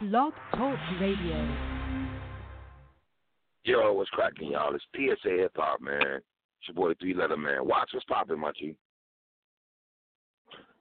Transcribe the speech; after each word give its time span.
Blog 0.00 0.30
Talk 0.54 0.78
Radio. 1.00 1.42
Yo, 3.64 3.92
what's 3.94 4.08
cracking, 4.10 4.52
y'all? 4.52 4.70
It's 4.70 4.86
PSA 4.94 5.42
Hip 5.42 5.52
Hop, 5.56 5.82
man. 5.82 6.22
It's 6.22 6.70
your 6.70 6.78
boy 6.78 6.94
Three 7.00 7.14
Letter 7.14 7.36
Man. 7.36 7.66
Watch 7.66 7.90
what's 7.90 8.06
popping, 8.06 8.38
my 8.38 8.52
G. 8.54 8.76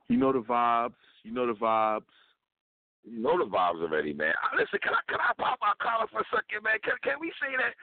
You 0.08 0.18
know 0.18 0.32
the 0.32 0.46
vibes. 0.46 1.02
You 1.24 1.34
know 1.34 1.48
the 1.48 1.58
vibes. 1.58 2.14
You 3.10 3.18
know 3.18 3.42
the 3.42 3.50
vibes 3.50 3.82
already, 3.82 4.14
man. 4.14 4.38
Listen, 4.54 4.78
can 4.86 4.94
I 4.94 5.02
can 5.10 5.18
I 5.18 5.34
pop 5.34 5.58
my 5.66 5.74
collar 5.82 6.06
for 6.14 6.22
a 6.22 6.30
second, 6.30 6.62
man? 6.62 6.78
Can 6.86 6.94
can 7.02 7.18
we 7.18 7.34
say 7.42 7.58
that 7.58 7.74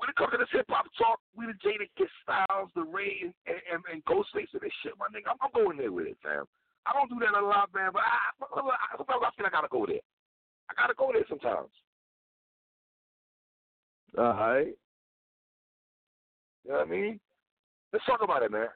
when 0.00 0.08
it 0.08 0.16
comes 0.16 0.32
to 0.32 0.40
this 0.40 0.48
hip 0.48 0.64
hop 0.72 0.88
talk, 0.96 1.20
we 1.36 1.44
the 1.44 1.60
Jada 1.60 1.84
Kiss 2.00 2.08
Styles, 2.24 2.72
the 2.72 2.88
Ray, 2.88 3.20
and, 3.20 3.60
and, 3.68 3.84
and 3.92 4.00
Ghostface 4.08 4.48
and 4.56 4.64
this 4.64 4.72
shit, 4.80 4.96
my 4.96 5.12
nigga. 5.12 5.28
I'm, 5.28 5.44
I'm 5.44 5.52
going 5.52 5.76
there 5.76 5.92
with 5.92 6.08
it, 6.08 6.16
fam. 6.24 6.48
I 6.88 6.96
don't 6.96 7.12
do 7.12 7.20
that 7.20 7.36
a 7.36 7.44
lot, 7.44 7.68
man, 7.76 7.92
but 7.92 8.00
I, 8.00 8.32
I, 8.40 8.96
sometimes 8.96 9.28
I 9.28 9.30
feel 9.36 9.44
I 9.44 9.52
gotta 9.52 9.68
go 9.68 9.84
there. 9.84 10.00
I 10.70 10.74
gotta 10.80 10.94
go 10.96 11.10
there 11.12 11.24
sometimes. 11.28 11.68
All 14.16 14.24
right. 14.24 14.74
You 16.64 16.70
know 16.70 16.78
what 16.78 16.86
I 16.86 16.90
mean? 16.90 17.20
Let's 17.92 18.04
talk 18.06 18.22
about 18.22 18.42
it, 18.42 18.50
man. 18.50 18.68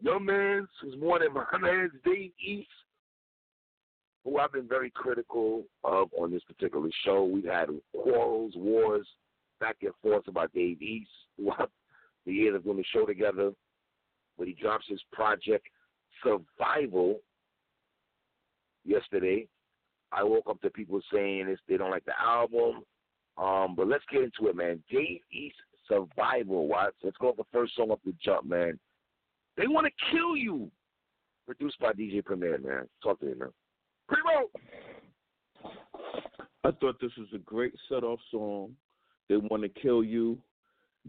Your 0.00 0.18
man's 0.18 0.68
who's 0.80 0.98
more 0.98 1.18
than 1.18 1.32
my 1.34 1.44
man's 1.60 1.92
Dave 2.04 2.32
East, 2.44 2.68
who 4.24 4.38
I've 4.38 4.52
been 4.52 4.68
very 4.68 4.90
critical 4.90 5.64
of 5.84 6.08
on 6.18 6.30
this 6.30 6.42
particular 6.44 6.88
show. 7.04 7.24
We've 7.24 7.44
had 7.44 7.68
quarrels, 7.94 8.54
wars, 8.56 9.06
back 9.60 9.76
and 9.82 9.92
forth 10.02 10.26
about 10.26 10.52
Dave 10.52 10.82
East 10.82 11.10
throughout 11.36 11.70
the 12.26 12.32
years 12.32 12.56
of 12.56 12.64
doing 12.64 12.78
the 12.78 12.84
show 12.92 13.06
together. 13.06 13.52
But 14.38 14.48
he 14.48 14.54
drops 14.54 14.86
his 14.88 15.00
project 15.12 15.66
Survival 16.22 17.20
yesterday. 18.84 19.46
I 20.12 20.24
woke 20.24 20.48
up 20.48 20.60
to 20.62 20.70
people 20.70 21.00
saying 21.12 21.46
this, 21.46 21.58
they 21.68 21.76
don't 21.76 21.90
like 21.90 22.04
the 22.04 22.18
album. 22.20 22.82
Um, 23.38 23.74
but 23.76 23.88
let's 23.88 24.04
get 24.10 24.22
into 24.22 24.48
it, 24.48 24.56
man. 24.56 24.82
Dave 24.90 25.20
East 25.32 25.56
Survival, 25.88 26.68
Watts. 26.68 26.96
Let's 27.02 27.16
go 27.18 27.28
with 27.28 27.36
the 27.36 27.44
first 27.52 27.74
song 27.76 27.90
off 27.90 28.00
the 28.04 28.14
jump, 28.22 28.46
man. 28.46 28.78
They 29.56 29.66
want 29.66 29.86
to 29.86 30.10
kill 30.12 30.36
you. 30.36 30.70
Produced 31.46 31.78
by 31.80 31.92
DJ 31.92 32.24
Premier, 32.24 32.58
man. 32.58 32.86
Talk 33.02 33.18
to 33.20 33.26
me, 33.26 33.34
man. 33.34 33.48
Primo! 34.08 34.48
I 36.62 36.70
thought 36.72 37.00
this 37.00 37.10
was 37.16 37.28
a 37.34 37.38
great 37.38 37.74
set 37.88 38.04
off 38.04 38.20
song. 38.30 38.74
They 39.28 39.36
want 39.36 39.62
to 39.62 39.68
kill 39.68 40.04
you. 40.04 40.38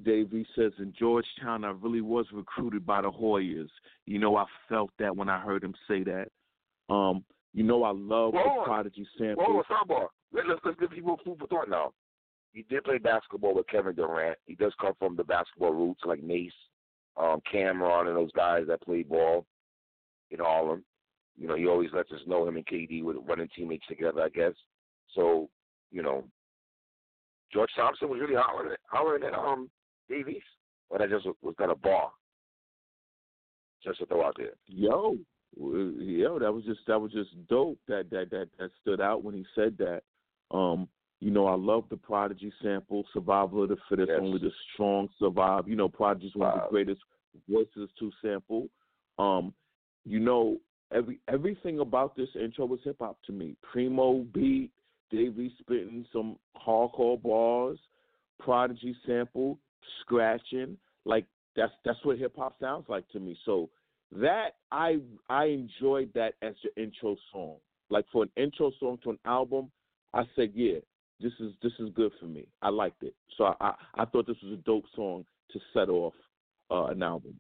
Davey 0.04 0.46
says 0.56 0.72
in 0.80 0.94
Georgetown, 0.98 1.66
I 1.66 1.72
really 1.72 2.02
was 2.02 2.26
recruited 2.32 2.86
by 2.86 3.02
the 3.02 3.12
Hoyas. 3.12 3.70
You 4.06 4.20
know, 4.20 4.38
I 4.38 4.46
felt 4.70 4.92
that 5.00 5.16
when 5.16 5.28
I 5.30 5.40
heard 5.40 5.64
him 5.64 5.76
say 5.88 6.04
that. 6.04 6.30
Um, 6.90 7.24
you 7.54 7.64
know, 7.64 7.84
I 7.84 7.92
love 7.92 8.34
Hold 8.34 8.34
the 8.34 8.40
on. 8.40 8.66
Prodigy 8.66 9.08
sample. 9.18 9.44
Whoa, 9.46 9.64
sidebar. 9.64 10.08
Let, 10.34 10.48
let's, 10.48 10.62
let's 10.64 10.80
give 10.80 10.92
people 10.92 11.20
food 11.24 11.38
for 11.40 11.48
thought 11.48 11.70
now. 11.70 11.92
He 12.54 12.66
did 12.70 12.84
play 12.84 12.98
basketball 12.98 13.56
with 13.56 13.68
Kevin 13.68 13.96
Durant. 13.96 14.38
He 14.46 14.56
does 14.56 14.74
come 14.80 14.94
from 15.00 15.16
the 15.16 15.24
basketball 15.24 15.72
roots 15.72 16.02
like 16.06 16.22
Mase, 16.22 16.52
um, 17.18 17.42
Cam'ron, 17.52 18.08
and 18.08 18.16
those 18.16 18.32
guys 18.34 18.64
that 18.68 18.82
played 18.82 19.10
ball 19.10 19.46
in 20.32 20.40
Harlem. 20.40 20.84
You 21.38 21.48
know, 21.48 21.56
he 21.56 21.68
always 21.68 21.90
lets 21.94 22.12
us 22.12 22.20
know 22.28 22.48
him 22.48 22.58
and 22.58 22.66
KD 22.66 23.04
were 23.04 23.20
running 23.22 23.48
teammates 23.56 23.88
together, 23.88 24.22
I 24.22 24.30
guess. 24.30 24.54
So, 25.16 25.50
you 25.92 26.04
know, 26.04 26.26
George 27.54 27.72
Thompson 27.76 28.10
was 28.10 28.20
really 28.20 28.36
hollering, 28.36 28.74
at, 28.74 28.80
hollering 28.90 29.24
at 29.24 29.34
um, 29.34 29.70
Davies. 30.10 30.42
But 30.90 31.00
that 31.00 31.10
just 31.10 31.26
was, 31.26 31.36
was 31.42 31.56
that 31.58 31.70
a 31.70 31.76
bar? 31.76 32.12
Just 33.84 34.00
to 34.00 34.06
throw 34.06 34.26
out 34.26 34.36
there. 34.38 34.52
Yo, 34.68 35.16
yo, 35.58 36.40
that 36.40 36.54
was 36.54 36.64
just 36.66 36.80
that 36.88 37.00
was 37.00 37.12
just 37.12 37.30
dope. 37.48 37.80
That 37.88 38.10
that 38.12 38.30
that 38.32 38.50
that 38.60 38.72
stood 38.82 39.02
out 39.02 39.24
when 39.24 39.36
he 39.36 39.46
said 39.56 39.78
that. 39.80 40.04
Um, 40.56 40.88
you 41.20 41.30
know, 41.30 41.46
I 41.46 41.56
love 41.56 41.86
the 41.90 41.98
Prodigy 41.98 42.52
sample, 42.64 43.06
"Survival 43.14 43.64
of 43.64 43.70
the 43.70 43.78
Fittest." 43.90 44.10
Yes. 44.10 44.20
Only 44.22 44.40
the 44.40 44.52
strong 44.74 45.08
survive. 45.20 45.68
You 45.68 45.76
know, 45.76 45.88
Prodigy's 45.88 46.36
one 46.36 46.52
of 46.52 46.64
the 46.64 46.70
greatest 46.70 47.02
voices 47.50 47.90
to 48.00 48.12
sample. 48.22 48.68
Um, 49.20 49.54
you 50.04 50.20
know, 50.20 50.58
every 50.92 51.20
everything 51.28 51.80
about 51.80 52.16
this 52.16 52.30
intro 52.36 52.66
was 52.66 52.80
hip 52.84 52.98
hop 53.00 53.18
to 53.28 53.32
me. 53.32 53.56
Primo 53.72 54.26
beat, 54.34 54.72
Davey 55.12 55.54
spitting 55.60 56.06
some 56.12 56.38
hardcore 56.58 57.22
bars, 57.22 57.78
Prodigy 58.40 58.96
sample, 59.06 59.60
scratching. 60.02 60.78
Like 61.06 61.26
that's 61.56 61.74
that's 61.86 62.04
what 62.04 62.18
hip 62.18 62.36
hop 62.36 62.56
sounds 62.60 62.86
like 62.90 63.08
to 63.10 63.20
me. 63.20 63.38
So 63.46 63.70
that 64.14 64.56
I 64.72 65.00
I 65.30 65.46
enjoyed 65.46 66.12
that 66.16 66.34
as 66.42 66.54
the 66.64 66.82
intro 66.82 67.16
song. 67.32 67.58
Like 67.90 68.06
for 68.12 68.24
an 68.24 68.30
intro 68.38 68.72
song 68.80 68.98
to 69.04 69.12
an 69.12 69.20
album, 69.26 69.72
I 70.14 70.24
said, 70.36 70.52
yeah, 70.56 70.80
this 71.20 71.34
is 71.40 71.54
this 71.62 71.74
is 71.80 71.90
good 71.96 72.12
for 72.20 72.26
me. 72.26 72.48
I 72.62 72.70
liked 72.70 73.04
it. 73.04 73.16
So 73.38 73.46
I 73.46 73.56
I, 73.62 73.74
I 73.96 74.06
thought 74.06 74.28
this 74.28 74.42
was 74.44 74.54
a 74.54 74.64
dope 74.64 74.86
song 74.96 75.26
to 75.52 75.60
set 75.74 75.90
off 75.90 76.14
uh, 76.72 76.86
an 76.86 77.04
album. 77.04 77.36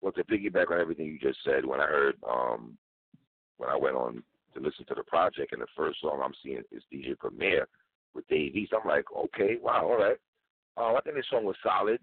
well, 0.00 0.12
to 0.12 0.24
piggyback 0.24 0.70
on 0.70 0.80
everything 0.80 1.06
you 1.06 1.18
just 1.18 1.38
said, 1.44 1.64
when 1.64 1.80
I 1.80 1.86
heard, 1.86 2.16
um, 2.28 2.76
when 3.58 3.70
I 3.70 3.76
went 3.76 3.96
on 3.96 4.22
to 4.54 4.60
listen 4.60 4.84
to 4.88 4.94
the 4.94 5.02
project, 5.04 5.52
and 5.52 5.62
the 5.62 5.66
first 5.76 6.00
song 6.00 6.20
I'm 6.24 6.34
seeing 6.42 6.62
is 6.72 6.82
DJ 6.92 7.18
Premier 7.18 7.68
with 8.14 8.26
Dave 8.28 8.56
East, 8.56 8.72
I'm 8.72 8.88
like, 8.88 9.04
okay, 9.16 9.56
wow, 9.62 9.84
all 9.84 9.98
right. 9.98 10.16
Uh, 10.76 10.94
I 10.94 11.00
think 11.02 11.16
this 11.16 11.26
song 11.30 11.44
was 11.44 11.56
solid. 11.62 12.00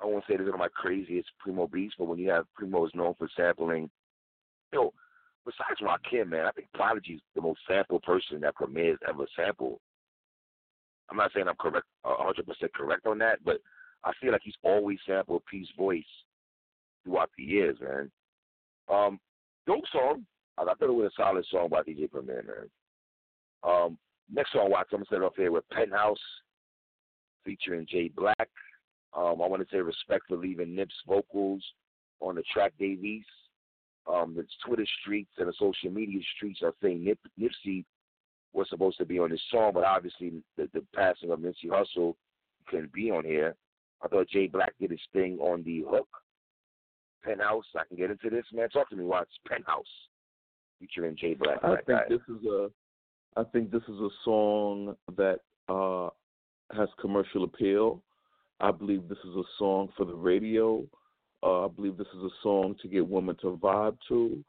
I 0.00 0.06
won't 0.06 0.24
say 0.28 0.36
this 0.36 0.44
is 0.44 0.52
one 0.52 0.54
of 0.54 0.60
my 0.60 0.68
craziest 0.68 1.28
Primo 1.38 1.66
beats, 1.66 1.94
but 1.98 2.06
when 2.06 2.18
you 2.18 2.30
have 2.30 2.46
Primo 2.54 2.84
is 2.86 2.92
known 2.94 3.14
for 3.18 3.28
sampling, 3.36 3.90
you 4.72 4.78
know, 4.78 4.92
besides 5.44 5.80
Rakim, 5.80 6.30
man, 6.30 6.46
I 6.46 6.50
think 6.52 6.68
Prodigy's 6.74 7.20
the 7.34 7.40
most 7.40 7.60
sampled 7.68 8.02
person 8.02 8.40
that 8.40 8.56
Premier's 8.56 8.98
ever 9.08 9.26
sampled. 9.36 9.78
I'm 11.10 11.16
not 11.16 11.30
saying 11.34 11.48
I'm 11.48 11.56
correct, 11.56 11.86
uh, 12.04 12.16
100% 12.16 12.72
correct 12.74 13.06
on 13.06 13.18
that, 13.18 13.44
but 13.44 13.58
I 14.04 14.12
feel 14.20 14.32
like 14.32 14.42
he's 14.44 14.54
always 14.62 14.98
sampled 15.06 15.42
Peace 15.50 15.68
Voice 15.76 16.04
throughout 17.04 17.30
the 17.36 17.44
years, 17.44 17.76
man. 17.80 18.10
Um, 18.88 19.20
dope 19.66 19.84
song. 19.92 20.26
I 20.58 20.64
thought 20.64 20.76
it 20.80 20.86
was 20.92 21.12
a 21.12 21.22
solid 21.22 21.44
song 21.50 21.68
by 21.68 21.82
DJ 21.82 22.10
Premier, 22.10 22.44
man. 22.46 22.70
Um, 23.62 23.98
next 24.32 24.52
song, 24.52 24.70
Watts, 24.70 24.90
I'm 24.92 24.98
gonna 24.98 25.06
set 25.10 25.16
it 25.16 25.24
off 25.24 25.36
here 25.36 25.52
with 25.52 25.68
Penthouse 25.70 26.18
featuring 27.44 27.86
Jay 27.90 28.08
Black. 28.14 28.48
Um, 29.16 29.40
I 29.42 29.46
want 29.46 29.62
to 29.62 29.68
say 29.74 29.80
respect 29.80 30.24
for 30.28 30.36
leaving 30.36 30.74
Nip's 30.74 30.94
vocals 31.06 31.62
on 32.20 32.34
the 32.34 32.42
track 32.52 32.72
Davies. 32.78 33.24
Um, 34.06 34.34
the 34.34 34.44
Twitter 34.66 34.86
streets 35.00 35.30
and 35.38 35.48
the 35.48 35.54
social 35.58 35.90
media 35.90 36.20
streets 36.36 36.60
are 36.62 36.74
saying 36.82 37.04
Nip, 37.04 37.18
Nipsey 37.40 37.84
was 38.52 38.68
supposed 38.68 38.98
to 38.98 39.04
be 39.04 39.18
on 39.18 39.30
this 39.30 39.40
song, 39.50 39.72
but 39.74 39.84
obviously 39.84 40.42
the, 40.56 40.68
the 40.74 40.84
passing 40.94 41.30
of 41.30 41.40
Nipsey 41.40 41.66
Hussle 41.68 42.14
couldn't 42.68 42.92
be 42.92 43.10
on 43.10 43.24
here. 43.24 43.54
I 44.02 44.08
thought 44.08 44.28
Jay 44.28 44.46
Black 44.46 44.74
did 44.78 44.90
his 44.90 45.00
thing 45.12 45.38
on 45.38 45.62
the 45.62 45.84
hook. 45.88 46.08
Penthouse. 47.24 47.64
I 47.74 47.84
can 47.88 47.96
get 47.96 48.10
into 48.10 48.28
this, 48.28 48.44
man. 48.52 48.68
Talk 48.68 48.90
to 48.90 48.96
me, 48.96 49.04
Watts. 49.04 49.30
Penthouse, 49.48 49.86
featuring 50.78 51.16
Jay 51.16 51.34
Black. 51.34 51.58
I 51.62 51.76
think 51.76 51.86
guy. 51.86 52.02
this 52.08 52.20
is 52.28 52.44
a 52.46 52.70
I 53.36 53.44
think 53.44 53.70
this 53.70 53.82
is 53.88 53.98
a 53.98 54.08
song 54.24 54.94
that 55.16 55.40
uh, 55.68 56.08
has 56.76 56.88
commercial 57.00 57.44
appeal. 57.44 58.00
I 58.60 58.70
believe 58.70 59.08
this 59.08 59.18
is 59.18 59.36
a 59.36 59.42
song 59.58 59.88
for 59.96 60.04
the 60.04 60.14
radio. 60.14 60.84
Uh, 61.42 61.66
I 61.66 61.68
believe 61.68 61.96
this 61.96 62.06
is 62.16 62.22
a 62.22 62.42
song 62.42 62.74
to 62.80 62.88
get 62.88 63.06
women 63.06 63.36
to 63.42 63.58
vibe 63.62 63.96
to. 64.08 64.44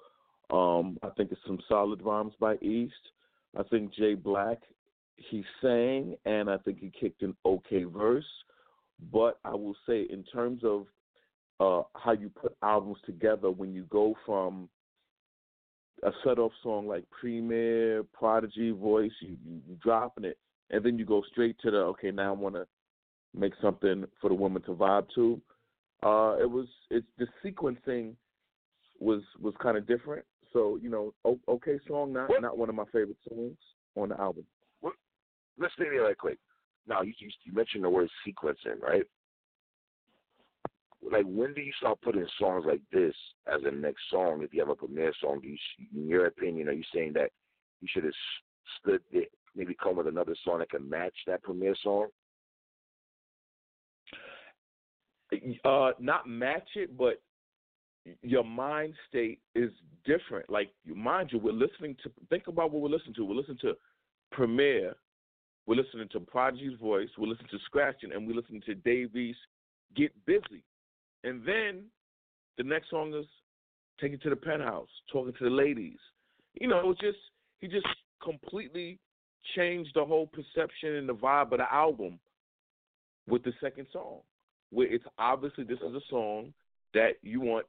Um, 0.56 0.98
I 1.04 1.10
think 1.10 1.32
it's 1.32 1.42
some 1.46 1.60
solid 1.68 2.02
rhymes 2.02 2.34
by 2.40 2.56
East. 2.62 2.94
I 3.58 3.64
think 3.64 3.94
Jay 3.94 4.14
Black, 4.14 4.60
he 5.16 5.44
sang 5.62 6.16
and 6.26 6.50
I 6.50 6.58
think 6.58 6.80
he 6.80 6.92
kicked 6.98 7.22
an 7.24 7.36
okay 7.46 7.84
verse. 7.84 8.26
But 9.12 9.40
I 9.44 9.52
will 9.52 9.76
say, 9.88 10.04
in 10.10 10.24
terms 10.24 10.62
of 10.64 10.86
uh, 11.60 11.84
how 11.96 12.14
you 12.14 12.30
put 12.30 12.56
albums 12.64 12.98
together, 13.06 13.52
when 13.52 13.74
you 13.74 13.84
go 13.90 14.16
from 14.26 14.70
a 16.04 16.12
set 16.24 16.40
off 16.40 16.52
song 16.64 16.88
like 16.88 17.04
Premier, 17.10 18.04
Prodigy, 18.14 18.72
Voice, 18.72 19.12
you, 19.20 19.38
you 19.46 19.62
you 19.68 19.78
dropping 19.82 20.26
it, 20.26 20.38
and 20.70 20.84
then 20.84 20.98
you 20.98 21.06
go 21.06 21.24
straight 21.32 21.58
to 21.60 21.72
the 21.72 21.78
okay. 21.78 22.12
Now 22.12 22.30
I 22.30 22.38
want 22.38 22.56
to 22.56 22.68
make 23.38 23.54
something 23.62 24.06
for 24.22 24.30
the 24.30 24.36
woman 24.36 24.62
to 24.64 24.72
vibe 24.72 25.08
to. 25.16 25.42
Uh, 26.04 26.38
it 26.40 26.50
was 26.50 26.68
it's 26.90 27.08
the 27.18 27.28
sequencing 27.44 28.14
was 29.00 29.22
was 29.40 29.54
kind 29.62 29.78
of 29.78 29.88
different. 29.88 30.26
So 30.54 30.80
you 30.82 30.90
know, 30.90 31.14
okay 31.48 31.80
song, 31.88 32.14
not 32.14 32.30
What? 32.30 32.42
not 32.42 32.58
one 32.58 32.70
of 32.70 32.76
my 32.76 32.86
favorite 32.86 33.18
songs 33.28 33.58
on 33.96 34.10
the 34.10 34.20
album. 34.20 34.46
Let's 35.58 35.74
stay 35.76 35.86
there 35.90 36.04
right 36.04 36.18
quick. 36.18 36.38
Now, 36.88 37.02
you, 37.02 37.14
you 37.20 37.30
you 37.44 37.54
mentioned 37.54 37.84
the 37.84 37.90
word 37.90 38.10
sequencing, 38.28 38.82
right? 38.82 39.04
Like, 41.02 41.26
when 41.26 41.54
do 41.54 41.62
you 41.62 41.72
start 41.80 42.02
putting 42.02 42.26
songs 42.40 42.66
like 42.68 42.82
this 42.92 43.16
as 43.48 43.62
a 43.64 43.72
next 43.72 44.02
song? 44.12 44.42
If 44.44 44.54
you 44.54 44.60
have 44.60 44.70
a 44.70 44.76
Premier 44.76 45.14
song, 45.22 45.40
do 45.42 45.48
you, 45.48 45.58
in 45.96 46.08
your 46.08 46.26
opinion, 46.26 46.68
are 46.68 46.74
you 46.74 46.84
saying 46.94 47.14
that 47.14 47.32
you 47.82 47.88
should 47.92 48.04
have 48.04 48.14
stood 48.82 49.02
there, 49.14 49.24
maybe 49.56 49.76
come 49.82 49.98
with 49.98 50.08
another 50.08 50.36
song 50.44 50.60
that 50.60 50.70
can 50.72 50.90
match 50.90 51.14
that 51.28 51.44
Premier 51.44 51.76
song? 51.84 52.08
Uh, 55.64 55.92
not 56.00 56.28
match 56.28 56.68
it, 56.76 56.98
but 56.98 57.22
your 58.22 58.44
mind 58.44 58.94
state 59.10 59.40
is 59.56 59.72
different. 60.06 60.50
Like, 60.50 60.72
mind 60.86 61.30
you, 61.32 61.40
we're 61.40 61.52
listening 61.52 61.96
to. 62.04 62.12
Think 62.30 62.48
about 62.48 62.72
what 62.72 62.82
we're 62.82 62.90
listening 62.90 63.16
to. 63.16 63.26
We're 63.26 63.36
listening 63.36 63.58
to 63.62 63.74
Premier, 64.32 64.96
We're 65.66 65.76
listening 65.76 66.10
to 66.12 66.20
Prodigy's 66.20 66.78
voice. 66.80 67.10
We're 67.18 67.28
listening 67.28 67.50
to 67.52 67.60
Scratching, 67.66 68.12
and 68.12 68.28
we're 68.28 68.36
listening 68.36 68.62
to 68.66 68.76
Dave 68.76 69.16
East 69.16 69.40
Get 69.96 70.12
Busy. 70.26 70.64
And 71.24 71.42
then 71.46 71.86
the 72.58 72.64
next 72.64 72.90
song 72.90 73.14
is 73.14 73.26
Take 74.00 74.14
It 74.14 74.22
to 74.24 74.30
the 74.30 74.36
Penthouse, 74.36 74.90
talking 75.12 75.34
to 75.40 75.44
the 75.44 75.50
ladies. 75.50 75.98
You 76.60 76.68
know, 76.68 76.94
just 77.00 77.18
he 77.60 77.68
just 77.68 77.88
completely 78.24 79.00
changed 79.56 79.92
the 79.96 80.04
whole 80.04 80.28
perception 80.28 80.96
and 80.96 81.08
the 81.08 81.14
vibe 81.16 81.52
of 81.52 81.60
the 81.60 81.74
album 81.74 82.20
with 83.28 83.44
the 83.44 83.54
second 83.62 83.88
song. 83.92 84.20
Where 84.76 84.94
it's 84.94 85.06
obviously 85.18 85.64
this 85.64 85.80
is 85.80 85.96
a 85.96 86.02
song 86.10 86.54
that 86.94 87.14
you 87.22 87.40
want, 87.40 87.66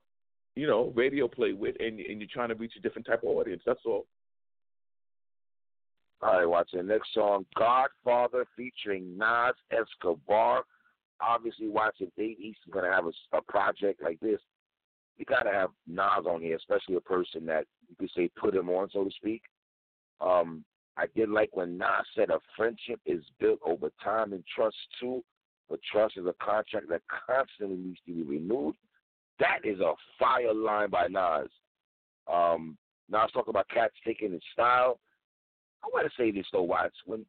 you 0.57 0.67
know, 0.67 0.93
radio 0.97 1.29
play 1.29 1.53
with 1.53 1.77
and 1.79 2.01
and 2.01 2.21
you're 2.21 2.29
trying 2.33 2.49
to 2.49 2.57
reach 2.57 2.73
a 2.77 2.81
different 2.81 3.07
type 3.07 3.23
of 3.23 3.29
audience. 3.29 3.63
That's 3.65 3.81
all. 3.87 4.07
All 6.21 6.39
right, 6.39 6.47
watch 6.47 6.71
the 6.73 6.83
next 6.83 7.15
song, 7.15 7.47
Godfather 7.57 8.45
featuring 8.57 9.17
Nas 9.17 9.55
Escobar. 9.71 10.65
Obviously, 11.21 11.69
watching 11.69 12.11
Dave 12.17 12.41
East 12.41 12.59
is 12.67 12.73
gonna 12.73 12.93
have 12.93 13.07
a, 13.07 13.37
a 13.37 13.43
project 13.43 14.03
like 14.03 14.19
this. 14.19 14.41
You 15.17 15.25
gotta 15.27 15.53
have 15.53 15.71
Nas 15.87 16.27
on 16.29 16.41
here, 16.41 16.57
especially 16.57 16.97
a 16.97 17.01
person 17.01 17.47
that 17.47 17.67
you 17.89 17.95
could 18.01 18.11
say 18.17 18.29
put 18.37 18.55
him 18.55 18.69
on, 18.69 18.89
so 18.93 19.05
to 19.05 19.11
speak. 19.11 19.43
Um, 20.21 20.65
I 20.97 21.05
did 21.15 21.29
like 21.29 21.51
when 21.53 21.79
Nas 21.79 22.07
said 22.17 22.31
a 22.31 22.41
friendship 22.57 22.99
is 23.07 23.23
built 23.39 23.61
over 23.65 23.93
time 24.03 24.33
and 24.33 24.43
trust 24.53 24.77
too, 24.99 25.23
but 25.69 25.81
trust 25.91 26.17
is 26.17 26.27
a 26.27 26.35
contract 26.43 26.89
that 26.89 27.03
constantly 27.27 27.77
needs 27.77 28.01
to 28.07 28.13
be 28.13 28.23
renewed. 28.23 28.75
That 29.39 29.59
is 29.65 29.81
a 29.81 29.93
fire 30.19 30.55
line 30.55 30.91
by 30.91 31.09
Nas. 31.09 31.49
Um, 32.33 32.77
Nas 33.11 33.31
talking 33.33 33.51
about 33.51 33.69
cats 33.69 33.95
taking 34.05 34.33
his 34.33 34.43
style. 34.53 34.99
I 35.85 35.89
want 35.93 36.07
to 36.07 36.23
say 36.23 36.31
this 36.31 36.47
though, 36.53 36.63
Watts. 36.63 36.97
When 37.05 37.25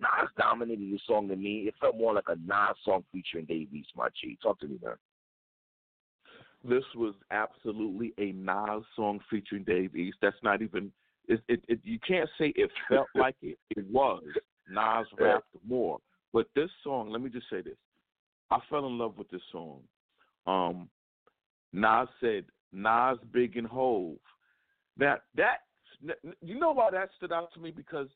Nas 0.00 0.28
dominated 0.38 0.92
the 0.92 0.98
song 1.06 1.28
to 1.28 1.36
me, 1.36 1.64
it 1.66 1.74
felt 1.80 1.96
more 1.96 2.14
like 2.14 2.28
a 2.28 2.36
Nas 2.36 2.76
song 2.84 3.04
featuring 3.12 3.44
Dave 3.46 3.72
East, 3.72 3.90
my 3.96 4.08
G. 4.20 4.38
Talk 4.42 4.60
to 4.60 4.66
me, 4.66 4.78
man. 4.82 4.94
This 6.64 6.84
was 6.96 7.14
absolutely 7.30 8.12
a 8.18 8.32
Nas 8.32 8.84
song 8.96 9.20
featuring 9.30 9.64
Dave 9.64 9.94
East. 9.94 10.18
That's 10.20 10.36
not 10.42 10.62
even 10.62 10.90
it, 11.28 11.40
it, 11.48 11.60
it, 11.68 11.80
you 11.82 11.98
can't 12.06 12.28
say 12.38 12.52
it 12.56 12.70
felt 12.88 13.08
like 13.14 13.36
it. 13.42 13.58
It 13.70 13.86
was. 13.90 14.22
Nas 14.68 15.06
rapped 15.18 15.46
more. 15.66 15.98
But 16.32 16.46
this 16.54 16.70
song, 16.84 17.10
let 17.10 17.22
me 17.22 17.30
just 17.30 17.48
say 17.50 17.62
this. 17.62 17.76
I 18.50 18.58
fell 18.70 18.86
in 18.86 18.98
love 18.98 19.18
with 19.18 19.30
this 19.30 19.42
song. 19.50 19.80
Um, 20.46 20.88
Nas 21.72 22.08
said, 22.20 22.44
Nas, 22.72 23.18
Big, 23.32 23.56
and 23.56 23.66
Hove. 23.66 24.18
Now, 24.98 25.16
that, 25.36 25.58
you 26.42 26.58
know 26.58 26.72
why 26.72 26.90
that 26.90 27.10
stood 27.16 27.32
out 27.32 27.52
to 27.54 27.60
me? 27.60 27.70
Because 27.70 28.08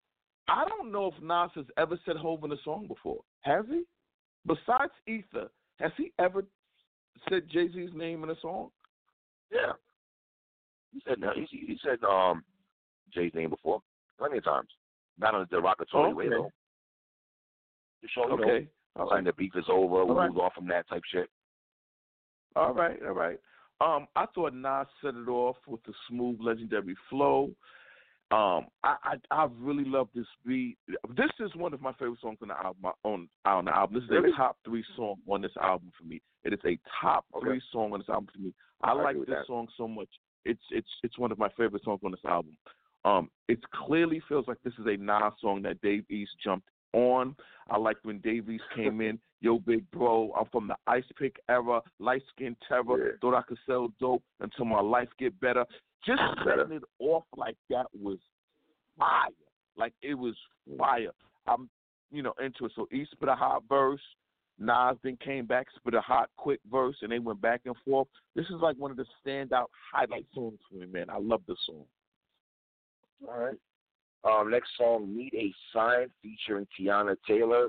I 0.48 0.64
don't 0.68 0.92
know 0.92 1.06
if 1.06 1.22
Nas 1.22 1.50
has 1.54 1.66
ever 1.76 1.98
said 2.04 2.16
Hove 2.16 2.44
in 2.44 2.52
a 2.52 2.56
song 2.64 2.86
before. 2.86 3.20
Has 3.40 3.64
he? 3.68 3.82
Besides 4.46 4.92
Ether, 5.06 5.48
has 5.78 5.92
he 5.96 6.12
ever 6.18 6.44
said 7.28 7.42
Jay 7.50 7.68
Z's 7.72 7.90
name 7.94 8.24
in 8.24 8.30
a 8.30 8.40
song? 8.40 8.70
Yeah. 9.52 9.72
He 10.92 11.02
said 11.06 11.18
no. 11.20 11.30
He, 11.34 11.46
he 11.50 11.78
said 11.84 12.02
um 12.04 12.42
Jay's 13.14 13.32
name 13.34 13.50
before, 13.50 13.80
plenty 14.18 14.38
of 14.38 14.44
times. 14.44 14.68
Not 15.18 15.34
on 15.34 15.42
a 15.42 15.46
derogatory 15.46 16.10
okay. 16.10 16.14
way 16.14 16.28
though. 16.28 16.50
To 18.02 18.08
show 18.08 18.26
you 18.26 18.34
okay. 18.34 18.68
know, 18.96 19.08
right. 19.10 19.24
the 19.24 19.32
beef 19.32 19.52
is 19.56 19.64
over, 19.68 20.04
we 20.04 20.14
move 20.14 20.38
off 20.38 20.54
from 20.54 20.68
that 20.68 20.88
type 20.88 21.02
shit. 21.12 21.28
All 22.56 22.72
right, 22.72 22.98
all 23.06 23.12
right. 23.12 23.38
Um, 23.80 24.06
I 24.16 24.26
thought 24.34 24.54
Nas 24.54 24.86
set 25.02 25.14
it 25.14 25.28
off 25.28 25.56
with 25.66 25.82
the 25.84 25.92
smooth, 26.08 26.38
legendary 26.40 26.94
flow. 27.08 27.50
Um, 28.32 28.66
I, 28.84 28.96
I 29.02 29.14
I 29.30 29.48
really 29.58 29.84
love 29.84 30.08
this 30.14 30.26
beat. 30.46 30.76
This 31.16 31.30
is 31.40 31.50
one 31.56 31.74
of 31.74 31.80
my 31.80 31.92
favorite 31.94 32.20
songs 32.20 32.38
on 32.42 32.48
the 32.48 32.56
album. 32.56 32.92
On 33.02 33.28
on 33.44 33.64
the 33.64 33.76
album, 33.76 33.94
this 33.96 34.04
is 34.04 34.10
really? 34.10 34.30
a 34.30 34.36
top 34.36 34.56
three 34.64 34.84
song 34.94 35.16
on 35.28 35.42
this 35.42 35.50
album 35.60 35.90
for 35.98 36.06
me. 36.06 36.20
It 36.44 36.52
is 36.52 36.60
a 36.64 36.78
top 37.00 37.24
okay. 37.34 37.44
three 37.44 37.62
song 37.72 37.92
on 37.92 37.98
this 38.00 38.08
album 38.08 38.28
for 38.32 38.40
me. 38.40 38.54
I, 38.82 38.90
I 38.90 38.92
like 38.92 39.16
this 39.16 39.26
that. 39.28 39.46
song 39.46 39.66
so 39.76 39.88
much. 39.88 40.08
It's 40.44 40.62
it's 40.70 40.88
it's 41.02 41.18
one 41.18 41.32
of 41.32 41.38
my 41.38 41.48
favorite 41.56 41.82
songs 41.82 42.00
on 42.04 42.12
this 42.12 42.24
album. 42.24 42.56
Um, 43.04 43.30
it 43.48 43.58
clearly 43.72 44.22
feels 44.28 44.46
like 44.46 44.58
this 44.62 44.74
is 44.78 44.86
a 44.86 44.96
Nas 44.96 45.32
song 45.40 45.62
that 45.62 45.80
Dave 45.80 46.04
East 46.08 46.32
jumped 46.44 46.68
on. 46.92 47.36
I 47.68 47.78
like 47.78 47.96
when 48.02 48.18
Davies 48.18 48.60
came 48.74 49.00
in. 49.00 49.18
Yo, 49.40 49.58
big 49.58 49.90
bro, 49.90 50.32
I'm 50.38 50.46
from 50.52 50.68
the 50.68 50.76
ice 50.86 51.04
pick 51.18 51.36
era, 51.48 51.80
light 51.98 52.22
skin 52.34 52.56
terror. 52.68 53.06
Yeah. 53.06 53.12
Thought 53.20 53.38
I 53.38 53.42
could 53.42 53.58
sell 53.66 53.88
dope 53.98 54.22
until 54.40 54.66
my 54.66 54.80
life 54.80 55.08
get 55.18 55.38
better. 55.40 55.64
Just 56.04 56.20
setting 56.44 56.76
it 56.76 56.82
off 56.98 57.24
like 57.36 57.56
that 57.70 57.86
was 57.98 58.18
fire. 58.98 59.28
Like 59.76 59.94
it 60.02 60.14
was 60.14 60.34
mm. 60.70 60.76
fire. 60.76 61.12
I'm, 61.46 61.70
you 62.10 62.22
know, 62.22 62.34
into 62.44 62.66
it. 62.66 62.72
So 62.74 62.86
East 62.92 63.12
spit 63.12 63.28
a 63.28 63.34
hot 63.34 63.62
verse. 63.68 64.00
Nas 64.58 64.98
then 65.02 65.16
came 65.24 65.46
back, 65.46 65.68
spit 65.74 65.94
a 65.94 66.02
hot, 66.02 66.28
quick 66.36 66.60
verse, 66.70 66.96
and 67.00 67.10
they 67.10 67.18
went 67.18 67.40
back 67.40 67.62
and 67.64 67.74
forth. 67.82 68.08
This 68.36 68.44
is 68.46 68.60
like 68.60 68.76
one 68.76 68.90
of 68.90 68.98
the 68.98 69.06
standout 69.24 69.66
highlight 69.90 70.26
songs 70.34 70.58
for 70.68 70.76
me, 70.76 70.86
man. 70.86 71.08
I 71.08 71.18
love 71.18 71.40
this 71.48 71.56
song. 71.64 71.84
All 73.26 73.40
right. 73.40 73.56
Um, 74.24 74.50
next 74.50 74.70
song, 74.76 75.16
Need 75.16 75.34
a 75.34 75.52
Sign, 75.72 76.08
featuring 76.22 76.66
Teyana 76.78 77.16
Taylor, 77.26 77.68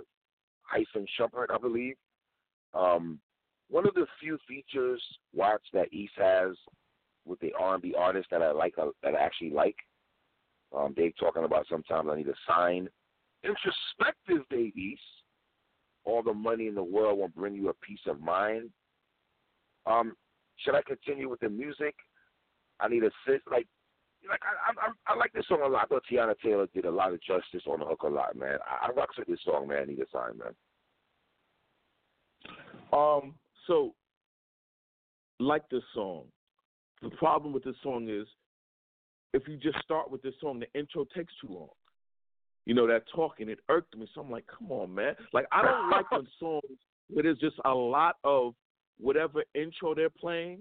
hyphen 0.63 1.06
Shumpert, 1.18 1.48
I 1.53 1.57
believe. 1.57 1.95
Um, 2.74 3.19
one 3.69 3.88
of 3.88 3.94
the 3.94 4.06
few 4.19 4.38
features, 4.48 5.01
Watts, 5.33 5.63
that 5.74 5.94
East 5.94 6.13
has 6.18 6.56
with 7.25 7.39
the 7.39 7.53
R&B 7.57 7.95
artist 7.98 8.27
that 8.31 8.42
I 8.42 8.51
like, 8.51 8.74
uh, 8.77 8.88
that 9.03 9.15
I 9.15 9.19
actually 9.19 9.51
like. 9.51 9.77
Um, 10.75 10.94
Dave 10.94 11.13
talking 11.19 11.44
about 11.44 11.68
sometimes 11.69 12.09
I 12.12 12.18
need 12.18 12.27
a 12.27 12.33
sign. 12.48 12.89
Introspective, 13.44 14.45
Dave 14.50 14.75
East. 14.75 15.01
All 16.03 16.24
the 16.24 16.33
money 16.33 16.68
in 16.68 16.75
the 16.75 16.83
world 16.83 17.19
won't 17.19 17.36
bring 17.36 17.56
you 17.56 17.69
a 17.69 17.74
peace 17.75 18.00
of 18.07 18.19
mind. 18.19 18.69
Um, 19.86 20.15
should 20.57 20.75
I 20.75 20.81
continue 20.81 21.30
with 21.30 21.39
the 21.39 21.50
music? 21.50 21.95
I 22.80 22.88
need 22.88 23.03
a 23.03 23.12
sit. 23.27 23.42
Like 23.50 23.68
like 24.29 24.41
I, 24.44 24.88
I 24.88 25.13
I 25.13 25.18
like 25.18 25.33
this 25.33 25.45
song 25.47 25.62
a 25.63 25.68
lot. 25.68 25.85
I 25.85 25.88
thought 25.88 26.03
Teyana 26.12 26.35
Taylor 26.44 26.68
did 26.73 26.85
a 26.85 26.91
lot 26.91 27.13
of 27.13 27.21
justice 27.21 27.63
on 27.68 27.79
the 27.79 27.85
hook 27.85 28.03
a 28.03 28.07
lot, 28.07 28.35
man. 28.35 28.57
I, 28.65 28.88
I 28.88 28.91
rocks 28.91 29.18
with 29.18 29.27
this 29.27 29.39
song, 29.44 29.68
man. 29.68 29.88
Need 29.88 30.00
a 30.00 30.06
sign, 30.12 30.38
man. 30.38 30.53
Um, 32.94 33.35
so 33.68 33.94
like 35.39 35.68
this 35.69 35.83
song. 35.94 36.23
The 37.01 37.09
problem 37.09 37.51
with 37.51 37.63
this 37.63 37.75
song 37.81 38.09
is 38.09 38.27
if 39.33 39.47
you 39.47 39.57
just 39.57 39.83
start 39.83 40.12
with 40.12 40.21
this 40.21 40.35
song, 40.39 40.59
the 40.59 40.79
intro 40.79 41.06
takes 41.15 41.33
too 41.41 41.51
long. 41.51 41.69
You 42.65 42.75
know, 42.75 42.86
that 42.88 43.03
talking, 43.13 43.50
it 43.50 43.60
irked 43.69 43.98
me. 43.98 44.07
So 44.13 44.22
I'm 44.22 44.29
like, 44.29 44.45
come 44.45 44.72
on, 44.72 44.93
man. 44.93 45.15
Like 45.34 45.45
I 45.51 45.63
don't 45.63 45.89
like 45.89 46.12
when 46.12 46.27
songs 46.39 46.77
where 47.10 47.24
there's 47.24 47.39
just 47.39 47.55
a 47.65 47.74
lot 47.74 48.17
of 48.24 48.53
whatever 49.00 49.43
intro 49.55 49.95
they're 49.95 50.10
playing 50.10 50.60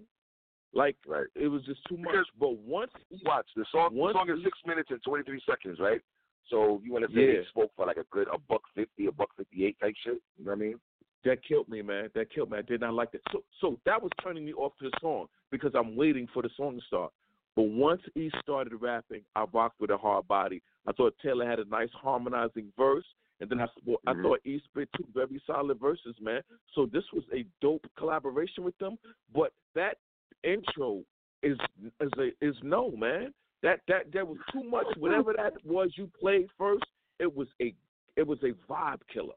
like 0.73 0.97
right. 1.07 1.27
it 1.35 1.49
was 1.49 1.63
just 1.65 1.81
too 1.89 1.97
much. 1.97 2.13
Because 2.13 2.27
but 2.39 2.57
once 2.59 2.93
watch 3.25 3.47
the 3.57 3.65
song, 3.73 3.91
once 3.95 4.15
the 4.15 4.19
song 4.21 4.31
is 4.39 4.45
six 4.45 4.59
minutes 4.67 4.91
and 4.91 5.03
twenty 5.03 5.25
three 5.25 5.41
seconds, 5.49 5.79
right? 5.81 6.01
So 6.49 6.81
you 6.85 6.93
want 6.93 7.09
to 7.09 7.15
say 7.15 7.21
Yeah. 7.21 7.41
they 7.41 7.47
spoke 7.49 7.73
for 7.77 7.87
like 7.87 7.97
a 7.97 8.05
good 8.11 8.29
a 8.33 8.39
buck 8.39 8.63
fifty, 8.75 9.07
a 9.07 9.13
buck 9.13 9.31
fifty 9.37 9.67
eight 9.67 9.79
type 9.81 9.95
shit. 10.05 10.21
You 10.39 10.45
know 10.45 10.53
what 10.53 10.59
I 10.59 10.61
mean? 10.61 10.81
that 11.23 11.45
killed 11.47 11.69
me, 11.69 11.83
man. 11.83 12.09
That 12.15 12.33
killed 12.33 12.51
me. 12.51 12.57
I 12.59 12.63
did 12.63 12.81
not 12.81 12.95
like 12.95 13.13
that. 13.13 13.21
So 13.31 13.43
so 13.61 13.79
that 13.85 14.01
was 14.01 14.11
turning 14.23 14.45
me 14.45 14.53
off 14.55 14.73
to 14.79 14.85
the 14.89 14.97
song 15.01 15.27
because 15.51 15.73
I'm 15.75 15.95
waiting 15.97 16.27
for 16.33 16.43
the 16.43 16.49
song 16.57 16.79
to 16.81 16.87
start. 16.87 17.13
But 17.57 17.65
once 17.65 18.01
he 18.15 18.31
started 18.43 18.73
rapping, 18.81 19.23
I 19.37 19.45
rocked 19.53 19.81
with 19.81 19.91
a 19.91 19.99
hard 19.99 20.27
body. 20.29 20.63
I 20.87 20.93
thought 20.93 21.15
Taylor 21.23 21.47
had 21.47 21.59
a 21.59 21.65
nice 21.67 21.91
harmonizing 21.93 22.73
verse, 22.79 23.05
and 23.41 23.51
then 23.51 23.61
I 23.61 23.67
well, 23.85 23.99
I 24.07 24.15
Mhm. 24.15 24.23
thought 24.23 24.41
he 24.45 24.61
spit 24.61 24.89
two 24.97 25.05
very 25.13 25.43
solid 25.47 25.79
verses, 25.79 26.19
man. 26.21 26.43
So 26.75 26.87
this 26.87 27.05
was 27.13 27.25
a 27.35 27.45
dope 27.61 27.87
collaboration 27.97 28.65
with 28.65 28.79
them. 28.79 28.97
But 29.35 29.53
that 29.75 29.99
intro 30.45 31.03
is 31.43 31.59
is 32.01 32.11
a, 32.19 32.45
is 32.45 32.55
no, 32.63 32.91
man. 32.93 33.33
That 33.63 33.81
that 33.89 34.13
that 34.13 34.27
was 34.27 34.39
too 34.53 34.65
much. 34.65 34.87
Whatever 34.99 35.35
that 35.37 35.55
was 35.65 35.91
you 35.97 36.11
played 36.21 36.47
first, 36.57 36.85
it 37.19 37.35
was 37.35 37.49
a 37.61 37.75
it 38.17 38.27
was 38.27 38.39
a 38.43 38.53
vibe 38.71 39.01
killer. 39.13 39.35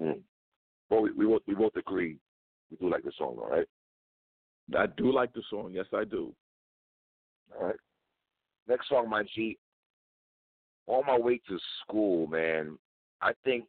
Mm. 0.00 0.20
Well, 0.90 1.02
we 1.02 1.12
we 1.12 1.26
both 1.26 1.42
we 1.46 1.54
both 1.54 1.76
agree. 1.76 2.18
We 2.70 2.76
do 2.76 2.90
like 2.90 3.04
the 3.04 3.12
song, 3.16 3.36
all 3.38 3.48
right? 3.50 3.66
I 4.76 4.86
do 4.96 5.12
like 5.12 5.32
the 5.32 5.42
song. 5.48 5.70
Yes, 5.72 5.86
I 5.94 6.04
do. 6.04 6.34
All 7.58 7.66
right. 7.66 7.76
Next 8.68 8.88
song, 8.88 9.08
my 9.08 9.22
G. 9.34 9.56
On 10.86 11.04
my 11.06 11.18
way 11.18 11.40
to 11.48 11.58
school, 11.82 12.26
man. 12.26 12.78
I 13.20 13.32
think 13.44 13.64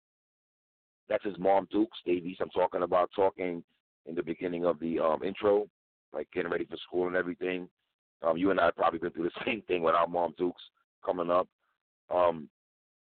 that's 1.08 1.24
his 1.24 1.38
mom, 1.40 1.68
Dukes 1.72 1.98
Davies. 2.06 2.38
I'm 2.40 2.50
talking 2.50 2.84
about 2.84 3.10
talking 3.16 3.64
in 4.10 4.16
the 4.16 4.24
beginning 4.24 4.66
of 4.66 4.80
the 4.80 5.00
um, 5.00 5.24
intro, 5.24 5.68
like 6.14 6.28
getting 6.34 6.52
ready 6.52 6.66
for 6.66 6.78
school 6.78 7.08
and 7.08 7.16
everything. 7.16 7.70
Um, 8.22 8.36
you 8.36 8.52
and 8.52 8.60
I 8.60 8.72
probably 8.72 9.00
been 9.00 9.12
through 9.12 9.30
the 9.30 9.42
same 9.46 9.62
thing 9.68 9.84
with 9.84 9.96
our 9.96 10.08
mom, 10.08 10.34
Dukes, 10.38 10.62
coming 11.06 11.30
up. 11.30 11.48
Um, 12.14 12.50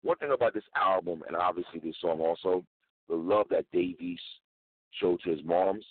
one 0.01 0.17
thing 0.17 0.31
about 0.33 0.53
this 0.53 0.63
album, 0.75 1.23
and 1.27 1.37
obviously 1.37 1.79
this 1.79 1.95
song 2.01 2.19
also, 2.19 2.65
the 3.07 3.15
love 3.15 3.45
that 3.51 3.65
Davies 3.71 4.19
showed 4.99 5.19
to 5.23 5.31
his 5.31 5.43
moms 5.43 5.85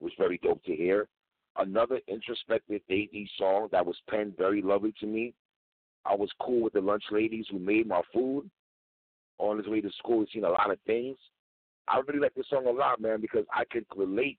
was 0.00 0.12
very 0.18 0.38
dope 0.42 0.62
to 0.64 0.74
hear. 0.74 1.08
another 1.58 2.00
introspective 2.06 2.82
Dave 2.88 3.12
East 3.14 3.32
song 3.38 3.68
that 3.72 3.84
was 3.84 3.96
penned 4.10 4.36
very 4.36 4.60
lovely 4.60 4.92
to 5.00 5.06
me. 5.06 5.32
I 6.04 6.14
was 6.14 6.28
cool 6.40 6.62
with 6.62 6.74
the 6.74 6.80
lunch 6.80 7.04
ladies 7.10 7.46
who 7.50 7.58
made 7.58 7.86
my 7.86 8.02
food. 8.12 8.50
On 9.38 9.58
his 9.58 9.66
way 9.66 9.80
to 9.80 9.90
school, 9.98 10.20
he's 10.20 10.32
seen 10.32 10.44
a 10.44 10.50
lot 10.50 10.70
of 10.70 10.78
things. 10.86 11.16
I 11.88 12.00
really 12.06 12.20
like 12.20 12.34
this 12.34 12.46
song 12.50 12.66
a 12.66 12.70
lot, 12.70 13.00
man, 13.00 13.20
because 13.20 13.44
I 13.52 13.64
can 13.70 13.84
relate 13.96 14.38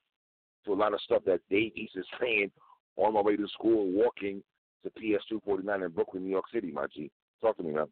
to 0.66 0.74
a 0.74 0.76
lot 0.76 0.94
of 0.94 1.02
stuff 1.02 1.24
that 1.26 1.40
Dave 1.50 1.72
East 1.76 1.94
is 1.96 2.06
saying 2.20 2.52
on 2.98 3.14
my 3.14 3.22
way 3.22 3.36
to 3.38 3.48
school, 3.50 3.90
walking 3.92 4.44
to 4.84 4.90
PS 4.92 5.24
249 5.30 5.84
in 5.84 5.92
Brooklyn, 5.92 6.24
New 6.24 6.30
York 6.30 6.46
City, 6.54 6.72
my 6.72 6.86
G. 6.94 7.10
Talk 7.42 7.58
to 7.58 7.64
me, 7.64 7.74
man. 7.74 7.88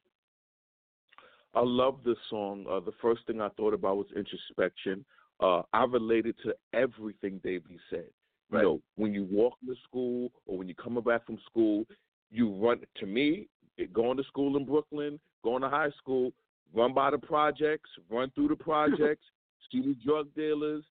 I 1.54 1.62
love 1.62 2.00
this 2.06 2.18
song. 2.30 2.66
Uh, 2.70 2.82
the 2.82 2.92
first 3.02 3.26
thing 3.28 3.40
I 3.40 3.50
thought 3.50 3.74
about 3.74 3.98
was 3.98 4.08
introspection. 4.16 5.06
Uh, 5.40 5.62
I 5.74 5.86
related 5.86 6.36
to 6.44 6.54
everything 6.74 7.40
Dave 7.44 7.64
East 7.72 7.84
said. 7.90 8.06
Right. 8.52 8.62
You 8.62 8.66
know, 8.66 8.82
when 8.96 9.14
you 9.14 9.28
walk 9.32 9.58
to 9.66 9.76
school 9.88 10.32
or 10.46 10.58
when 10.58 10.68
you're 10.68 10.76
coming 10.76 11.04
back 11.04 11.26
from 11.26 11.40
school, 11.50 11.86
you 12.30 12.54
run. 12.56 12.82
To 12.98 13.06
me, 13.06 13.48
going 13.94 14.18
to 14.18 14.24
school 14.24 14.58
in 14.58 14.66
Brooklyn, 14.66 15.20
going 15.44 15.62
to 15.62 15.70
high 15.70 15.92
school, 15.98 16.32
run 16.74 16.94
by 16.94 17.12
the 17.12 17.18
projects, 17.18 17.90
run 18.10 18.32
through 18.36 18.50
the 18.50 18.56
projects, 18.64 19.26
the 19.72 19.96
drug 20.06 20.28
dealers. 20.36 20.84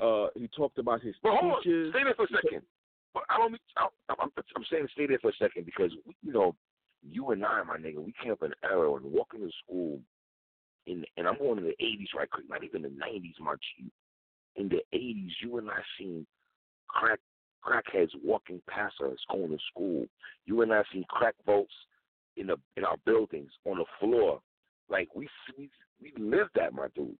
Uh, 0.00 0.26
he 0.34 0.48
talked 0.48 0.78
about 0.78 1.00
his 1.02 1.14
But 1.22 1.32
hold 1.38 1.52
on, 1.54 1.62
teachers. 1.62 1.92
stay 1.92 2.02
there 2.04 2.14
for 2.14 2.24
a 2.24 2.28
second. 2.42 2.62
But 3.14 3.22
I 3.28 3.38
don't. 3.38 3.54
I- 3.76 3.88
I'm, 4.20 4.30
I'm 4.56 4.64
saying 4.70 4.88
stay 4.92 5.06
there 5.06 5.18
for 5.20 5.30
a 5.30 5.34
second 5.38 5.64
because 5.66 5.92
you 6.22 6.32
know, 6.32 6.54
you 7.08 7.30
and 7.30 7.44
I, 7.44 7.62
my 7.62 7.76
nigga, 7.76 7.98
we 8.02 8.12
came 8.22 8.32
up 8.32 8.42
in 8.42 8.48
an 8.52 8.54
era 8.64 8.92
and 8.94 9.04
walking 9.12 9.40
to 9.40 9.50
school, 9.64 10.00
in 10.86 11.04
and 11.16 11.28
I'm 11.28 11.38
going 11.38 11.58
in 11.58 11.64
the 11.64 11.76
'80s 11.84 12.14
right 12.16 12.30
quick, 12.30 12.48
not 12.48 12.64
even 12.64 12.82
the 12.82 12.88
'90s, 12.88 13.38
my 13.40 13.54
G. 13.54 13.90
In 14.56 14.68
the 14.68 14.82
'80s, 14.94 15.30
you 15.42 15.58
and 15.58 15.70
I 15.70 15.80
seen 15.98 16.26
crack 16.88 17.20
crackheads 17.64 18.10
walking 18.24 18.60
past 18.68 18.94
us 19.04 19.16
going 19.30 19.50
to 19.50 19.58
school. 19.70 20.04
You 20.46 20.62
and 20.62 20.72
I 20.72 20.82
seen 20.92 21.04
crack 21.08 21.34
votes 21.46 21.72
in 22.36 22.48
the 22.48 22.56
in 22.76 22.84
our 22.84 22.96
buildings 23.06 23.50
on 23.66 23.78
the 23.78 23.84
floor. 24.00 24.40
Like 24.88 25.08
we 25.14 25.28
we 25.56 25.70
we 26.00 26.12
lived 26.18 26.50
that, 26.56 26.72
my 26.72 26.88
dude. 26.94 27.16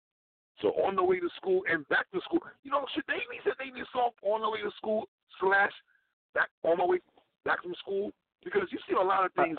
So 0.62 0.68
on 0.86 0.94
the 0.96 1.02
way 1.02 1.18
to 1.20 1.28
school 1.36 1.62
and 1.70 1.86
back 1.88 2.06
to 2.14 2.20
school, 2.22 2.40
you 2.62 2.70
know, 2.70 2.86
should 2.94 3.04
they 3.08 3.20
need 3.30 3.42
said 3.44 3.54
they 3.58 3.70
need 3.70 3.82
a 3.82 3.86
song 3.92 4.10
on 4.22 4.40
the 4.42 4.48
way 4.50 4.62
to 4.62 4.70
school 4.78 5.08
slash 5.40 5.72
back 6.34 6.48
on 6.62 6.78
the 6.78 6.86
way 6.86 6.98
back 7.44 7.62
from 7.62 7.74
school 7.80 8.12
because 8.44 8.68
you 8.70 8.78
see 8.88 8.94
a 8.94 9.02
lot 9.02 9.26
of 9.26 9.32
things 9.34 9.58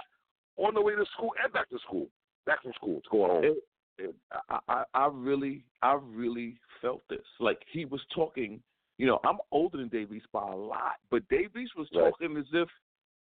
on 0.57 0.73
the 0.73 0.81
way 0.81 0.95
to 0.95 1.05
school 1.15 1.31
and 1.43 1.51
back 1.53 1.69
to 1.69 1.77
school, 1.79 2.07
back 2.45 2.63
from 2.63 2.71
school 2.73 3.01
to 3.01 3.09
go 3.11 3.23
on. 3.23 3.43
It- 3.43 3.63
it- 3.99 4.15
I, 4.49 4.59
I, 4.69 4.83
I 4.95 5.05
really, 5.11 5.63
I 5.83 5.93
really 6.01 6.57
felt 6.81 7.01
this. 7.09 7.25
Like 7.39 7.59
he 7.71 7.85
was 7.85 8.01
talking. 8.15 8.61
You 8.97 9.07
know, 9.07 9.19
I'm 9.25 9.37
older 9.51 9.77
than 9.77 9.87
Dave 9.89 10.13
East 10.13 10.27
by 10.31 10.41
a 10.51 10.55
lot, 10.55 10.93
but 11.11 11.27
Dave 11.29 11.55
East 11.57 11.73
was 11.75 11.87
Right. 11.93 12.09
talking 12.11 12.37
as 12.37 12.45
if 12.53 12.69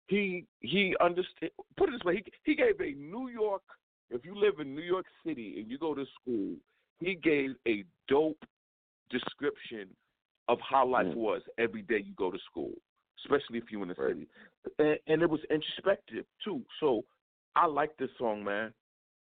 he 0.08 0.46
he 0.60 0.96
understood. 1.02 1.52
Put 1.78 1.90
it 1.90 1.94
this 1.94 2.04
way: 2.06 2.16
he 2.18 2.24
he 2.44 2.56
gave 2.56 2.80
a 2.80 2.94
New 2.98 3.30
York. 3.30 3.62
If 4.10 4.24
you 4.26 4.36
live 4.36 4.60
in 4.60 4.76
New 4.76 4.82
York 4.84 5.06
City 5.26 5.60
and 5.60 5.70
you 5.72 5.78
go 5.78 5.94
to 5.96 6.06
school, 6.22 6.56
he 7.00 7.16
gave 7.16 7.56
a 7.68 7.84
dope 8.08 8.44
description 9.10 9.90
of 10.48 10.60
how 10.62 10.86
life 10.86 11.08
Mm. 11.08 11.16
was 11.16 11.42
every 11.58 11.82
day 11.84 12.00
you 12.00 12.14
go 12.14 12.32
to 12.32 12.40
school, 12.40 12.74
especially 13.20 13.58
if 13.60 13.72
you're 13.72 13.82
in 13.82 13.88
the 13.90 13.94
Right. 13.96 14.14
city. 14.14 14.28
And, 14.80 15.00
and 15.08 15.22
it 15.22 15.30
was 15.30 15.44
introspective 15.46 16.26
too. 16.44 16.66
So 16.80 17.06
I 17.56 17.66
like 17.66 17.96
this 17.98 18.12
song, 18.18 18.44
man. 18.44 18.74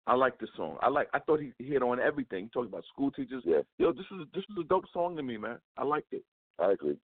I 0.08 0.16
like 0.16 0.38
this 0.40 0.50
song. 0.56 0.78
I 0.82 0.88
like. 0.88 1.10
I 1.14 1.20
thought 1.20 1.40
he, 1.40 1.54
hit 1.60 1.84
on 1.84 2.00
everything. 2.00 2.46
He 2.46 2.50
talked 2.50 2.68
about 2.68 2.86
school 2.86 3.12
teachers. 3.12 3.44
Yeah, 3.46 3.62
Yo, 3.78 3.92
this 3.92 4.06
is 4.12 4.28
this 4.34 4.44
is 4.50 4.58
a 4.60 4.64
dope 4.64 4.90
song 4.92 5.16
to 5.16 5.22
me, 5.22 5.38
man. 5.38 5.60
I 5.78 5.84
liked 5.84 6.12
it. 6.12 6.24
I 6.58 6.72
agree. 6.72 6.98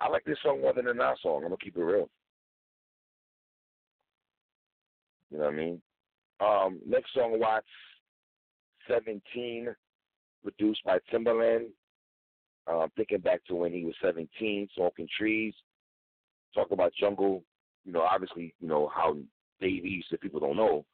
I 0.00 0.08
like 0.08 0.24
this 0.24 0.38
song 0.42 0.60
more 0.60 0.72
than 0.72 0.86
the 0.86 0.94
Nas 0.94 1.20
song. 1.22 1.36
I'm 1.36 1.50
gonna 1.50 1.56
keep 1.58 1.76
it 1.76 1.80
real. 1.82 2.10
You 5.30 5.38
know 5.38 5.44
what 5.44 5.52
I 5.52 5.56
mean? 5.56 5.82
Um, 6.40 6.80
next 6.86 7.14
song, 7.14 7.38
Watts, 7.38 7.66
17, 8.88 9.74
produced 10.46 10.84
by 10.84 10.98
Timbaland. 11.12 11.66
Uh, 12.68 12.86
thinking 12.96 13.18
back 13.18 13.44
to 13.46 13.54
when 13.54 13.72
he 13.72 13.84
was 13.84 13.94
17, 14.02 14.68
smoking 14.74 15.08
trees. 15.16 15.54
Talk 16.54 16.72
about 16.72 16.92
jungle. 16.98 17.44
You 17.84 17.92
know, 17.92 18.02
obviously, 18.02 18.54
you 18.60 18.68
know 18.68 18.90
how 18.92 19.16
Dave 19.60 19.84
East, 19.84 20.08
if 20.10 20.20
people 20.20 20.40
don't 20.40 20.56
know, 20.56 20.84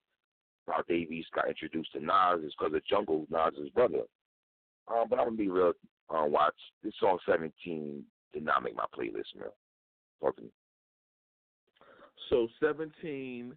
how 0.68 0.82
Dave 0.88 1.10
East 1.10 1.28
got 1.34 1.48
introduced 1.48 1.92
to 1.92 2.00
Nas 2.00 2.44
is 2.44 2.52
because 2.58 2.74
of 2.74 2.84
Jungle, 2.86 3.26
Nas' 3.30 3.70
brother. 3.74 4.02
Um, 4.88 5.04
but 5.08 5.18
I'm 5.18 5.26
gonna 5.26 5.36
be 5.36 5.48
real, 5.48 5.72
uh, 6.10 6.26
Watts. 6.26 6.56
This 6.82 6.92
song 7.00 7.18
17 7.26 8.04
did 8.34 8.44
not 8.44 8.62
make 8.62 8.76
my 8.76 8.84
playlist, 8.94 9.34
man. 9.38 9.48
Talk 10.20 10.36
to 10.36 10.42
me. 10.42 10.50
So 12.28 12.48
17, 12.60 13.56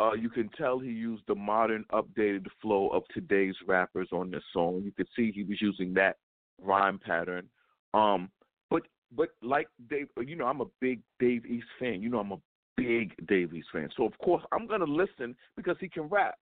uh, 0.00 0.12
you 0.12 0.28
can 0.28 0.48
tell 0.56 0.78
he 0.78 0.90
used 0.90 1.24
the 1.26 1.34
modern, 1.34 1.84
updated 1.92 2.46
flow 2.62 2.88
of 2.88 3.02
today's 3.12 3.54
rappers 3.66 4.08
on 4.12 4.30
this 4.30 4.42
song. 4.52 4.82
You 4.84 4.92
could 4.92 5.08
see 5.16 5.32
he 5.32 5.44
was 5.44 5.60
using 5.60 5.92
that 5.94 6.16
rhyme 6.60 6.98
pattern. 6.98 7.48
Um, 7.94 8.30
but 8.70 8.82
but 9.16 9.30
like 9.42 9.68
Dave, 9.90 10.08
you 10.24 10.36
know, 10.36 10.46
I'm 10.46 10.60
a 10.60 10.66
big 10.80 11.00
Dave 11.18 11.46
East 11.46 11.66
fan. 11.80 12.02
You 12.02 12.10
know, 12.10 12.18
I'm 12.18 12.32
a 12.32 12.40
big 12.76 13.14
Dave 13.26 13.52
East 13.54 13.68
fan. 13.72 13.88
So 13.96 14.04
of 14.04 14.16
course 14.18 14.44
I'm 14.52 14.66
gonna 14.66 14.84
listen 14.84 15.34
because 15.56 15.76
he 15.80 15.88
can 15.88 16.04
rap. 16.04 16.36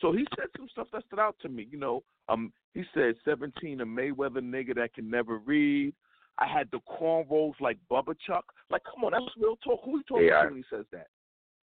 So 0.00 0.12
he 0.12 0.24
said 0.36 0.46
some 0.56 0.68
stuff 0.70 0.86
that 0.92 1.04
stood 1.06 1.18
out 1.18 1.36
to 1.42 1.48
me. 1.48 1.66
You 1.70 1.78
know, 1.78 2.02
um, 2.28 2.52
he 2.74 2.84
said 2.94 3.14
17, 3.24 3.80
a 3.80 3.84
Mayweather 3.84 4.38
nigga 4.38 4.74
that 4.76 4.94
can 4.94 5.10
never 5.10 5.38
read. 5.38 5.92
I 6.38 6.46
had 6.46 6.68
the 6.70 6.78
cornrows 6.88 7.60
like 7.60 7.76
Bubba 7.90 8.14
Chuck. 8.26 8.44
Like, 8.70 8.82
come 8.84 9.04
on, 9.04 9.12
that's 9.12 9.24
real 9.36 9.56
talk. 9.56 9.80
Who 9.84 9.98
he 9.98 10.02
talking 10.04 10.26
Yeah. 10.26 10.42
to 10.42 10.48
when 10.48 10.56
he 10.56 10.64
says 10.70 10.86
that? 10.92 11.08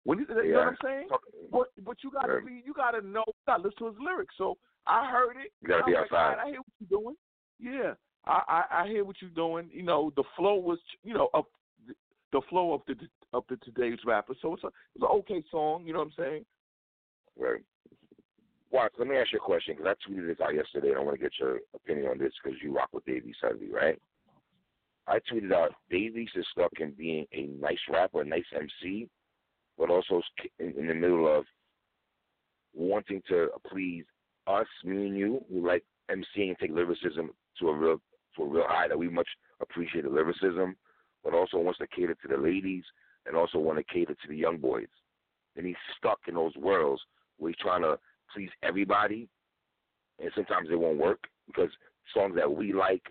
When 0.06 0.20
he, 0.20 0.26
you 0.30 0.54
know 0.54 0.60
what 0.60 0.68
I'm 0.68 0.78
saying? 0.84 1.08
But 1.52 1.68
but 1.84 1.98
you 2.04 2.12
gotta 2.12 2.36
Right. 2.36 2.46
be, 2.46 2.62
you 2.64 2.74
gotta 2.74 3.02
know, 3.02 3.24
you 3.28 3.34
gotta 3.48 3.64
listen 3.64 3.80
to 3.80 3.88
his 3.88 4.00
lyrics. 4.00 4.36
So 4.38 4.58
I 4.86 5.10
heard 5.10 5.36
it. 5.38 5.52
You 5.62 5.68
gotta 5.68 5.84
be 5.84 5.94
like, 5.94 6.04
outside. 6.04 6.38
I 6.38 6.50
hear 6.52 6.60
what 6.60 6.74
you're 6.80 7.00
doing. 7.00 7.16
Yeah, 7.60 7.94
I, 8.26 8.64
I 8.70 8.84
I 8.84 8.88
hear 8.88 9.04
what 9.04 9.16
you're 9.20 9.32
doing. 9.32 9.70
You 9.74 9.82
know, 9.84 10.14
the 10.16 10.24
flow 10.38 10.56
was, 10.56 10.80
you 11.04 11.16
know, 11.16 11.30
up 11.34 11.48
the, 12.32 12.42
flow 12.50 12.74
of 12.74 12.82
the 12.88 12.96
of 13.34 13.46
the 13.50 13.58
today's 13.58 13.98
rapper. 14.06 14.36
So 14.42 14.54
it's 14.54 14.64
a 14.64 14.68
it's 14.68 15.02
an 15.02 15.10
okay 15.10 15.44
song. 15.50 15.88
You 15.88 15.94
know 15.94 16.00
what 16.00 16.10
I'm 16.18 16.24
saying? 16.24 16.46
Right. 17.38 17.64
Watts, 18.72 18.96
let 19.00 19.08
me 19.08 19.16
ask 19.16 19.32
you 19.32 19.40
a 19.40 19.42
question 19.42 19.76
because 19.76 19.96
I 19.96 20.12
tweeted 20.12 20.28
this 20.28 20.42
out 20.42 20.54
yesterday 20.54 20.90
and 20.90 20.98
I 20.98 21.02
want 21.02 21.18
to 21.18 21.24
get 21.24 21.32
your 21.40 21.60
opinion 21.74 22.08
on 22.12 22.18
this 22.20 22.34
because 22.44 22.60
you 22.62 22.76
rock 22.76 22.90
with 22.94 23.08
East 23.08 23.40
heavily, 23.42 23.72
right? 23.72 24.00
I 25.08 25.20
tweeted 25.32 25.54
out 25.54 25.72
Dave 25.90 26.18
East 26.18 26.34
is 26.36 26.46
stuck 26.52 26.72
in 26.80 26.92
being 26.92 27.26
a 27.32 27.44
nice 27.60 27.80
rapper, 27.90 28.22
a 28.22 28.26
nice 28.26 28.44
MC, 28.54 29.08
but 29.78 29.90
also 29.90 30.22
in, 30.60 30.88
the 30.88 30.94
middle 30.94 31.28
of 31.34 31.46
wanting 32.74 33.22
to 33.30 33.50
please 33.70 34.06
us, 34.48 34.68
me 34.84 35.08
and 35.08 35.18
you, 35.18 35.44
who 35.52 35.66
like 35.66 35.84
MCing 36.12 36.50
and 36.50 36.58
take 36.60 36.72
lyricism 36.72 37.32
to 37.60 37.70
a 37.70 37.74
real 37.76 38.02
to 38.36 38.44
a 38.44 38.48
real 38.48 38.66
high 38.68 38.88
that 38.88 38.98
we 38.98 39.08
much 39.08 39.28
appreciate 39.62 40.04
the 40.04 40.10
lyricism, 40.10 40.76
but 41.24 41.34
also 41.34 41.58
wants 41.58 41.80
to 41.80 41.88
cater 41.88 42.16
to 42.16 42.28
the 42.28 42.38
ladies 42.38 42.84
and 43.26 43.36
also 43.36 43.58
want 43.58 43.78
to 43.78 43.94
cater 43.94 44.14
to 44.14 44.28
the 44.28 44.36
young 44.36 44.58
boys. 44.58 44.88
And 45.56 45.66
he's 45.66 45.76
stuck 45.98 46.20
in 46.28 46.36
those 46.36 46.56
worlds 46.58 47.02
where 47.38 47.52
he's 47.52 47.58
trying 47.62 47.82
to 47.82 47.98
please 48.34 48.50
everybody, 48.62 49.30
and 50.20 50.32
sometimes 50.36 50.70
it 50.72 50.80
won't 50.80 51.00
work 51.00 51.24
because 51.48 51.70
songs 52.14 52.36
that 52.36 52.52
we 52.52 52.74
like, 52.74 53.04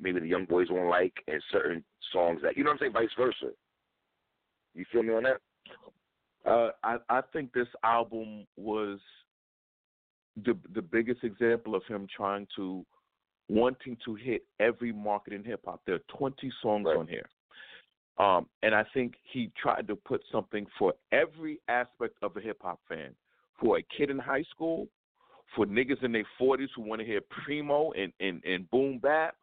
maybe 0.00 0.20
the 0.20 0.26
young 0.26 0.44
boys 0.44 0.68
won't 0.70 0.88
like, 0.88 1.14
and 1.26 1.42
certain 1.50 1.84
songs 2.12 2.40
that 2.42 2.56
you 2.56 2.64
know 2.64 2.70
what 2.70 2.74
I'm 2.74 2.78
saying, 2.78 2.92
vice 2.92 3.08
versa. 3.18 3.52
You 4.74 4.84
feel 4.92 5.02
me 5.02 5.14
on 5.14 5.24
that? 5.24 5.40
Uh, 6.44 6.70
I 6.82 6.98
I 7.08 7.20
think 7.32 7.52
this 7.52 7.68
album 7.82 8.46
was 8.56 8.98
the 10.44 10.56
the 10.74 10.82
biggest 10.82 11.24
example 11.24 11.74
of 11.74 11.82
him 11.86 12.06
trying 12.14 12.46
to 12.56 12.84
wanting 13.48 13.96
to 14.04 14.14
hit 14.14 14.42
every 14.60 14.92
market 14.92 15.32
in 15.32 15.44
hip 15.44 15.60
hop. 15.64 15.80
There 15.86 15.96
are 15.96 16.16
20 16.16 16.50
songs 16.62 16.86
Right. 16.86 16.96
on 16.96 17.06
here. 17.06 17.28
Um, 18.16 18.48
and 18.62 18.74
I 18.74 18.84
think 18.94 19.14
he 19.22 19.50
tried 19.60 19.86
to 19.88 19.96
put 19.96 20.22
something 20.30 20.66
for 20.78 20.94
every 21.12 21.60
aspect 21.68 22.14
of 22.22 22.36
a 22.36 22.40
hip 22.40 22.58
hop 22.62 22.80
fan. 22.88 23.14
For 23.60 23.78
a 23.78 23.82
kid 23.82 24.10
in 24.10 24.18
high 24.18 24.44
school, 24.44 24.88
for 25.54 25.66
niggas 25.66 26.02
in 26.02 26.12
their 26.12 26.26
40s 26.40 26.68
who 26.74 26.82
want 26.82 27.00
to 27.00 27.06
hear 27.06 27.20
primo 27.44 27.92
and, 27.92 28.12
and, 28.20 28.42
and 28.44 28.70
boom 28.70 28.98
bap, 28.98 29.36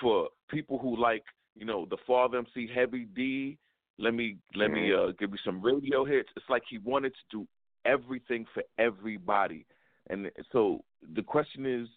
for 0.00 0.28
people 0.50 0.78
who 0.78 0.96
like, 1.00 1.24
you 1.56 1.64
know, 1.64 1.86
the 1.86 1.96
Father 2.06 2.38
MC 2.38 2.68
Heavy 2.72 3.06
D. 3.14 3.56
Let 3.98 4.14
me 4.14 4.36
let 4.54 4.70
me 4.70 4.92
uh, 4.92 5.12
give 5.18 5.30
you 5.32 5.38
some 5.44 5.60
radio 5.60 6.04
hits. 6.04 6.28
It's 6.36 6.48
like 6.48 6.62
he 6.68 6.78
wanted 6.78 7.12
to 7.14 7.38
do 7.38 7.46
everything 7.84 8.46
for 8.54 8.62
everybody. 8.78 9.66
And 10.10 10.30
so 10.52 10.84
the 11.14 11.22
question 11.22 11.66
is, 11.66 11.88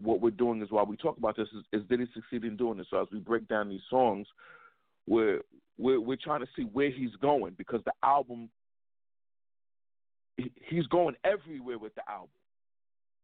what 0.00 0.20
we're 0.20 0.30
doing 0.30 0.60
is 0.62 0.70
while 0.70 0.86
we 0.86 0.96
talk 0.96 1.16
about 1.16 1.36
this, 1.36 1.48
is, 1.48 1.64
is 1.72 1.88
did 1.88 2.00
he 2.00 2.06
succeed 2.12 2.44
in 2.44 2.56
doing 2.56 2.78
this? 2.78 2.86
So 2.90 3.00
as 3.00 3.08
we 3.12 3.20
break 3.20 3.46
down 3.48 3.68
these 3.68 3.80
songs, 3.88 4.26
we're 5.06 5.40
we're, 5.78 6.00
we're 6.00 6.16
trying 6.16 6.40
to 6.40 6.48
see 6.56 6.62
where 6.62 6.90
he's 6.90 7.14
going 7.20 7.54
because 7.56 7.80
the 7.84 7.92
album, 8.02 8.48
he's 10.36 10.86
going 10.86 11.14
everywhere 11.24 11.78
with 11.78 11.94
the 11.94 12.02
album. 12.08 12.28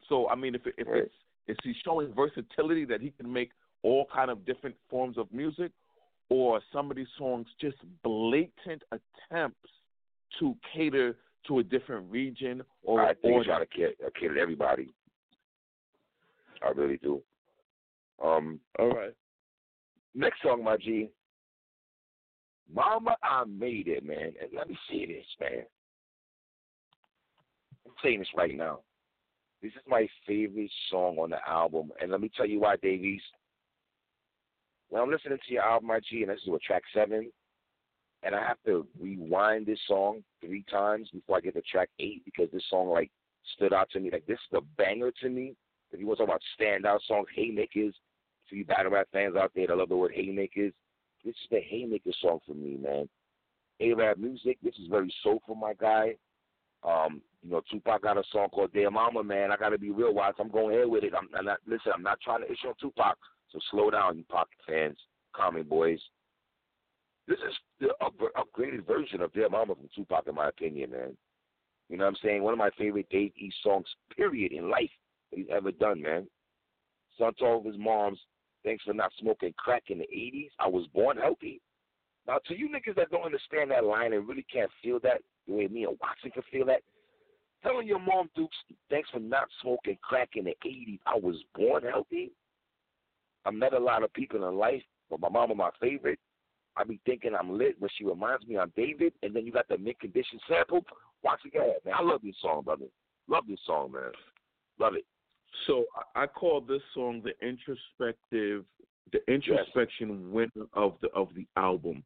So 0.08 0.28
I 0.28 0.34
mean, 0.37 0.54
if 0.54 0.62
if 0.78 0.87
Right. 0.87 1.02
it's 1.04 1.14
is 1.49 1.56
he 1.64 1.75
showing 1.84 2.12
versatility 2.14 2.84
that 2.84 3.00
he 3.00 3.10
can 3.10 3.30
make 3.32 3.50
all 3.82 4.06
kind 4.14 4.30
of 4.30 4.44
different 4.44 4.76
forms 4.88 5.18
of 5.18 5.32
music, 5.32 5.72
or 6.30 6.60
some 6.72 6.90
of 6.90 6.96
these 6.96 7.06
songs 7.18 7.46
just 7.60 7.76
blatant 8.02 8.82
attempts 8.92 9.68
to 10.38 10.56
cater 10.72 11.16
to 11.46 11.58
a 11.58 11.62
different 11.62 12.10
region 12.10 12.62
or 12.82 13.02
I 13.02 13.14
think 13.14 13.44
trying 13.44 13.60
to 13.60 13.66
cater, 13.66 13.94
cater 14.18 14.34
to 14.34 14.40
everybody. 14.40 14.94
I 16.62 16.70
really 16.70 16.99
do. 16.99 17.20
Um, 18.22 18.60
all 18.78 18.90
right. 18.90 19.14
next 20.14 20.42
song, 20.42 20.62
my 20.62 20.76
G. 20.76 21.10
Mama, 22.72 23.16
I 23.22 23.44
made 23.44 23.88
it, 23.88 24.04
man. 24.04 24.32
And 24.40 24.50
let 24.54 24.68
me 24.68 24.78
see 24.88 25.06
this, 25.06 25.25
man. 25.40 25.64
I'm 27.87 27.92
saying 28.02 28.20
this 28.20 28.28
right 28.37 28.56
now. 28.56 28.80
This 29.62 29.72
is 29.72 29.82
my 29.88 30.08
favorite 30.26 30.70
song 30.90 31.18
on 31.18 31.30
the 31.30 31.49
album, 31.49 31.90
and 32.00 32.10
let 32.10 32.20
me 32.20 32.30
tell 32.34 32.46
you 32.46 32.60
why, 32.60 32.76
Davies. 32.76 33.20
When 34.90 35.00
I'm 35.00 35.11
listening 35.11 35.38
to 35.47 35.52
your 35.52 35.62
album, 35.62 35.88
my 35.88 36.00
G, 36.00 36.23
and 36.23 36.30
this 36.30 36.40
is 36.42 36.49
what 36.49 36.62
track 36.62 36.82
seven, 36.92 37.30
and 38.23 38.35
I 38.35 38.40
have 38.40 38.59
to 38.66 38.87
rewind 39.00 39.66
this 39.66 39.78
song 39.87 40.23
three 40.40 40.64
times 40.70 41.09
before 41.12 41.38
I 41.38 41.40
get 41.40 41.54
to 41.54 41.62
track 41.62 41.88
eight 42.00 42.23
because 42.25 42.49
this 42.52 42.64
song 42.68 42.88
like 42.88 43.11
stood 43.54 43.73
out 43.73 43.88
to 43.90 44.00
me. 44.00 44.11
Like 44.11 44.26
this 44.26 44.35
is 44.35 44.50
the 44.52 44.61
banger 44.76 45.12
to 45.23 45.28
me. 45.28 45.54
If 45.92 46.00
you 46.00 46.06
want 46.06 46.18
to 46.18 46.26
talk 46.26 46.37
about 46.37 46.42
standout 46.61 46.99
songs, 47.06 47.28
haymakers. 47.35 47.94
For 48.49 48.56
you 48.56 48.64
battle 48.64 48.90
rap 48.90 49.06
fans 49.12 49.37
out 49.37 49.52
there 49.54 49.68
that 49.68 49.76
love 49.76 49.90
the 49.90 49.97
word 49.97 50.12
haymakers, 50.12 50.73
this 51.25 51.35
is 51.35 51.49
the 51.52 51.61
haymaker 51.61 52.11
song 52.20 52.40
for 52.44 52.54
me, 52.54 52.76
man. 52.82 53.09
A-Rap 53.80 54.18
music. 54.18 54.59
This 54.62 54.75
is 54.75 54.88
very 54.90 55.12
soulful, 55.23 55.54
my 55.54 55.73
guy. 55.75 56.16
Um, 56.82 57.23
you 57.42 57.50
know, 57.50 57.62
Tupac 57.70 58.02
got 58.02 58.18
a 58.18 58.23
song 58.32 58.49
called 58.49 58.73
Dear 58.73 58.90
Mama, 58.90 59.23
man. 59.23 59.52
I 59.52 59.56
gotta 59.56 59.78
be 59.78 59.90
real, 59.90 60.12
Watts. 60.12 60.38
I'm 60.40 60.50
going 60.50 60.75
ahead 60.75 60.88
with 60.88 61.04
it. 61.04 61.12
I'm, 61.16 61.28
I'm 61.37 61.44
not 61.44 61.59
listen. 61.66 61.92
I'm 61.94 62.02
not 62.02 62.20
trying 62.20 62.40
to 62.40 62.47
issue 62.47 62.68
on 62.68 62.75
Tupac. 62.80 63.16
So 63.52 63.59
slow 63.71 63.90
down, 63.90 64.16
you 64.16 64.25
Pocket 64.25 64.59
fans, 64.66 64.97
Common 65.35 65.64
boys. 65.64 66.00
This 67.26 67.38
is 67.38 67.54
the 67.80 67.88
up, 68.04 68.14
upgraded 68.19 68.87
version 68.87 69.21
of 69.23 69.33
Dear 69.33 69.49
Mama 69.49 69.75
from 69.75 69.88
Tupac, 69.95 70.26
in 70.26 70.35
my 70.35 70.49
opinion, 70.49 70.90
man. 70.90 71.16
You 71.88 71.97
know 71.97 72.04
what 72.04 72.11
I'm 72.11 72.16
saying? 72.23 72.42
One 72.42 72.52
of 72.52 72.59
my 72.59 72.71
favorite 72.78 73.09
Dave 73.11 73.33
East 73.37 73.57
songs, 73.62 73.87
period, 74.16 74.52
in 74.52 74.71
life 74.71 74.90
that 75.30 75.38
he's 75.38 75.49
ever 75.50 75.73
done, 75.73 76.02
man. 76.02 76.26
Son 77.19 77.33
told 77.38 77.66
his 77.66 77.76
moms, 77.78 78.19
thanks 78.64 78.85
for 78.85 78.95
not 78.95 79.12
smoking 79.21 79.52
crack 79.57 79.85
in 79.88 79.99
the 79.99 80.09
80s. 80.16 80.50
I 80.59 80.69
was 80.69 80.87
born 80.95 81.16
healthy. 81.16 81.61
Now, 82.26 82.38
to 82.47 82.57
you 82.57 82.69
niggas 82.69 82.95
that 82.97 83.11
don't 83.11 83.25
understand 83.25 83.71
that 83.71 83.85
line 83.85 84.12
and 84.12 84.28
really 84.28 84.47
can't 84.52 84.71
feel 84.83 85.00
that 85.00 85.21
the 85.49 85.54
way 85.54 85.66
me 85.66 85.85
and 85.85 85.97
Watson 86.00 86.30
can 86.30 86.42
feel 86.50 86.66
that, 86.66 86.83
telling 87.62 87.88
your 87.88 87.99
mom, 87.99 88.30
Dukes, 88.37 88.57
thanks 88.88 89.11
for 89.11 89.19
not 89.19 89.49
smoking 89.61 89.99
crack 90.02 90.30
in 90.35 90.45
the 90.45 90.57
80s. 90.64 91.00
I 91.07 91.16
was 91.16 91.37
born 91.57 91.83
healthy. 91.83 92.30
I 93.44 93.50
met 93.50 93.73
a 93.73 93.78
lot 93.78 94.02
of 94.02 94.12
people 94.12 94.49
in 94.49 94.56
life, 94.56 94.82
but 95.09 95.20
my 95.20 95.28
mama 95.28 95.54
my 95.54 95.70
favorite. 95.80 96.18
I 96.76 96.85
be 96.85 97.00
thinking 97.04 97.32
I'm 97.38 97.59
lit 97.59 97.75
when 97.78 97.90
she 97.97 98.04
reminds 98.04 98.47
me 98.47 98.56
I'm 98.56 98.73
David, 98.76 99.12
and 99.23 99.35
then 99.35 99.44
you 99.44 99.52
got 99.52 99.68
the 99.68 99.76
Mint 99.76 99.99
Condition 100.00 100.38
sample. 100.49 100.85
Watch 101.23 101.40
it, 101.44 101.85
man. 101.85 101.94
I 101.94 102.02
love 102.02 102.20
this 102.23 102.37
song, 102.40 102.62
brother. 102.62 102.87
Love 103.28 103.44
this 103.49 103.59
song, 103.66 103.92
man. 103.92 104.12
Love 104.78 104.94
it. 104.94 105.04
So 105.66 105.85
I 106.14 106.26
call 106.26 106.61
this 106.61 106.80
song 106.94 107.23
the 107.25 107.32
introspective, 107.47 108.64
the 109.12 109.18
introspection 109.28 110.09
yes. 110.09 110.18
winner 110.56 110.66
of 110.75 110.94
the 111.02 111.09
of 111.09 111.28
the 111.35 111.47
album. 111.56 112.04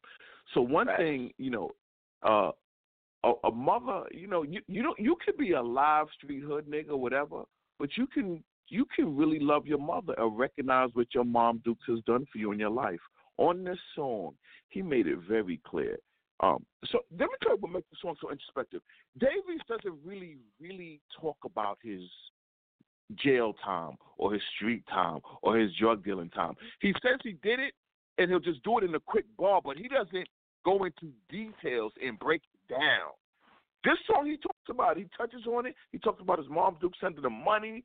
So 0.55 0.61
one 0.61 0.87
right. 0.87 0.99
thing, 0.99 1.33
you 1.39 1.51
know, 1.51 1.71
uh, 2.23 2.51
a, 3.23 3.33
a 3.45 3.51
mother, 3.53 4.05
you 4.13 4.27
know, 4.27 4.43
you 4.43 4.61
you 4.67 4.83
don't 4.83 4.99
you 4.99 5.17
could 5.25 5.37
be 5.37 5.53
a 5.53 5.63
live 5.63 6.07
street 6.17 6.43
hood 6.43 6.67
nigga, 6.67 6.97
whatever, 6.97 7.43
but 7.79 7.91
you 7.97 8.07
can 8.07 8.43
you 8.69 8.87
can 8.95 9.17
really 9.17 9.39
love 9.39 9.67
your 9.67 9.79
mother 9.79 10.15
and 10.19 10.39
recognize 10.39 10.91
what 10.95 11.09
your 11.15 11.25
mom 11.25 11.61
Dukes 11.65 11.85
has 11.89 12.01
done 12.07 12.27
for 12.33 12.39
you 12.39 12.53
in 12.53 12.59
your 12.59 12.71
life. 12.71 13.01
On 13.37 13.65
this 13.65 13.79
song, 13.95 14.35
he 14.69 14.83
made 14.83 15.07
it 15.07 15.19
very 15.29 15.61
clear. 15.67 15.99
Um, 16.41 16.65
so 16.87 17.01
let 17.13 17.29
me 17.29 17.35
tell 17.43 17.53
you 17.53 17.59
what 17.61 17.73
makes 17.73 17.87
the 17.91 17.97
song 18.01 18.17
so 18.21 18.31
introspective. 18.31 18.83
Davies 19.19 19.61
doesn't 19.69 19.99
really, 20.05 20.37
really 20.61 21.01
talk 21.21 21.37
about 21.45 21.79
his 21.83 22.03
jail 23.17 23.55
time 23.65 23.97
or 24.19 24.33
his 24.33 24.43
street 24.57 24.85
time 24.89 25.21
or 25.43 25.59
his 25.59 25.71
drug 25.79 26.05
dealing 26.05 26.31
time. 26.31 26.55
He 26.81 26.93
says 27.03 27.19
he 27.23 27.37
did 27.43 27.61
it 27.61 27.75
and 28.19 28.31
he'll 28.31 28.41
just 28.41 28.63
do 28.63 28.79
it 28.79 28.85
in 28.85 28.95
a 28.95 29.01
quick 29.01 29.27
bar, 29.39 29.61
but 29.65 29.77
he 29.77 29.89
doesn't 29.89 30.29
go 30.65 30.85
into 30.85 31.13
details 31.29 31.93
and 32.05 32.19
break 32.19 32.43
it 32.43 32.73
down. 32.73 33.13
This 33.85 33.99
song 34.07 34.27
he 34.27 34.39
talks 34.39 34.71
about, 34.71 34.97
he 34.97 35.07
touches 35.17 35.47
on 35.47 35.67
it. 35.67 35.75
He 35.93 35.99
talks 35.99 36.21
about 36.21 36.39
his 36.39 36.49
mom 36.49 36.79
Duke 36.81 36.95
sending 37.01 37.23
the 37.23 37.31
money. 37.31 37.85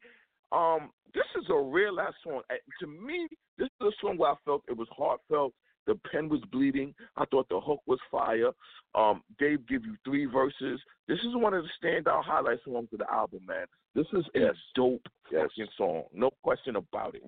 Um, 0.51 0.91
this 1.13 1.25
is 1.37 1.45
a 1.49 1.57
real 1.57 1.99
ass 1.99 2.13
song. 2.23 2.41
To 2.79 2.87
me, 2.87 3.27
this 3.57 3.67
is 3.81 3.87
a 3.87 3.91
song 4.01 4.17
where 4.17 4.31
I 4.31 4.35
felt 4.45 4.63
it 4.67 4.77
was 4.77 4.87
heartfelt. 4.95 5.53
The 5.87 5.99
pen 6.11 6.29
was 6.29 6.41
bleeding. 6.51 6.93
I 7.17 7.25
thought 7.25 7.49
the 7.49 7.59
hook 7.59 7.81
was 7.87 7.99
fire. 8.11 8.51
Um, 8.93 9.23
Dave 9.39 9.67
give 9.67 9.85
you 9.85 9.95
three 10.05 10.25
verses. 10.25 10.79
This 11.07 11.17
is 11.19 11.33
one 11.33 11.53
of 11.53 11.63
the 11.63 11.69
standout 11.87 12.23
highlight 12.23 12.59
songs 12.63 12.89
of 12.93 12.99
the 12.99 13.11
album, 13.11 13.41
man. 13.47 13.65
This 13.95 14.05
is 14.13 14.23
yes. 14.35 14.53
a 14.53 14.79
dope 14.79 15.07
yes. 15.31 15.47
fucking 15.49 15.71
song. 15.77 16.03
No 16.13 16.29
question 16.43 16.75
about 16.75 17.15
it. 17.15 17.23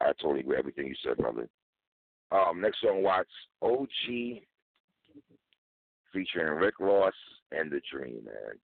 I 0.00 0.12
totally 0.20 0.40
agree 0.40 0.56
with 0.56 0.58
everything 0.58 0.86
you 0.86 0.94
said, 1.02 1.16
brother. 1.16 1.48
Um, 2.32 2.60
next 2.60 2.80
song, 2.82 3.02
watch 3.02 3.26
OG 3.62 4.42
featuring 6.12 6.54
Rick 6.58 6.80
Ross 6.80 7.14
and 7.52 7.70
The 7.70 7.80
Dream, 7.90 8.24
man. 8.24 8.58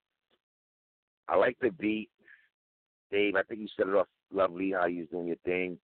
I 1.28 1.36
like 1.36 1.56
the 1.60 1.70
beat. 1.70 2.10
Dave, 3.10 3.36
I 3.36 3.42
think 3.42 3.60
you 3.60 3.68
set 3.76 3.88
it 3.88 3.94
off 3.94 4.06
lovely 4.32 4.72
how 4.72 4.86
you 4.86 5.00
was 5.00 5.08
doing 5.08 5.26
your 5.26 5.36
thing. 5.44 5.78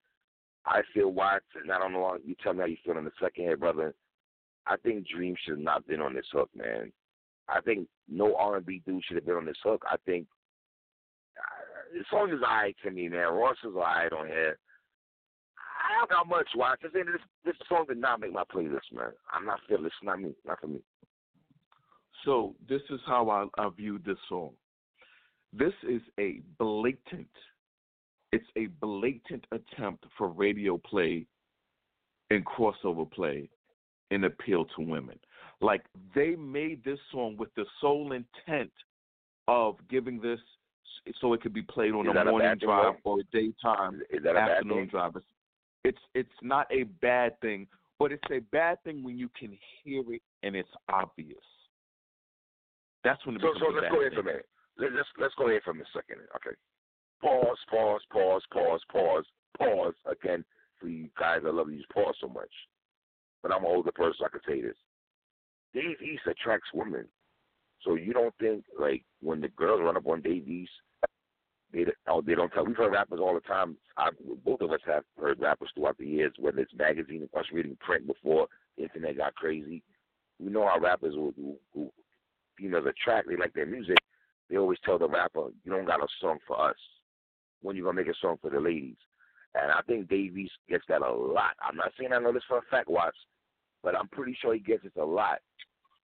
I 0.64 0.82
feel 0.92 1.10
Watts, 1.10 1.44
and 1.60 1.70
I 1.70 1.78
don't 1.78 1.92
know. 1.92 2.00
Why 2.00 2.16
you 2.24 2.34
tell 2.42 2.52
me 2.52 2.60
how 2.60 2.66
you 2.66 2.76
feel 2.84 2.98
in 2.98 3.04
the 3.04 3.12
second 3.20 3.44
here, 3.44 3.56
brother. 3.56 3.94
I 4.66 4.76
think 4.76 5.06
Dream 5.08 5.36
should 5.40 5.52
have 5.52 5.60
not 5.60 5.86
been 5.86 6.00
on 6.00 6.14
this 6.14 6.26
hook, 6.32 6.50
man. 6.54 6.92
I 7.48 7.60
think 7.60 7.86
no 8.08 8.34
R 8.36 8.56
and 8.56 8.66
B 8.66 8.82
dude 8.84 9.04
should 9.04 9.16
have 9.16 9.26
been 9.26 9.36
on 9.36 9.46
this 9.46 9.56
hook. 9.62 9.84
I 9.88 9.96
think 10.04 10.26
uh, 11.38 11.98
the 11.98 12.04
song 12.10 12.30
is 12.30 12.42
alright 12.42 12.76
to 12.82 12.90
me, 12.90 13.08
man. 13.08 13.32
Ross 13.32 13.56
is 13.62 13.74
alright 13.74 14.12
on 14.12 14.26
here. 14.26 14.58
I 15.56 15.98
don't 16.00 16.10
got 16.10 16.28
much 16.28 16.48
watch. 16.56 16.80
This 16.82 16.92
this 17.44 17.54
song 17.68 17.84
did 17.86 17.98
not 17.98 18.20
make 18.20 18.32
my 18.32 18.42
playlist, 18.42 18.92
man. 18.92 19.12
I'm 19.32 19.46
not 19.46 19.60
feeling 19.68 19.84
this. 19.84 19.92
Not 20.02 20.20
me. 20.20 20.34
Not 20.44 20.60
for 20.60 20.66
me. 20.66 20.80
So 22.24 22.56
this 22.68 22.82
is 22.90 22.98
how 23.06 23.30
I, 23.30 23.62
I 23.62 23.68
view 23.76 24.00
this 24.04 24.18
song. 24.28 24.50
This 25.52 25.72
is 25.88 26.02
a 26.18 26.40
blatant. 26.58 27.28
It's 28.32 28.46
a 28.56 28.66
blatant 28.80 29.46
attempt 29.52 30.04
for 30.18 30.28
radio 30.28 30.78
play 30.78 31.26
and 32.30 32.44
crossover 32.44 33.10
play 33.10 33.48
and 34.10 34.24
appeal 34.24 34.64
to 34.76 34.82
women. 34.82 35.18
Like 35.60 35.84
they 36.14 36.34
made 36.36 36.84
this 36.84 36.98
song 37.12 37.36
with 37.38 37.54
the 37.54 37.64
sole 37.80 38.12
intent 38.12 38.72
of 39.48 39.76
giving 39.88 40.20
this 40.20 40.40
so 41.20 41.32
it 41.32 41.40
could 41.40 41.54
be 41.54 41.62
played 41.62 41.92
on 41.92 42.06
Is 42.08 42.16
a 42.16 42.24
morning 42.24 42.48
thing, 42.50 42.68
drive 42.68 42.94
or 43.04 43.20
a 43.20 43.24
daytime 43.32 44.02
Is 44.10 44.24
a 44.24 44.36
afternoon 44.36 44.88
drive. 44.88 45.12
It's 45.84 45.98
it's 46.14 46.28
not 46.42 46.66
a 46.72 46.82
bad 47.00 47.40
thing, 47.40 47.66
but 47.98 48.12
it's 48.12 48.28
a 48.30 48.40
bad 48.52 48.82
thing 48.82 49.02
when 49.04 49.18
you 49.18 49.30
can 49.38 49.56
hear 49.82 50.02
it 50.12 50.22
and 50.42 50.56
it's 50.56 50.68
obvious. 50.88 51.38
That's 53.04 53.24
when 53.24 53.36
it 53.36 53.42
so, 53.42 53.54
becomes 53.54 53.60
so 53.60 53.70
a 53.70 53.74
let's 53.74 53.84
bad 53.84 53.92
go 53.92 54.00
ahead 54.00 54.12
thing. 54.12 54.22
for 54.22 54.28
a 54.28 54.32
minute. 54.32 54.48
Let, 54.78 54.92
let's 54.92 55.08
let's 55.20 55.34
go 55.34 55.48
ahead 55.48 55.62
for 55.64 55.72
a 55.72 55.84
second. 55.94 56.20
Okay. 56.36 56.56
Pause, 57.22 57.58
pause, 57.70 58.00
pause, 58.10 58.42
pause, 58.52 58.80
pause, 58.92 59.24
pause. 59.58 59.94
Again, 60.10 60.44
for 60.78 60.88
you 60.88 61.08
guys, 61.18 61.40
I 61.46 61.50
love 61.50 61.68
to 61.68 61.72
use 61.72 61.86
pause 61.92 62.14
so 62.20 62.28
much. 62.28 62.50
But 63.42 63.52
I'm 63.52 63.64
an 63.64 63.70
older 63.70 63.92
person, 63.92 64.26
I 64.26 64.28
can 64.28 64.40
say 64.46 64.60
this. 64.60 64.76
Dave 65.72 66.00
East 66.02 66.22
attracts 66.26 66.68
women. 66.74 67.06
So 67.82 67.94
you 67.94 68.12
don't 68.12 68.34
think 68.40 68.64
like 68.78 69.04
when 69.20 69.40
the 69.40 69.48
girls 69.48 69.80
run 69.82 69.96
up 69.96 70.06
on 70.06 70.22
Dave 70.22 70.48
East, 70.48 70.72
they 71.72 71.84
oh, 72.08 72.22
they 72.22 72.34
don't 72.34 72.50
tell. 72.50 72.64
We've 72.64 72.76
heard 72.76 72.92
rappers 72.92 73.20
all 73.20 73.34
the 73.34 73.40
time. 73.40 73.76
I, 73.96 74.10
both 74.44 74.60
of 74.60 74.72
us 74.72 74.80
have 74.86 75.04
heard 75.20 75.40
rappers 75.40 75.70
throughout 75.74 75.98
the 75.98 76.06
years, 76.06 76.32
whether 76.38 76.60
it's 76.60 76.74
magazine 76.74 77.28
us 77.36 77.44
reading 77.52 77.76
print 77.80 78.06
before 78.06 78.46
the 78.76 78.84
internet 78.84 79.18
got 79.18 79.34
crazy. 79.34 79.82
We 80.38 80.50
know 80.50 80.66
how 80.66 80.78
rappers 80.78 81.14
who, 81.14 81.34
who, 81.36 81.56
who 81.74 81.92
females 82.58 82.86
attract. 82.86 83.28
They 83.28 83.36
like 83.36 83.54
their 83.54 83.66
music. 83.66 83.96
They 84.48 84.56
always 84.56 84.78
tell 84.84 84.98
the 84.98 85.08
rapper, 85.08 85.48
"You 85.64 85.72
don't 85.72 85.86
got 85.86 86.02
a 86.02 86.08
song 86.20 86.38
for 86.46 86.60
us. 86.60 86.76
When 87.62 87.76
you 87.76 87.84
gonna 87.84 87.96
make 87.96 88.08
a 88.08 88.14
song 88.14 88.38
for 88.38 88.50
the 88.50 88.60
ladies?" 88.60 88.98
And 89.54 89.72
I 89.72 89.80
think 89.82 90.08
Dave 90.08 90.36
East 90.36 90.54
gets 90.68 90.84
that 90.88 91.02
a 91.02 91.10
lot. 91.10 91.56
I'm 91.60 91.76
not 91.76 91.92
saying 91.98 92.12
I 92.12 92.18
know 92.18 92.32
this 92.32 92.44
for 92.44 92.58
a 92.58 92.62
fact, 92.62 92.88
Watts, 92.88 93.16
but 93.82 93.96
I'm 93.96 94.08
pretty 94.08 94.34
sure 94.34 94.52
he 94.54 94.60
gets 94.60 94.84
it 94.84 94.92
a 94.96 95.04
lot. 95.04 95.40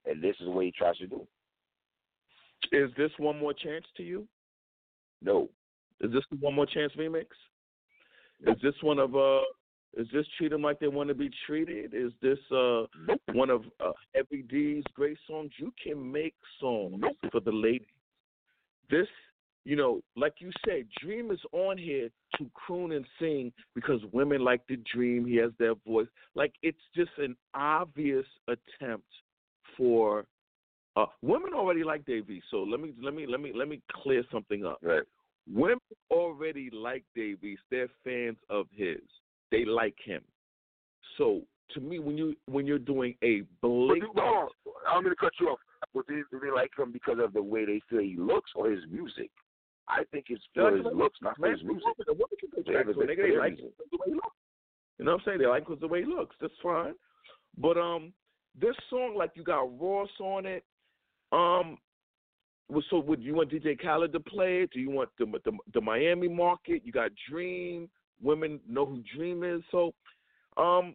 And 0.06 0.22
this 0.22 0.36
is 0.40 0.48
what 0.48 0.64
he 0.64 0.72
tries 0.72 0.96
to 0.98 1.06
do. 1.06 1.26
Is 2.72 2.90
this 2.96 3.10
one 3.18 3.38
more 3.38 3.52
chance 3.52 3.84
to 3.96 4.02
you? 4.02 4.26
No. 5.20 5.50
Is 6.00 6.10
this 6.12 6.24
the 6.30 6.36
one 6.36 6.54
more 6.54 6.66
chance 6.66 6.92
remix? 6.96 7.26
Is 8.46 8.56
this 8.62 8.74
one 8.82 8.98
of 8.98 9.14
uh? 9.14 9.40
Is 9.94 10.06
this 10.12 10.26
treat 10.38 10.50
them 10.50 10.62
like 10.62 10.80
they 10.80 10.88
want 10.88 11.10
to 11.10 11.14
be 11.14 11.30
treated? 11.46 11.92
Is 11.94 12.12
this 12.22 12.38
uh 12.50 12.84
one 13.34 13.50
of 13.50 13.64
uh, 13.78 13.92
Heavy 14.14 14.42
D's 14.42 14.84
great 14.94 15.18
songs? 15.28 15.50
You 15.58 15.72
can 15.82 16.10
make 16.10 16.34
songs 16.58 17.02
for 17.30 17.40
the 17.40 17.52
ladies. 17.52 17.86
This 18.92 19.08
you 19.64 19.76
know, 19.76 20.00
like 20.16 20.34
you 20.38 20.50
said, 20.66 20.86
Dream 21.00 21.30
is 21.30 21.38
on 21.52 21.78
here 21.78 22.08
to 22.36 22.50
croon 22.54 22.92
and 22.92 23.06
sing 23.20 23.52
because 23.74 24.00
women 24.12 24.42
like 24.42 24.66
to 24.66 24.76
dream. 24.92 25.24
He 25.24 25.36
has 25.36 25.52
their 25.58 25.74
voice. 25.86 26.08
Like 26.34 26.52
it's 26.62 26.80
just 26.96 27.10
an 27.18 27.36
obvious 27.54 28.26
attempt 28.48 29.06
for 29.76 30.24
uh, 30.96 31.06
women 31.22 31.52
already 31.54 31.84
like 31.84 32.02
East. 32.08 32.46
So 32.50 32.58
let 32.58 32.80
me 32.80 32.92
let 33.02 33.14
me 33.14 33.26
let 33.26 33.40
me 33.40 33.52
let 33.54 33.68
me 33.68 33.80
clear 34.02 34.24
something 34.32 34.64
up. 34.66 34.78
Right. 34.82 35.02
Women 35.52 35.78
already 36.10 36.70
like 36.72 37.04
Dave 37.14 37.42
East. 37.44 37.62
They're 37.70 37.88
fans 38.04 38.38
of 38.50 38.66
his. 38.72 39.00
They 39.50 39.64
like 39.64 39.96
him. 40.04 40.22
So 41.18 41.42
to 41.74 41.80
me, 41.80 41.98
when 41.98 42.18
you 42.18 42.34
when 42.46 42.66
you're 42.66 42.78
doing 42.78 43.14
a 43.22 43.42
blatant, 43.62 44.14
but, 44.14 44.24
hold 44.24 44.50
on, 44.66 44.72
I'm 44.88 45.02
going 45.02 45.14
to 45.14 45.20
cut 45.20 45.32
you 45.40 45.48
off. 45.48 45.58
Do 45.94 46.02
they, 46.06 46.50
like 46.54 46.70
him 46.78 46.92
because 46.92 47.18
of 47.22 47.32
the 47.32 47.42
way 47.42 47.64
they 47.64 47.80
feel 47.88 48.00
he 48.00 48.16
looks 48.16 48.50
or 48.54 48.70
his 48.70 48.80
music? 48.90 49.30
I 49.88 50.04
think 50.10 50.26
it's 50.28 50.42
for 50.54 50.74
his 50.74 50.86
looks, 50.94 51.18
not 51.20 51.36
for 51.36 51.50
his 51.50 51.62
music. 51.62 51.82
The 52.06 52.12
woman 52.12 52.36
can 52.38 52.50
go 52.54 52.72
back 52.72 52.84
to 52.86 53.00
it. 53.00 53.06
They, 53.06 53.14
they 53.14 53.36
like 53.36 53.58
him 53.58 53.70
the 53.90 53.98
way 53.98 54.06
he 54.06 54.14
looks. 54.14 54.36
You 54.98 55.04
know 55.04 55.12
what 55.12 55.20
I'm 55.20 55.24
saying? 55.26 55.38
They 55.38 55.46
like 55.46 55.68
him 55.68 55.76
the 55.80 55.88
way 55.88 56.00
he 56.00 56.06
looks. 56.06 56.36
That's 56.40 56.52
fine. 56.62 56.94
But 57.58 57.76
um, 57.76 58.12
this 58.58 58.76
song, 58.88 59.14
like 59.16 59.32
you 59.34 59.44
got 59.44 59.80
Ross 59.80 60.10
on 60.20 60.46
it. 60.46 60.64
Um, 61.32 61.78
so 62.90 63.00
would 63.00 63.22
you 63.22 63.34
want 63.34 63.50
DJ 63.50 63.80
Khaled 63.80 64.12
to 64.12 64.20
play 64.20 64.62
it? 64.62 64.70
Do 64.72 64.80
you 64.80 64.90
want 64.90 65.10
the 65.18 65.26
the, 65.44 65.52
the 65.74 65.80
Miami 65.80 66.28
market? 66.28 66.82
You 66.84 66.92
got 66.92 67.10
Dream. 67.28 67.88
Women 68.22 68.60
know 68.68 68.86
who 68.86 69.02
Dream 69.16 69.42
is. 69.42 69.62
So, 69.70 69.92
um, 70.56 70.94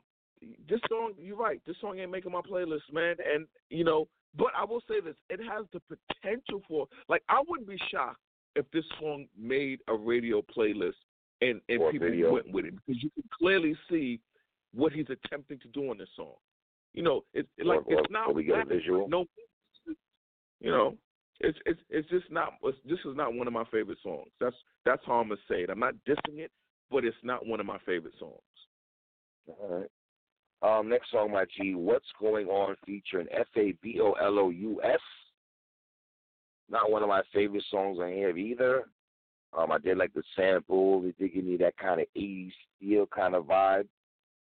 this 0.70 0.80
song, 0.90 1.14
you're 1.20 1.38
right. 1.38 1.62
This 1.68 1.76
song 1.82 2.00
ain't 2.00 2.12
making 2.12 2.32
my 2.32 2.42
playlist, 2.42 2.94
man. 2.94 3.16
And 3.34 3.48
you 3.70 3.84
know, 3.84 4.08
but 4.36 4.48
I 4.58 4.66
will 4.66 4.82
say 4.88 5.00
this: 5.00 5.16
it 5.30 5.40
has 5.40 5.66
the 5.74 5.82
potential 5.82 6.62
for. 6.68 6.88
Like, 7.08 7.24
I 7.30 7.42
wouldn't 7.48 7.70
be 7.70 7.78
shocked 7.90 8.20
if 8.56 8.70
this 8.72 8.86
song 9.00 9.28
made 9.38 9.80
a 9.88 9.96
radio 9.96 10.42
playlist 10.42 10.94
and 11.42 11.62
and 11.70 11.82
or 11.82 11.92
people 11.92 12.10
video. 12.10 12.34
went 12.34 12.52
with 12.52 12.66
it 12.66 12.74
because 12.76 13.02
you 13.02 13.10
can 13.12 13.24
clearly 13.38 13.76
see 13.90 14.20
what 14.74 14.92
he's 14.92 15.08
attempting 15.10 15.60
to 15.60 15.68
do 15.70 15.90
on 15.90 15.98
this 15.98 16.10
song. 16.16 16.34
You 16.94 17.04
know, 17.04 17.24
it's 17.34 17.48
it, 17.58 17.66
like 17.66 17.86
or, 17.86 18.00
it's 18.00 18.12
not 18.12 18.34
we 18.34 18.44
get 18.44 18.62
a 18.62 18.66
visual. 18.66 19.08
No, 19.08 19.26
you 20.60 20.72
know, 20.72 20.96
it's 21.40 21.58
it's 21.66 21.80
it's 21.90 22.10
just 22.10 22.32
not. 22.32 22.54
It's, 22.64 22.78
this 22.86 23.00
is 23.06 23.16
not 23.16 23.34
one 23.34 23.48
of 23.48 23.54
my 23.54 23.66
favorite 23.72 24.00
songs. 24.02 24.30
That's 24.40 24.56
that's 24.86 25.02
how 25.06 25.14
I'm 25.14 25.30
gonna 25.30 25.42
say 25.50 25.62
it. 25.62 25.70
I'm 25.70 25.80
not 25.80 25.94
dissing 26.08 26.40
it, 26.40 26.52
but 26.90 27.06
it's 27.06 27.18
not 27.24 27.46
one 27.46 27.60
of 27.60 27.66
my 27.66 27.78
favorite 27.86 28.16
songs. 28.20 28.42
All 29.48 29.80
right. 29.80 29.90
Um, 30.62 30.90
next 30.90 31.12
song, 31.12 31.32
my 31.32 31.46
G, 31.56 31.76
What's 31.76 32.08
Going 32.20 32.48
On, 32.48 32.76
featuring 32.86 33.28
F 33.32 33.48
A 33.56 33.74
B 33.84 34.00
O 34.02 34.14
L 34.14 34.40
O 34.40 34.50
U 34.50 34.82
S. 34.84 35.00
Not 36.70 36.92
one 36.92 37.04
of 37.04 37.10
my 37.10 37.22
favorite 37.34 37.64
songs 37.70 38.00
on 38.00 38.10
here 38.10 38.36
either. 38.36 38.84
Um, 39.58 39.72
I 39.72 39.78
did 39.78 39.98
like 39.98 40.14
the 40.14 40.24
sample. 40.36 41.04
It 41.06 41.18
did 41.18 41.34
give 41.34 41.46
me 41.46 41.58
that 41.58 41.78
kind 41.78 42.02
of 42.02 42.08
80s 42.18 42.52
steel 42.76 43.08
kind 43.08 43.36
of 43.36 43.46
vibe. 43.46 43.88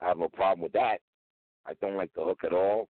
I 0.01 0.07
have 0.07 0.17
no 0.17 0.29
problem 0.29 0.61
with 0.61 0.71
that. 0.73 0.97
I 1.65 1.73
don't 1.81 1.97
like 1.97 2.11
the 2.15 2.23
hook 2.23 2.41
at 2.43 2.53
all. 2.53 2.87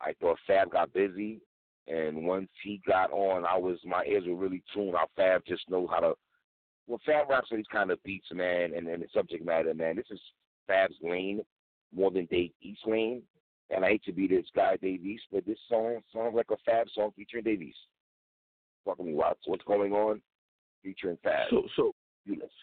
I 0.00 0.12
thought 0.20 0.38
Fab 0.46 0.70
got 0.70 0.92
busy, 0.92 1.40
and 1.88 2.24
once 2.24 2.48
he 2.62 2.80
got 2.86 3.10
on, 3.10 3.44
I 3.44 3.56
was 3.56 3.78
my 3.84 4.04
ears 4.04 4.24
were 4.26 4.36
really 4.36 4.62
tuned. 4.72 4.94
How 4.94 5.08
Fab 5.16 5.42
just 5.46 5.68
knows 5.70 5.88
how 5.90 6.00
to. 6.00 6.12
Well, 6.86 7.00
Fab 7.04 7.28
raps 7.28 7.48
these 7.50 7.64
kind 7.72 7.90
of 7.90 8.02
beats, 8.02 8.28
man, 8.32 8.74
and, 8.74 8.86
and 8.88 9.02
the 9.02 9.08
subject 9.12 9.44
matter, 9.44 9.74
man. 9.74 9.96
This 9.96 10.06
is 10.10 10.20
Fab's 10.66 10.94
lane 11.02 11.42
more 11.94 12.10
than 12.10 12.26
Dave 12.26 12.50
East 12.62 12.80
lane. 12.86 13.22
And 13.70 13.84
I 13.84 13.88
hate 13.88 14.04
to 14.04 14.12
be 14.12 14.26
this 14.26 14.46
guy, 14.54 14.76
Dave 14.80 15.04
East, 15.04 15.24
but 15.30 15.44
this 15.46 15.58
song 15.68 15.98
sounds 16.14 16.34
like 16.34 16.46
a 16.50 16.56
Fab 16.64 16.86
song 16.94 17.10
featuring 17.14 17.44
Dave 17.44 17.62
East. 17.62 17.78
Fucking 18.86 19.04
me, 19.04 19.14
Watts. 19.14 19.40
What's 19.46 19.64
going 19.64 19.92
on? 19.92 20.22
Featuring 20.82 21.18
Fab. 21.22 21.48
So 21.50 21.64
so 21.76 21.92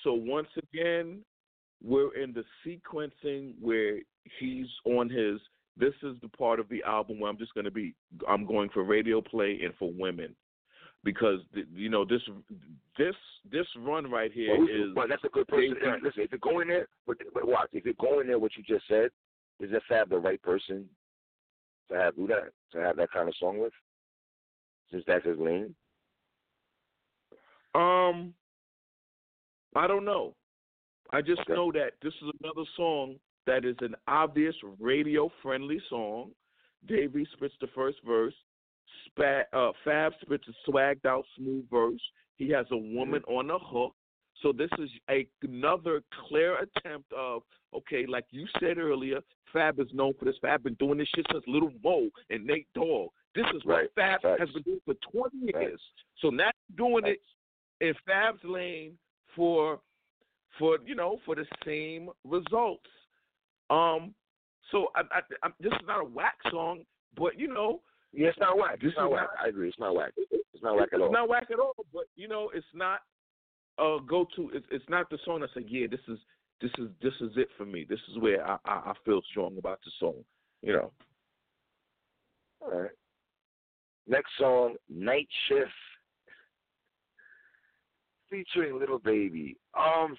so 0.04 0.14
once 0.14 0.48
again, 0.74 1.22
we're 1.84 2.16
in 2.16 2.34
the 2.34 2.44
sequencing 2.66 3.54
where 3.62 4.00
he's 4.40 4.68
on 4.86 5.10
his. 5.10 5.40
This 5.78 5.94
is 6.04 6.16
the 6.22 6.30
part 6.30 6.60
of 6.60 6.70
the 6.70 6.82
album 6.84 7.20
where 7.20 7.30
I'm 7.30 7.38
just 7.38 7.54
going 7.54 7.66
to 7.66 7.72
be. 7.72 7.94
I'm 8.28 8.46
going 8.46 8.70
for 8.70 8.84
radio 8.84 9.22
play 9.22 9.60
and 9.64 9.74
for 9.78 9.92
women, 9.92 10.36
because 11.06 11.40
you 11.74 11.88
know 11.88 12.04
this 12.04 12.22
this 12.98 13.16
this 13.50 13.68
run 13.78 14.12
right 14.12 14.34
here 14.34 14.58
Well, 14.58 14.68
is. 14.68 14.96
well, 14.96 15.08
that's 15.08 15.24
a 15.24 15.30
good 15.30 15.48
person. 15.48 15.76
Listen, 16.04 16.24
if 16.24 16.32
you're 16.32 16.40
going 16.40 16.68
there, 16.68 16.88
but, 17.08 17.18
but 17.34 17.48
watch, 17.48 17.70
if 17.72 17.86
you're 17.86 17.94
going 17.94 18.28
there, 18.28 18.40
what 18.40 18.52
you 18.58 18.64
just 18.64 18.86
said, 18.90 19.12
is 19.62 19.72
that 19.72 19.84
Fab 19.88 20.10
the 20.10 20.18
right 20.18 20.42
person 20.42 20.90
to 21.90 21.96
have 21.96 22.16
do 22.16 22.28
that, 22.28 22.52
to 22.74 22.80
have 22.80 22.98
that 22.98 23.12
kind 23.12 23.30
of 23.30 23.36
song 23.40 23.60
with? 23.60 23.72
Since 24.92 25.04
that's 25.08 25.26
his 25.26 25.38
lane? 25.38 25.74
Um, 27.76 28.34
I 29.76 29.88
don't 29.88 30.06
know. 30.06 30.36
I 31.12 31.22
just 31.22 31.42
Okay. 31.42 31.54
know 31.54 31.72
that 31.72 31.94
this 32.02 32.14
is 32.16 32.32
another 32.42 32.68
song 32.76 33.20
that 33.46 33.64
is 33.64 33.76
an 33.82 33.96
obvious 34.08 34.56
radio 34.80 35.32
friendly 35.44 35.80
song. 35.90 36.32
Davey 36.88 37.28
spits 37.34 37.54
the 37.62 37.68
first 37.68 37.98
verse. 38.06 38.34
Spa- 39.08 39.44
uh, 39.54 39.72
Fab 39.84 40.14
spits 40.22 40.46
a 40.48 40.70
swagged 40.72 41.06
out, 41.06 41.26
smooth 41.38 41.66
verse. 41.70 42.02
He 42.38 42.50
has 42.50 42.66
a 42.72 42.78
woman 42.78 43.22
on 43.28 43.48
the 43.48 43.58
hook. 43.60 43.94
So 44.42 44.52
this 44.52 44.70
is 44.80 44.90
a, 45.10 45.28
another 45.44 46.02
clear 46.28 46.58
attempt 46.58 47.12
of 47.14 47.42
okay, 47.74 48.06
like 48.08 48.26
you 48.32 48.46
said 48.60 48.78
earlier, 48.78 49.20
Fab 49.52 49.80
is 49.80 49.88
known 49.94 50.14
for 50.20 50.26
this. 50.26 50.36
Fab 50.42 50.64
been 50.64 50.74
doing 50.76 50.98
this 50.98 51.08
shit 51.16 51.26
since 51.32 51.44
Little 51.48 51.72
Mo 51.84 52.10
and 52.30 52.46
Nate 52.46 52.68
Dogg. 52.76 53.10
This 53.34 53.46
is 53.54 53.62
Right. 53.66 53.84
what 53.84 53.96
Fab 53.96 54.22
Facts. 54.22 54.40
has 54.40 54.50
been 54.52 54.64
doing 54.64 54.80
for 54.86 54.94
20 55.12 55.38
years. 55.38 55.72
Facts. 55.72 55.82
So 56.22 56.30
now 56.30 56.50
doing 56.78 57.06
it 57.06 57.20
in 57.82 57.94
Fab's 58.06 58.44
lane 58.44 58.98
for 59.36 59.80
for 60.60 60.78
you 60.86 60.96
know 60.96 61.20
for 61.26 61.36
the 61.36 61.46
same 61.66 62.10
results. 62.24 62.90
Um, 63.70 64.14
so 64.72 64.88
I, 64.96 65.02
I, 65.12 65.20
I, 65.44 65.50
this 65.60 65.72
is 65.74 65.88
not 65.88 66.02
a 66.02 66.06
whack 66.06 66.36
song, 66.50 66.84
but 67.18 67.38
you 67.40 67.48
know 67.48 67.82
Yeah, 68.16 68.30
it's 68.30 68.40
not 68.40 68.58
whack. 68.58 68.80
This 68.80 68.90
It's 68.90 68.98
not 68.98 69.12
whack. 69.12 69.28
not- 69.36 69.46
I 69.46 69.50
agree. 69.50 69.68
It's 69.70 69.80
not 69.80 69.94
whack. 69.96 70.14
It's 70.18 70.64
not 70.64 70.76
whack 70.78 70.90
at 70.94 71.00
all. 71.02 71.08
it's 71.08 71.14
not 71.14 71.28
whack 71.30 71.48
at 71.52 71.60
all. 71.60 71.74
But 71.94 72.06
you 72.16 72.28
know 72.28 72.50
it's 72.54 72.66
not 72.74 73.02
a 73.78 73.98
go 74.08 74.26
to. 74.36 74.50
It's, 74.54 74.66
it's 74.72 74.88
not 74.90 75.10
the 75.10 75.18
song 75.26 75.42
that's 75.42 75.56
like 75.56 75.66
yeah 75.68 75.88
this 75.90 76.00
is 76.08 76.18
this 76.62 76.72
is 76.78 76.90
this 77.02 77.14
is 77.22 77.32
it 77.36 77.50
for 77.58 77.66
me. 77.66 77.86
This 77.88 78.00
is 78.12 78.18
where 78.20 78.46
I, 78.46 78.58
I, 78.66 78.74
I 78.74 78.94
feel 79.04 79.22
strong 79.30 79.58
about 79.58 79.80
the 79.84 79.92
song. 80.00 80.24
You 80.62 80.74
know. 80.74 80.92
All 82.62 82.82
right. 82.82 82.92
Next 84.08 84.30
song, 84.40 84.76
Night 84.88 85.28
Shift, 85.50 85.70
featuring 88.30 88.80
Little 88.80 89.00
Baby. 89.00 89.58
Um, 89.78 90.16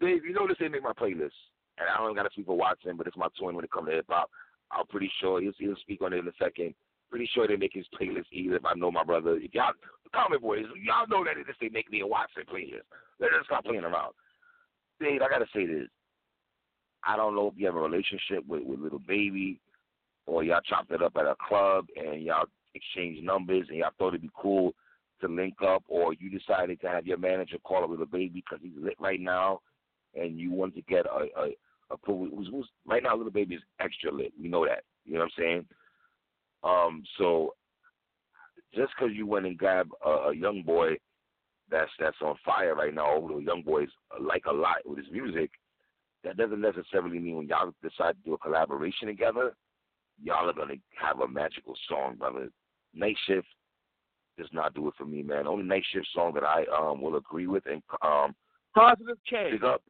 Dave, 0.00 0.24
you 0.24 0.32
know 0.32 0.46
this 0.46 0.56
ain't 0.62 0.72
make 0.72 0.82
my 0.82 0.92
playlist, 0.92 1.30
and 1.78 1.88
I 1.92 1.98
don't 1.98 2.14
got 2.14 2.24
to 2.24 2.30
speak 2.30 2.46
for 2.46 2.56
Watson, 2.56 2.96
but 2.96 3.06
it's 3.06 3.16
my 3.16 3.28
twin 3.38 3.54
when 3.54 3.64
it 3.64 3.70
comes 3.70 3.88
to 3.88 3.94
hip 3.94 4.06
hop. 4.08 4.30
I'm 4.72 4.86
pretty 4.86 5.10
sure 5.20 5.40
he'll, 5.40 5.52
he'll 5.58 5.76
speak 5.76 6.02
on 6.02 6.12
it 6.12 6.18
in 6.18 6.28
a 6.28 6.32
second. 6.38 6.74
Pretty 7.10 7.28
sure 7.34 7.46
they 7.46 7.56
make 7.56 7.74
his 7.74 7.86
playlist 8.00 8.26
either. 8.32 8.56
If 8.56 8.64
I 8.64 8.74
know 8.74 8.90
my 8.90 9.04
brother, 9.04 9.36
if 9.36 9.54
y'all 9.54 9.72
comment 10.14 10.42
boys, 10.42 10.64
y'all 10.82 11.06
know 11.08 11.24
that 11.24 11.34
this 11.46 11.56
they 11.60 11.68
make 11.68 11.90
me 11.90 12.00
a 12.00 12.06
Watson 12.06 12.44
playlist. 12.50 12.88
Let 13.20 13.32
us 13.32 13.44
stop 13.44 13.64
playing 13.64 13.84
around. 13.84 14.14
Dave, 15.00 15.20
I 15.22 15.28
gotta 15.28 15.46
say 15.54 15.66
this. 15.66 15.88
I 17.04 17.16
don't 17.16 17.34
know 17.34 17.48
if 17.48 17.54
you 17.56 17.66
have 17.66 17.74
a 17.74 17.80
relationship 17.80 18.46
with 18.46 18.62
with 18.62 18.80
Little 18.80 19.00
Baby 19.00 19.60
or 20.26 20.44
y'all 20.44 20.60
chopped 20.60 20.92
it 20.92 21.02
up 21.02 21.16
at 21.16 21.26
a 21.26 21.34
club 21.46 21.86
and 21.96 22.22
y'all 22.22 22.46
exchanged 22.74 23.24
numbers 23.24 23.66
and 23.68 23.78
y'all 23.78 23.90
thought 23.98 24.08
it'd 24.08 24.22
be 24.22 24.30
cool 24.34 24.72
to 25.20 25.28
link 25.28 25.54
up, 25.66 25.82
or 25.88 26.12
you 26.14 26.30
decided 26.30 26.80
to 26.80 26.88
have 26.88 27.06
your 27.06 27.18
manager 27.18 27.56
call 27.64 27.84
up 27.84 27.90
little 27.90 28.06
baby 28.06 28.44
because 28.44 28.58
he's 28.62 28.72
lit 28.76 28.96
right 28.98 29.20
now, 29.20 29.60
and 30.14 30.38
you 30.38 30.50
wanted 30.50 30.74
to 30.74 30.82
get 30.82 31.06
a 31.06 31.40
a, 31.40 31.56
a. 31.92 31.96
Who's, 32.06 32.48
who's 32.50 32.68
right 32.86 33.02
now, 33.02 33.16
little 33.16 33.32
baby 33.32 33.56
is 33.56 33.62
extra 33.80 34.12
lit. 34.12 34.32
We 34.40 34.48
know 34.48 34.66
that. 34.66 34.84
You 35.04 35.14
know 35.14 35.20
what 35.20 35.32
I'm 35.38 35.42
saying? 35.42 35.66
Um, 36.64 37.02
so 37.18 37.54
just 38.74 38.92
because 38.96 39.14
you 39.14 39.26
went 39.26 39.46
and 39.46 39.58
grabbed 39.58 39.92
a, 40.04 40.08
a 40.08 40.34
young 40.34 40.62
boy 40.62 40.96
that's 41.70 41.90
that's 41.98 42.16
on 42.22 42.36
fire 42.44 42.74
right 42.74 42.94
now, 42.94 43.20
who 43.20 43.36
the 43.36 43.44
young 43.44 43.62
boys 43.62 43.88
like 44.20 44.44
a 44.46 44.52
lot 44.52 44.76
with 44.84 44.98
his 44.98 45.10
music, 45.10 45.50
that 46.24 46.36
doesn't 46.36 46.60
necessarily 46.60 47.18
mean 47.18 47.36
when 47.36 47.48
y'all 47.48 47.72
decide 47.82 48.12
to 48.12 48.22
do 48.24 48.34
a 48.34 48.38
collaboration 48.38 49.08
together, 49.08 49.54
y'all 50.22 50.48
are 50.48 50.52
gonna 50.52 50.74
have 51.00 51.20
a 51.20 51.28
magical 51.28 51.74
song, 51.88 52.16
brother. 52.16 52.48
Night 52.94 53.16
Shift 53.26 53.46
does 54.38 54.48
not 54.52 54.74
do 54.74 54.88
it 54.88 54.94
for 54.96 55.04
me, 55.04 55.22
man. 55.22 55.46
Only 55.46 55.64
Night 55.64 55.84
Shift 55.92 56.06
song 56.14 56.34
that 56.34 56.44
I 56.44 56.64
um 56.78 57.00
will 57.00 57.16
agree 57.16 57.46
with 57.46 57.64
and 57.66 57.82
um 58.02 58.34
Positive 58.74 59.18
change. 59.26 59.52
pick 59.52 59.64
up 59.64 59.82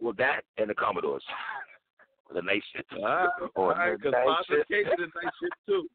well 0.00 0.14
that 0.18 0.42
and 0.58 0.68
the 0.70 0.74
Commodores. 0.74 1.22
the 2.34 2.42
Night 2.42 2.62
Shift. 2.74 2.92
All 2.94 3.04
right, 3.04 3.28
all 3.56 3.68
right, 3.68 3.96
because 3.96 4.12
Night 4.12 4.44
Shift. 4.48 4.68
K 4.68 4.82
did 4.84 4.98
a 4.98 5.02
nice 5.02 5.34
shit 5.40 5.52
too. 5.66 5.86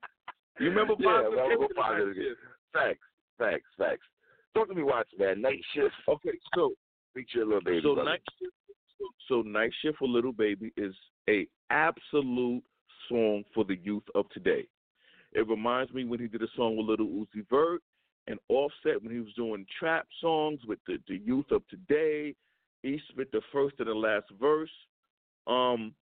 You 0.60 0.70
remember 0.70 0.94
Yeah, 1.00 1.06
Positive 1.24 1.34
well, 1.36 1.50
K 1.50 1.56
we'll 1.58 1.68
did 1.68 1.78
a 1.78 1.80
nice 1.80 1.90
Positive 1.90 2.16
K. 2.16 2.22
shit. 2.22 2.38
Facts, 2.74 3.00
facts, 3.38 3.70
facts. 3.78 4.08
Talk 4.54 4.68
to 4.70 4.76
me, 4.76 4.84
Watts, 4.84 5.10
man. 5.20 5.42
Night 5.42 5.62
Shift 5.74 5.94
Okay, 6.08 6.32
so 6.56 6.72
feature 7.14 7.46
little 7.46 7.62
baby. 7.62 7.82
so 7.84 7.94
brother. 7.96 8.10
night 8.12 8.22
shift, 8.40 8.54
so, 8.98 9.06
so 9.28 9.42
night 9.42 9.72
shift 9.82 9.98
for 9.98 10.08
little 10.08 10.32
baby 10.34 10.72
is 10.78 10.94
a 11.30 11.48
absolute 11.72 12.64
song 13.10 13.44
for 13.54 13.64
the 13.64 13.78
youth 13.84 14.04
of 14.16 14.30
today. 14.30 14.68
It 15.34 15.48
reminds 15.48 15.94
me 15.94 16.04
when 16.06 16.20
he 16.20 16.28
did 16.28 16.42
a 16.42 16.48
song 16.56 16.76
with 16.78 16.88
Little 16.88 17.08
Uzi 17.08 17.48
Vert, 17.50 17.82
and 18.28 18.40
Offset 18.50 19.02
when 19.02 19.12
he 19.14 19.20
was 19.20 19.34
doing 19.36 19.66
trap 19.80 20.08
songs 20.22 20.60
with 20.68 20.80
the, 20.88 20.98
the 21.08 21.18
youth 21.18 21.46
of 21.52 21.68
today. 21.68 22.36
He 22.84 23.00
spit 23.10 23.32
the 23.32 23.42
first 23.52 23.78
to 23.78 23.84
the 23.84 23.94
last 23.94 24.26
verse. 24.40 24.70
Um, 25.48 25.94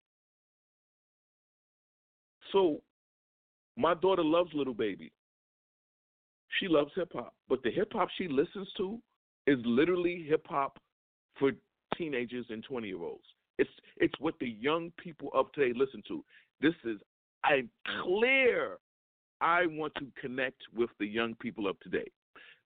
so 2.51 2.81
my 3.75 3.93
daughter 3.93 4.23
loves 4.23 4.51
Little 4.53 4.73
Baby. 4.73 5.11
She 6.59 6.67
loves 6.67 6.91
hip 6.95 7.11
hop, 7.13 7.33
but 7.49 7.61
the 7.63 7.71
hip 7.71 7.91
hop 7.93 8.09
she 8.17 8.27
listens 8.27 8.67
to 8.77 8.99
is 9.45 9.57
literally 9.65 10.25
hip 10.27 10.45
hop 10.47 10.79
for 11.37 11.51
teenagers 11.97 12.45
and 12.49 12.63
twenty 12.63 12.87
year 12.87 13.01
olds. 13.01 13.23
It's 13.57 13.69
it's 13.97 14.13
what 14.19 14.35
the 14.39 14.49
young 14.59 14.91
people 14.97 15.29
of 15.33 15.51
today 15.51 15.77
listen 15.77 16.01
to. 16.07 16.23
This 16.61 16.73
is 16.85 16.99
I'm 17.43 17.69
clear. 18.03 18.77
I 19.39 19.67
want 19.67 19.93
to 19.95 20.07
connect 20.19 20.61
with 20.75 20.89
the 20.99 21.05
young 21.05 21.35
people 21.35 21.67
of 21.67 21.79
today. 21.81 22.09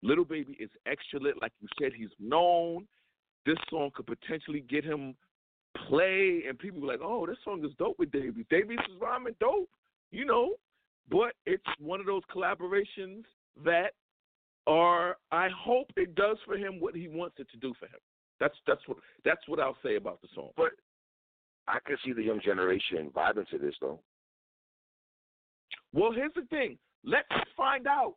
Little 0.02 0.24
Baby 0.24 0.56
is 0.58 0.70
extra 0.86 1.20
lit, 1.20 1.34
like 1.40 1.52
you 1.60 1.68
said. 1.80 1.92
He's 1.94 2.08
known. 2.18 2.86
This 3.44 3.58
song 3.70 3.90
could 3.94 4.06
potentially 4.06 4.60
get 4.60 4.84
him 4.84 5.16
play, 5.88 6.44
and 6.48 6.58
people 6.58 6.80
be 6.80 6.86
like, 6.86 7.00
"Oh, 7.02 7.26
this 7.26 7.38
song 7.44 7.64
is 7.64 7.74
dope 7.78 7.98
with 7.98 8.10
Davies. 8.12 8.46
Davies 8.50 8.78
is 8.88 8.96
rhyming 9.00 9.34
dope," 9.40 9.70
you 10.10 10.24
know. 10.24 10.54
But 11.10 11.34
it's 11.46 11.64
one 11.78 12.00
of 12.00 12.06
those 12.06 12.22
collaborations 12.34 13.24
that 13.64 13.94
are. 14.66 15.16
I 15.30 15.48
hope 15.48 15.90
it 15.96 16.14
does 16.14 16.38
for 16.46 16.56
him 16.56 16.80
what 16.80 16.94
he 16.94 17.08
wants 17.08 17.36
it 17.38 17.50
to 17.50 17.56
do 17.56 17.74
for 17.78 17.86
him. 17.86 17.98
That's 18.38 18.54
that's 18.66 18.86
what 18.86 18.98
that's 19.24 19.46
what 19.48 19.60
I'll 19.60 19.78
say 19.82 19.96
about 19.96 20.20
the 20.20 20.28
song. 20.34 20.50
But 20.56 20.72
I 21.68 21.78
can 21.86 21.96
see 22.04 22.12
the 22.12 22.22
young 22.22 22.40
generation 22.40 23.10
vibing 23.14 23.48
to 23.48 23.58
this 23.58 23.74
though. 23.80 24.00
Well, 25.92 26.12
here's 26.12 26.34
the 26.34 26.42
thing. 26.42 26.78
Let's 27.04 27.28
find 27.56 27.86
out. 27.86 28.14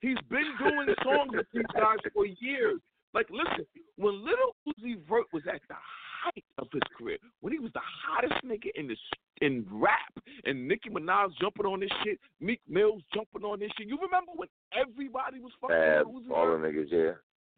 He's 0.00 0.16
been 0.30 0.46
doing 0.58 0.94
songs 1.02 1.30
with 1.32 1.46
these 1.52 1.64
guys 1.74 1.98
for 2.14 2.26
years. 2.26 2.80
Like, 3.14 3.28
listen, 3.30 3.66
when 3.96 4.24
Little 4.24 4.54
Uzi 4.68 4.96
Vert 5.08 5.26
was 5.32 5.42
at 5.52 5.60
the 5.68 5.74
height 6.22 6.44
of 6.58 6.68
his 6.72 6.82
career, 6.96 7.16
when 7.40 7.52
he 7.52 7.58
was 7.58 7.72
the 7.72 7.80
hottest 8.04 8.34
nigga 8.44 8.70
in 8.74 8.86
the 8.88 8.96
in 9.40 9.64
rap, 9.70 10.12
and 10.44 10.66
Nicki 10.68 10.90
Minaj 10.90 11.30
jumping 11.40 11.64
on 11.66 11.80
this 11.80 11.90
shit, 12.04 12.18
Meek 12.40 12.60
Mills 12.68 13.02
jumping 13.14 13.44
on 13.44 13.60
this 13.60 13.70
shit. 13.78 13.88
You 13.88 13.98
remember 14.02 14.32
when 14.34 14.48
everybody 14.74 15.40
was 15.40 15.52
fucking 15.60 15.76
Uzi 15.76 16.30
all 16.34 16.46
Vert? 16.46 16.62
the 16.62 16.68
niggas, 16.68 16.90
yeah. 16.90 17.12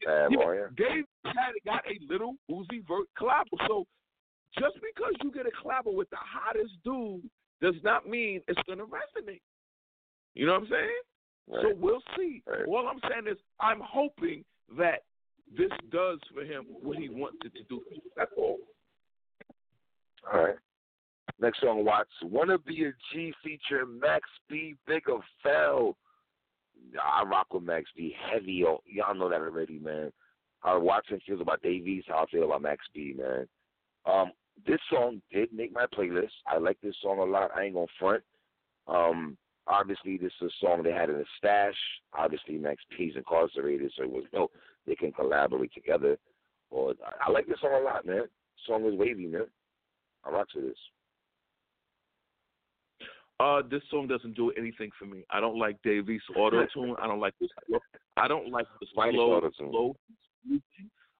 Bad, 0.07 0.31
Yeah, 0.31 0.37
boy, 0.37 0.55
yeah. 0.57 0.67
Dave 0.77 1.05
had 1.25 1.55
got 1.65 1.83
a 1.87 1.99
little 2.13 2.35
Uzi 2.51 2.87
Vert 2.87 3.09
collab. 3.19 3.45
So 3.67 3.87
just 4.59 4.77
because 4.77 5.15
you 5.23 5.33
get 5.33 5.47
a 5.47 5.51
collab 5.51 5.93
with 5.93 6.09
the 6.11 6.17
hottest 6.21 6.73
dude 6.85 7.29
does 7.61 7.75
not 7.83 8.09
mean 8.09 8.41
it's 8.49 8.61
gonna 8.69 8.85
resonate. 8.85 9.41
You 10.35 10.47
know 10.47 10.53
what 10.53 10.63
I'm 10.63 10.69
saying? 10.69 11.01
Right. 11.49 11.63
So 11.63 11.75
we'll 11.77 12.03
see. 12.17 12.43
Right. 12.47 12.67
All 12.69 12.87
I'm 12.89 13.01
saying 13.11 13.27
is 13.31 13.39
I'm 13.59 13.81
hoping 13.83 14.45
that 14.79 15.03
this 15.57 15.71
does 15.91 16.19
for 16.33 16.43
him 16.43 16.67
what 16.83 16.97
he 16.97 17.09
wants 17.09 17.39
it 17.45 17.53
to 17.55 17.63
do. 17.69 17.83
That's 18.17 18.31
all. 18.37 18.59
All 20.33 20.41
right. 20.41 20.57
Next 21.41 21.61
song, 21.61 21.85
Watts. 21.85 22.11
Wanna 22.23 22.59
Be 22.59 22.85
a 22.85 22.93
G 23.13 23.33
feature 23.43 23.87
Max 23.87 24.29
B, 24.49 24.77
Bigger 24.87 25.19
Fell. 25.43 25.97
I 27.03 27.23
rock 27.25 27.53
with 27.53 27.63
Max 27.63 27.91
B 27.97 28.15
heavy. 28.31 28.65
Y'all 28.87 29.15
know 29.15 29.29
that 29.29 29.41
already, 29.41 29.79
man. 29.79 30.13
How 30.61 30.79
Watson 30.79 31.21
feels 31.27 31.41
about 31.41 31.63
Davies, 31.63 32.05
how 32.07 32.25
I 32.25 32.31
feel 32.31 32.45
about 32.45 32.63
Max 32.63 32.85
B, 32.95 33.15
man. 33.17 33.49
Um, 34.07 34.33
this 34.67 34.81
song 34.91 35.23
did 35.33 35.53
make 35.53 35.73
my 35.73 35.87
playlist. 35.87 36.31
I 36.47 36.59
like 36.59 36.79
this 36.83 36.95
song 37.03 37.19
a 37.19 37.25
lot. 37.25 37.51
I 37.57 37.65
ain't 37.65 37.75
gonna 37.75 37.87
front. 37.99 38.23
Um, 38.87 39.37
obviously, 39.71 40.19
this 40.19 40.33
is 40.41 40.51
a 40.51 40.67
song 40.67 40.83
they 40.83 40.93
had 40.93 41.11
in 41.11 41.17
a 41.17 41.25
stash. 41.39 41.75
Obviously, 42.13 42.59
Max 42.59 42.83
B's 42.97 43.15
incarcerated, 43.17 43.93
so 43.97 44.03
it 44.03 44.11
was 44.11 44.25
no 44.33 44.51
they 44.87 44.95
can 44.95 45.13
collaborate 45.13 45.73
together. 45.73 46.19
Or 46.71 46.95
I, 47.05 47.29
I 47.29 47.31
like 47.31 47.47
this 47.47 47.61
song 47.61 47.79
a 47.81 47.85
lot, 47.85 48.07
man. 48.07 48.25
Song 48.67 48.85
is 48.87 48.99
wavy, 48.99 49.27
man. 49.27 49.47
I 50.25 50.31
rock 50.31 50.49
to 50.55 50.61
this. 50.61 50.77
Uh, 53.39 53.63
this 53.71 53.81
song 53.91 54.07
doesn't 54.07 54.37
do 54.37 54.51
anything 54.51 54.91
for 54.99 55.07
me. 55.07 55.25
I 55.31 55.41
don't 55.41 55.59
like 55.59 55.81
Davies 55.83 56.21
auto 56.37 56.67
tune. 56.75 56.95
I 57.03 57.07
don't 57.07 57.21
like 57.21 57.35
this. 57.41 57.49
I 58.17 58.29
don't 58.29 58.51
like 58.51 58.67
the 58.81 58.87
slow 58.93 59.41
flow. 59.57 59.97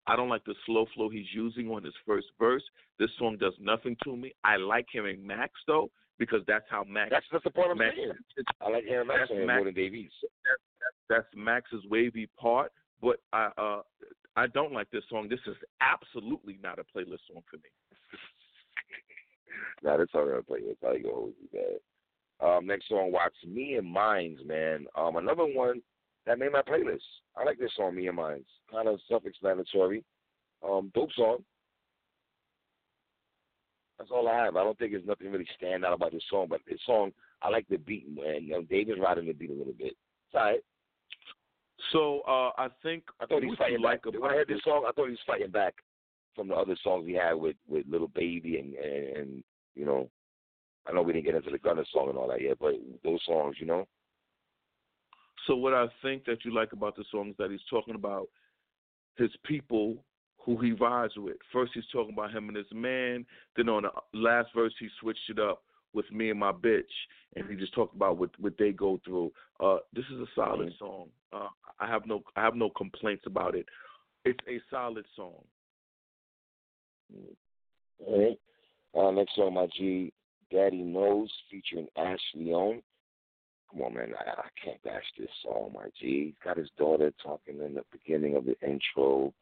I 0.07 0.15
don't 0.15 0.29
like 0.29 0.43
the 0.45 0.55
slow 0.65 0.85
flow 0.93 1.09
he's 1.09 1.25
using 1.33 1.69
on 1.69 1.83
his 1.83 1.93
first 2.05 2.27
verse. 2.39 2.63
This 2.99 3.09
song 3.17 3.37
does 3.39 3.53
nothing 3.59 3.95
to 4.03 4.15
me. 4.15 4.33
I 4.43 4.57
like 4.57 4.85
hearing 4.91 5.25
Max 5.25 5.53
though 5.65 5.89
because 6.21 6.41
that's 6.47 6.65
how 6.69 6.83
Max. 6.87 7.09
That's 7.09 7.25
that's 7.31 7.43
the 7.43 7.49
point 7.49 7.71
I'm 7.71 7.79
Max 7.79 7.95
saying. 7.97 8.11
I 8.61 8.69
like 8.69 8.83
hearing 8.85 9.07
Max 9.07 9.21
That's 9.21 9.31
Max- 9.43 9.57
more 9.57 9.65
than 9.65 9.73
Davies. 9.73 10.11
that's 11.09 11.25
Max's 11.35 11.83
wavy 11.89 12.29
part. 12.39 12.71
But 13.01 13.17
I 13.33 13.49
uh 13.57 13.81
I 14.35 14.45
don't 14.47 14.71
like 14.71 14.89
this 14.91 15.03
song. 15.09 15.27
This 15.27 15.39
is 15.47 15.55
absolutely 15.81 16.59
not 16.61 16.77
a 16.77 16.83
playlist 16.83 17.25
song 17.27 17.41
for 17.49 17.57
me. 17.57 17.69
Nah, 19.83 19.97
that's 19.97 20.11
all 20.13 20.21
I'm 20.21 20.29
gonna 20.29 20.43
play. 20.43 20.59
It's 20.61 20.79
probably 20.79 20.99
gonna 21.01 21.15
hold 21.15 21.33
you 21.41 21.49
bad. 21.51 22.47
Um, 22.47 22.67
next 22.67 22.87
song, 22.87 23.11
Watts 23.11 23.35
Me 23.47 23.75
and 23.75 23.91
Minds, 23.91 24.39
man. 24.45 24.85
Um, 24.95 25.15
another 25.15 25.43
one 25.43 25.81
that 26.27 26.37
made 26.39 26.51
my 26.51 26.61
playlist. 26.61 27.01
I 27.35 27.43
like 27.43 27.57
this 27.57 27.71
song, 27.75 27.95
Me 27.95 28.05
and 28.07 28.15
Minds. 28.15 28.45
Kind 28.71 28.87
of 28.87 28.99
self-explanatory. 29.09 30.03
Um, 30.63 30.91
dope 30.93 31.11
song. 31.15 31.37
That's 33.97 34.11
all 34.11 34.27
I 34.27 34.35
have. 34.45 34.55
I 34.55 34.63
don't 34.63 34.77
think 34.79 34.91
there's 34.93 35.05
nothing 35.05 35.31
really 35.31 35.47
stand 35.57 35.85
out 35.85 35.93
about 35.93 36.11
this 36.11 36.23
song, 36.29 36.47
but 36.49 36.61
this 36.67 36.79
song, 36.85 37.11
I 37.41 37.49
like 37.49 37.67
the 37.69 37.77
beat, 37.77 38.07
man. 38.09 38.43
You 38.43 38.53
know, 38.53 38.61
David's 38.63 38.99
riding 38.99 39.27
the 39.27 39.33
beat 39.33 39.51
a 39.51 39.53
little 39.53 39.73
bit. 39.73 39.93
It's 39.93 40.35
all 40.35 40.41
right. 40.41 40.59
So 41.91 42.21
uh 42.27 42.51
I 42.57 42.67
think 42.83 43.03
I 43.19 43.25
thought 43.25 43.43
he 43.43 43.49
was 43.49 43.57
fighting 43.57 43.81
like 43.81 44.03
back. 44.03 44.13
about 44.13 44.21
When 44.21 44.31
I 44.31 44.35
heard 44.35 44.47
this 44.47 44.63
song, 44.63 44.85
I 44.87 44.91
thought 44.91 45.05
he 45.05 45.11
was 45.11 45.19
fighting 45.27 45.51
back 45.51 45.75
from 46.35 46.47
the 46.47 46.55
other 46.55 46.75
songs 46.83 47.05
he 47.07 47.13
had 47.13 47.33
with 47.33 47.55
with 47.67 47.85
Little 47.87 48.07
Baby 48.07 48.57
and 48.57 48.73
and, 48.75 49.17
and 49.17 49.43
you 49.75 49.85
know, 49.85 50.09
I 50.87 50.93
know 50.93 51.01
we 51.01 51.13
didn't 51.13 51.25
get 51.25 51.35
into 51.35 51.51
the 51.51 51.57
Gunner 51.57 51.85
song 51.91 52.09
and 52.09 52.17
all 52.17 52.27
that 52.29 52.41
yet, 52.41 52.57
but 52.59 52.73
those 53.03 53.19
songs, 53.25 53.55
you 53.59 53.65
know, 53.65 53.87
So 55.47 55.55
what 55.55 55.73
I 55.73 55.87
think 56.01 56.25
that 56.25 56.45
you 56.45 56.53
like 56.53 56.73
about 56.73 56.95
the 56.95 57.03
song 57.11 57.29
is 57.29 57.35
that 57.37 57.51
he's 57.51 57.59
talking 57.69 57.95
about 57.95 58.27
his 59.17 59.31
people 59.43 60.03
who 60.45 60.57
he 60.57 60.71
rides 60.71 61.13
with. 61.17 61.37
First 61.53 61.71
he's 61.73 61.83
talking 61.91 62.13
about 62.13 62.31
him 62.31 62.47
and 62.47 62.57
his 62.57 62.71
man. 62.73 63.25
Then 63.55 63.69
on 63.69 63.83
the 63.83 63.91
last 64.17 64.49
verse 64.55 64.73
he 64.79 64.87
switched 64.99 65.29
it 65.29 65.39
up 65.39 65.63
with 65.93 66.09
me 66.11 66.29
and 66.29 66.39
my 66.39 66.51
bitch, 66.51 66.83
and 67.35 67.49
he 67.49 67.55
just 67.55 67.73
talked 67.73 67.95
about 67.95 68.17
what 68.17 68.29
what 68.39 68.57
they 68.57 68.71
go 68.71 68.99
through. 69.05 69.31
Uh, 69.59 69.77
this 69.93 70.05
is 70.05 70.19
a 70.19 70.27
solid 70.35 70.69
Mhm. 70.69 70.77
song. 70.79 71.11
Uh, 71.33 71.49
I 71.79 71.87
have 71.87 72.05
no 72.05 72.23
I 72.35 72.41
have 72.41 72.55
no 72.55 72.69
complaints 72.69 73.25
about 73.25 73.55
it. 73.55 73.67
It's 74.25 74.39
a 74.47 74.59
solid 74.69 75.05
song. 75.15 75.43
all 78.05 78.27
right. 78.27 78.39
Uh, 78.93 79.11
next 79.11 79.35
song, 79.35 79.53
my 79.53 79.67
G, 79.67 80.11
Daddy 80.49 80.81
Knows, 80.81 81.31
featuring 81.49 81.87
Ash 81.95 82.19
Leon. 82.33 82.81
Come 83.69 83.81
on, 83.83 83.93
man, 83.93 84.13
I, 84.19 84.31
I 84.31 84.47
can't 84.63 84.81
bash 84.83 85.05
this 85.17 85.29
song, 85.43 85.71
my 85.73 85.87
G. 85.99 86.25
He's 86.25 86.33
got 86.43 86.57
his 86.57 86.69
daughter 86.77 87.11
talking 87.23 87.61
in 87.61 87.73
the 87.75 87.85
beginning 87.91 88.35
of 88.35 88.45
the 88.45 88.55
intro, 88.61 89.33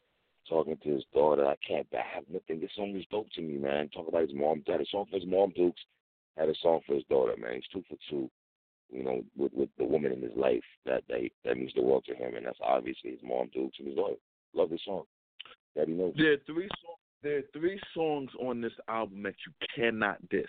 talking 0.50 0.78
to 0.84 0.90
his 0.90 1.04
daughter. 1.14 1.46
I 1.46 1.56
can't 1.66 1.88
I 1.94 2.04
have 2.16 2.26
nothing. 2.32 2.60
This 2.60 2.72
song 2.76 2.96
is 2.96 3.06
dope 3.12 3.30
to 3.36 3.42
me, 3.42 3.58
man. 3.58 3.90
Talk 3.90 4.08
about 4.08 4.24
his 4.24 4.34
mom. 4.34 4.64
Had 4.68 4.82
a 4.82 4.86
song 4.92 5.06
for 5.10 5.18
his 5.20 5.28
mom, 5.28 5.54
Dukes. 5.56 5.82
Had 6.38 6.50
a 6.50 6.56
song 6.62 6.82
for 6.86 6.96
his 6.96 7.04
daughter, 7.10 7.36
man. 7.38 7.56
He's 7.56 7.64
two 7.72 7.84
for 7.88 7.98
two. 8.10 8.30
You 8.92 9.04
know, 9.04 9.24
with 9.38 9.54
with 9.54 9.70
the 9.78 9.86
woman 9.86 10.12
in 10.12 10.22
his 10.22 10.36
life 10.36 10.64
that 10.86 11.04
that 11.08 11.30
that 11.46 11.58
means 11.58 11.72
the 11.76 11.84
world 11.84 12.04
to 12.08 12.16
him, 12.16 12.36
and 12.36 12.46
that's 12.46 12.60
obviously 12.62 13.12
his 13.12 13.20
mom, 13.24 13.50
Dukes, 13.54 13.78
and 13.80 13.88
his 13.88 13.96
daughter. 13.96 14.16
Love 14.54 14.72
this 14.72 14.82
song. 14.84 15.04
Daddy 15.76 15.94
knows. 15.94 16.14
There 16.18 16.34
are 16.34 16.38
three 16.46 16.68
songs. 16.84 17.00
There 17.22 17.38
are 17.38 17.44
three 17.54 17.80
songs 17.94 18.32
on 18.40 18.62
this 18.62 18.74
album 18.88 19.22
that 19.24 19.36
you 19.46 19.54
cannot 19.76 20.28
diss 20.30 20.46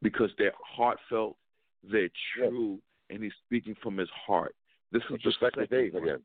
because 0.00 0.30
they're 0.38 0.54
heartfelt, 0.58 1.36
they're 1.84 2.10
Yeah. 2.36 2.48
true, 2.48 2.82
and 3.10 3.22
he's 3.22 3.34
speaking 3.46 3.74
from 3.76 3.96
his 3.98 4.08
heart. 4.10 4.56
This 4.90 5.02
is 5.10 5.20
the 5.22 5.32
second 5.32 5.68
Dave 5.70 5.94
again. 5.94 6.22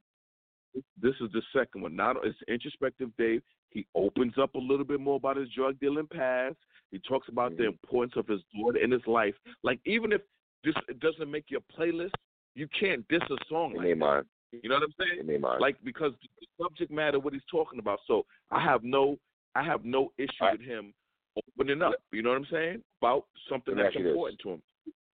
This 1.01 1.15
is 1.21 1.31
the 1.31 1.41
second 1.55 1.81
one. 1.81 1.95
Not 1.95 2.17
it's 2.25 2.37
introspective 2.47 3.09
Dave. 3.17 3.41
He 3.69 3.85
opens 3.95 4.33
up 4.37 4.55
a 4.55 4.59
little 4.59 4.85
bit 4.85 4.99
more 4.99 5.15
about 5.17 5.37
his 5.37 5.49
drug 5.49 5.79
dealing 5.79 6.07
past. 6.07 6.55
He 6.91 6.99
talks 6.99 7.27
about 7.29 7.55
the 7.57 7.63
Mhm. 7.63 7.67
importance 7.73 8.15
of 8.15 8.27
his 8.27 8.41
daughter 8.55 8.77
in 8.79 8.91
his 8.91 9.05
life. 9.07 9.35
Like 9.63 9.79
even 9.85 10.11
if 10.11 10.21
this 10.63 10.75
it 10.89 10.99
doesn't 10.99 11.29
make 11.29 11.49
your 11.51 11.61
playlist, 11.61 12.13
you 12.55 12.67
can't 12.69 13.07
diss 13.07 13.21
a 13.29 13.37
song 13.47 13.73
like 13.73 13.83
made 13.87 14.01
that. 14.01 14.25
You 14.51 14.69
know 14.69 14.75
what 14.75 14.83
I'm 14.83 14.93
saying? 15.25 15.41
Mine. 15.41 15.59
like 15.59 15.75
because 15.83 16.13
the 16.21 16.47
subject 16.63 16.91
matter 16.91 17.19
what 17.19 17.33
he's 17.33 17.45
talking 17.51 17.79
about. 17.79 17.99
So 18.07 18.25
I 18.51 18.59
have 18.63 18.83
no 18.83 19.17
I 19.55 19.63
have 19.63 19.83
no 19.85 20.11
issue 20.17 20.31
right. 20.41 20.57
with 20.57 20.67
him 20.67 20.93
opening 21.35 21.81
up. 21.81 21.95
You 22.11 22.21
know 22.21 22.29
what 22.29 22.37
I'm 22.37 22.45
saying 22.45 22.83
about 23.01 23.25
something 23.49 23.75
that's 23.75 23.95
you 23.95 24.03
this. 24.03 24.11
important 24.11 24.39
to 24.41 24.49
him, 24.51 24.63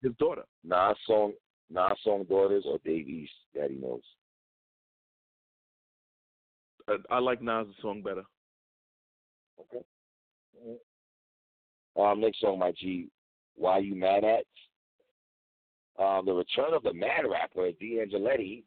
his 0.02 0.14
daughter. 0.18 0.44
Nas 0.64 0.98
song, 1.06 1.34
Nas 1.70 1.98
song 2.04 2.24
daughters 2.26 2.66
or 2.66 2.78
Dave 2.86 3.08
East, 3.10 3.34
Daddy 3.56 3.76
knows. 3.76 4.04
I, 6.88 6.98
I 7.10 7.20
like 7.20 7.42
Nas' 7.42 7.68
song 7.82 8.02
better. 8.02 8.24
Okay. 9.60 9.86
Um, 12.00 12.22
next 12.22 12.42
song, 12.42 12.60
my 12.60 12.72
G, 12.72 13.10
Why 13.56 13.80
You 13.80 13.96
Mad 13.96 14.24
At? 14.24 14.46
Um, 16.04 16.26
the 16.26 16.34
return 16.34 16.74
of 16.74 16.84
the 16.84 16.94
Mad 16.94 17.26
Rapper, 17.30 17.72
D'Angeletti. 17.72 18.64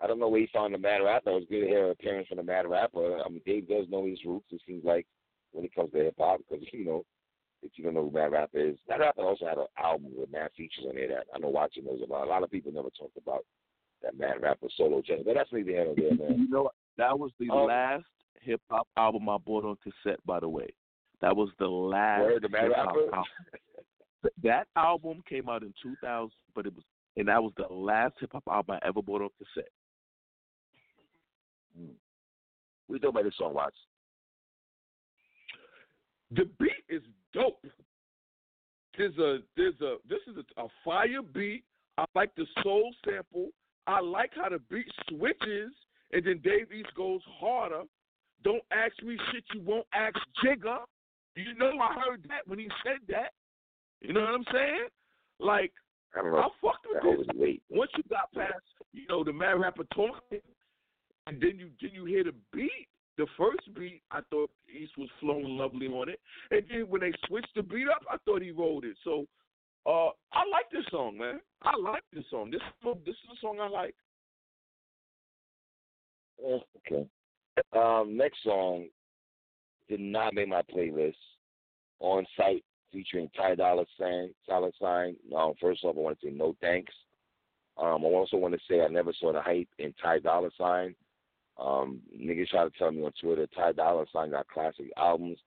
I 0.00 0.06
don't 0.06 0.18
know 0.18 0.28
where 0.28 0.40
he 0.40 0.48
found 0.52 0.74
the 0.74 0.78
Mad 0.78 0.98
Rapper. 1.04 1.30
It 1.30 1.34
was 1.34 1.44
good 1.48 1.60
to 1.60 1.66
hear 1.66 1.86
an 1.86 1.90
appearance 1.92 2.28
from 2.28 2.38
the 2.38 2.42
Mad 2.42 2.68
Rapper. 2.68 3.20
I 3.24 3.28
mean, 3.28 3.42
Dave 3.46 3.68
does 3.68 3.86
know 3.88 4.06
his 4.06 4.24
roots. 4.24 4.46
It 4.50 4.60
seems 4.66 4.84
like 4.84 5.06
when 5.52 5.64
it 5.64 5.74
comes 5.74 5.92
to 5.92 5.98
hip 5.98 6.14
hop, 6.18 6.40
because 6.48 6.66
you 6.72 6.84
know, 6.84 7.04
if 7.62 7.72
you 7.76 7.84
don't 7.84 7.94
know 7.94 8.04
who 8.04 8.10
Mad 8.10 8.32
Rapper 8.32 8.58
is, 8.58 8.76
Mad 8.88 9.00
Rapper 9.00 9.22
also 9.22 9.46
had 9.46 9.58
an 9.58 9.66
album 9.76 10.12
with 10.16 10.30
mad 10.30 10.50
features 10.56 10.84
on 10.88 10.96
there 10.96 11.08
that 11.08 11.26
I 11.34 11.38
know 11.38 11.48
watching 11.48 11.84
those 11.84 12.02
about. 12.04 12.26
A 12.26 12.30
lot 12.30 12.42
of 12.42 12.50
people 12.50 12.72
never 12.72 12.90
talked 12.90 13.16
about 13.16 13.44
that 14.02 14.18
Mad 14.18 14.42
Rapper 14.42 14.66
solo 14.76 15.00
journey, 15.00 15.22
but 15.24 15.34
that's 15.34 15.52
neither 15.52 15.70
here 15.70 15.84
nor 15.84 15.94
there, 15.94 16.14
man. 16.14 16.38
You 16.38 16.48
know, 16.48 16.70
that 16.98 17.18
was 17.18 17.32
the 17.38 17.48
Um, 17.50 17.66
last 17.66 18.04
hip 18.42 18.60
hop 18.70 18.86
album 18.96 19.28
I 19.28 19.38
bought 19.38 19.64
on 19.64 19.76
cassette. 19.76 20.24
By 20.26 20.40
the 20.40 20.48
way, 20.48 20.68
that 21.20 21.34
was 21.34 21.50
the 21.58 21.68
last 21.68 22.22
Word, 22.22 22.42
the 22.42 22.48
Mad 22.48 22.64
hip 22.64 22.76
hop 22.76 22.96
album. 22.96 23.24
That 24.42 24.66
album 24.76 25.22
came 25.28 25.48
out 25.48 25.62
in 25.62 25.72
2000, 25.80 26.30
but 26.54 26.66
it 26.66 26.74
was 26.74 26.84
and 27.16 27.28
that 27.28 27.42
was 27.42 27.52
the 27.56 27.72
last 27.72 28.14
hip 28.20 28.30
hop 28.32 28.44
album 28.50 28.78
I 28.82 28.86
ever 28.86 29.00
bought 29.00 29.22
on 29.22 29.30
cassette. 29.38 29.70
We 32.88 32.98
talk 32.98 33.10
about 33.10 33.24
this 33.24 33.36
song, 33.36 33.54
Watts. 33.54 33.76
The 36.30 36.44
beat 36.58 36.84
is 36.88 37.02
dope. 37.32 37.64
There's 38.96 39.16
a 39.18 39.38
there's 39.56 39.80
a 39.80 39.96
this 40.08 40.20
is 40.26 40.36
a, 40.36 40.62
a 40.62 40.68
fire 40.84 41.22
beat. 41.22 41.64
I 41.96 42.04
like 42.14 42.34
the 42.36 42.46
soul 42.62 42.92
sample. 43.04 43.48
I 43.86 44.00
like 44.00 44.32
how 44.34 44.48
the 44.48 44.58
beat 44.70 44.86
switches 45.08 45.72
and 46.12 46.24
then 46.24 46.40
Dave 46.42 46.72
East 46.72 46.94
goes 46.96 47.20
harder. 47.40 47.82
Don't 48.44 48.62
ask 48.70 48.92
me 49.02 49.16
shit 49.32 49.44
you 49.54 49.60
won't 49.62 49.86
ask 49.92 50.16
Jigga. 50.44 50.78
You 51.36 51.54
know 51.56 51.72
I 51.80 51.94
heard 51.94 52.24
that 52.28 52.46
when 52.46 52.58
he 52.58 52.68
said 52.84 52.98
that. 53.08 53.32
You 54.00 54.12
know 54.12 54.20
what 54.20 54.30
I'm 54.30 54.44
saying? 54.52 54.88
Like 55.40 55.72
I 56.16 56.22
don't 56.22 56.34
I 56.34 56.48
fucked 56.62 56.86
with 56.88 57.26
this. 57.26 57.56
Once 57.70 57.90
you 57.96 58.02
got 58.08 58.32
past, 58.34 58.64
you 58.92 59.06
know, 59.08 59.24
the 59.24 59.32
mad 59.32 59.60
rapper 59.60 59.84
talking, 59.94 60.40
and 61.26 61.40
then 61.40 61.58
you 61.58 61.70
then 61.80 61.90
you 61.92 62.04
hear 62.04 62.24
the 62.24 62.34
beat. 62.52 62.88
The 63.18 63.26
first 63.36 63.74
beat, 63.74 64.00
I 64.12 64.20
thought 64.30 64.48
East 64.72 64.92
was 64.96 65.08
flowing 65.18 65.58
lovely 65.58 65.88
on 65.88 66.08
it, 66.08 66.20
and 66.52 66.62
then 66.70 66.82
when 66.88 67.00
they 67.00 67.12
switched 67.26 67.52
the 67.56 67.64
beat 67.64 67.88
up, 67.88 68.02
I 68.08 68.16
thought 68.24 68.42
he 68.42 68.52
rolled 68.52 68.84
it. 68.84 68.96
So, 69.02 69.26
uh, 69.86 70.10
I 70.32 70.46
like 70.48 70.70
this 70.70 70.84
song, 70.92 71.18
man. 71.18 71.40
I 71.62 71.76
like 71.76 72.04
this 72.12 72.22
song. 72.30 72.52
This 72.52 72.60
this 73.04 73.16
is 73.16 73.36
a 73.36 73.40
song 73.40 73.58
I 73.60 73.68
like. 73.68 73.96
Okay. 76.44 77.06
Um, 77.76 78.16
next 78.16 78.42
song 78.44 78.86
did 79.88 80.00
not 80.00 80.34
make 80.34 80.48
my 80.48 80.62
playlist. 80.62 81.14
On 82.00 82.24
site 82.36 82.64
featuring 82.92 83.28
Ty 83.36 83.56
Dolla 83.56 83.84
Sign. 83.98 84.30
Dollar 84.48 84.70
Sign. 84.80 85.16
Um, 85.36 85.54
first 85.60 85.84
off, 85.84 85.96
I 85.96 86.00
want 86.00 86.20
to 86.20 86.26
say 86.26 86.32
no 86.32 86.54
thanks. 86.60 86.92
Um, 87.76 88.04
I 88.04 88.08
also 88.08 88.36
want 88.36 88.54
to 88.54 88.60
say 88.68 88.80
I 88.80 88.88
never 88.88 89.12
saw 89.18 89.32
the 89.32 89.40
hype 89.40 89.68
in 89.78 89.94
Ty 90.00 90.20
Dolla 90.20 90.50
Sign. 90.58 90.94
Um, 91.58 92.00
niggas 92.16 92.48
try 92.48 92.64
to 92.64 92.70
tell 92.78 92.92
me 92.92 93.04
on 93.04 93.12
Twitter 93.20 93.48
Ty 93.54 93.72
Dolla 93.72 94.04
Sign 94.12 94.30
got 94.30 94.48
classic 94.48 94.92
albums. 94.96 95.38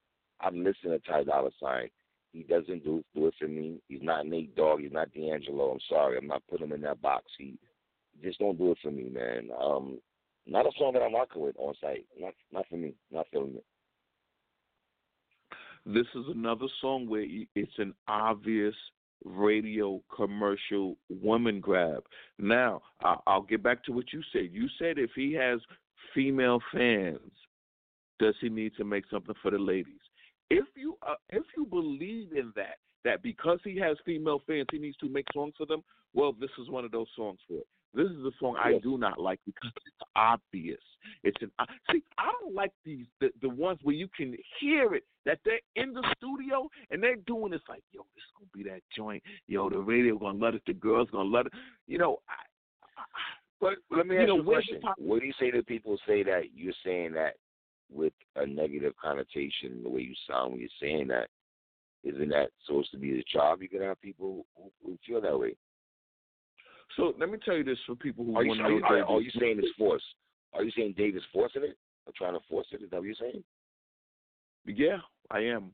I've 0.41 0.53
listened 0.53 0.91
to 0.91 0.99
Ty 0.99 1.23
Dolla 1.23 1.51
Sign. 1.61 1.89
He 2.33 2.43
doesn't 2.43 2.83
do 2.83 3.03
do 3.13 3.27
it 3.27 3.33
for 3.39 3.47
me. 3.47 3.81
He's 3.87 4.01
not 4.01 4.25
Nate 4.25 4.55
Dogg. 4.55 4.81
He's 4.81 4.91
not 4.91 5.13
D'Angelo. 5.13 5.71
I'm 5.71 5.79
sorry. 5.89 6.17
I'm 6.17 6.27
not 6.27 6.43
putting 6.49 6.67
him 6.67 6.73
in 6.73 6.81
that 6.81 7.01
box. 7.01 7.25
He 7.37 7.57
just 8.23 8.39
don't 8.39 8.57
do 8.57 8.71
it 8.71 8.77
for 8.81 8.91
me, 8.91 9.09
man. 9.09 9.49
Um, 9.61 9.99
not 10.45 10.65
a 10.65 10.71
song 10.77 10.93
that 10.93 11.01
I'm 11.01 11.13
rocking 11.13 11.41
with 11.41 11.55
on 11.57 11.73
site. 11.81 12.05
Not 12.19 12.33
not 12.51 12.65
for 12.69 12.77
me. 12.77 12.93
Not 13.11 13.27
feeling 13.31 13.55
it. 13.55 13.65
This 15.85 16.07
is 16.15 16.25
another 16.27 16.67
song 16.79 17.07
where 17.07 17.25
it's 17.55 17.79
an 17.79 17.93
obvious 18.07 18.75
radio 19.23 20.01
commercial 20.15 20.97
woman 21.09 21.59
grab. 21.59 22.03
Now, 22.39 22.81
I'll 23.27 23.41
get 23.41 23.63
back 23.63 23.83
to 23.85 23.91
what 23.91 24.13
you 24.13 24.21
said. 24.31 24.49
You 24.51 24.67
said 24.79 24.97
if 24.97 25.11
he 25.15 25.33
has 25.33 25.59
female 26.13 26.59
fans, 26.73 27.31
does 28.19 28.35
he 28.41 28.49
need 28.49 28.73
to 28.77 28.83
make 28.83 29.05
something 29.11 29.35
for 29.41 29.51
the 29.51 29.57
ladies? 29.57 30.01
If 30.49 30.65
you 30.75 30.97
uh, 31.07 31.15
if 31.29 31.43
you 31.55 31.65
believe 31.65 32.33
in 32.33 32.51
that, 32.55 32.77
that 33.03 33.23
because 33.23 33.59
he 33.63 33.77
has 33.79 33.97
female 34.05 34.41
fans, 34.45 34.67
he 34.71 34.79
needs 34.79 34.97
to 34.97 35.09
make 35.09 35.25
songs 35.33 35.53
for 35.57 35.65
them. 35.65 35.83
Well, 36.13 36.33
this 36.33 36.49
is 36.61 36.69
one 36.69 36.85
of 36.85 36.91
those 36.91 37.07
songs 37.15 37.39
for 37.47 37.55
it. 37.55 37.67
This 37.93 38.07
is 38.07 38.23
a 38.23 38.31
song 38.39 38.55
I 38.57 38.79
do 38.81 38.97
not 38.97 39.19
like 39.19 39.39
because 39.45 39.71
it's 39.85 40.09
obvious. 40.15 40.79
It's 41.23 41.41
an 41.41 41.51
uh, 41.59 41.65
see. 41.91 42.03
I 42.17 42.31
don't 42.41 42.55
like 42.55 42.71
these 42.85 43.05
the 43.19 43.31
the 43.41 43.49
ones 43.49 43.79
where 43.83 43.95
you 43.95 44.07
can 44.15 44.35
hear 44.59 44.95
it 44.95 45.03
that 45.25 45.39
they're 45.43 45.59
in 45.75 45.93
the 45.93 46.03
studio 46.17 46.69
and 46.89 47.03
they're 47.03 47.17
doing 47.27 47.51
this 47.51 47.61
like, 47.67 47.83
yo, 47.91 48.01
this 48.15 48.23
is 48.23 48.31
gonna 48.37 48.63
be 48.63 48.69
that 48.69 48.81
joint. 48.95 49.21
Yo, 49.47 49.69
the 49.69 49.77
radio 49.77 50.17
gonna 50.17 50.39
let 50.39 50.55
it. 50.55 50.61
The 50.65 50.73
girls 50.73 51.09
gonna 51.11 51.29
let 51.29 51.47
it. 51.47 51.53
You 51.87 51.97
know, 51.97 52.19
I, 52.29 53.01
I, 53.01 53.03
But 53.59 53.73
let 53.95 54.07
me 54.07 54.15
You 54.15 54.21
ask 54.21 54.27
know, 54.29 54.35
you 54.35 54.41
a 54.41 54.45
question. 54.45 54.81
What 54.97 55.19
do 55.19 55.25
you 55.25 55.33
say 55.39 55.51
to 55.51 55.61
people 55.63 55.97
say 56.07 56.23
that 56.23 56.43
you're 56.55 56.73
saying 56.85 57.13
that 57.13 57.35
with 57.91 58.13
a 58.37 58.45
negative 58.45 58.93
connotation, 59.01 59.83
the 59.83 59.89
way 59.89 60.01
you 60.01 60.15
sound 60.29 60.53
when 60.53 60.61
you're 60.61 60.69
saying 60.81 61.07
that? 61.09 61.27
Isn't 62.03 62.29
that 62.29 62.49
supposed 62.65 62.89
to 62.91 62.97
be 62.97 63.11
the 63.11 63.23
job? 63.31 63.61
You 63.61 63.69
can 63.69 63.81
have 63.81 64.01
people 64.01 64.45
who, 64.55 64.71
who 64.83 64.97
feel 65.05 65.21
that 65.21 65.37
way. 65.37 65.55
So 66.97 67.13
let 67.19 67.29
me 67.29 67.37
tell 67.43 67.55
you 67.55 67.63
this 67.63 67.77
for 67.85 67.95
people 67.95 68.25
who 68.25 68.35
Are 68.35 68.43
you, 68.43 68.49
want 68.49 68.59
to 68.59 68.65
are, 68.65 68.69
know. 68.69 68.77
you, 68.77 68.83
are, 68.83 69.03
are 69.05 69.19
is- 69.21 69.25
you 69.33 69.39
saying 69.39 69.59
it's 69.59 69.71
forced? 69.77 70.05
Are 70.53 70.63
you 70.63 70.71
saying 70.75 70.95
Dave 70.97 71.15
is 71.15 71.23
forcing 71.31 71.63
it 71.63 71.77
or 72.05 72.13
trying 72.17 72.33
to 72.33 72.39
force 72.49 72.67
it? 72.71 72.81
Is 72.83 72.89
that 72.91 72.97
what 72.97 73.05
you're 73.05 73.15
saying? 73.19 73.43
Yeah, 74.65 74.97
I 75.29 75.39
am. 75.39 75.71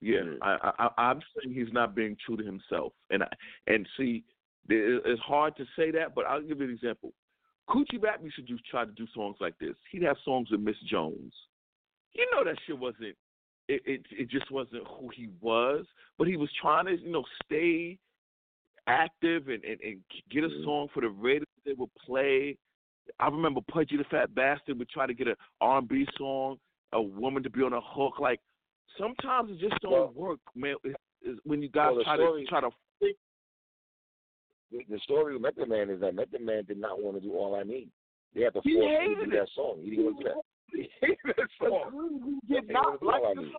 Yeah, 0.00 0.20
Mm. 0.20 0.38
I, 0.42 0.72
I, 0.78 0.88
I'm 1.10 1.20
saying 1.34 1.54
he's 1.54 1.72
not 1.72 1.94
being 1.94 2.16
true 2.24 2.36
to 2.36 2.44
himself, 2.44 2.92
and 3.10 3.22
I, 3.22 3.28
and 3.66 3.88
see, 3.96 4.24
it's 4.68 5.20
hard 5.22 5.56
to 5.56 5.64
say 5.76 5.90
that, 5.92 6.14
but 6.14 6.26
I'll 6.26 6.42
give 6.42 6.58
you 6.58 6.64
an 6.66 6.70
example. 6.70 7.12
Kool 7.68 7.84
G 7.90 7.96
Rap 7.96 8.20
used 8.22 8.36
to 8.36 8.42
do, 8.42 8.58
try 8.70 8.84
to 8.84 8.90
do 8.92 9.06
songs 9.14 9.36
like 9.40 9.58
this. 9.58 9.74
He'd 9.90 10.02
have 10.02 10.16
songs 10.24 10.50
with 10.50 10.60
Miss 10.60 10.76
Jones. 10.88 11.32
You 12.14 12.26
know 12.32 12.44
that 12.44 12.56
shit 12.66 12.78
wasn't. 12.78 13.16
It, 13.68 13.82
it 13.84 14.02
it 14.10 14.30
just 14.30 14.50
wasn't 14.50 14.84
who 14.86 15.08
he 15.14 15.28
was, 15.40 15.86
but 16.18 16.28
he 16.28 16.36
was 16.36 16.50
trying 16.60 16.86
to 16.86 16.96
you 16.96 17.10
know 17.10 17.24
stay 17.44 17.98
active 18.86 19.48
and 19.48 19.62
and, 19.64 19.80
and 19.80 20.00
get 20.30 20.44
a 20.44 20.48
Mhm. 20.48 20.64
song 20.64 20.88
for 20.94 21.00
the 21.00 21.08
radio 21.08 21.44
they 21.64 21.72
would 21.74 21.92
play. 21.94 22.56
I 23.20 23.28
remember 23.28 23.60
Pudgee 23.62 23.96
Tha 23.98 24.04
Phat 24.10 24.34
Bastard 24.34 24.78
would 24.78 24.88
try 24.88 25.06
to 25.06 25.14
get 25.14 25.28
an 25.28 25.36
R&B 25.60 26.06
song, 26.18 26.58
a 26.92 27.00
woman 27.02 27.42
to 27.42 27.50
be 27.50 27.62
on 27.62 27.72
a 27.72 27.80
hook. 27.80 28.18
Like 28.20 28.40
sometimes 28.98 29.50
it 29.52 29.58
just 29.58 29.80
don't 29.82 29.92
Well- 29.92 30.12
work, 30.14 30.40
man. 30.54 30.76
It's, 30.84 30.94
it's 31.22 31.40
when 31.44 31.62
you 31.62 31.68
guys 31.68 31.94
Well, 31.94 32.04
try 32.04 32.16
story- 32.16 32.44
to 32.44 32.48
try 32.48 32.60
to 32.60 32.70
The, 34.88 34.98
story 35.00 35.32
with 35.34 35.42
Method 35.42 35.68
Man 35.68 35.90
is 35.90 36.00
that 36.00 36.14
Method 36.14 36.40
Man 36.40 36.64
did 36.64 36.78
not 36.78 37.00
want 37.00 37.16
to 37.16 37.20
do 37.20 37.32
All 37.34 37.54
I 37.54 37.62
Need. 37.62 37.88
They 38.34 38.42
had 38.42 38.52
to 38.54 38.62
force 38.62 38.66
him 38.74 39.14
to 39.20 39.24
do 39.24 39.30
that 39.30 39.48
song. 39.54 39.80
He 39.82 39.90
didn't 39.90 40.04
want 40.06 40.18
to 40.18 40.24
do 40.24 40.28
that. 40.30 40.36
He 40.72 40.90
hated 41.00 41.18
that 41.36 41.48
song. 41.60 42.40
He 42.48 42.54
did 42.54 42.68
not 42.68 43.00
like 43.02 43.22
the 43.36 43.42
song. 43.42 43.52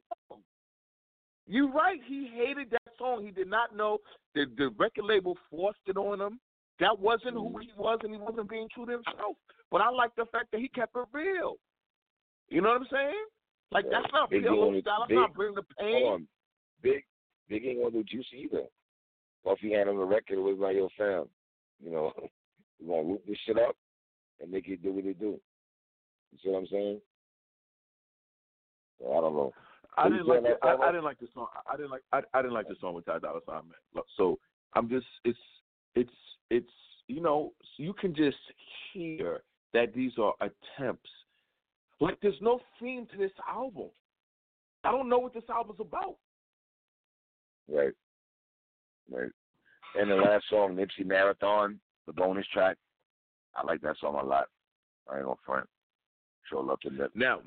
You're 1.48 1.72
right. 1.72 2.00
He 2.06 2.30
hated 2.34 2.70
that 2.72 2.82
song. 2.98 3.24
He 3.26 3.32
did 3.32 3.48
not 3.50 3.76
know 3.76 4.00
the 4.36 4.46
the 4.58 4.70
record 4.78 5.06
label 5.06 5.38
forced 5.50 5.80
it 5.88 5.98
on 5.98 6.20
him. 6.22 6.40
That 6.80 7.00
wasn't 7.00 7.34
who 7.34 7.50
Mm-hmm. 7.50 7.60
he 7.62 7.70
was, 7.78 8.00
and 8.04 8.12
he 8.14 8.20
wasn't 8.20 8.50
being 8.50 8.68
true 8.74 8.86
to 8.86 8.92
himself. 8.92 9.36
But 9.72 9.82
I 9.82 9.90
like 9.90 10.12
the 10.16 10.26
fact 10.32 10.52
that 10.52 10.62
he 10.62 10.68
kept 10.68 10.96
it 10.96 11.06
real. 11.12 11.56
You 12.50 12.62
know 12.62 12.70
what 12.70 12.82
I'm 12.82 12.88
saying? 12.92 13.26
Like 13.72 13.86
Yeah. 13.86 14.02
that's 14.02 14.14
not 14.14 14.30
Big 14.30 14.46
wanted- 14.46 14.84
style. 14.84 15.00
That's 15.00 15.10
Big- 15.10 15.18
not 15.18 15.34
bring 15.34 15.56
the 15.56 15.64
pain. 15.80 16.04
Hold 16.04 16.14
on. 16.22 16.28
Big 16.82 17.06
Big 17.50 17.66
ain't 17.66 17.82
to 17.84 17.92
do 17.92 18.04
Juicy 18.04 18.38
either. 18.44 18.66
Puffy 19.44 19.72
had 19.72 19.88
on 19.88 19.98
the 19.98 20.04
record, 20.04 20.38
it 20.38 20.42
was 20.42 20.58
like, 20.60 20.76
yo, 20.76 20.90
fam, 20.98 21.30
you 21.82 21.92
know, 21.92 22.12
we 22.80 22.88
to 22.88 23.02
loop 23.02 23.26
this 23.26 23.38
shit 23.46 23.58
up 23.58 23.76
and 24.42 24.52
make 24.52 24.68
it 24.68 24.84
do 24.84 24.92
what 24.92 25.06
it 25.06 25.18
do. 25.20 25.40
You 26.32 26.38
see 26.44 26.50
what 26.50 26.60
I'm 26.60 26.68
saying? 26.68 27.02
So, 29.00 29.12
I 29.14 29.22
don't 29.22 29.34
know. 29.36 29.54
I 29.98 30.10
didn't 30.10 30.28
like. 30.28 30.44
The, 30.44 30.58
I, 30.62 30.76
song? 30.76 30.82
I 30.84 30.92
didn't 30.92 31.04
like 31.04 31.20
the 31.20 31.28
song. 31.34 31.48
I 31.72 31.76
didn't 31.76 31.92
like. 31.92 32.04
I, 32.14 32.22
I 32.34 32.42
didn't 32.42 32.54
like 32.54 32.68
the 32.68 32.76
song 32.80 32.94
with 32.94 33.06
Ty 33.06 33.20
Dolla 33.20 33.40
Sign, 33.46 33.56
man. 33.56 34.04
So 34.16 34.38
I'm 34.74 34.90
just. 34.90 35.06
It's. 35.26 35.40
It's. 35.96 36.12
It's. 36.50 36.70
You 37.08 37.22
know. 37.22 37.54
You 37.78 37.94
can 37.94 38.14
just 38.16 38.38
hear 38.94 39.42
that 39.74 39.94
these 39.94 40.12
are 40.20 40.34
attempts. 40.42 41.10
Like 42.00 42.20
there's 42.22 42.36
no 42.42 42.60
theme 42.80 43.08
to 43.12 43.18
this 43.18 43.32
album. 43.50 43.90
I 44.84 44.92
don't 44.92 45.10
know 45.10 45.18
what 45.18 45.34
this 45.34 45.44
album's 45.50 45.80
about. 45.80 46.18
Right. 47.68 47.94
Right. 49.12 49.32
And 50.00 50.12
the 50.12 50.16
last 50.16 50.46
song, 50.50 50.76
Nipsey 50.76 51.06
Marathon, 51.06 51.80
the 52.06 52.14
bonus 52.14 52.46
track, 52.54 52.78
I 53.56 53.66
like 53.66 53.82
that 53.82 53.96
song 54.00 54.16
a 54.16 54.24
lot. 54.24 54.48
I 55.10 55.18
ain't 55.18 55.26
gonna 55.26 55.36
front. 55.46 55.68
Show 56.50 56.60
love 56.60 56.80
to 56.82 56.94
Nip. 56.94 57.12
Now, 57.16 57.40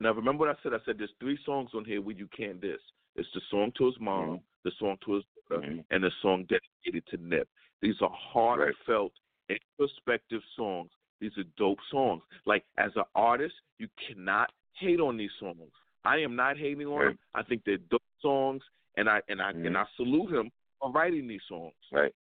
now 0.00 0.12
remember 0.12 0.46
what 0.46 0.56
I 0.56 0.62
said? 0.62 0.74
I 0.74 0.78
said 0.84 0.98
there's 0.98 1.10
three 1.20 1.38
songs 1.44 1.70
on 1.74 1.84
here 1.84 2.00
where 2.00 2.16
you 2.16 2.28
can't 2.28 2.60
diss. 2.60 2.80
It's 3.14 3.28
the 3.32 3.40
song 3.50 3.72
to 3.78 3.86
his 3.86 3.98
mom, 4.00 4.28
Mhm. 4.28 4.42
the 4.64 4.70
song 4.72 4.98
to 5.04 5.14
his 5.14 5.24
daughter, 5.48 5.62
Mhm. 5.66 5.84
and 5.90 6.04
the 6.04 6.10
song 6.22 6.44
dedicated 6.44 7.06
to 7.06 7.16
Nip. 7.16 7.48
These 7.80 8.00
are 8.02 8.10
heartfelt, 8.10 9.12
introspective 9.48 10.42
songs. 10.54 10.90
These 11.18 11.36
are 11.38 11.44
dope 11.56 11.80
songs. 11.90 12.22
Like 12.44 12.66
as 12.76 12.94
an 12.96 13.04
artist, 13.14 13.54
you 13.78 13.88
cannot 13.96 14.52
hate 14.72 15.00
on 15.00 15.16
these 15.16 15.32
songs. 15.40 15.72
I 16.04 16.18
am 16.18 16.36
not 16.36 16.56
hating 16.58 16.86
on 16.86 16.98
Right. 16.98 17.06
them. 17.08 17.18
I 17.34 17.42
think 17.42 17.64
they're 17.64 17.78
dope 17.78 18.02
songs, 18.20 18.62
and 18.96 19.08
I 19.08 19.22
and 19.28 19.40
I 19.40 19.52
Mhm. 19.52 19.66
and 19.66 19.78
I 19.78 19.86
salute 19.96 20.32
him 20.32 20.52
for 20.78 20.90
writing 20.92 21.26
these 21.26 21.42
songs. 21.44 21.74
Right. 21.90 22.14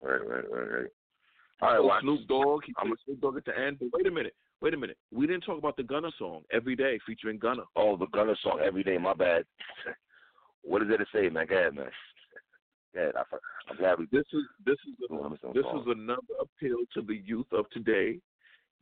Right, 0.00 0.24
right, 0.24 0.48
right, 0.50 0.70
right. 0.70 0.90
All 1.60 1.72
right, 1.72 1.80
watch. 1.80 2.02
Snoop 2.02 2.26
Dogg. 2.28 2.64
He 2.64 2.72
I'm- 2.76 2.94
Snoop 3.04 3.20
Dogg 3.20 3.36
at 3.36 3.44
the 3.44 3.58
end. 3.58 3.78
But 3.80 3.90
wait 3.92 4.06
a 4.06 4.10
minute. 4.12 4.36
Wait 4.60 4.74
a 4.74 4.76
minute. 4.76 4.96
We 5.12 5.26
didn't 5.26 5.42
talk 5.44 5.58
about 5.58 5.76
the 5.76 5.84
Gunna 5.84 6.10
song 6.18 6.42
every 6.52 6.74
day 6.74 6.98
featuring 7.06 7.38
Gunna. 7.38 7.62
Oh, 7.76 7.96
the 7.96 8.06
Gunna 8.06 8.34
song 8.42 8.60
every 8.64 8.82
day. 8.82 8.98
My 8.98 9.14
bad. 9.14 9.44
what 10.62 10.82
is 10.82 10.88
it 10.90 10.96
to 10.98 11.06
say, 11.14 11.28
man? 11.28 11.46
Go 11.48 11.56
ahead, 11.56 11.74
man. 11.74 11.90
Go 12.94 13.00
ahead. 13.00 13.14
I, 13.16 13.22
I'm 13.70 13.76
glad 13.76 13.98
we 13.98 14.06
This 14.10 14.24
is 14.32 14.42
this 14.66 14.76
is 14.88 14.94
a, 15.10 15.28
this 15.30 15.38
this 15.54 15.64
is 15.64 15.86
another 15.86 16.20
appeal 16.40 16.78
to 16.94 17.02
the 17.02 17.14
youth 17.14 17.46
of 17.52 17.70
today. 17.70 18.18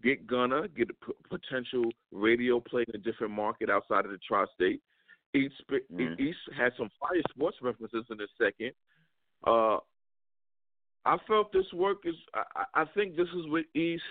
Get 0.03 0.27
Gunna, 0.27 0.69
get 0.69 0.91
a 0.91 1.07
p- 1.07 1.13
potential 1.29 1.85
radio 2.13 2.61
play 2.61 2.85
in 2.89 2.95
a 3.01 3.03
different 3.03 3.33
market 3.33 3.71
outside 3.71 4.05
of 4.05 4.11
the 4.11 4.19
tri-state. 4.27 4.81
East, 5.35 5.55
Mhm. 5.91 6.19
East 6.21 6.39
had 6.57 6.73
some 6.77 6.91
fire 7.01 7.21
sports 7.31 7.57
references 7.63 8.05
in 8.11 8.21
a 8.21 8.27
second. 8.39 8.73
Uh, 9.47 9.79
I 11.05 11.19
felt 11.27 11.53
this 11.53 11.71
work 11.73 11.99
is. 12.05 12.15
I, 12.35 12.43
I 12.55 12.83
I 12.83 12.85
think 12.95 13.17
this 13.17 13.29
is 13.29 13.47
with 13.49 13.67
East. 13.75 14.03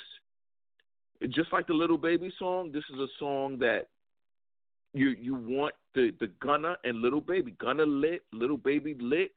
Just 1.30 1.52
like 1.54 1.68
the 1.68 1.74
Lil 1.74 1.98
Baby 1.98 2.32
song, 2.38 2.72
this 2.72 2.84
is 2.94 3.00
a 3.00 3.08
song 3.20 3.58
that 3.60 3.88
you 4.94 5.10
you 5.10 5.36
want 5.36 5.74
the 5.94 6.12
the 6.20 6.28
Gunna 6.40 6.78
and 6.84 7.02
Lil 7.02 7.22
Baby. 7.22 7.52
Gunna 7.60 7.84
lit, 7.84 8.24
Lil 8.32 8.58
Baby 8.58 8.96
lit. 9.00 9.32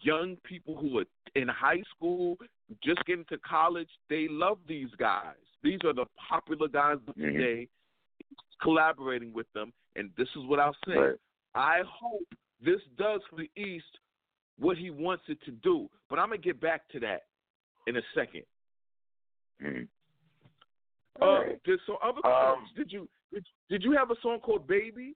Young 0.00 0.36
people 0.44 0.76
who 0.76 0.98
are 0.98 1.04
in 1.34 1.48
high 1.48 1.82
school, 1.94 2.38
just 2.82 3.04
getting 3.04 3.24
to 3.26 3.38
college, 3.38 3.88
they 4.08 4.28
love 4.28 4.58
these 4.66 4.88
guys. 4.96 5.36
These 5.62 5.80
are 5.84 5.92
the 5.92 6.06
popular 6.16 6.68
guys 6.68 6.98
of 7.06 7.14
Mhm. 7.14 7.32
today. 7.32 7.68
Collaborating 8.62 9.32
with 9.32 9.50
them, 9.52 9.72
and 9.96 10.10
this 10.16 10.28
is 10.36 10.44
what 10.46 10.60
I'll 10.60 10.76
say. 10.86 10.96
Right. 10.96 11.16
I 11.54 11.82
hope 11.82 12.34
this 12.60 12.82
does 12.96 13.20
for 13.28 13.36
the 13.36 13.50
East 13.56 13.98
what 14.56 14.78
he 14.78 14.90
wants 14.90 15.28
it 15.28 15.40
to 15.42 15.50
do. 15.50 15.90
But 16.08 16.18
I'm 16.18 16.28
gonna 16.28 16.38
get 16.38 16.60
back 16.60 16.88
to 16.90 17.00
that 17.00 17.26
in 17.86 17.96
a 17.96 18.02
second. 18.14 18.44
Mhm. 19.60 19.88
Uh, 21.20 21.24
Alright. 21.24 21.62
did 21.64 21.80
so 21.86 21.96
other 22.02 22.24
Um, 22.26 22.56
songs? 22.58 22.68
Did 22.76 22.92
you 22.92 23.08
did, 23.32 23.44
did 23.68 23.82
you 23.82 23.92
have 23.92 24.10
a 24.10 24.16
song 24.22 24.40
called 24.40 24.66
Baby? 24.66 25.14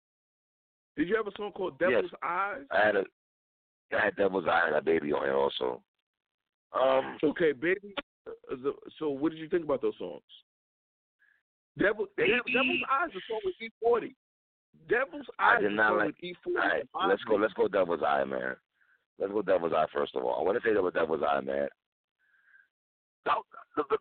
Did 0.96 1.08
you 1.08 1.16
have 1.16 1.26
a 1.26 1.32
song 1.36 1.52
called 1.52 1.74
Yes. 1.80 1.90
Devil's 1.90 2.12
Eyes? 2.22 2.62
I 2.70 2.84
had 2.86 2.96
a 2.96 3.04
I 3.92 4.04
had 4.04 4.16
Devil's 4.16 4.46
Eye 4.46 4.64
and 4.66 4.76
a 4.76 4.82
baby 4.82 5.12
on 5.12 5.24
here 5.24 5.34
also. 5.36 5.82
Um, 6.72 7.16
Okay, 7.24 7.52
Baby. 7.52 7.94
uh, 8.26 8.56
so 8.98 9.08
what 9.10 9.32
did 9.32 9.38
you 9.38 9.48
think 9.48 9.64
about 9.64 9.80
those 9.80 9.96
songs? 9.98 10.22
Devil, 11.78 12.06
Baby. 12.16 12.32
Devil's 12.52 12.82
Eyes 12.90 13.10
is 13.10 13.16
a 13.16 13.20
song 13.32 13.40
with 13.44 13.54
E40. 14.02 14.14
Devil's 14.88 15.26
I 15.38 15.54
Eyes 15.54 15.60
did 15.62 15.66
is 15.68 15.72
a 15.72 15.76
not 15.76 15.88
song 15.90 15.96
like- 15.98 16.06
with 16.06 16.16
E40. 16.22 16.56
all 16.56 16.68
right, 16.68 17.08
let's 17.08 17.24
go. 17.24 17.34
Let's 17.36 17.54
go 17.54 17.68
Devil's 17.68 18.02
Eye, 18.02 18.24
man. 18.24 18.56
Let's 19.18 19.32
go 19.32 19.42
Devil's 19.42 19.72
Eye 19.72 19.86
first 19.92 20.14
of 20.16 20.24
all. 20.24 20.38
I 20.38 20.42
want 20.42 20.60
to 20.62 20.68
say 20.68 20.74
that 20.74 20.82
with 20.82 20.94
Devil's 20.94 21.22
Eye, 21.22 21.40
man. 21.40 21.68
The, 23.24 23.32
the, 23.76 23.84
the, 23.90 23.98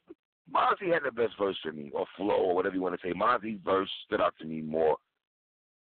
Mozzy 0.53 0.93
had 0.93 1.03
the 1.03 1.11
best 1.11 1.33
verse 1.39 1.57
for 1.61 1.71
me, 1.71 1.91
or 1.93 2.05
flow, 2.15 2.35
or 2.35 2.55
whatever 2.55 2.75
you 2.75 2.81
want 2.81 2.99
to 2.99 3.07
say. 3.07 3.13
Mozzy's 3.13 3.59
verse 3.63 3.89
stood 4.05 4.21
out 4.21 4.33
to 4.39 4.45
me 4.45 4.61
more 4.61 4.97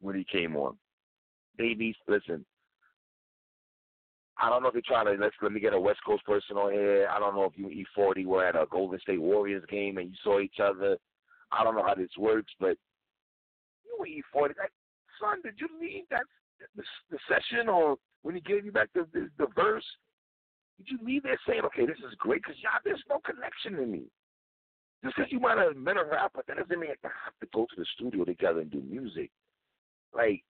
when 0.01 0.15
he 0.15 0.23
came 0.23 0.55
on. 0.55 0.77
Babies, 1.57 1.95
listen. 2.07 2.45
I 4.39 4.49
don't 4.49 4.61
know 4.61 4.69
if 4.69 4.75
you're 4.75 4.83
trying 4.85 5.05
to 5.05 5.21
let's 5.21 5.35
let 5.41 5.51
me 5.51 5.59
get 5.59 5.73
a 5.73 5.79
West 5.79 5.99
Coast 6.05 6.23
person 6.25 6.57
on 6.57 6.71
here. 6.71 7.07
I 7.11 7.19
don't 7.19 7.33
know 7.33 7.45
if 7.45 7.53
you 7.55 7.67
and 7.67 7.85
E40 7.97 8.25
were 8.25 8.45
at 8.45 8.55
a 8.55 8.67
Golden 8.69 8.99
State 8.99 9.21
Warriors 9.21 9.63
game 9.69 9.97
and 9.97 10.09
you 10.09 10.15
saw 10.23 10.39
each 10.39 10.59
other. 10.61 10.97
I 11.51 11.63
don't 11.63 11.75
know 11.75 11.83
how 11.83 11.95
this 11.95 12.09
works, 12.19 12.51
but 12.59 12.77
you 13.83 13.97
and 13.99 14.23
E40, 14.23 14.49
like, 14.59 14.71
son, 15.19 15.41
did 15.43 15.55
you 15.57 15.67
leave 15.81 16.03
that 16.11 16.21
the, 16.75 16.83
the 17.09 17.17
session 17.27 17.67
or 17.67 17.97
when 18.21 18.35
he 18.35 18.41
gave 18.41 18.63
you 18.63 18.71
back 18.71 18.89
the, 18.93 19.07
the 19.13 19.29
the 19.39 19.47
verse? 19.55 19.85
Did 20.77 20.87
you 20.91 20.99
leave 21.03 21.23
there 21.23 21.39
saying, 21.47 21.61
okay, 21.65 21.87
this 21.87 21.97
is 21.97 22.13
great? 22.19 22.43
Because 22.43 22.61
y'all, 22.61 22.79
there's 22.85 23.03
no 23.09 23.19
connection 23.25 23.73
to 23.77 23.85
me. 23.87 24.03
Just 25.03 25.15
because 25.15 25.31
you 25.31 25.39
might 25.39 25.57
have 25.57 25.75
met 25.75 25.97
a 25.97 26.03
rapper, 26.03 26.41
that 26.47 26.57
doesn't 26.57 26.79
mean 26.79 26.89
you 26.89 26.95
have 27.03 27.39
to 27.41 27.47
go 27.53 27.65
to 27.65 27.75
the 27.77 27.85
studio 27.95 28.25
together 28.25 28.61
and 28.61 28.71
do 28.71 28.81
music. 28.81 29.29
Like, 30.13 30.43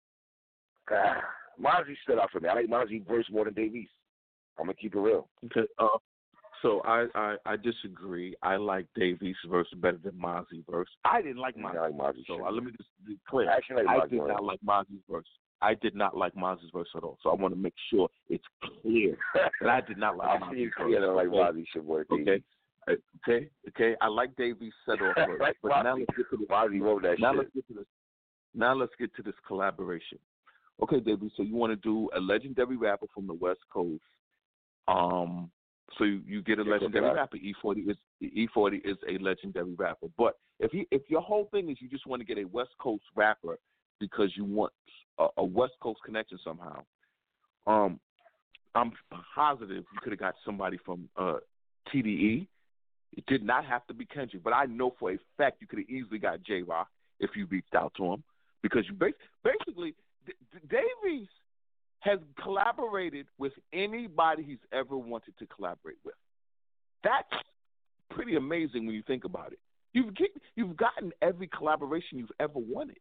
God, 0.89 1.17
Mozzy 1.61 1.95
stood 2.03 2.19
out 2.19 2.31
for 2.31 2.39
me. 2.39 2.49
I 2.49 2.53
like 2.53 2.67
Mozzy 2.67 3.05
verse 3.05 3.25
more 3.31 3.45
than 3.45 3.53
Davies. 3.53 3.89
I'm 4.57 4.65
gonna 4.65 4.75
keep 4.75 4.95
it 4.95 4.99
real. 4.99 5.27
Okay. 5.45 5.67
Uh, 5.77 5.87
so 6.61 6.81
I, 6.85 7.05
I 7.13 7.35
I 7.45 7.55
disagree. 7.57 8.35
I 8.41 8.55
like 8.55 8.87
Davies' 8.95 9.35
verse 9.47 9.67
better 9.77 9.99
than 10.03 10.13
Mozzy's 10.13 10.63
verse. 10.69 10.87
I 11.05 11.21
didn't 11.21 11.37
like 11.37 11.55
I 11.57 11.61
Mozzy. 11.61 11.81
like 11.81 11.93
Mozzy. 11.93 12.23
So 12.25 12.45
uh, 12.45 12.51
let 12.51 12.63
me 12.63 12.71
just 12.71 12.89
be 13.05 13.17
clear. 13.29 13.49
I 13.49 13.57
actually 13.57 13.83
like 13.83 14.03
I 14.03 14.07
did 14.07 14.19
not 14.19 14.43
like 14.43 14.59
Mozzy's 14.65 15.03
verse. 15.09 15.27
I 15.61 15.73
did 15.73 15.95
not 15.95 16.15
like 16.15 16.33
Mozzy's 16.35 16.71
verse 16.73 16.87
at 16.95 17.03
all. 17.03 17.17
So 17.21 17.29
I 17.29 17.35
want 17.35 17.53
to 17.53 17.59
make 17.59 17.73
sure 17.89 18.07
it's 18.29 18.43
clear 18.81 19.17
that 19.61 19.69
I 19.69 19.81
did 19.81 19.97
not 19.97 20.17
like 20.17 20.29
I 20.29 20.45
Mozzy's 20.45 20.57
you 20.57 20.65
verse. 20.77 20.85
clear 20.85 21.01
that 21.01 21.07
like 21.07 21.27
okay? 21.27 21.37
Mozzy 21.37 21.65
should 21.71 21.85
work. 21.85 22.07
Okay. 22.11 22.41
Uh, 22.87 22.93
Okay, 23.27 23.49
okay. 23.69 23.95
I 23.99 24.07
like 24.07 24.35
Davies' 24.37 24.71
set 24.85 25.01
off 25.01 25.17
like 25.39 25.57
but 25.61 25.83
now 25.83 25.95
let's 25.97 26.05
get 26.15 26.29
to 26.29 26.37
the, 26.37 26.45
Mozzy 26.45 26.79
wrote 26.79 27.01
that 27.01 27.19
Now 27.19 27.31
shit. 27.31 27.37
let's 27.39 27.49
get 27.53 27.67
to 27.67 27.73
this. 27.73 27.85
Now 28.55 28.73
let's 28.73 28.93
get 28.97 29.13
to 29.15 29.21
this 29.23 29.33
collaboration. 29.45 30.17
Okay, 30.81 30.99
Davies. 30.99 31.31
So 31.35 31.43
you 31.43 31.55
want 31.55 31.71
to 31.71 31.75
do 31.75 32.09
a 32.15 32.19
legendary 32.19 32.77
rapper 32.77 33.07
from 33.13 33.27
the 33.27 33.33
West 33.33 33.59
Coast. 33.71 34.01
Um. 34.87 35.51
So 35.97 36.03
you, 36.03 36.21
you 36.25 36.41
get 36.41 36.59
a 36.59 36.63
Yeah, 36.63 36.71
legendary 36.71 37.13
rapper. 37.13 37.37
E40 37.37 37.89
is 37.89 37.97
E40 38.21 38.81
is 38.85 38.97
a 39.09 39.17
legendary 39.21 39.73
rapper. 39.73 40.07
But 40.17 40.35
if 40.59 40.73
you 40.73 40.85
if 40.91 41.01
your 41.09 41.21
whole 41.21 41.49
thing 41.51 41.69
is 41.69 41.77
you 41.81 41.89
just 41.89 42.05
want 42.07 42.21
to 42.21 42.25
get 42.25 42.37
a 42.37 42.45
West 42.47 42.71
Coast 42.79 43.03
rapper 43.15 43.57
because 43.99 44.31
you 44.35 44.45
want 44.45 44.71
a, 45.17 45.27
a 45.37 45.43
West 45.43 45.73
Coast 45.81 45.99
connection 46.05 46.37
somehow, 46.43 46.83
um, 47.65 47.99
I'm 48.75 48.91
positive 49.35 49.83
you 49.91 49.99
could 50.01 50.11
have 50.11 50.19
got 50.19 50.35
somebody 50.45 50.77
from 50.85 51.09
uh, 51.17 51.37
TDE. 51.93 52.47
It 53.15 53.25
did 53.25 53.43
not 53.43 53.65
have 53.65 53.85
to 53.87 53.93
be 53.93 54.05
Kendrick, 54.05 54.43
but 54.43 54.53
I 54.53 54.65
know 54.65 54.93
for 54.99 55.11
a 55.11 55.17
fact 55.37 55.61
you 55.61 55.67
could 55.67 55.79
have 55.79 55.89
easily 55.89 56.19
got 56.19 56.43
Jay 56.43 56.61
Rock 56.61 56.87
if 57.19 57.31
you 57.35 57.45
reached 57.47 57.73
out 57.75 57.93
to 57.97 58.05
him 58.05 58.23
because 58.61 58.83
you 58.87 58.93
bas- 58.93 59.13
basically 59.43 59.95
D- 60.25 60.33
D- 60.51 60.59
Davies 61.03 61.27
has 61.99 62.19
collaborated 62.41 63.25
with 63.37 63.53
anybody 63.73 64.43
he's 64.43 64.57
ever 64.71 64.97
wanted 64.97 65.37
to 65.39 65.45
collaborate 65.47 65.97
with. 66.05 66.15
That's 67.03 67.43
pretty 68.11 68.35
amazing 68.35 68.85
when 68.85 68.95
you 68.95 69.03
think 69.03 69.23
about 69.23 69.51
it. 69.51 69.59
You've 69.93 70.15
get, 70.15 70.29
you've 70.55 70.77
gotten 70.77 71.11
every 71.21 71.47
collaboration 71.47 72.19
you've 72.19 72.29
ever 72.39 72.59
wanted. 72.59 72.97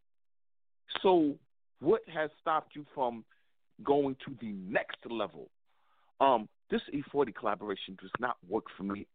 So 1.03 1.35
what 1.81 2.01
has 2.13 2.31
stopped 2.41 2.75
you 2.75 2.87
from 2.95 3.25
going 3.85 4.17
to 4.25 4.35
the 4.41 4.53
next 4.53 4.99
level? 5.09 5.49
Um, 6.21 6.49
this 6.71 6.81
E40 6.95 7.35
collaboration 7.35 7.99
does 8.01 8.11
not 8.19 8.37
work 8.49 8.65
for 8.77 8.85
me. 8.85 9.07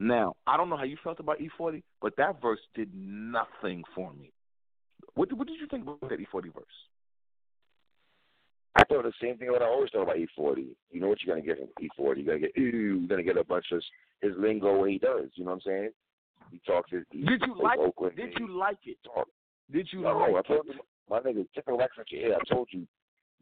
Now, 0.00 0.34
I 0.46 0.56
don't 0.56 0.70
know 0.70 0.78
how 0.78 0.84
you 0.84 0.96
felt 1.04 1.20
about 1.20 1.38
E40, 1.38 1.82
but 2.00 2.16
that 2.16 2.40
verse 2.40 2.58
did 2.74 2.88
nothing 2.94 3.84
for 3.94 4.12
me. 4.14 4.32
What, 5.14 5.30
what 5.34 5.46
did 5.46 5.60
you 5.60 5.66
think 5.70 5.82
about 5.82 6.00
that 6.00 6.18
E40 6.18 6.54
verse? 6.54 6.64
I 8.76 8.84
thought 8.84 9.02
the 9.02 9.12
same 9.20 9.36
thing 9.36 9.50
what 9.50 9.60
I 9.62 9.66
always 9.66 9.90
thought 9.90 10.04
about 10.04 10.16
E40. 10.16 10.68
You 10.90 11.00
know 11.00 11.08
what 11.08 11.18
you're 11.22 11.34
gonna 11.36 11.46
get 11.46 11.58
from 11.58 11.68
E40. 11.84 12.16
You're 12.16 12.24
gonna 12.24 12.38
get 12.38 12.56
ew, 12.56 12.64
you're 12.64 13.08
gonna 13.08 13.22
get 13.22 13.36
a 13.36 13.44
bunch 13.44 13.66
of 13.72 13.82
his 14.22 14.32
lingo 14.38 14.78
what 14.78 14.90
he 14.90 14.98
does, 14.98 15.28
you 15.34 15.44
know 15.44 15.50
what 15.50 15.56
I'm 15.56 15.60
saying? 15.66 15.90
He 16.50 16.60
talks 16.66 16.90
his 16.90 17.02
he 17.10 17.22
Did 17.24 17.42
you 17.46 17.54
like 17.62 17.78
it? 17.78 17.82
Oakland 17.82 18.16
Did 18.16 18.32
you 18.38 18.56
like 18.56 18.78
it? 18.84 18.96
talk. 19.04 19.28
Did 19.70 19.88
you 19.92 20.00
No, 20.02 20.22
I 20.36 20.42
told 20.42 20.66
it? 20.66 20.76
you 20.76 20.80
my 21.10 21.20
nigga 21.20 21.44
a 21.66 21.74
wax 21.76 21.92
at 21.98 22.10
your 22.10 22.22
ear. 22.22 22.38
I 22.40 22.54
told 22.54 22.68
you 22.70 22.86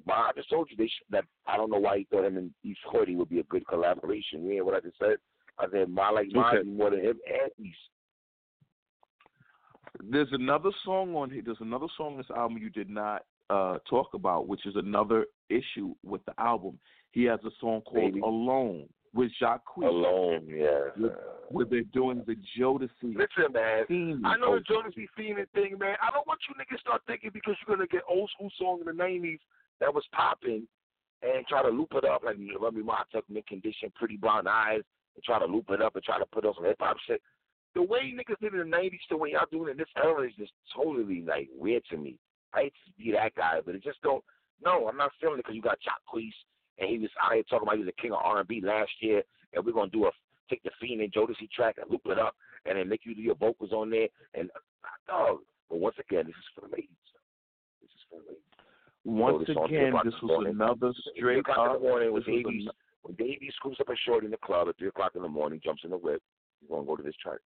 my, 0.06 0.14
I 0.14 0.30
just 0.34 0.48
told 0.50 0.68
you 0.70 0.76
they 0.76 0.84
should, 0.84 1.06
that 1.11 1.24
I 1.46 1.56
don't 1.56 1.70
know 1.70 1.78
why 1.78 1.98
he 1.98 2.04
thought 2.11 2.24
him 2.24 2.36
and 2.38 2.50
E40 2.64 3.16
would 3.16 3.28
be 3.28 3.40
a 3.40 3.44
good 3.44 3.66
collaboration. 3.68 4.42
You 4.44 4.52
hear 4.52 4.64
what 4.64 4.74
I 4.74 4.80
just 4.80 4.98
said? 4.98 5.16
I 5.61 5.64
said 5.70 5.88
I 6.00 6.11
like 6.11 6.26
Okay. 6.28 6.38
Mozzy 6.38 6.76
more 6.76 6.90
than 6.90 7.00
him 7.00 7.18
and 7.26 7.66
East. 7.66 7.78
There's 10.11 10.28
another 10.32 10.70
song 10.84 11.14
on 11.16 11.30
here. 11.30 11.42
There's 11.44 11.56
another 11.61 11.86
song 11.96 12.12
on 12.12 12.18
this 12.18 12.30
album 12.34 12.59
you 12.59 12.70
did 12.70 12.88
not 12.90 13.22
uh, 13.50 13.78
talk 13.88 14.14
about, 14.14 14.46
which 14.46 14.64
is 14.66 14.76
another 14.76 15.26
issue 15.48 15.94
with 16.04 16.24
the 16.26 16.34
album. 16.38 16.78
He 17.12 17.24
has 17.24 17.40
a 17.44 17.50
song 17.61 17.80
called 17.80 18.12
Baby. 18.12 18.20
Alone 18.20 18.86
with 19.14 19.30
Jacquees 19.42 19.88
Alone, 19.88 20.44
yeah. 20.46 20.90
With- 20.96 21.12
where 21.50 21.64
they're 21.64 21.82
doing 21.94 22.22
the 22.26 22.36
Jodeci 22.59 22.90
Listen, 23.02 23.52
man. 23.54 23.86
theme. 23.88 24.22
I 24.24 24.36
know 24.36 24.59
the 24.61 24.74
over. 24.74 24.90
Jodeci 24.90 25.06
Phoenix 25.16 25.48
thing, 25.54 25.78
man. 25.78 25.96
I 26.02 26.11
don't 26.12 26.26
want 26.26 26.40
you 26.46 26.54
niggas 26.54 26.80
start 26.80 27.00
thinking 27.06 27.30
because 27.32 27.56
you're 27.66 27.74
gonna 27.74 27.88
get 27.88 28.02
old 28.06 28.30
school 28.36 28.50
song 28.59 28.80
in 28.80 28.86
the 28.86 28.92
nineties 28.92 29.40
that 29.80 29.92
was 29.92 30.04
popping 30.12 30.68
and 31.22 31.46
try 31.46 31.62
to 31.62 31.68
loop 31.70 31.88
it 31.94 32.04
up 32.04 32.22
like 32.22 32.36
Let 32.61 32.74
Me 32.74 32.82
My 32.82 33.02
Tuck 33.11 33.24
Mint 33.30 33.46
Condition, 33.46 33.90
Pretty 33.96 34.18
Brown 34.18 34.46
Eyes, 34.46 34.82
and 35.18 35.24
try 35.24 35.38
to 35.38 35.44
loop 35.52 35.66
it 35.70 35.82
up 35.82 35.96
and 35.96 36.04
try 36.04 36.18
to 36.18 36.26
put 36.26 36.46
on 36.46 36.54
some 36.54 36.64
hip 36.64 36.76
hop 36.78 36.96
shit. 37.06 37.20
The 37.74 37.82
way 37.82 38.14
niggas 38.14 38.38
did 38.40 38.54
it 38.54 38.60
in 38.60 38.70
the 38.70 38.76
nineties 38.76 39.00
to 39.08 39.16
way 39.16 39.32
y'all 39.32 39.46
doing 39.50 39.68
it 39.68 39.72
in 39.72 39.78
this 39.78 39.88
era 39.96 40.26
is 40.26 40.32
just 40.38 40.52
totally 40.74 41.22
like 41.26 41.48
weird 41.56 41.82
to 41.90 41.96
me. 41.96 42.16
I 42.54 42.62
hate 42.62 42.74
to 42.86 42.92
be 42.96 43.12
that 43.12 43.34
guy, 43.34 43.58
but 43.64 43.74
it 43.74 43.82
just 43.82 44.00
don't. 44.02 44.22
No, 44.64 44.88
I'm 44.88 44.96
not 44.96 45.12
feeling 45.20 45.38
it 45.38 45.44
because 45.44 45.54
you 45.54 45.62
got 45.62 45.78
Jacquees 45.82 46.32
and 46.78 46.88
he 46.88 46.98
was 46.98 47.10
out 47.22 47.34
here 47.34 47.42
talking 47.50 47.66
about 47.66 47.76
he 47.76 47.84
was 47.84 47.92
the 47.94 48.00
king 48.02 48.12
of 48.12 48.20
R&B 48.22 48.62
last 48.64 48.90
year, 49.00 49.22
and 49.52 49.64
we're 49.64 49.72
gonna 49.72 49.90
do 49.90 50.06
a 50.06 50.10
take 50.48 50.62
the 50.62 50.70
Fiend 50.80 51.02
and 51.02 51.12
Jodeci 51.12 51.50
track 51.50 51.76
and 51.80 51.90
loop 51.90 52.02
it 52.06 52.18
up, 52.18 52.34
and 52.64 52.78
then 52.78 52.88
make 52.88 53.00
you 53.04 53.14
do 53.14 53.20
your 53.20 53.34
vocals 53.34 53.72
on 53.72 53.90
there. 53.90 54.08
And 54.34 54.50
uh, 54.50 54.88
dog, 55.06 55.38
but 55.68 55.78
once 55.78 55.96
again, 55.98 56.24
this 56.26 56.34
is 56.34 56.48
for 56.54 56.62
the 56.62 56.72
ladies. 56.72 56.88
This 57.82 57.90
is 57.90 58.02
for 58.08 58.20
the 58.20 58.28
ladies. 58.28 58.42
Once 59.04 59.46
So 59.46 59.54
this 59.54 59.70
again, 59.70 59.92
this 60.04 60.14
was 60.22 60.46
another 60.48 60.92
straight 61.16 61.44
up. 61.48 61.74
the 61.74 61.78
morning 61.80 62.12
with 62.12 62.24
this 62.24 62.32
was 62.32 62.44
Davies, 62.44 62.62
ano- 62.62 62.72
when 63.09 63.16
Davey 63.16 63.50
scoops 63.56 63.78
up 63.80 63.88
a 63.88 63.96
short 64.06 64.24
in 64.24 64.30
the 64.30 64.36
club 64.36 64.68
at 64.68 64.76
three 64.78 64.88
o'clock 64.88 65.12
in 65.16 65.22
the 65.22 65.28
morning, 65.28 65.61
jumps 65.64 65.82
in 65.84 65.90
the 65.90 65.96
whip, 65.96 66.22
he's 66.61 66.68
gonna 66.68 66.84
go 66.84 66.94
to 66.94 67.02
this 67.02 67.14
chart. 67.22 67.42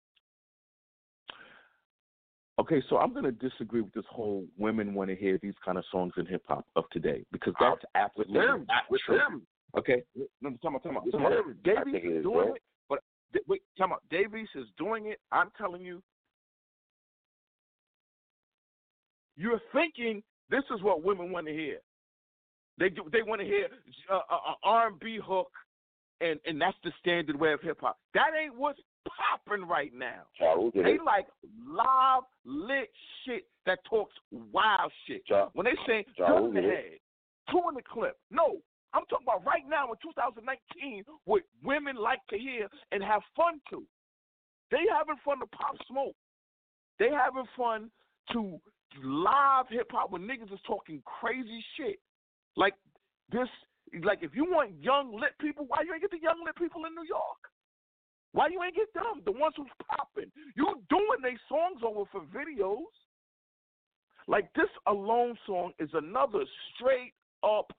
Okay, 2.58 2.82
so 2.88 2.96
I'm 2.96 3.12
going 3.12 3.24
to 3.24 3.32
disagree 3.32 3.82
with 3.82 3.92
this 3.92 4.06
whole 4.08 4.46
women 4.56 4.94
want 4.94 5.10
to 5.10 5.16
hear 5.16 5.38
these 5.42 5.52
kind 5.62 5.76
of 5.76 5.84
songs 5.92 6.14
in 6.16 6.24
hip 6.24 6.42
hop 6.48 6.64
of 6.74 6.84
today 6.90 7.22
because 7.30 7.52
that's 7.60 7.74
with 7.74 7.90
absolutely 7.94 8.40
them, 8.40 8.64
not 8.66 8.84
with 8.88 9.02
true. 9.04 9.18
them. 9.18 9.46
Okay, 9.76 10.02
no, 10.14 10.24
no, 10.40 10.56
time 10.62 10.74
out, 10.74 10.82
time 10.82 10.96
out, 10.96 11.04
With 11.04 11.12
time 11.12 11.26
out. 11.26 11.32
them. 11.32 11.58
I 11.66 11.84
Davies 11.84 12.02
is 12.02 12.16
is, 12.18 12.22
doing 12.22 12.52
it, 12.56 12.62
but 12.88 13.00
wait, 13.46 13.60
time 13.76 13.92
out. 13.92 14.02
Davies 14.08 14.48
is 14.54 14.64
doing 14.78 15.06
it. 15.08 15.18
I'm 15.32 15.50
telling 15.58 15.82
you, 15.82 16.02
you're 19.36 19.60
thinking 19.74 20.22
this 20.48 20.64
is 20.74 20.82
what 20.82 21.04
women 21.04 21.30
want 21.32 21.46
to 21.48 21.52
hear. 21.52 21.80
They 22.78 22.90
they 23.12 23.22
want 23.22 23.40
to 23.40 23.46
hear 23.46 23.68
uh, 24.12 24.20
a, 24.30 24.34
a 24.34 24.54
R&B 24.64 25.18
hook, 25.24 25.50
and 26.20 26.38
and 26.46 26.60
that's 26.60 26.76
the 26.84 26.92
standard 27.00 27.38
way 27.38 27.52
of 27.52 27.60
hip 27.62 27.78
hop. 27.80 27.98
That 28.14 28.30
ain't 28.40 28.54
what's 28.56 28.80
popping 29.06 29.66
right 29.66 29.92
now. 29.94 30.22
They 30.84 30.98
like 31.04 31.26
live 31.66 32.24
lit 32.44 32.90
shit 33.24 33.44
that 33.64 33.78
talks 33.88 34.14
wild 34.52 34.92
shit. 35.06 35.22
When 35.54 35.64
they 35.64 35.76
say 35.86 36.04
two 36.16 36.46
in 36.46 36.54
the 36.54 36.60
head, 36.62 36.98
two 37.50 37.62
in 37.68 37.74
the 37.74 37.82
clip. 37.82 38.18
No, 38.30 38.58
I'm 38.92 39.04
talking 39.08 39.26
about 39.26 39.44
right 39.46 39.64
now 39.68 39.90
in 39.92 39.96
2019, 40.02 41.04
what 41.24 41.42
women 41.62 41.96
like 41.96 42.20
to 42.30 42.38
hear 42.38 42.68
and 42.92 43.02
have 43.02 43.22
fun 43.36 43.60
to. 43.70 43.82
They 44.70 44.84
having 44.92 45.16
fun 45.24 45.40
to 45.40 45.46
pop 45.46 45.76
smoke. 45.88 46.16
They 46.98 47.10
having 47.10 47.46
fun 47.56 47.90
to 48.32 48.58
live 49.04 49.66
hip 49.70 49.88
hop 49.92 50.10
when 50.10 50.22
niggas 50.22 50.52
is 50.52 50.60
talking 50.66 51.02
crazy 51.04 51.64
shit. 51.76 51.98
Like 52.56 52.74
this, 53.30 53.48
like 54.02 54.20
if 54.22 54.34
you 54.34 54.44
want 54.44 54.82
young 54.82 55.12
lit 55.12 55.36
people, 55.40 55.66
why 55.68 55.78
you 55.84 55.92
ain't 55.92 56.02
get 56.02 56.10
the 56.10 56.22
young 56.22 56.42
lit 56.44 56.56
people 56.56 56.84
in 56.86 56.94
New 56.94 57.06
York? 57.06 57.42
Why 58.32 58.48
you 58.48 58.62
ain't 58.62 58.74
get 58.74 58.92
them? 58.92 59.22
The 59.24 59.32
ones 59.32 59.54
who's 59.56 59.72
popping. 59.88 60.30
You 60.56 60.82
doing 60.90 61.20
they 61.22 61.36
songs 61.48 61.80
over 61.84 62.04
for 62.12 62.20
videos. 62.34 62.92
Like 64.28 64.52
this 64.54 64.68
alone 64.86 65.38
song 65.46 65.72
is 65.78 65.88
another 65.94 66.44
straight 66.74 67.14
up 67.42 67.72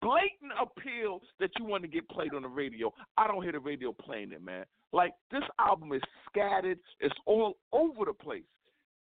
blatant 0.00 0.52
appeal 0.60 1.20
that 1.40 1.50
you 1.58 1.64
want 1.64 1.82
to 1.82 1.88
get 1.88 2.08
played 2.08 2.34
on 2.34 2.42
the 2.42 2.48
radio. 2.48 2.92
I 3.16 3.26
don't 3.26 3.42
hear 3.42 3.52
the 3.52 3.60
radio 3.60 3.92
playing 3.92 4.32
it, 4.32 4.42
man. 4.42 4.64
Like 4.92 5.12
this 5.30 5.42
album 5.58 5.92
is 5.92 6.02
scattered. 6.28 6.78
It's 7.00 7.14
all 7.26 7.56
over 7.72 8.04
the 8.06 8.12
place. 8.12 8.42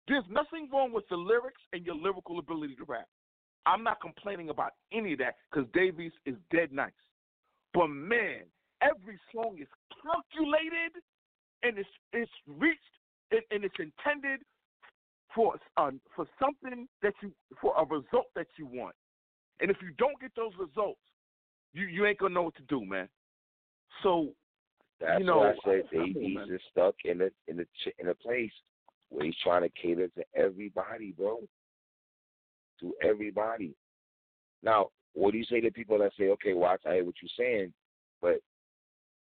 There's 0.08 0.24
nothing 0.30 0.70
wrong 0.72 0.92
with 0.92 1.08
the 1.10 1.16
lyrics 1.16 1.62
and 1.74 1.86
your 1.86 1.96
lyrical 1.96 2.40
ability 2.40 2.76
to 2.76 2.84
rap. 2.88 3.08
I'm 3.66 3.84
not 3.84 4.02
complaining 4.02 4.50
about 4.50 4.72
any 4.92 5.14
of 5.14 5.20
that 5.20 5.36
because 5.50 5.70
Davies 5.74 6.12
is 6.26 6.36
dead 6.52 6.72
nice. 6.72 6.92
But 7.74 7.88
man, 7.88 8.42
every 8.82 9.20
song 9.34 9.58
is 9.60 9.68
calculated 10.04 11.02
and 11.64 11.78
it's 11.78 11.90
it's 12.14 12.32
reached 12.48 12.80
and, 13.32 13.42
and 13.52 13.64
it's 13.64 13.76
intended 13.80 14.42
for 15.34 15.56
uh, 15.78 15.92
for 16.16 16.26
something 16.40 16.88
that 17.02 17.14
you 17.22 17.32
for 17.62 17.74
a 17.78 17.86
result 17.86 18.28
that 18.36 18.48
you 18.58 18.66
want. 18.66 18.96
And 19.60 19.70
if 19.70 19.78
you 19.82 19.92
don't 19.98 20.20
get 20.20 20.32
those 20.36 20.52
results, 20.60 21.00
you 21.74 21.86
you 21.86 22.06
ain't 22.06 22.18
gonna 22.18 22.34
know 22.34 22.44
what 22.44 22.56
to 22.56 22.64
do, 22.64 22.86
man. 22.86 23.08
So 24.04 24.30
That's 25.00 25.20
you 25.20 25.26
know, 25.26 25.38
why 25.38 25.52
I 25.52 25.56
said 25.66 25.84
Davies 25.92 26.38
is 26.52 26.62
stuck 26.72 26.96
in 27.06 27.22
a 27.22 27.30
in 27.48 27.60
a 27.60 27.66
in 28.00 28.10
a 28.10 28.16
place 28.16 28.52
where 29.10 29.26
he's 29.26 29.36
trying 29.44 29.62
to 29.62 29.70
cater 29.70 30.08
to 30.08 30.24
everybody, 30.36 31.12
bro. 31.12 31.42
To 32.82 32.94
everybody. 33.04 33.74
Now, 34.64 34.90
what 35.14 35.32
do 35.32 35.38
you 35.38 35.46
say 35.46 35.62
to 35.62 35.72
people 35.72 36.00
that 36.00 36.12
say, 36.18 36.30
"Okay, 36.30 36.54
well, 36.54 36.78
I 36.86 36.94
hear 36.96 37.06
what 37.06 37.16
you're 37.22 37.30
saying," 37.38 37.74
but 38.22 38.42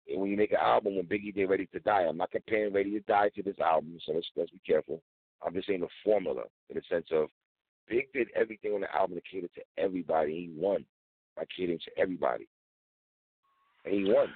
when 0.10 0.30
you 0.30 0.38
make 0.38 0.52
an 0.52 0.58
album 0.62 0.96
when 0.96 1.06
Biggie 1.06 1.34
did 1.34 1.50
Ready 1.50 1.66
to 1.68 1.80
Die, 1.80 2.02
I'm 2.02 2.18
not 2.18 2.32
comparing 2.32 2.74
Ready 2.74 2.92
to 2.92 3.00
Die 3.02 3.30
to 3.36 3.44
this 3.44 3.60
album, 3.60 3.98
so 4.06 4.14
let's 4.14 4.28
let's 4.36 4.52
be 4.52 4.62
careful. 4.66 5.02
I'm 5.46 5.54
just 5.54 5.68
saying 5.68 5.82
the 5.82 5.88
formula 6.04 6.44
in 6.70 6.76
the 6.76 6.82
sense 6.90 7.08
of 7.12 7.30
Big 7.88 8.12
did 8.14 8.28
everything 8.36 8.74
on 8.74 8.82
the 8.82 8.96
album 8.96 9.18
to 9.18 9.22
cater 9.22 9.48
to 9.48 9.62
everybody. 9.78 10.34
He 10.34 10.60
won 10.60 10.86
by 11.36 11.44
catering 11.56 11.80
to 11.80 12.02
everybody, 12.02 12.48
and 13.86 13.94
he 13.94 14.12
won. 14.12 14.28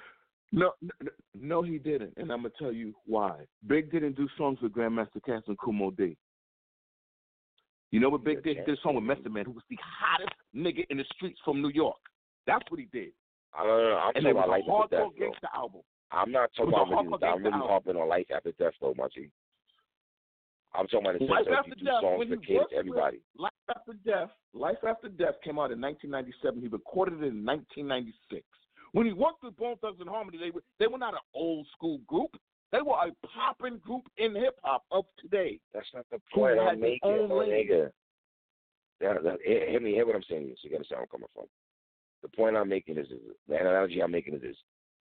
No, 0.52 0.72
no, 0.82 0.90
no, 1.34 1.62
he 1.62 1.78
didn't, 1.78 2.12
and 2.16 2.30
I'm 2.30 2.42
gonna 2.42 2.54
tell 2.58 2.72
you 2.72 2.94
why. 3.06 3.46
Big 3.66 3.90
didn't 3.90 4.16
do 4.16 4.28
songs 4.36 4.60
with 4.60 4.72
Grandmaster 4.72 5.20
Caz 5.26 5.42
and 5.48 5.58
Kool 5.58 5.72
Moe 5.72 5.90
Dee. 5.90 6.16
You 7.92 8.00
know 8.00 8.08
what 8.08 8.24
Big 8.24 8.42
did? 8.42 8.56
He 8.56 8.64
did 8.64 8.78
song 8.82 8.96
with 8.96 9.04
Method 9.04 9.30
Man, 9.32 9.44
who 9.44 9.52
was 9.52 9.62
the 9.70 9.78
hottest 9.78 10.32
nigga 10.56 10.84
in 10.90 10.96
the 10.96 11.04
streets 11.14 11.38
from 11.44 11.62
New 11.62 11.68
York. 11.68 12.00
That's 12.46 12.64
what 12.70 12.80
he 12.80 12.88
did, 12.92 13.12
I 13.54 13.64
don't 13.64 13.78
know. 13.78 13.96
I'm 13.96 14.12
and 14.16 14.24
talking 14.24 14.30
about 14.32 14.48
life 14.48 14.62
after 14.66 14.96
death, 14.96 15.18
gangster 15.18 15.48
album. 15.54 15.82
I'm 16.10 16.32
not 16.32 16.50
talking 16.56 16.72
about 16.72 16.88
really, 16.88 17.24
I'm 17.24 17.38
really 17.38 17.52
album. 17.52 17.68
harping 17.68 17.96
on 17.96 18.08
life 18.08 18.26
after 18.34 18.52
death, 18.52 18.72
though, 18.80 18.94
my 18.96 19.06
G. 19.14 19.30
I'm 20.74 20.86
talking 20.86 21.06
about 21.06 21.18
the 21.18 21.26
Life 21.26 21.44
sense 21.44 21.56
After 21.58 21.68
you 21.68 21.74
do 21.76 21.84
Death, 21.84 22.00
songs 22.00 22.18
when 22.18 22.30
that 22.30 22.38
he 22.40 22.46
cater 22.46 22.58
worked 22.60 22.70
to 22.72 22.76
everybody. 22.76 23.20
Life 23.36 23.52
After 23.68 23.92
Death, 24.04 24.30
Life 24.54 24.82
After 24.88 25.08
Death 25.08 25.36
came 25.44 25.58
out 25.58 25.70
in 25.70 25.80
1997. 25.80 26.60
He 26.60 26.68
recorded 26.68 27.20
it 27.20 27.28
in 27.28 27.44
1996. 27.44 28.40
When 28.92 29.06
he 29.06 29.12
worked 29.12 29.44
with 29.44 29.56
Bone 29.56 29.76
Thugs-n-Harmony, 29.80 30.38
they 30.38 30.50
were 30.50 30.62
they 30.78 30.86
were 30.86 30.98
not 30.98 31.12
an 31.12 31.24
old 31.34 31.66
school 31.76 32.00
group. 32.08 32.32
They 32.72 32.80
were 32.80 32.94
a 32.94 33.26
popping 33.26 33.78
group 33.78 34.04
in 34.16 34.34
hip 34.34 34.58
hop 34.62 34.84
of 34.90 35.04
today. 35.20 35.60
That's 35.74 35.86
not 35.94 36.06
the 36.10 36.18
point 36.34 36.58
I'm 36.58 36.80
making, 36.80 37.28
my 37.28 37.44
nigga. 37.44 37.90
That, 39.00 39.22
that, 39.22 39.38
hear 39.44 39.80
me, 39.80 39.92
hear 39.92 40.06
what 40.06 40.16
I'm 40.16 40.22
saying. 40.28 40.54
So 40.62 40.68
you 40.68 40.78
see 40.78 40.94
where 40.94 41.02
I'm 41.02 41.06
coming 41.08 41.26
from. 41.34 41.44
The 42.22 42.28
point 42.28 42.56
I'm 42.56 42.68
making 42.68 42.96
is, 42.96 43.08
is 43.08 43.18
the 43.48 43.56
analogy 43.56 44.02
I'm 44.02 44.10
making 44.10 44.34
is 44.34 44.42
this: 44.42 44.56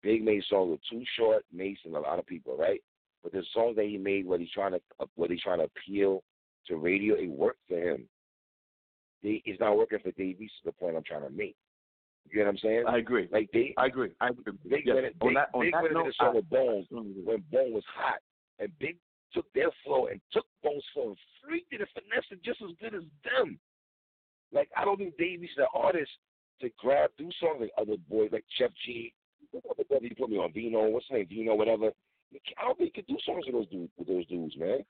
Big 0.03 0.25
made 0.25 0.43
songs 0.49 0.71
with 0.71 0.81
Too 0.91 1.05
Short, 1.17 1.45
Mase, 1.53 1.79
and 1.85 1.95
a 1.95 2.01
lot 2.01 2.19
of 2.19 2.27
people, 2.27 2.57
right? 2.57 2.81
But 3.23 3.33
the 3.33 3.45
songs 3.55 3.77
that 3.77 3.85
he 3.85 3.97
made, 3.97 4.27
what 4.27 4.41
he's 4.41 4.51
trying 4.51 4.73
to, 4.73 4.81
uh, 4.99 5.07
what 5.15 5.31
he's 5.31 5.43
trying 5.43 5.59
to 5.59 5.67
appeal 5.67 6.25
to 6.67 6.77
radio, 6.77 7.15
it 7.15 7.31
worked 7.31 7.61
for 7.69 7.79
him. 7.79 8.09
They, 9.23 9.41
it's 9.45 9.61
not 9.61 9.77
working 9.77 10.01
for 10.03 10.11
Davies. 10.13 10.51
Is 10.51 10.65
the 10.65 10.73
point 10.73 10.97
I'm 10.97 11.05
trying 11.05 11.23
to 11.23 11.31
make. 11.31 11.55
You 12.31 12.39
know 12.39 12.45
what 12.47 12.51
I'm 12.53 12.59
saying? 12.59 12.85
I 12.89 12.99
agree. 12.99 13.29
like 13.31 13.51
they, 13.53 13.75
I 13.77 13.87
agree. 13.87 14.11
I 14.21 14.29
agree. 14.29 14.53
Big 14.69 14.87
Yes. 14.87 14.95
went 14.95 15.07
in- 15.07 15.15
on 15.21 15.35
that, 15.35 15.51
on 15.53 15.61
Big 15.63 15.73
that 15.75 15.83
went 15.83 15.97
into 15.97 16.09
the 16.09 16.13
song 16.15 16.29
I- 16.29 16.37
with 16.37 16.49
Bone 16.49 16.87
I- 16.91 16.97
when 17.29 17.41
Bone 17.51 17.73
was 17.73 17.85
hot, 17.87 18.21
and 18.59 18.73
Big 18.79 18.97
took 19.35 19.51
their 19.53 19.71
flow 19.85 20.07
and 20.07 20.21
took 20.33 20.47
Bone's 20.63 20.85
flow 20.95 21.09
and 21.09 21.19
freaked 21.43 21.73
it 21.73 21.81
and 21.81 21.91
finessed 21.91 22.33
it 22.33 22.43
just 22.43 22.63
as 22.63 22.71
good 22.81 22.95
as 22.95 23.05
them. 23.25 23.59
Like 24.51 24.71
I 24.77 24.85
don't 24.85 24.97
think 24.99 25.17
Davies 25.19 25.51
the 25.57 25.67
artist 25.75 26.11
to 26.61 26.71
grab 26.79 27.11
do 27.19 27.31
songs 27.41 27.61
like 27.61 27.73
other 27.77 27.97
boys 28.09 28.31
like 28.33 28.45
Sheff 28.59 28.73
G, 28.85 29.13
what 29.51 29.89
brother 29.89 30.07
you 30.07 30.15
put 30.15 30.31
me 30.31 30.39
on 30.39 30.53
Vino, 30.53 30.89
what's 30.89 31.07
his 31.09 31.13
name, 31.17 31.27
Vino, 31.27 31.55
whatever. 31.55 31.93
I 32.57 32.65
don't 32.65 32.79
think 32.79 32.95
he 32.95 33.03
could 33.03 33.07
do 33.09 33.19
songs 33.27 33.45
with 33.47 33.55
those 33.55 33.69
dudes 33.69 33.93
with 33.99 34.09
those 34.09 34.27
dudes, 34.27 34.57
man. 34.57 34.85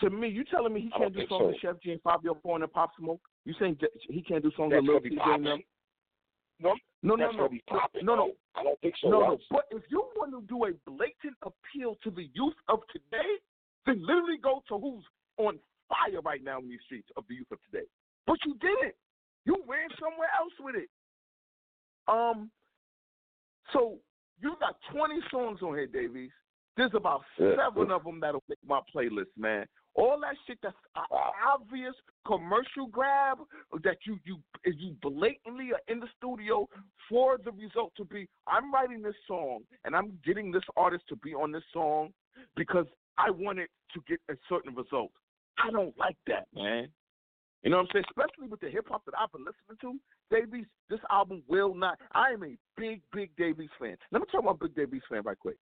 To 0.00 0.10
me, 0.10 0.28
you 0.28 0.44
telling 0.44 0.72
me 0.72 0.80
he 0.82 0.90
can't 0.90 1.12
do 1.14 1.26
songs 1.26 1.54
with. 1.54 1.60
Sheff 1.60 1.80
G 1.82 1.92
and 1.92 2.02
Fivio 2.02 2.40
Foreign 2.42 2.62
and 2.62 2.72
Pop 2.72 2.90
Smoke? 2.98 3.20
You 3.44 3.54
saying 3.58 3.78
he 4.08 4.22
can't 4.22 4.42
do 4.42 4.50
songs 4.56 4.70
That's 4.72 4.82
with 4.86 5.02
Lil 5.04 5.18
Tjay 5.18 5.34
and 5.34 5.46
them? 5.46 5.62
No, 6.62 6.74
No, 7.02 7.14
no, 7.16 7.30
no, 7.32 7.48
popping. 7.68 8.04
no, 8.06 8.14
no, 8.14 8.26
though. 8.28 8.60
I 8.60 8.64
don't 8.64 8.80
think 8.80 8.94
so. 9.02 9.08
no, 9.10 9.20
no. 9.20 9.38
But 9.50 9.64
if 9.70 9.82
you 9.90 10.04
want 10.16 10.32
to 10.32 10.42
do 10.46 10.64
a 10.66 10.72
blatant 10.90 11.36
appeal 11.42 11.96
to 12.04 12.10
the 12.10 12.28
youth 12.34 12.54
of 12.68 12.80
today, 12.92 13.38
then 13.86 14.00
literally 14.06 14.38
go 14.42 14.62
to 14.68 14.78
who's 14.78 15.04
on 15.38 15.58
fire 15.88 16.20
right 16.22 16.42
now 16.44 16.58
in 16.60 16.68
these 16.68 16.78
streets 16.86 17.08
of 17.16 17.24
the 17.28 17.34
youth 17.34 17.50
of 17.50 17.58
today. 17.70 17.86
But 18.26 18.38
you 18.46 18.54
didn't. 18.60 18.94
You 19.44 19.56
ran 19.66 19.88
somewhere 19.98 20.28
else 20.40 20.52
with 20.60 20.76
it. 20.76 20.88
Um. 22.08 22.50
So 23.72 23.98
you 24.40 24.54
got 24.60 24.76
20 24.92 25.14
songs 25.30 25.60
on 25.62 25.74
here, 25.74 25.86
Davies. 25.86 26.30
There's 26.76 26.94
about 26.94 27.22
seven 27.38 27.90
of 27.90 28.04
them 28.04 28.18
that'll 28.20 28.42
make 28.48 28.58
my 28.66 28.80
playlist, 28.94 29.32
man. 29.36 29.66
All 29.94 30.18
that 30.20 30.36
shit 30.46 30.58
that's 30.62 30.76
a- 30.96 31.06
Wow. 31.10 31.32
obvious 31.44 31.94
commercial 32.26 32.86
grab 32.86 33.38
that 33.82 33.98
you 34.06 34.18
you 34.24 34.40
you 34.64 34.96
blatantly 35.02 35.72
are 35.72 35.80
in 35.88 36.00
the 36.00 36.08
studio 36.16 36.68
for 37.08 37.36
the 37.38 37.52
result 37.52 37.92
to 37.96 38.04
be 38.04 38.28
I'm 38.46 38.72
writing 38.72 39.02
this 39.02 39.16
song 39.26 39.64
and 39.84 39.94
I'm 39.94 40.18
getting 40.24 40.50
this 40.50 40.64
artist 40.76 41.04
to 41.08 41.16
be 41.16 41.34
on 41.34 41.52
this 41.52 41.64
song 41.72 42.12
because 42.56 42.86
I 43.18 43.30
want 43.30 43.58
it 43.58 43.70
to 43.94 44.00
get 44.08 44.20
a 44.30 44.34
certain 44.48 44.74
result. 44.74 45.12
I 45.58 45.70
don't 45.70 45.96
like 45.98 46.16
that, 46.26 46.46
man. 46.54 46.88
You 47.62 47.70
know 47.70 47.76
what 47.76 47.82
I'm 47.82 47.88
saying? 47.92 48.04
Especially 48.10 48.48
with 48.48 48.60
the 48.60 48.70
hip 48.70 48.88
hop 48.88 49.04
that 49.04 49.14
I've 49.16 49.30
been 49.30 49.44
listening 49.44 49.78
to, 49.82 50.00
Davies, 50.34 50.66
this 50.88 50.98
album 51.10 51.42
will 51.46 51.74
not. 51.74 51.98
I 52.12 52.30
am 52.30 52.42
a 52.42 52.56
big, 52.76 53.02
big 53.12 53.30
Davies 53.36 53.68
fan. 53.78 53.96
Let 54.10 54.20
me 54.20 54.26
talk 54.32 54.40
about 54.40 54.58
Big 54.58 54.74
Davies 54.74 55.02
fan 55.08 55.22
right 55.24 55.38
quick. 55.38 55.58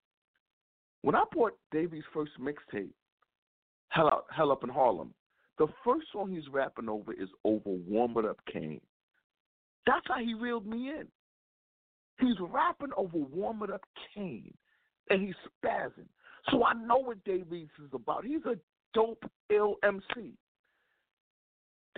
When 1.02 1.14
I 1.14 1.24
bought 1.32 1.58
Davies' 1.72 2.04
first 2.14 2.32
mixtape, 2.40 2.92
Hell 3.90 4.06
Up, 4.06 4.26
Hell 4.34 4.50
Up 4.50 4.64
in 4.64 4.70
Harlem, 4.70 5.12
the 5.58 5.66
first 5.84 6.06
song 6.12 6.30
he's 6.30 6.48
rapping 6.50 6.88
over 6.88 7.12
is 7.12 7.28
over 7.44 7.70
Warm 7.70 8.16
It 8.16 8.24
Up 8.24 8.38
Kane. 8.50 8.80
That's 9.86 10.06
how 10.08 10.18
he 10.18 10.34
reeled 10.34 10.66
me 10.66 10.88
in. 10.88 11.06
He's 12.18 12.36
rapping 12.40 12.90
over 12.96 13.18
Warm 13.18 13.62
It 13.62 13.70
Up 13.70 13.82
Kane, 14.14 14.54
and 15.10 15.22
he's 15.22 15.34
spazzing. 15.62 16.08
So 16.50 16.64
I 16.64 16.72
know 16.74 16.98
what 16.98 17.22
Dave 17.24 17.50
Davies 17.50 17.68
is 17.84 17.90
about. 17.92 18.24
He's 18.24 18.44
a 18.46 18.56
dope, 18.94 19.24
ill 19.50 19.76
MC. 19.82 20.32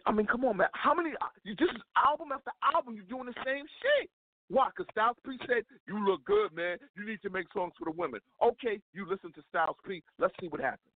I 0.05 0.12
mean, 0.12 0.26
come 0.26 0.45
on, 0.45 0.57
man. 0.57 0.68
How 0.72 0.95
many? 0.95 1.11
Uh, 1.11 1.26
you 1.45 1.55
just 1.55 1.72
album 1.97 2.28
after 2.32 2.51
album, 2.74 2.97
you're 2.97 3.05
doing 3.05 3.26
the 3.26 3.45
same 3.45 3.64
shit. 3.80 4.11
Why? 4.49 4.68
Because 4.68 4.90
Styles 4.90 5.16
P 5.24 5.38
said, 5.47 5.64
You 5.86 6.05
look 6.05 6.24
good, 6.24 6.55
man. 6.55 6.78
You 6.97 7.07
need 7.07 7.22
to 7.22 7.30
make 7.30 7.47
songs 7.55 7.72
for 7.78 7.84
the 7.84 7.97
women. 7.97 8.20
Okay, 8.43 8.80
you 8.93 9.09
listen 9.09 9.32
to 9.34 9.43
Styles 9.49 9.76
P. 9.86 10.03
Let's 10.18 10.34
see 10.40 10.49
what 10.49 10.61
happens. 10.61 10.91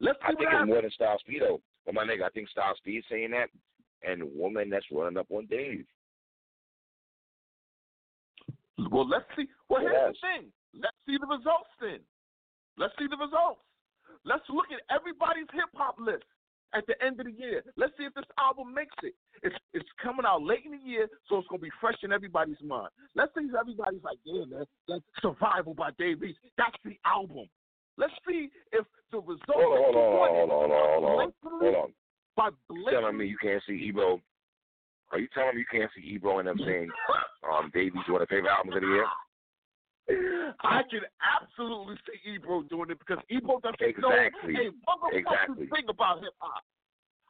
Let's 0.00 0.18
I 0.22 0.34
think 0.34 0.50
it's 0.52 0.66
more 0.66 0.82
than 0.82 0.90
Style 0.92 1.18
P 1.26 1.38
though. 1.40 1.60
But 1.84 1.94
my 1.94 2.04
nigga, 2.04 2.22
I 2.22 2.30
think 2.30 2.48
Style 2.48 2.74
is 2.84 3.04
saying 3.10 3.30
that, 3.32 3.48
and 4.08 4.22
the 4.22 4.26
woman 4.26 4.70
that's 4.70 4.86
running 4.92 5.18
up 5.18 5.26
on 5.30 5.46
Dave. 5.46 5.86
Well, 8.90 9.08
let's 9.08 9.26
see. 9.36 9.48
Well, 9.68 9.80
here's 9.80 10.14
the 10.14 10.20
thing. 10.22 10.52
Let's 10.74 10.96
see 11.06 11.18
the 11.18 11.26
results 11.26 11.72
then. 11.80 11.98
Let's 12.78 12.94
see 12.98 13.10
the 13.10 13.18
results. 13.18 13.60
Let's 14.24 14.46
look 14.48 14.70
at 14.70 14.84
everybody's 14.94 15.50
hip 15.52 15.70
hop 15.74 15.96
list 15.98 16.24
at 16.74 16.86
the 16.86 16.94
end 17.02 17.18
of 17.18 17.26
the 17.26 17.32
year. 17.32 17.64
Let's 17.76 17.92
see 17.98 18.04
if 18.04 18.14
this 18.14 18.28
album 18.38 18.74
makes 18.74 18.94
it. 19.02 19.14
It's 19.42 19.56
it's 19.72 19.88
coming 20.02 20.26
out 20.26 20.42
late 20.42 20.62
in 20.64 20.72
the 20.72 20.84
year, 20.84 21.08
so 21.28 21.38
it's 21.38 21.48
gonna 21.48 21.62
be 21.62 21.74
fresh 21.80 21.98
in 22.02 22.12
everybody's 22.12 22.60
mind. 22.62 22.90
Let's 23.14 23.32
see 23.34 23.46
if 23.46 23.54
everybody's 23.54 24.02
like, 24.02 24.18
yeah, 24.24 24.44
man, 24.46 24.64
that's 24.86 25.02
Survival 25.22 25.74
by 25.74 25.90
Dave 25.98 26.22
East. 26.22 26.38
That's 26.56 26.76
the 26.84 26.98
album. 27.04 27.48
Let's 27.98 28.12
see 28.26 28.48
if 28.72 28.86
the 29.10 29.18
results 29.18 29.42
Hold 29.50 29.76
on, 29.76 29.82
hold 29.82 29.96
on, 29.96 30.34
hold 30.34 30.50
on, 30.50 30.60
hold 30.60 30.60
on, 30.62 30.80
hold 30.88 31.04
on, 31.04 31.32
hold 31.60 31.74
on. 31.74 31.92
by 32.36 32.50
You 32.70 32.86
telling 32.90 33.18
me 33.18 33.26
you 33.26 33.36
can't 33.42 33.62
see 33.66 33.74
Ebro? 33.74 34.20
Are 35.10 35.18
you 35.18 35.26
telling 35.34 35.56
me 35.56 35.64
you 35.66 35.78
can't 35.80 35.90
see 35.96 36.06
Ebro 36.14 36.38
and 36.38 36.46
them 36.46 36.60
saying 36.64 36.90
um 37.52 37.72
Davies 37.74 38.02
one 38.08 38.22
of 38.22 38.28
the 38.28 38.34
favorite 38.34 38.50
albums 38.50 38.76
of 38.76 38.82
the 38.82 38.86
year? 38.86 39.06
I 40.62 40.82
can 40.88 41.00
absolutely 41.20 41.96
see 42.06 42.32
Ebro 42.34 42.62
doing 42.62 42.90
it 42.90 42.98
because 43.00 43.18
Ebro 43.28 43.58
doesn't 43.60 43.82
Exactly. 43.82 44.54
know 44.54 44.60
a 44.60 44.70
motherfucking 44.86 45.18
Exactly. 45.18 45.66
thing 45.66 45.88
about 45.88 46.22
hip 46.22 46.32
hop. 46.38 46.62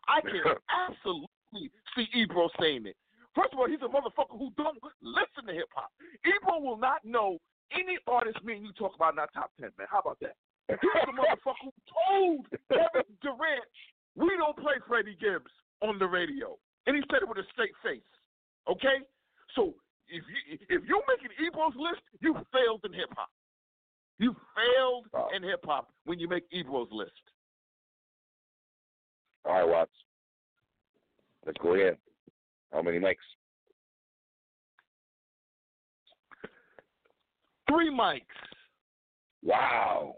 I 0.07 0.21
can 0.21 0.45
absolutely 0.69 1.73
see 1.97 2.07
Ebro 2.15 2.51
saying 2.61 2.87
it. 2.87 2.97
First 3.35 3.53
of 3.53 3.59
all, 3.59 3.69
he's 3.69 3.81
a 3.81 3.89
motherfucker 3.89 4.37
who 4.39 4.53
don't 4.57 4.79
listen 5.01 5.47
to 5.49 5.53
hip 5.55 5.69
hop. 5.75 5.91
Ebro 6.27 6.61
will 6.61 6.77
not 6.77 7.05
know 7.05 7.39
any 7.73 7.99
artist 8.07 8.43
me 8.45 8.57
and 8.57 8.65
you 8.65 8.73
talk 8.73 8.95
about 8.95 9.15
in 9.15 9.19
our 9.19 9.29
top 9.35 9.51
ten, 9.59 9.71
man. 9.79 9.87
How 9.91 10.01
about 10.01 10.19
that? 10.21 10.37
He's 10.69 10.79
the 11.07 11.13
motherfucker 11.13 11.65
who 11.65 11.73
told 11.89 12.47
Kevin 12.69 13.09
Durant 13.23 13.65
we 14.17 14.29
don't 14.37 14.57
play 14.57 14.75
Freddie 14.87 15.17
Gibbs 15.21 15.51
on 15.81 15.99
the 15.99 16.07
radio, 16.07 16.59
and 16.87 16.97
he 16.97 17.03
said 17.11 17.23
it 17.23 17.29
with 17.29 17.39
a 17.39 17.45
straight 17.53 17.73
face. 17.83 18.03
Okay, 18.69 19.01
so 19.55 19.75
if 20.09 20.23
you 20.29 20.59
if 20.69 20.83
you're 20.85 21.03
making 21.09 21.31
Ebro's 21.45 21.73
list, 21.77 22.03
you 22.21 22.35
failed 22.53 22.85
in 22.85 22.93
hip 22.93 23.09
hop. 23.17 23.31
You 24.19 24.35
failed 24.55 25.07
Wow. 25.13 25.29
in 25.35 25.43
hip 25.43 25.65
hop 25.65 25.91
when 26.05 26.19
you 26.19 26.29
make 26.29 26.45
Ebro's 26.51 26.89
list. 26.91 27.13
All 29.45 29.55
right, 29.55 29.65
Watts. 29.69 29.93
Let's 31.47 31.59
go 31.63 31.75
ahead. 31.75 31.97
How 32.73 32.83
many 32.83 32.99
mics? 32.99 33.15
Three 37.71 37.91
mics. 37.91 38.21
Wow. 39.43 40.17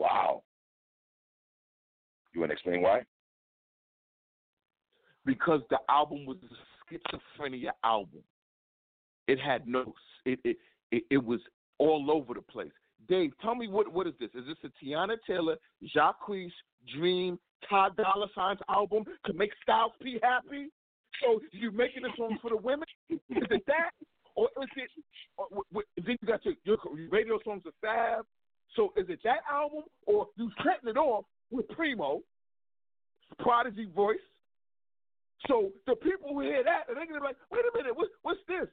Wow. 0.00 0.42
You 2.32 2.40
want 2.40 2.50
to 2.50 2.54
explain 2.54 2.80
why? 2.82 3.02
because 5.26 5.60
the 5.70 5.78
album 5.88 6.26
was 6.26 6.36
a 6.42 6.94
schizophrenia 6.94 7.70
album. 7.84 8.20
It 9.28 9.38
had 9.38 9.66
notes. 9.66 10.00
It 10.24 10.40
it 10.44 10.56
it, 10.90 11.02
it 11.10 11.24
was 11.24 11.40
all 11.78 12.10
over 12.10 12.34
the 12.34 12.42
place. 12.42 12.72
Dave, 13.08 13.32
tell 13.42 13.54
me 13.54 13.68
what 13.68 13.92
what 13.92 14.06
is 14.06 14.14
this? 14.18 14.30
Is 14.34 14.44
this 14.46 14.56
a 14.64 14.84
Teyana 14.84 15.16
Taylor, 15.26 15.56
Jacquees, 15.94 16.50
Dream, 16.96 17.38
Todd 17.68 17.96
Dollar 17.96 18.28
Sign's 18.34 18.60
album 18.68 19.04
to 19.26 19.32
make 19.32 19.50
Styles 19.62 19.92
P 20.02 20.18
happy? 20.22 20.68
So 21.22 21.40
you're 21.52 21.72
making 21.72 22.04
a 22.04 22.16
song 22.16 22.38
for 22.40 22.50
the 22.50 22.56
women? 22.56 22.86
Is 23.10 23.18
it 23.30 23.62
that, 23.66 23.90
or 24.34 24.48
is 24.62 24.68
it? 24.76 24.90
Or, 25.36 25.46
w- 25.70 25.86
then 25.96 26.16
you 26.20 26.28
got 26.28 26.44
your, 26.44 26.54
your 26.64 26.78
radio 27.10 27.38
songs 27.44 27.62
of 27.66 27.72
Fab. 27.80 28.24
So 28.76 28.92
is 28.96 29.06
it 29.08 29.20
that 29.24 29.40
album, 29.50 29.84
or 30.06 30.28
you 30.36 30.50
setting 30.58 30.88
it 30.88 30.96
off 30.96 31.24
with 31.50 31.68
Primo, 31.70 32.22
Prodigy 33.38 33.88
voice? 33.94 34.18
So 35.48 35.70
the 35.86 35.96
people 35.96 36.34
who 36.34 36.40
hear 36.40 36.62
that, 36.62 36.84
are 36.88 36.94
they 36.94 37.06
gonna 37.06 37.20
be 37.20 37.26
like, 37.26 37.36
wait 37.50 37.64
a 37.64 37.76
minute, 37.76 37.96
what, 37.96 38.08
what's 38.22 38.40
this? 38.46 38.68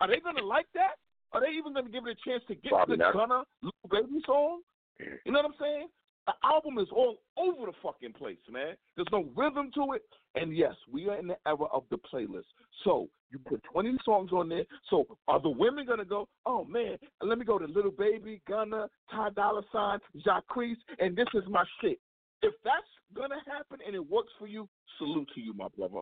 Are 0.00 0.08
they 0.08 0.20
gonna 0.20 0.44
like 0.44 0.66
that? 0.74 0.96
Are 1.32 1.40
they 1.40 1.52
even 1.56 1.72
gonna 1.72 1.88
give 1.88 2.06
it 2.06 2.18
a 2.18 2.28
chance 2.28 2.42
to 2.48 2.54
get 2.54 2.70
Probably 2.70 2.96
the 2.96 3.04
not. 3.04 3.14
Gunna 3.14 3.42
Lil 3.62 3.72
Baby 3.90 4.22
song? 4.26 4.60
You 4.98 5.32
know 5.32 5.40
what 5.40 5.46
I'm 5.46 5.54
saying? 5.58 5.88
The 6.26 6.34
album 6.44 6.78
is 6.78 6.88
all 6.92 7.18
over 7.36 7.66
the 7.66 7.72
fucking 7.82 8.12
place, 8.12 8.38
man. 8.50 8.74
There's 8.96 9.08
no 9.10 9.28
rhythm 9.34 9.70
to 9.74 9.94
it. 9.94 10.02
And 10.34 10.56
yes, 10.56 10.74
we 10.90 11.08
are 11.08 11.16
in 11.16 11.26
the 11.26 11.36
era 11.46 11.66
of 11.72 11.84
the 11.90 11.98
playlist. 11.98 12.44
So 12.84 13.08
you 13.30 13.38
put 13.40 13.62
20 13.72 13.96
songs 14.04 14.30
on 14.32 14.48
there. 14.48 14.64
So 14.88 15.04
are 15.26 15.40
the 15.40 15.50
women 15.50 15.86
gonna 15.86 16.04
go? 16.04 16.28
Oh 16.46 16.64
man, 16.64 16.96
let 17.20 17.38
me 17.38 17.44
go 17.44 17.58
to 17.58 17.66
Lil 17.66 17.90
Baby, 17.90 18.40
Gunna, 18.48 18.88
Ty 19.10 19.30
Dolla 19.30 19.62
Sign, 19.72 19.98
Jacquees, 20.24 20.76
and 21.00 21.16
this 21.16 21.26
is 21.34 21.42
my 21.48 21.64
shit. 21.80 21.98
If 22.42 22.54
that's 22.64 22.82
gonna 23.14 23.40
happen 23.46 23.78
and 23.84 23.94
it 23.94 24.10
works 24.10 24.32
for 24.38 24.46
you, 24.46 24.68
salute 24.98 25.28
to 25.34 25.40
you, 25.40 25.54
my 25.54 25.68
brother. 25.76 26.00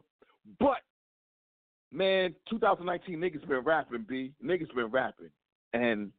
But 0.59 0.83
man, 1.93 2.35
2019 2.51 3.19
niggas 3.19 3.49
been 3.49 3.61
rapping, 3.61 4.05
B. 4.09 4.33
Niggas 4.45 4.75
been 4.75 4.87
rapping, 4.87 5.31
and 5.73 6.13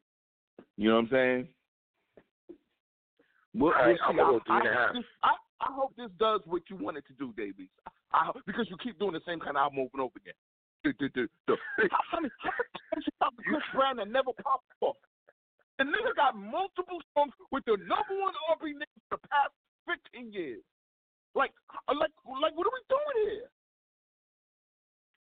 you 0.78 0.90
know 0.90 0.96
what 0.96 1.02
I'm 1.02 1.10
saying. 1.12 1.48
We'll, 3.54 3.72
right, 3.72 3.88
we'll 3.94 3.98
I'm 4.08 4.16
gonna 4.16 4.40
go 4.40 4.42
three 4.48 4.58
and 4.64 4.68
a 4.68 4.72
I- 4.72 4.74
half. 4.74 4.96
I, 5.24 5.32
I 5.62 5.70
hope 5.76 5.94
this 5.98 6.10
does 6.20 6.42
what 6.46 6.64
you 6.70 6.76
want 6.78 6.98
it 6.98 7.06
to 7.08 7.14
do, 7.20 7.34
Davies. 7.38 7.70
I, 8.14 8.32
because 8.48 8.68
you 8.70 8.78
keep 8.82 8.98
doing 9.00 9.14
the 9.14 9.22
same 9.28 9.40
kind 9.40 9.56
of 9.56 9.62
album 9.62 9.80
over 9.80 9.92
and 9.94 10.02
over 10.04 10.18
again. 10.20 10.36
The, 10.84 10.92
the, 11.00 11.08
the, 11.14 11.24
the, 11.48 11.56
how 12.12 12.20
many 12.20 12.34
times 12.42 13.06
you 13.06 13.14
talk 13.22 13.36
to 13.38 13.44
Chris 13.46 13.62
Brown 13.76 13.98
that 13.98 14.10
never 14.10 14.34
popped 14.42 14.66
off? 14.82 14.98
The 15.78 15.86
nigga 15.86 16.16
got 16.18 16.34
multiple 16.36 16.98
songs 17.14 17.32
with 17.52 17.64
the 17.66 17.78
number 17.78 18.16
one 18.18 18.34
R&B 18.50 18.74
nigga 18.74 18.98
for 19.10 19.18
the 19.22 19.28
past 19.30 19.54
15 20.14 20.34
years. 20.34 20.62
Like, 21.36 21.52
uh, 21.88 21.94
like, 21.94 22.12
like, 22.26 22.58
what 22.58 22.66
are 22.68 22.74
we 22.76 22.84
doing 22.90 23.18
here? 23.30 23.48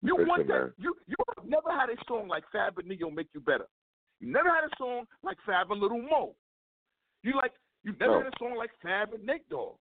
You 0.02 0.14
Listen, 0.18 0.28
want 0.28 0.48
man. 0.48 0.60
that? 0.70 0.72
You 0.78 0.94
you 1.08 1.16
have 1.36 1.46
never 1.48 1.70
had 1.72 1.88
a 1.90 1.96
song 2.06 2.28
like 2.28 2.44
Fab 2.52 2.78
and 2.78 2.86
Ne-Yo 2.88 3.10
make 3.10 3.28
you 3.34 3.40
better. 3.40 3.66
You 4.20 4.30
never 4.30 4.50
had 4.50 4.64
a 4.64 4.72
song 4.78 5.04
like 5.22 5.38
Fab 5.46 5.70
and 5.70 5.80
Lil' 5.80 6.02
Mo. 6.02 6.34
You 7.22 7.34
like 7.36 7.52
you 7.86 7.92
never 8.00 8.18
No. 8.18 8.22
had 8.24 8.34
a 8.34 8.38
song 8.38 8.56
like 8.56 8.70
Fab 8.82 9.14
and 9.14 9.24
Nate 9.24 9.48
Dogg. 9.48 9.76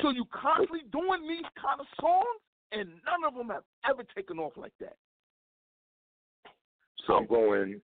So 0.00 0.10
you 0.10 0.24
constantly 0.26 0.82
doing 0.92 1.26
these 1.26 1.48
kind 1.56 1.80
of 1.80 1.86
songs, 2.00 2.40
and 2.72 2.88
none 3.04 3.24
of 3.26 3.34
them 3.34 3.48
have 3.48 3.64
ever 3.88 4.04
taken 4.14 4.38
off 4.38 4.52
like 4.56 4.72
that. 4.80 4.96
So 7.06 7.14
I'm 7.14 7.26
going. 7.26 7.80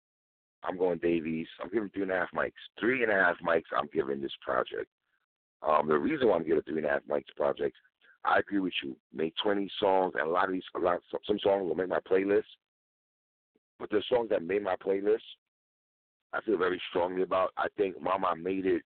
I'm 0.63 0.77
going 0.77 0.97
Davies. 0.97 1.47
I'm 1.61 1.69
giving 1.69 1.89
three 1.89 2.01
and 2.01 2.11
a 2.11 2.15
half 2.15 2.31
mics. 2.31 2.51
Three 2.79 3.03
and 3.03 3.11
a 3.11 3.15
half 3.15 3.37
mics. 3.39 3.71
I'm 3.75 3.87
giving 3.93 4.19
this 4.19 4.35
project. 4.41 4.89
Um, 5.61 5.87
the 5.87 5.97
reason 5.97 6.27
why 6.27 6.35
I'm 6.37 6.43
giving 6.43 6.63
three 6.63 6.77
and 6.77 6.85
a 6.87 6.89
half 6.89 7.03
mics 7.03 7.35
project, 7.37 7.75
I 8.23 8.39
agree 8.39 8.59
with 8.59 8.73
you. 8.83 8.97
Make 9.13 9.35
20 9.43 9.69
songs, 9.79 10.13
and 10.15 10.27
a 10.27 10.31
lot 10.31 10.45
of 10.45 10.53
these, 10.53 10.63
a 10.75 10.79
lot, 10.79 10.99
some, 11.11 11.19
some 11.25 11.39
songs 11.39 11.67
will 11.67 11.75
make 11.75 11.89
my 11.89 11.99
playlist. 11.99 12.43
But 13.79 13.91
the 13.91 14.01
songs 14.09 14.29
that 14.29 14.43
made 14.43 14.63
my 14.63 14.75
playlist, 14.75 15.19
I 16.33 16.41
feel 16.41 16.57
very 16.57 16.81
strongly 16.89 17.21
about. 17.21 17.51
I 17.57 17.67
think 17.77 18.01
Mama 18.01 18.35
Made 18.35 18.65
It 18.65 18.81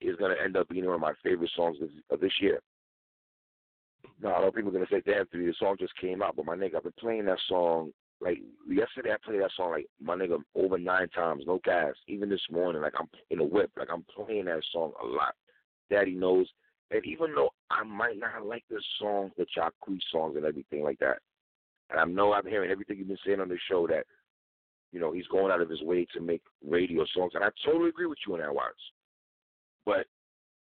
is 0.00 0.16
going 0.16 0.34
to 0.34 0.42
end 0.42 0.56
up 0.56 0.68
being 0.68 0.86
one 0.86 0.94
of 0.94 1.00
my 1.00 1.12
favorite 1.22 1.50
songs 1.54 1.78
of, 2.10 2.20
this 2.20 2.32
year. 2.40 2.60
Now, 4.22 4.30
a 4.30 4.40
lot 4.40 4.48
of 4.48 4.54
people 4.54 4.70
are 4.70 4.72
going 4.72 4.86
to 4.86 4.92
say, 4.92 5.02
damn, 5.04 5.26
three, 5.26 5.46
the 5.46 5.54
song 5.58 5.76
just 5.78 5.96
came 5.96 6.22
out. 6.22 6.36
But 6.36 6.46
my 6.46 6.56
nigga, 6.56 6.76
I've 6.76 6.82
been 6.82 6.92
playing 6.98 7.26
that 7.26 7.38
song. 7.48 7.92
Like, 8.20 8.38
yesterday 8.68 9.12
I 9.12 9.16
played 9.24 9.40
that 9.40 9.50
song, 9.56 9.70
like, 9.70 9.86
my 10.02 10.14
nigga, 10.14 10.38
over 10.54 10.78
nine 10.78 11.08
times, 11.08 11.44
no 11.46 11.60
gas. 11.64 11.94
Even 12.06 12.28
this 12.28 12.42
morning, 12.50 12.82
like, 12.82 12.92
I'm 12.98 13.08
in 13.30 13.40
a 13.40 13.44
whip. 13.44 13.70
Like, 13.78 13.88
I'm 13.90 14.04
playing 14.14 14.44
that 14.46 14.62
song 14.72 14.92
a 15.02 15.06
lot. 15.06 15.34
Daddy 15.90 16.14
knows. 16.14 16.46
And 16.90 17.04
even 17.06 17.34
though 17.34 17.50
I 17.70 17.82
might 17.84 18.18
not 18.18 18.44
like 18.44 18.64
the 18.68 18.82
songs, 19.00 19.32
the 19.38 19.46
Jacquees 19.56 20.00
songs 20.12 20.36
and 20.36 20.44
everything 20.44 20.82
like 20.82 20.98
that, 20.98 21.18
and 21.88 21.98
I 21.98 22.04
know 22.04 22.32
I'm 22.32 22.46
hearing 22.46 22.70
everything 22.70 22.98
you've 22.98 23.08
been 23.08 23.18
saying 23.24 23.40
on 23.40 23.48
the 23.48 23.58
show 23.70 23.86
that, 23.86 24.04
you 24.92 25.00
know, 25.00 25.12
he's 25.12 25.26
going 25.28 25.52
out 25.52 25.60
of 25.60 25.70
his 25.70 25.82
way 25.82 26.06
to 26.12 26.20
make 26.20 26.42
radio 26.66 27.04
songs. 27.14 27.32
And 27.34 27.44
I 27.44 27.48
totally 27.64 27.88
agree 27.88 28.06
with 28.06 28.18
you 28.26 28.34
on 28.34 28.40
that, 28.40 28.54
Watts. 28.54 28.74
But 29.86 30.06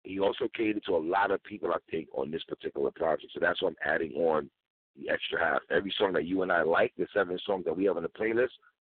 he 0.03 0.19
also 0.19 0.47
catered 0.55 0.83
to 0.85 0.95
a 0.95 0.97
lot 0.97 1.31
of 1.31 1.43
people, 1.43 1.71
I 1.71 1.77
think, 1.89 2.07
on 2.13 2.31
this 2.31 2.43
particular 2.43 2.91
project. 2.91 3.31
So 3.33 3.39
that's 3.39 3.61
why 3.61 3.69
I'm 3.69 3.93
adding 3.93 4.13
on 4.13 4.49
the 4.97 5.09
extra 5.09 5.39
half. 5.39 5.61
Every 5.71 5.93
song 5.97 6.13
that 6.13 6.25
you 6.25 6.41
and 6.41 6.51
I 6.51 6.63
like, 6.63 6.93
the 6.97 7.07
seven 7.13 7.37
songs 7.45 7.65
that 7.65 7.75
we 7.75 7.85
have 7.85 7.97
on 7.97 8.03
the 8.03 8.09
playlist, 8.09 8.51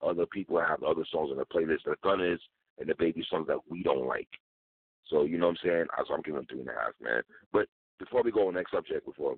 other 0.06 0.26
people 0.26 0.60
have 0.60 0.84
other 0.84 1.06
songs 1.12 1.32
on 1.32 1.38
the 1.38 1.46
playlist 1.46 1.84
that 1.86 2.02
Gun 2.02 2.22
is, 2.22 2.40
and 2.80 2.90
the 2.90 2.96
baby 2.96 3.26
songs 3.30 3.48
that 3.48 3.58
we 3.70 3.84
don't 3.84 4.06
like. 4.06 4.28
So 5.10 5.24
you 5.24 5.38
know 5.38 5.48
what 5.48 5.58
I'm 5.64 5.70
saying? 5.70 5.86
So 6.08 6.14
I'm 6.14 6.22
giving 6.22 6.42
him 6.42 6.48
three 6.50 6.60
and 6.60 6.70
a 6.70 6.74
half, 6.74 6.94
man. 7.02 7.22
But 7.52 7.68
before 8.00 8.24
we 8.24 8.32
go 8.32 8.48
on 8.48 8.56
next 8.56 8.72
subject, 8.72 9.06
before 9.06 9.38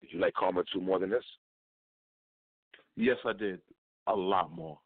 did 0.00 0.12
you 0.12 0.20
like 0.20 0.34
Karma 0.34 0.62
two 0.72 0.80
more 0.80 0.98
than 0.98 1.10
this? 1.10 1.24
Yes, 2.96 3.16
I 3.24 3.32
did. 3.32 3.60
A 4.06 4.14
lot 4.14 4.52
more. 4.52 4.78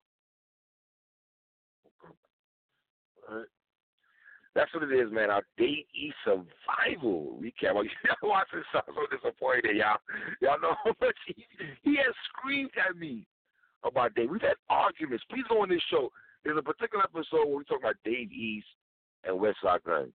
All 3.29 3.39
right. 3.39 3.47
That's 4.57 4.73
what 4.73 4.85
it 4.85 4.93
is, 4.93 5.13
man. 5.13 5.31
Our 5.31 5.43
Dave 5.59 5.85
East 5.93 6.17
survival 6.25 7.37
recap. 7.37 7.75
Well, 7.75 7.85
y'all 8.09 8.17
watching 8.25 8.61
this, 8.61 8.73
I'm 8.73 8.95
so 8.97 9.05
disappointed, 9.13 9.77
y'all. 9.77 10.01
Y'all 10.41 10.59
know 10.59 10.75
how 10.83 10.97
much 10.99 11.17
he, 11.27 11.45
he 11.83 11.97
has 11.97 12.15
screamed 12.33 12.71
at 12.81 12.97
me 12.97 13.27
about 13.85 14.15
Dave. 14.15 14.31
We've 14.31 14.41
had 14.41 14.57
arguments. 14.71 15.25
Please 15.29 15.45
go 15.51 15.61
on 15.61 15.69
this 15.69 15.83
show. 15.91 16.09
There's 16.43 16.57
a 16.57 16.63
particular 16.63 17.05
episode 17.05 17.45
where 17.45 17.59
we 17.59 17.65
talk 17.65 17.81
about 17.81 18.01
Dave 18.03 18.33
East 18.33 18.67
and 19.25 19.37
Westside 19.37 19.85
Gunn. 19.85 20.11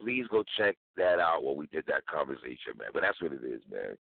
Please 0.00 0.24
go 0.30 0.42
check 0.56 0.76
that 0.96 1.20
out 1.20 1.44
where 1.44 1.54
we 1.54 1.66
did 1.66 1.84
that 1.86 2.06
conversation, 2.06 2.80
man. 2.80 2.88
But 2.94 3.02
that's 3.02 3.20
what 3.20 3.32
it 3.32 3.44
is, 3.44 3.60
man. 3.70 3.92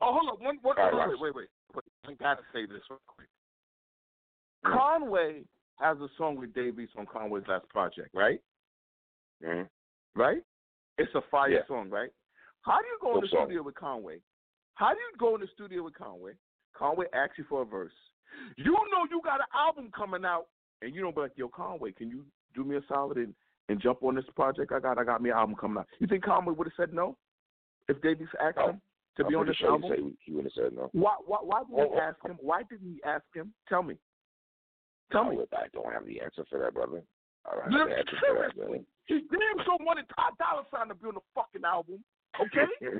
Oh, 0.00 0.18
hold 0.18 0.34
on. 0.34 0.44
One, 0.44 0.58
one, 0.62 0.74
All 0.80 0.90
right, 0.90 1.08
wait, 1.08 1.20
wait, 1.20 1.34
wait, 1.36 1.48
wait. 1.76 1.84
I 2.08 2.12
gotta 2.14 2.42
say 2.52 2.66
this 2.66 2.82
real 2.90 2.98
quick. 3.06 3.28
Mm. 4.66 4.76
Conway 4.76 5.42
has 5.78 5.96
a 5.98 6.08
song 6.18 6.34
with 6.34 6.52
Dave 6.54 6.80
East 6.80 6.94
on 6.98 7.06
Conway's 7.06 7.44
last 7.46 7.68
project, 7.68 8.10
right? 8.14 8.40
Hmm 9.44 9.62
Right? 10.14 10.42
It's 10.98 11.14
a 11.14 11.22
fire 11.30 11.50
Yeah. 11.50 11.66
song, 11.66 11.88
right? 11.90 12.10
How 12.62 12.80
do 12.80 12.86
you 12.86 12.98
go 13.00 13.14
in 13.16 13.22
the 13.22 13.28
studio 13.28 13.62
with 13.62 13.74
Conway? 13.74 14.20
How 14.74 14.92
do 14.92 15.00
you 15.00 15.16
go 15.18 15.34
in 15.34 15.40
the 15.40 15.46
studio 15.48 15.82
with 15.82 15.94
Conway? 15.94 16.34
Conway 16.74 17.06
asks 17.12 17.38
you 17.38 17.44
for 17.44 17.62
a 17.62 17.64
verse. 17.64 17.92
You 18.56 18.72
know 18.72 19.04
you 19.10 19.20
got 19.22 19.40
an 19.40 19.46
album 19.54 19.90
coming 19.94 20.24
out, 20.24 20.46
and 20.80 20.94
you 20.94 21.00
don't 21.02 21.14
be 21.14 21.20
like, 21.22 21.36
"Yo, 21.36 21.48
Conway, 21.48 21.92
can 21.92 22.08
you 22.08 22.24
do 22.54 22.64
me 22.64 22.76
a 22.76 22.82
solid 22.88 23.18
and, 23.18 23.34
and 23.68 23.80
jump 23.80 24.02
on 24.02 24.14
this 24.14 24.24
project 24.34 24.72
I 24.72 24.80
got? 24.80 24.98
I 24.98 25.04
got 25.04 25.20
me 25.22 25.30
an 25.30 25.36
album 25.36 25.56
coming 25.56 25.78
out." 25.78 25.88
You 25.98 26.06
think 26.06 26.24
Conway 26.24 26.54
would 26.54 26.66
have 26.66 26.74
said 26.76 26.94
no 26.94 27.16
if 27.88 28.00
Davies 28.00 28.28
asked 28.40 28.56
No. 28.56 28.68
him 28.70 28.80
to 29.16 29.24
I'm 29.24 29.28
be 29.30 29.34
on 29.34 29.46
this 29.46 29.56
sure 29.56 29.70
album? 29.70 29.92
he, 29.94 30.16
he 30.24 30.32
wouldn't 30.32 30.54
have 30.54 30.64
said 30.64 30.76
no. 30.76 30.88
Why? 30.92 31.16
Why? 31.26 31.38
Why 31.42 31.60
did 31.64 31.74
Oh, 31.78 31.92
he 31.92 31.96
oh, 31.96 32.00
ask 32.00 32.24
him? 32.24 32.38
Why 32.40 32.62
didn't 32.62 32.88
he 32.88 33.02
ask 33.04 33.24
him? 33.34 33.52
Tell 33.68 33.82
me. 33.82 33.98
Tell 35.10 35.24
me. 35.24 35.38
I 35.52 35.66
don't 35.72 35.92
have 35.92 36.06
the 36.06 36.20
answer 36.20 36.44
for 36.48 36.58
that, 36.58 36.74
brother. 36.74 37.02
I 37.46 37.54
don't 37.54 37.64
have 37.64 37.72
Look, 37.72 37.88
the 37.90 37.98
answer 37.98 38.16
for 38.22 38.34
that, 38.38 38.54
seriously, 38.54 38.86
he 39.06 39.14
damn 39.28 39.58
sure 39.66 39.78
wanted 39.82 40.06
Ty 40.14 40.30
Dolla 40.38 40.62
Sign 40.70 40.88
to 40.88 40.94
be 40.94 41.10
on 41.10 41.18
the 41.18 41.26
fucking 41.34 41.66
album. 41.66 42.04
Okay, 42.38 42.68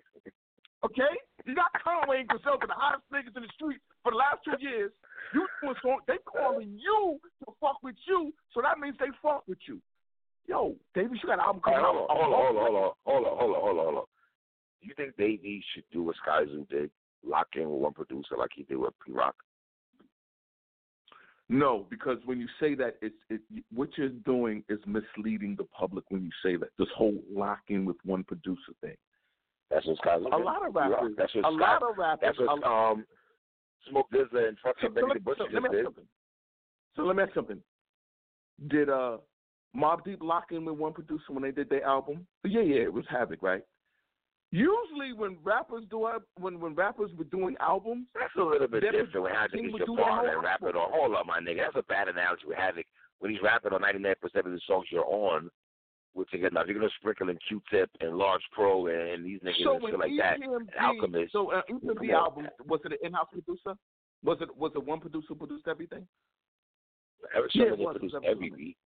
okay. 0.87 1.15
You 1.47 1.55
got 1.55 1.73
Conway 1.79 2.21
and 2.21 2.29
Griselda, 2.29 2.67
the 2.67 2.75
hottest 2.75 3.07
niggas 3.11 3.37
in 3.37 3.43
the 3.43 3.53
street 3.55 3.79
for 4.03 4.13
the 4.13 4.19
last 4.19 4.43
two 4.45 4.59
years. 4.59 4.91
You 5.35 5.47
doing 5.63 5.79
song? 5.83 6.01
They 6.07 6.19
calling 6.27 6.77
you 6.77 7.19
to 7.47 7.53
fuck 7.61 7.79
with 7.83 7.97
you, 8.07 8.33
so 8.53 8.61
that 8.61 8.79
means 8.79 8.97
they 8.99 9.11
fuck 9.23 9.47
with 9.49 9.59
you. 9.67 9.81
Yo, 10.47 10.75
Davis, 10.95 11.19
you 11.23 11.29
got 11.29 11.39
an 11.39 11.47
album 11.47 11.63
coming 11.63 11.79
right, 11.81 11.87
out. 11.87 12.07
hold 12.11 12.35
on, 12.35 12.35
hold 12.35 12.57
on, 12.57 12.63
hold 12.63 12.77
on, 12.77 12.93
hold 13.07 13.27
on, 13.27 13.37
hold 13.39 13.57
on, 13.57 13.61
hold 13.63 13.79
on, 13.79 13.85
hold 13.85 13.99
on. 13.99 14.05
Do 14.83 14.89
you 14.89 14.95
think 14.97 15.17
Dave 15.17 15.45
East 15.45 15.67
should 15.73 15.85
do 15.93 16.03
what 16.03 16.17
Skyzoo 16.27 16.69
did? 16.69 16.91
Lock 17.25 17.47
in 17.55 17.71
with 17.71 17.81
one 17.81 17.93
producer 17.93 18.35
like 18.37 18.51
he 18.55 18.65
did 18.65 18.77
with 18.77 18.93
Pete 19.07 19.15
Rock? 19.15 19.37
No, 21.49 21.87
because 21.91 22.19
when 22.25 22.41
you 22.41 22.49
say 22.59 22.75
that, 22.77 22.97
it's 23.03 23.15
it, 23.29 23.41
what 23.73 23.91
you're 23.99 24.09
doing 24.09 24.65
is 24.69 24.79
misleading 24.87 25.55
the 25.57 25.65
public 25.65 26.05
when 26.09 26.23
you 26.25 26.31
say 26.43 26.57
that. 26.57 26.69
This 26.79 26.89
whole 26.97 27.19
locking 27.31 27.85
with 27.85 27.97
one 28.05 28.25
producer 28.25 28.73
thing. 28.81 28.97
That's 29.71 29.87
what 29.87 29.99
Skyzoo 29.99 30.33
A 30.33 30.37
lot 30.37 30.67
of 30.67 30.75
rappers, 30.75 31.15
That's 31.17 31.35
what 31.35 31.45
a 31.47 31.57
Sky, 31.57 31.73
lot 31.73 31.83
of 31.83 31.99
rappers, 31.99 32.35
That's 32.39 32.63
a- 32.63 32.67
um 32.69 33.05
Smoke 33.91 34.07
DZA 34.13 34.49
and 34.49 34.57
fucking 34.63 34.83
so 34.83 34.89
Benny 34.91 35.07
let, 35.09 35.15
the 35.15 35.21
Butcher 35.21 35.39
so 35.39 35.45
let 35.45 35.53
just 35.53 35.63
me 35.63 35.69
ask 35.69 35.73
did. 35.73 35.85
something. 35.85 36.05
So 36.95 37.03
let 37.03 37.17
me 37.17 37.23
ask 37.25 37.35
something. 37.35 37.63
Did 38.69 38.89
uh 38.89 39.19
Mobb 39.77 40.05
Deep 40.05 40.23
lock 40.23 40.53
in 40.53 40.65
with 40.65 40.77
one 40.77 40.93
producer 40.93 41.25
when 41.31 41.43
they 41.43 41.51
did 41.51 41.69
their 41.69 41.85
album? 41.85 42.27
Yeah, 42.45 42.61
yeah, 42.61 42.83
it 42.83 42.93
was 42.93 43.05
Havoc, 43.11 43.43
right? 43.43 43.63
Usually, 44.53 45.15
when 45.17 45.39
rappers 45.43 45.85
do 45.91 46.07
when 46.39 46.61
when 46.61 46.75
rappers 46.75 47.11
were 47.17 47.25
doing 47.25 47.57
albums, 47.59 48.07
That's 48.15 48.31
a 48.39 48.43
little 48.43 48.69
bit 48.69 48.83
different 48.83 49.15
when 49.23 49.33
Havoc 49.33 49.59
is 49.65 49.73
your 49.79 49.97
partner 49.97 50.35
and 50.35 50.43
rapping 50.45 50.69
album. 50.69 50.83
on. 50.83 50.91
Hold 50.93 51.15
up, 51.17 51.27
my 51.27 51.41
nigga. 51.41 51.65
That's 51.73 51.77
a 51.77 51.83
bad 51.89 52.09
analogy 52.09 52.43
with 52.47 52.59
Havoc. 52.59 52.85
When 53.21 53.31
he's 53.31 53.41
rapping 53.43 53.73
on 53.73 53.81
99% 53.81 54.15
of 54.23 54.45
the 54.45 54.61
songs 54.67 54.87
you're 54.91 55.07
on, 55.07 55.49
we're 56.15 56.25
together. 56.25 56.51
Now, 56.53 56.61
if 56.63 56.69
you're 56.69 56.81
to 56.81 56.91
sprinkle 56.99 57.31
in 57.31 57.39
Q-Tip 57.49 57.89
and 58.01 58.19
Large 58.19 58.43
Pro 58.53 58.89
and, 58.89 59.25
these 59.25 59.41
niggas 59.41 59.65
so 59.65 59.75
and 59.77 59.85
shit 59.87 59.99
like 59.99 60.11
that, 60.19 60.39
EPMD, 60.41 60.69
Alchemist. 60.79 61.33
so 61.33 61.51
uh, 61.53 61.63
Come 61.69 61.81
EPMD 61.81 62.09
on. 62.11 62.15
album 62.15 62.47
was 62.67 62.81
it 62.85 62.93
an 62.93 62.99
in-house 63.03 63.29
producer? 63.33 63.75
Was 64.23 64.37
it 64.43 64.55
was 64.57 64.73
it 64.77 64.85
one 64.85 65.01
producer 65.01 65.35
produced 65.35 65.67
everything? 65.67 66.07
Eric 67.35 67.51
Yeah, 67.55 67.65
produced 67.71 68.15
every 68.17 68.29
everything. 68.31 68.57
beat. 68.59 68.77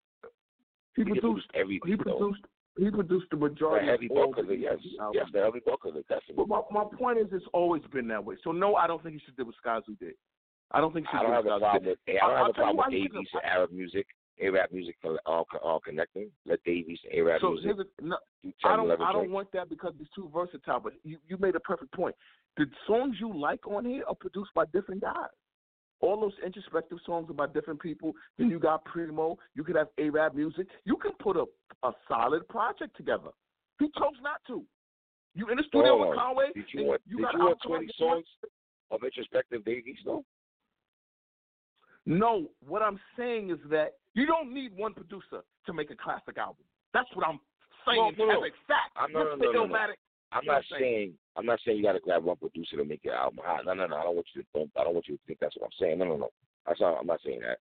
He 0.95 1.03
did 1.05 1.21
produced 1.21 1.49
every 1.55 1.81
beat, 1.85 1.99
though. 2.05 2.19
produced 2.19 2.45
he 2.77 2.91
produced 2.91 3.27
the 3.31 3.37
The 3.37 3.49
majority 3.49 3.87
heavy 3.87 4.07
of 4.07 4.13
all 4.13 4.25
bulk 4.27 4.39
of 4.39 4.47
the 4.49 4.53
it, 4.53 4.61
yes. 4.61 4.79
Albums. 5.01 5.15
Yes, 5.15 5.27
the 5.33 5.41
heavy 5.41 5.61
bulk 5.65 5.85
of 5.87 5.97
it, 5.97 6.05
But 6.37 6.49
my, 6.49 6.61
my 6.71 6.85
point 6.99 7.19
is, 7.19 7.27
it's 7.33 7.45
always 7.53 7.83
been 7.93 8.09
that 8.09 8.25
way. 8.25 8.37
So 8.45 8.53
no, 8.53 8.77
I 8.77 8.87
don't 8.87 9.03
think 9.03 9.15
he 9.15 9.21
should 9.25 9.37
do 9.37 9.47
what 9.47 9.55
Skyzoo 9.65 9.99
did. 9.99 10.15
I 10.73 10.81
don't 10.81 10.93
think 10.93 11.07
he 11.11 11.17
I 11.17 11.21
should 11.21 11.27
don't 11.33 11.43
do 11.45 11.49
have 11.51 11.57
a 11.57 11.61
problem 11.61 11.83
did. 11.85 11.91
with 11.91 11.99
I 12.09 12.27
don't 12.27 12.31
I'll 12.31 12.37
have 12.37 12.51
a 12.51 12.53
problem 12.53 12.77
with 12.77 12.91
Davies 12.91 13.29
and 13.33 13.43
Araab 13.45 13.73
Muzik, 13.73 14.07
Araab 14.43 14.73
Muzik 14.73 14.97
all, 15.25 15.47
all 15.63 15.81
connecting. 15.81 16.31
Let 16.45 16.63
Davies 16.65 16.99
and 17.11 17.29
Arab 17.29 17.41
So 17.41 17.51
music 17.53 17.87
a, 18.01 18.05
no, 18.05 18.17
do 18.43 18.53
I 18.65 18.77
don't 18.77 18.91
I 19.01 19.13
don't 19.13 19.31
want 19.31 19.51
that 19.53 19.69
because 19.69 19.95
it's 20.01 20.11
too 20.15 20.31
versatile. 20.35 20.81
But 20.81 20.95
you 21.05 21.19
you 21.29 21.37
made 21.39 21.55
a 21.55 21.61
perfect 21.61 21.93
point. 21.93 22.15
The 22.57 22.67
songs 22.87 23.17
you 23.21 23.39
like 23.39 23.67
on 23.67 23.85
here 23.85 24.03
are 24.09 24.15
produced 24.15 24.51
by 24.55 24.65
different 24.73 25.03
guys. 25.03 25.29
All 26.01 26.21
those 26.21 26.35
introspective 26.45 26.99
songs 27.07 27.29
about 27.31 27.55
different 27.55 27.81
people. 27.81 28.13
Then 28.39 28.51
you 28.51 28.59
got 28.59 28.85
Primo. 28.85 29.39
You 29.55 29.65
could 29.65 29.77
have 29.77 29.89
Araab 29.99 30.35
Muzik. 30.35 30.67
You 30.85 30.97
can 30.97 31.13
put 31.19 31.37
a 31.37 31.45
a 31.83 31.93
solid 32.09 32.47
project 32.49 32.97
together. 32.97 33.31
He 33.79 33.87
chose 33.99 34.15
not 34.23 34.41
to. 34.49 34.65
You 35.35 35.49
in 35.51 35.59
the 35.59 35.65
studio 35.65 35.97
Hold 35.99 36.09
with. 36.09 36.19
Conway. 36.19 36.47
Did 36.55 36.65
you 36.73 36.85
want, 36.85 37.03
you 37.07 37.17
did 37.19 37.25
got 37.25 37.35
you 37.35 37.41
want 37.41 37.59
20 37.67 37.89
songs 37.99 38.25
of 38.91 39.03
introspective 39.05 39.65
Davies, 39.65 39.99
though? 40.05 40.25
No, 42.07 42.49
what 42.67 42.83
I'm 42.83 42.99
saying 43.19 43.51
is 43.51 43.59
that 43.71 43.95
you 44.15 44.27
don't 44.27 44.55
need 44.55 44.75
one 44.77 44.95
producer 44.95 45.43
to 45.67 45.73
make 45.73 45.91
a 45.91 45.97
classic 45.97 46.39
album. 46.39 46.65
That's 46.95 47.09
what 47.15 47.27
I'm 47.27 47.41
saying 47.87 48.15
No, 48.17 48.31
as 48.31 48.37
a 48.39 48.67
fact. 48.67 48.97
I'm- 48.97 49.13
no, 49.13 49.25
no, 49.25 49.35
no, 49.37 49.67
no. 49.67 49.87
I'm 50.33 50.45
You 50.45 50.53
not 50.53 50.65
saying 50.71 51.13
I'm 51.37 51.47
not 51.47 51.61
saying 51.65 51.77
you 51.79 51.83
got 51.85 51.93
to 51.93 52.01
grab 52.01 52.25
one 52.25 52.37
producer 52.37 52.77
to 52.77 52.85
make 52.85 53.05
your 53.05 53.15
album 53.15 53.41
hot. 53.45 53.65
No, 53.65 53.75
no, 53.75 53.87
no. 53.87 53.97
I 53.97 54.03
don't 54.05 54.15
want 54.17 54.27
you 54.35 54.43
to 54.43 54.49
don't, 54.55 54.71
I 54.79 54.85
don't 54.85 54.95
want 54.95 55.09
you 55.09 55.17
to 55.17 55.23
think 55.27 55.39
that's 55.41 55.57
what 55.57 55.67
I'm 55.67 55.79
saying. 55.79 55.99
No, 55.99 56.07
no, 56.07 56.17
no. 56.17 56.31
That's 56.67 56.81
not. 56.81 56.99
I'm 56.99 57.07
not 57.07 57.21
saying 57.25 57.41
that. 57.41 57.59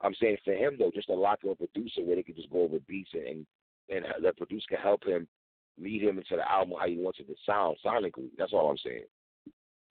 I'm 0.00 0.14
saying 0.20 0.38
for 0.44 0.54
him 0.54 0.76
though, 0.78 0.90
just 0.94 1.06
to 1.08 1.14
lock 1.14 1.40
in 1.44 1.50
a 1.50 1.54
producer 1.54 2.02
where 2.02 2.16
they 2.16 2.22
could 2.22 2.36
just 2.36 2.50
go 2.50 2.62
over 2.62 2.78
beats 2.88 3.10
and 3.14 3.46
and 3.88 4.04
the 4.22 4.32
producer 4.32 4.66
can 4.68 4.78
help 4.78 5.04
him 5.04 5.28
lead 5.80 6.02
him 6.02 6.18
into 6.18 6.36
the 6.36 6.50
album 6.50 6.74
how 6.78 6.86
he 6.86 6.96
wants 6.96 7.20
it 7.20 7.26
to 7.28 7.34
sound 7.46 7.76
sonically. 7.84 8.30
That's 8.38 8.52
all 8.52 8.70
I'm 8.70 8.78
saying. 8.78 9.04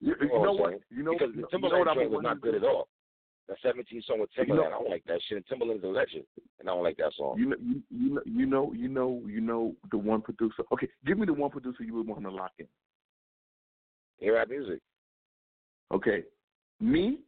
You, 0.00 0.14
you 0.20 0.28
You 0.28 0.28
know 0.28 0.44
know 0.44 0.52
what? 0.52 0.80
You 0.90 1.02
know, 1.02 1.12
because 1.12 1.30
you 1.34 1.46
the 1.50 1.58
know 1.58 1.68
Timbaland 1.68 1.78
what 1.78 1.88
I'm 1.88 1.96
joint 1.96 2.10
was 2.10 2.22
not 2.22 2.40
good 2.40 2.54
at 2.56 2.64
all. 2.64 2.88
That 3.48 3.56
17 3.62 4.02
song 4.06 4.20
with 4.20 4.30
You 4.36 4.46
know- 4.46 4.62
Timbaland, 4.62 4.66
I 4.66 4.70
don't 4.70 4.90
like 4.90 5.04
that 5.06 5.20
shit. 5.28 5.36
And 5.36 5.46
Timbaland's 5.60 5.84
a 5.84 5.88
legend, 5.88 6.24
and 6.60 6.68
I 6.68 6.72
don't 6.72 6.84
like 6.84 6.96
that 6.98 7.12
song. 7.14 7.36
You 7.38 7.46
know, 7.46 7.56
you, 7.60 7.82
you 7.90 8.14
know, 8.14 8.22
you 8.24 8.46
know, 8.46 8.72
you 8.72 8.88
know, 8.88 9.22
you 9.26 9.40
know 9.40 9.74
the 9.90 9.98
one 9.98 10.22
producer. 10.22 10.62
Okay, 10.72 10.88
give 11.04 11.18
me 11.18 11.26
the 11.26 11.32
one 11.34 11.50
producer 11.50 11.82
you 11.82 11.94
would 11.94 12.06
want 12.06 12.22
to 12.22 12.30
lock 12.30 12.52
in. 12.58 12.66
Araab 14.22 14.48
Muzik. 14.50 14.80
Okay, 15.92 16.22
me, 16.80 17.18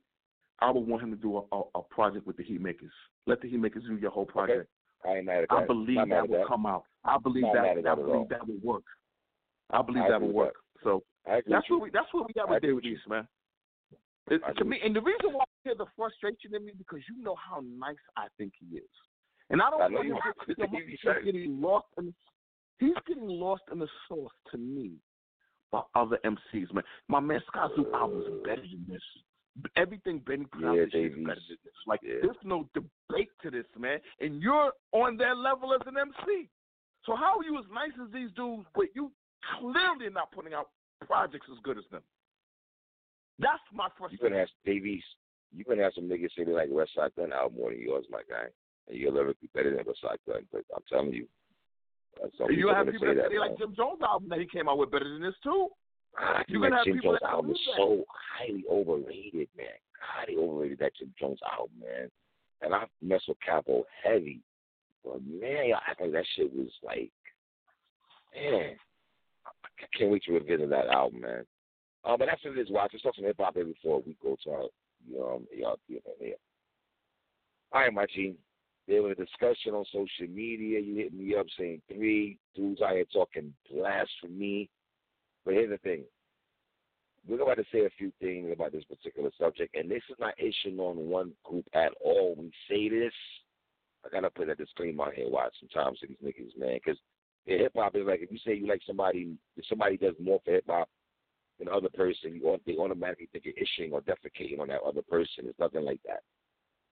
I 0.60 0.70
would 0.70 0.86
want 0.86 1.02
him 1.02 1.10
to 1.10 1.16
do 1.16 1.36
a, 1.38 1.56
a, 1.56 1.62
a 1.74 1.82
project 1.82 2.26
with 2.26 2.36
the 2.36 2.44
Heatmakerz. 2.44 2.90
Let 3.26 3.40
the 3.42 3.48
Heatmakerz 3.48 3.86
do 3.86 3.96
your 3.96 4.10
whole 4.10 4.24
project. 4.24 4.68
I 5.04 5.16
ain't 5.16 5.26
mad 5.26 5.42
at 5.42 5.48
that. 5.50 5.54
I 5.56 5.66
believe 5.66 5.96
Not 5.96 6.08
that 6.10 6.28
will 6.28 6.38
that. 6.38 6.46
come 6.46 6.64
out. 6.64 6.84
I 7.04 7.18
believe 7.18 7.42
Not 7.42 7.54
that. 7.54 7.82
that 7.82 7.90
I 7.90 7.94
believe 7.94 8.28
that 8.30 8.46
will 8.46 8.60
work. 8.62 8.84
I 9.70 9.82
believe 9.82 10.04
I 10.04 10.08
that 10.10 10.20
will 10.22 10.32
work. 10.32 10.54
So 10.82 11.02
I 11.26 11.42
that's 11.46 11.68
what 11.68 11.82
we. 11.82 11.90
That's 11.90 12.06
what 12.12 12.26
we 12.28 12.32
got 12.34 12.48
with 12.48 12.62
David. 12.62 12.84
East, 12.86 13.02
man. 13.08 13.26
It, 14.30 14.40
to 14.56 14.64
me, 14.64 14.80
and 14.84 14.96
the 14.96 15.02
reason 15.02 15.32
why 15.32 15.42
I 15.42 15.46
hear 15.64 15.74
the 15.76 15.86
frustration 15.96 16.54
in 16.54 16.64
me 16.64 16.72
because 16.78 17.00
you 17.08 17.22
know 17.22 17.36
how 17.36 17.62
nice 17.78 17.96
I 18.16 18.26
think 18.38 18.52
he 18.58 18.76
is, 18.78 18.88
and 19.50 19.60
I 19.60 19.68
don't 19.70 19.82
I 19.82 19.88
know 19.88 20.00
think 20.02 20.14
you 20.14 20.14
he's, 20.46 20.56
are. 20.58 20.66
he's, 20.80 20.88
You 20.88 20.96
said 21.04 21.16
it. 21.18 21.24
getting 21.26 21.60
lost 21.60 21.86
in. 21.98 22.14
He's 22.78 22.94
getting 23.06 23.28
lost 23.28 23.62
in 23.70 23.78
the 23.78 23.88
sauce 24.08 24.32
to 24.50 24.58
me 24.58 24.92
by 25.70 25.82
other 25.94 26.18
MCs, 26.24 26.72
man. 26.72 26.84
My 27.08 27.20
man 27.20 27.40
Skyzoo 27.54 27.92
albums 27.94 28.24
are 28.26 28.46
better 28.46 28.62
than 28.62 28.84
this. 28.88 29.02
Everything 29.76 30.18
Benny 30.18 30.46
out 30.64 30.74
Yeah, 30.74 30.82
is 30.82 30.90
better 30.90 31.10
than 31.14 31.24
this. 31.64 31.74
Like 31.86 32.00
Yeah. 32.02 32.14
there's 32.22 32.36
no 32.44 32.68
debate 32.74 33.28
to 33.42 33.50
this, 33.50 33.66
man. 33.78 34.00
And 34.20 34.42
you're 34.42 34.72
on 34.92 35.16
their 35.16 35.34
level 35.36 35.72
as 35.74 35.80
an 35.86 35.96
MC. 35.96 36.48
So 37.06 37.14
how 37.14 37.38
are 37.38 37.44
you 37.44 37.58
as 37.58 37.64
nice 37.72 37.92
as 38.04 38.10
these 38.12 38.30
dudes, 38.34 38.66
but 38.74 38.86
you 38.94 39.12
clearly 39.60 40.06
are 40.06 40.10
not 40.10 40.32
putting 40.32 40.54
out 40.54 40.70
projects 41.06 41.46
as 41.52 41.58
good 41.62 41.78
as 41.78 41.84
them? 41.92 42.02
That's 43.38 43.62
my 43.72 43.88
question. 43.88 44.18
You 44.20 44.28
frustration. 44.28 44.42
ask 44.42 44.52
Davies. 44.64 45.02
You 45.56 45.64
can 45.64 45.78
have 45.78 45.92
some 45.94 46.04
niggas 46.04 46.30
say 46.36 46.44
they 46.44 46.52
like 46.52 46.70
Westside 46.70 47.14
Gunn 47.16 47.32
album 47.32 47.58
more 47.58 47.70
than 47.70 47.80
yours, 47.80 48.06
my 48.10 48.22
guy, 48.28 48.46
and 48.88 48.98
you're 48.98 49.12
lyrically 49.12 49.48
better 49.54 49.74
than 49.74 49.84
Westside 49.84 50.18
Gunn. 50.26 50.46
But 50.52 50.62
I'm 50.74 50.82
telling 50.88 51.12
you, 51.12 51.26
uh, 52.22 52.28
some 52.38 52.50
you 52.50 52.68
have 52.68 52.86
gonna 52.86 52.92
people 52.92 53.08
say 53.08 53.14
that 53.14 53.30
say 53.30 53.38
like. 53.38 53.58
Jim 53.58 53.74
Jones 53.76 54.00
album 54.02 54.28
that 54.30 54.40
he 54.40 54.46
came 54.46 54.68
out 54.68 54.78
with 54.78 54.90
better 54.90 55.08
than 55.08 55.22
this 55.22 55.34
too. 55.42 55.68
I 56.18 56.42
you're 56.48 56.60
think 56.60 56.62
gonna 56.62 56.76
have 56.76 56.84
Jim 56.84 56.94
people 56.96 57.12
Jones 57.12 57.20
that 57.22 57.30
album 57.30 57.50
is 57.52 57.58
so 57.76 58.04
highly 58.10 58.64
overrated, 58.70 59.48
man. 59.56 59.78
Highly 60.00 60.36
overrated 60.36 60.78
that 60.78 60.96
Jim 60.96 61.14
Jones 61.18 61.40
album, 61.50 61.74
man. 61.80 62.10
And 62.62 62.74
I 62.74 62.86
mess 63.02 63.22
with 63.28 63.38
Capo 63.44 63.84
heavy, 64.02 64.40
but 65.04 65.20
man, 65.24 65.68
y'all 65.68 65.80
act 65.86 66.00
like 66.00 66.12
that 66.12 66.24
shit 66.34 66.54
was 66.54 66.70
like, 66.82 67.10
man. 68.34 68.76
I 69.46 69.98
can't 69.98 70.10
wait 70.10 70.22
to 70.24 70.32
revisit 70.32 70.70
that 70.70 70.86
album, 70.86 71.20
man. 71.20 71.44
Uh, 72.04 72.16
but 72.16 72.28
after 72.28 72.54
this, 72.54 72.68
watch. 72.70 72.90
Let's 72.92 73.02
talk 73.02 73.14
some 73.16 73.24
hip 73.24 73.36
hop 73.38 73.54
here 73.54 73.64
before 73.64 74.02
we 74.04 74.16
go 74.22 74.36
to 74.44 74.50
our, 74.50 74.62
um, 75.34 75.46
you 75.54 75.62
know, 75.62 75.76
yeah. 75.88 76.34
All 77.72 77.80
right, 77.80 77.92
my 77.92 78.06
G. 78.14 78.34
There 78.86 79.02
was 79.02 79.16
a 79.18 79.24
discussion 79.24 79.72
on 79.72 79.86
social 79.86 80.32
media. 80.32 80.78
You 80.78 80.96
hit 80.96 81.14
me 81.14 81.34
up 81.34 81.46
saying 81.58 81.80
three 81.88 82.36
dudes 82.54 82.82
out 82.82 82.92
here 82.92 83.06
talking 83.12 83.54
blasphemy. 83.70 84.68
But 85.44 85.54
here's 85.54 85.70
the 85.70 85.78
thing. 85.78 86.04
We're 87.26 87.40
about 87.40 87.56
to 87.56 87.64
say 87.72 87.86
a 87.86 87.90
few 87.96 88.12
things 88.20 88.50
about 88.52 88.72
this 88.72 88.84
particular 88.84 89.30
subject, 89.40 89.74
and 89.74 89.90
this 89.90 90.02
is 90.10 90.16
not 90.20 90.34
issuing 90.38 90.78
on 90.78 91.08
one 91.08 91.32
group 91.42 91.64
at 91.72 91.92
all. 92.04 92.34
We 92.36 92.52
say 92.68 92.90
this. 92.90 93.14
I 94.04 94.10
gotta 94.10 94.28
put 94.28 94.50
a 94.50 94.54
disclaimer 94.54 95.04
out 95.04 95.14
here. 95.14 95.30
Watch 95.30 95.54
sometimes 95.58 96.00
to 96.00 96.06
these 96.06 96.18
niggas, 96.22 96.58
man, 96.58 96.78
because 96.84 97.00
hip 97.46 97.72
hop 97.74 97.96
is 97.96 98.06
like 98.06 98.20
if 98.20 98.30
you 98.30 98.38
say 98.44 98.54
you 98.54 98.66
like 98.66 98.82
somebody, 98.86 99.34
if 99.56 99.64
somebody 99.66 99.96
does 99.96 100.14
more 100.20 100.42
for 100.44 100.52
hip 100.52 100.64
hop 100.68 100.90
the 101.58 101.70
other 101.70 101.88
person, 101.88 102.34
you 102.34 102.58
they 102.66 102.76
automatically 102.76 103.28
think 103.32 103.44
you're 103.44 103.54
issuing 103.56 103.92
or 103.92 104.00
defecating 104.00 104.60
on 104.60 104.68
that 104.68 104.82
other 104.82 105.02
person. 105.02 105.44
It's 105.44 105.58
nothing 105.58 105.84
like 105.84 106.00
that. 106.06 106.22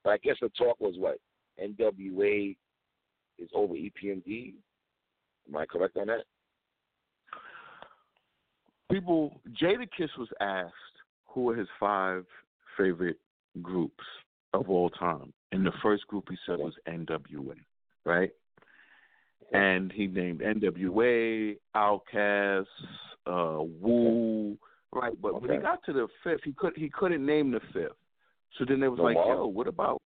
But 0.05 0.11
I 0.11 0.19
guess 0.19 0.37
the 0.41 0.49
talk 0.51 0.81
was 0.81 0.95
what 0.97 1.19
NWA 1.63 2.57
is 3.39 3.51
over 3.55 3.75
EPMD. 3.75 4.55
Am 5.49 5.57
I 5.57 5.67
correct 5.67 5.97
on 5.97 6.07
that? 6.07 6.25
People, 8.91 9.41
Jada 9.61 9.87
Kiss 9.97 10.11
was 10.19 10.29
asked 10.41 10.73
who 11.27 11.51
are 11.51 11.57
his 11.57 11.69
five 11.81 12.25
favorite 12.77 13.19
groups 13.63 14.05
of 14.53 14.69
all 14.69 14.91
time, 14.91 15.33
and 15.51 15.65
the 15.65 15.73
first 15.83 16.07
group 16.07 16.27
he 16.29 16.37
said 16.47 16.59
was 16.59 16.75
NWA, 16.87 17.57
right? 18.05 18.31
And 19.53 19.91
he 19.93 20.07
named 20.07 20.41
NWA, 20.41 21.57
Outkast, 21.75 22.67
uh, 23.27 23.59
Wu, 23.81 24.57
right? 24.93 25.13
But 25.21 25.35
okay. 25.35 25.47
when 25.47 25.57
he 25.57 25.63
got 25.63 25.85
to 25.85 25.93
the 25.93 26.09
fifth, 26.25 26.41
he 26.45 26.53
could 26.53 26.73
he 26.77 26.89
couldn't 26.89 27.25
name 27.25 27.51
the 27.51 27.61
fifth. 27.73 27.97
So 28.59 28.65
then 28.67 28.81
they 28.81 28.89
was 28.89 28.99
No 28.99 29.05
like, 29.05 29.15
more? 29.15 29.35
"Yo, 29.35 29.47
what 29.47 29.67
about?" 29.67 30.01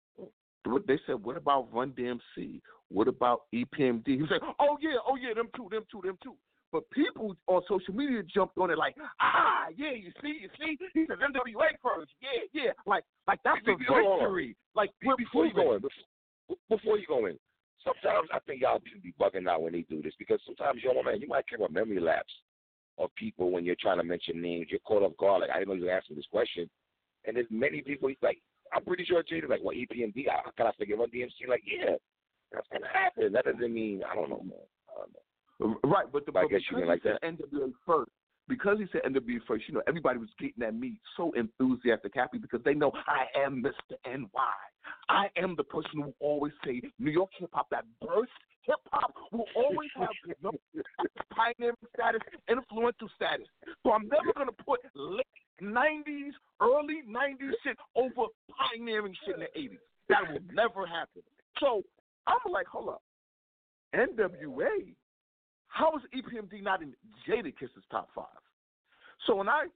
What 0.65 0.87
they 0.87 0.99
said, 1.07 1.23
"What 1.23 1.37
about 1.37 1.69
Run 1.73 1.93
DMC? 1.93 2.61
What 2.89 3.09
about 3.09 3.43
EPMD?" 3.55 4.07
He 4.07 4.23
was 4.23 4.31
like, 4.31 4.43
"Oh 4.59 4.79
yeah, 4.81 4.97
oh 5.07 5.17
yeah, 5.17 5.35
them 5.35 5.49
two, 5.57 5.69
them 5.71 5.85
two, 5.91 6.01
them 6.03 6.19
two." 6.23 6.35
But 6.73 6.91
people 6.91 7.37
on 7.47 7.63
social 7.69 7.95
media 7.95 8.23
jumped 8.23 8.59
on 8.59 8.71
it 8.71 8.79
like, 8.79 8.97
"Ah, 9.21 9.67
yeah, 9.77 9.93
you 9.93 10.11
see, 10.21 10.41
you 10.43 10.49
see, 10.59 10.77
he 10.93 11.07
said 11.07 11.19
NWA 11.19 11.69
first, 11.83 12.11
yeah, 12.21 12.43
yeah, 12.53 12.71
like 12.87 13.05
like 13.29 13.41
that's 13.45 13.61
a 13.67 13.77
victory. 13.77 14.57
Like 14.75 14.91
before 15.01 15.47
you 15.47 15.55
go 15.55 15.75
in, 15.75 15.83
before, 15.83 16.57
before 16.69 16.99
you 16.99 17.07
go 17.07 17.27
in, 17.27 17.39
sometimes 17.85 18.29
I 18.33 18.39
think 18.41 18.63
y'all 18.63 18.81
should 18.91 19.03
be 19.03 19.15
bugging 19.21 19.49
out 19.49 19.63
when 19.63 19.73
they 19.73 19.83
do 19.83 20.03
this 20.03 20.15
because 20.19 20.41
sometimes 20.47 20.81
you 20.83 20.93
know, 20.93 21.03
man, 21.03 21.21
you 21.21 21.29
might 21.29 21.45
get 21.47 21.61
a 21.61 21.71
memory 21.71 22.01
lapse 22.01 22.33
of 22.99 23.15
people 23.17 23.51
when 23.51 23.65
you're 23.65 23.77
trying 23.81 23.99
to 23.99 24.05
mention 24.05 24.41
names. 24.41 24.67
You're 24.71 24.81
caught 24.81 25.03
off 25.03 25.17
guard. 25.17 25.41
Like 25.41 25.51
I 25.51 25.59
didn't 25.59 25.69
know 25.69 25.75
you 25.75 25.85
were 25.87 25.91
asking 25.91 26.17
this 26.17 26.27
question, 26.31 26.69
and 27.25 27.37
there's 27.37 27.47
many 27.51 27.81
people 27.83 28.09
he's 28.09 28.19
like 28.23 28.41
I'm 28.73 28.85
pretty 28.85 29.05
sure 29.05 29.23
Jada 29.23 29.49
like, 29.49 29.61
well, 29.63 29.77
EPMD, 29.77 30.27
how 30.29 30.51
can 30.57 30.67
I 30.67 30.73
forget 30.77 30.99
Run 30.99 31.09
DMC? 31.11 31.49
Like, 31.49 31.63
yeah, 31.65 31.95
that's 32.53 32.67
gonna 32.73 32.89
happen. 32.93 33.33
That 33.33 33.45
doesn't 33.45 33.73
mean 33.73 34.03
I 34.11 34.15
don't 34.15 34.31
know, 34.31 34.43
man. 34.43 34.59
I 34.89 35.01
don't 35.01 35.13
know. 35.13 35.79
Right, 35.85 36.07
but 36.13 36.27
the 36.27 36.33
but 36.33 36.49
guess 36.51 36.61
you 36.71 36.77
because 36.77 36.81
mean 36.81 36.89
like 36.89 37.03
he 37.03 37.09
said 37.09 37.19
NWA 37.23 37.73
first, 37.87 38.11
because 38.49 38.79
he 38.79 38.87
said 38.93 39.03
NWA 39.03 39.39
first, 39.47 39.65
you 39.69 39.75
know, 39.75 39.83
everybody 39.87 40.19
was 40.19 40.29
getting 40.39 40.63
at 40.65 40.75
me 40.75 41.01
so 41.17 41.33
enthusiastic, 41.33 42.13
happy 42.15 42.39
because 42.39 42.61
they 42.65 42.75
know 42.75 42.93
I 43.07 43.27
am 43.41 43.63
Mr. 43.63 43.97
NY. 44.05 44.29
I 45.09 45.27
am 45.37 45.55
the 45.57 45.65
person 45.65 46.03
who 46.03 46.15
always 46.21 46.53
say 46.65 46.83
New 46.99 47.11
York 47.11 47.31
hip 47.39 47.51
hop 47.53 47.69
that 47.71 47.85
burst 48.01 48.33
hip 48.67 48.81
hop 48.93 49.15
will 49.33 49.47
always 49.57 49.91
have 49.97 50.09
no 50.43 50.51
pioneering 51.31 51.77
status, 51.95 52.21
influential 52.49 53.09
status. 53.17 53.47
So 53.83 53.93
I'm 53.93 54.09
never 54.09 54.33
gonna 54.37 54.53
put 54.53 54.81
late 54.95 55.27
nineties, 55.61 56.35
early 56.61 57.03
nineties 57.07 57.55
shit 57.63 57.77
over 57.97 58.29
pioneering 58.51 59.15
shit 59.25 59.37
in 59.37 59.41
the 59.41 59.59
eighties. 59.59 59.83
That 60.09 60.29
will 60.29 60.41
never 60.53 60.87
happen. 60.87 61.23
So 61.61 61.83
I'm 62.27 62.53
like, 62.53 62.67
hold 62.67 62.89
up. 62.91 63.03
NWA 63.95 64.95
how 65.75 65.93
is 65.97 66.03
EPMD 66.15 66.63
not 66.63 66.83
in 66.83 66.95
Jadakiss's 67.29 67.85
top 67.91 68.09
five? 68.15 68.27
So 69.27 69.35
when 69.35 69.49
I 69.49 69.67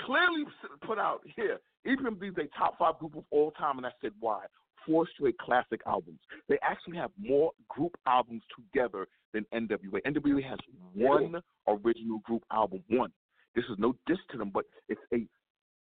clearly 0.00 0.44
put 0.84 0.98
out 0.98 1.20
here, 1.36 1.58
EPMD 1.86 2.30
is 2.30 2.34
a 2.38 2.58
top 2.58 2.76
five 2.76 2.98
group 2.98 3.16
of 3.16 3.24
all 3.30 3.52
time, 3.52 3.78
and 3.78 3.86
I 3.86 3.90
said 4.02 4.10
why? 4.18 4.46
Four 4.86 5.06
straight 5.14 5.36
classic 5.38 5.80
albums. 5.86 6.20
They 6.48 6.58
actually 6.62 6.96
have 6.96 7.10
more 7.18 7.50
group 7.68 7.96
albums 8.06 8.42
together 8.56 9.06
than 9.34 9.44
NWA. 9.52 10.00
NWA 10.06 10.42
has 10.48 10.58
one 10.94 11.42
original 11.66 12.18
group 12.20 12.44
album, 12.52 12.82
one. 12.88 13.10
This 13.54 13.64
is 13.64 13.76
no 13.78 13.94
diss 14.06 14.18
to 14.30 14.38
them, 14.38 14.50
but 14.54 14.64
it's 14.88 15.00
a 15.12 15.26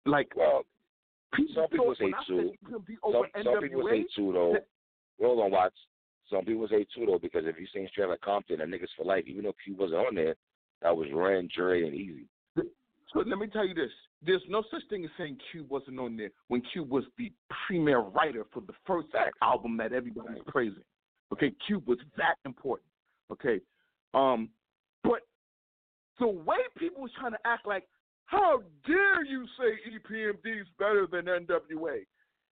like 0.05 0.27
Well, 0.35 0.63
people 1.33 1.53
some 1.55 1.69
people 1.69 1.95
say 1.97 2.11
two. 2.27 2.51
some, 2.69 3.23
some 3.43 3.61
people 3.61 3.87
say 3.89 4.05
two 4.15 4.33
though. 4.33 4.53
that- 4.53 4.67
Hold 5.21 5.39
on, 5.43 5.51
Watts. 5.51 5.75
Some 6.31 6.45
people 6.45 6.67
say 6.69 6.85
two 6.95 7.05
though 7.05 7.19
because 7.19 7.43
if 7.45 7.59
you 7.59 7.67
sing 7.73 7.87
straight 7.91 8.09
like 8.09 8.21
Compton 8.21 8.61
and 8.61 8.73
niggas 8.73 8.87
for 8.97 9.05
life, 9.05 9.23
even 9.27 9.43
though 9.43 9.55
Cube 9.63 9.79
wasn't 9.79 9.99
on 10.05 10.15
there, 10.15 10.35
that 10.81 10.95
was 10.95 11.07
Ren, 11.13 11.47
Dre, 11.55 11.83
and 11.83 11.93
Eazy. 11.93 12.25
So 13.13 13.19
let 13.25 13.37
me 13.37 13.47
tell 13.47 13.65
you 13.67 13.73
this: 13.73 13.91
there's 14.25 14.41
no 14.49 14.63
such 14.69 14.81
thing 14.89 15.05
as 15.05 15.11
saying 15.17 15.37
Cube 15.51 15.69
wasn't 15.69 15.99
on 15.99 16.17
there 16.17 16.29
when 16.47 16.61
Cube 16.73 16.89
was 16.89 17.05
the 17.17 17.31
premier 17.67 17.99
writer 17.99 18.45
for 18.53 18.61
the 18.61 18.73
first 18.85 19.07
album 19.41 19.77
that 19.77 19.93
everybody 19.93 20.33
was 20.33 20.43
praising. 20.47 20.83
Okay, 21.31 21.53
Cube 21.65 21.87
was 21.87 21.99
that 22.17 22.35
important. 22.45 22.87
Okay, 23.31 23.61
um, 24.13 24.49
but 25.03 25.21
the 26.19 26.27
way 26.27 26.57
people 26.77 27.03
was 27.03 27.11
trying 27.19 27.31
to 27.31 27.39
act 27.45 27.67
like, 27.67 27.83
how 28.25 28.61
dare 28.85 29.23
you 29.23 29.45
say 29.57 29.91
E 29.91 29.97
EPMD 29.97 30.61
is 30.61 30.67
better 30.77 31.07
than 31.09 31.25
NWA? 31.25 32.01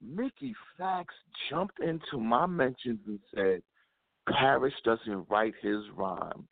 Mickey 0.01 0.55
Factz 0.79 1.05
jumped 1.49 1.79
into 1.79 2.17
my 2.19 2.45
mentions 2.45 2.99
and 3.07 3.19
said, 3.35 3.61
Parrish 4.27 4.73
doesn't 4.83 5.25
write 5.29 5.53
his 5.61 5.81
rhymes. 5.95 6.47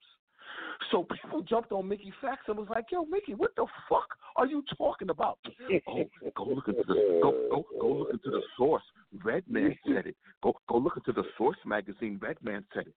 So 0.91 1.03
people 1.03 1.41
jumped 1.41 1.71
on 1.71 1.87
Mickey 1.87 2.13
Factz 2.23 2.47
and 2.47 2.57
was 2.57 2.67
like, 2.69 2.85
"Yo, 2.91 3.05
Mickey, 3.05 3.33
what 3.33 3.55
the 3.55 3.65
fuck 3.89 4.07
are 4.35 4.45
you 4.45 4.63
talking 4.77 5.09
about?" 5.09 5.39
Oh, 5.87 6.03
go 6.35 6.43
look 6.45 6.67
into 6.67 6.83
the 6.87 7.19
go 7.21 7.31
go 7.49 7.65
go 7.79 7.87
look 7.99 8.09
into 8.11 8.29
the 8.31 8.41
source. 8.57 8.83
Redman 9.23 9.77
said 9.87 10.07
it. 10.07 10.15
Go 10.43 10.53
go 10.69 10.77
look 10.77 10.97
into 10.97 11.11
the 11.11 11.23
Source 11.37 11.57
magazine. 11.65 12.19
Redman 12.21 12.65
said 12.73 12.87
it. 12.87 12.93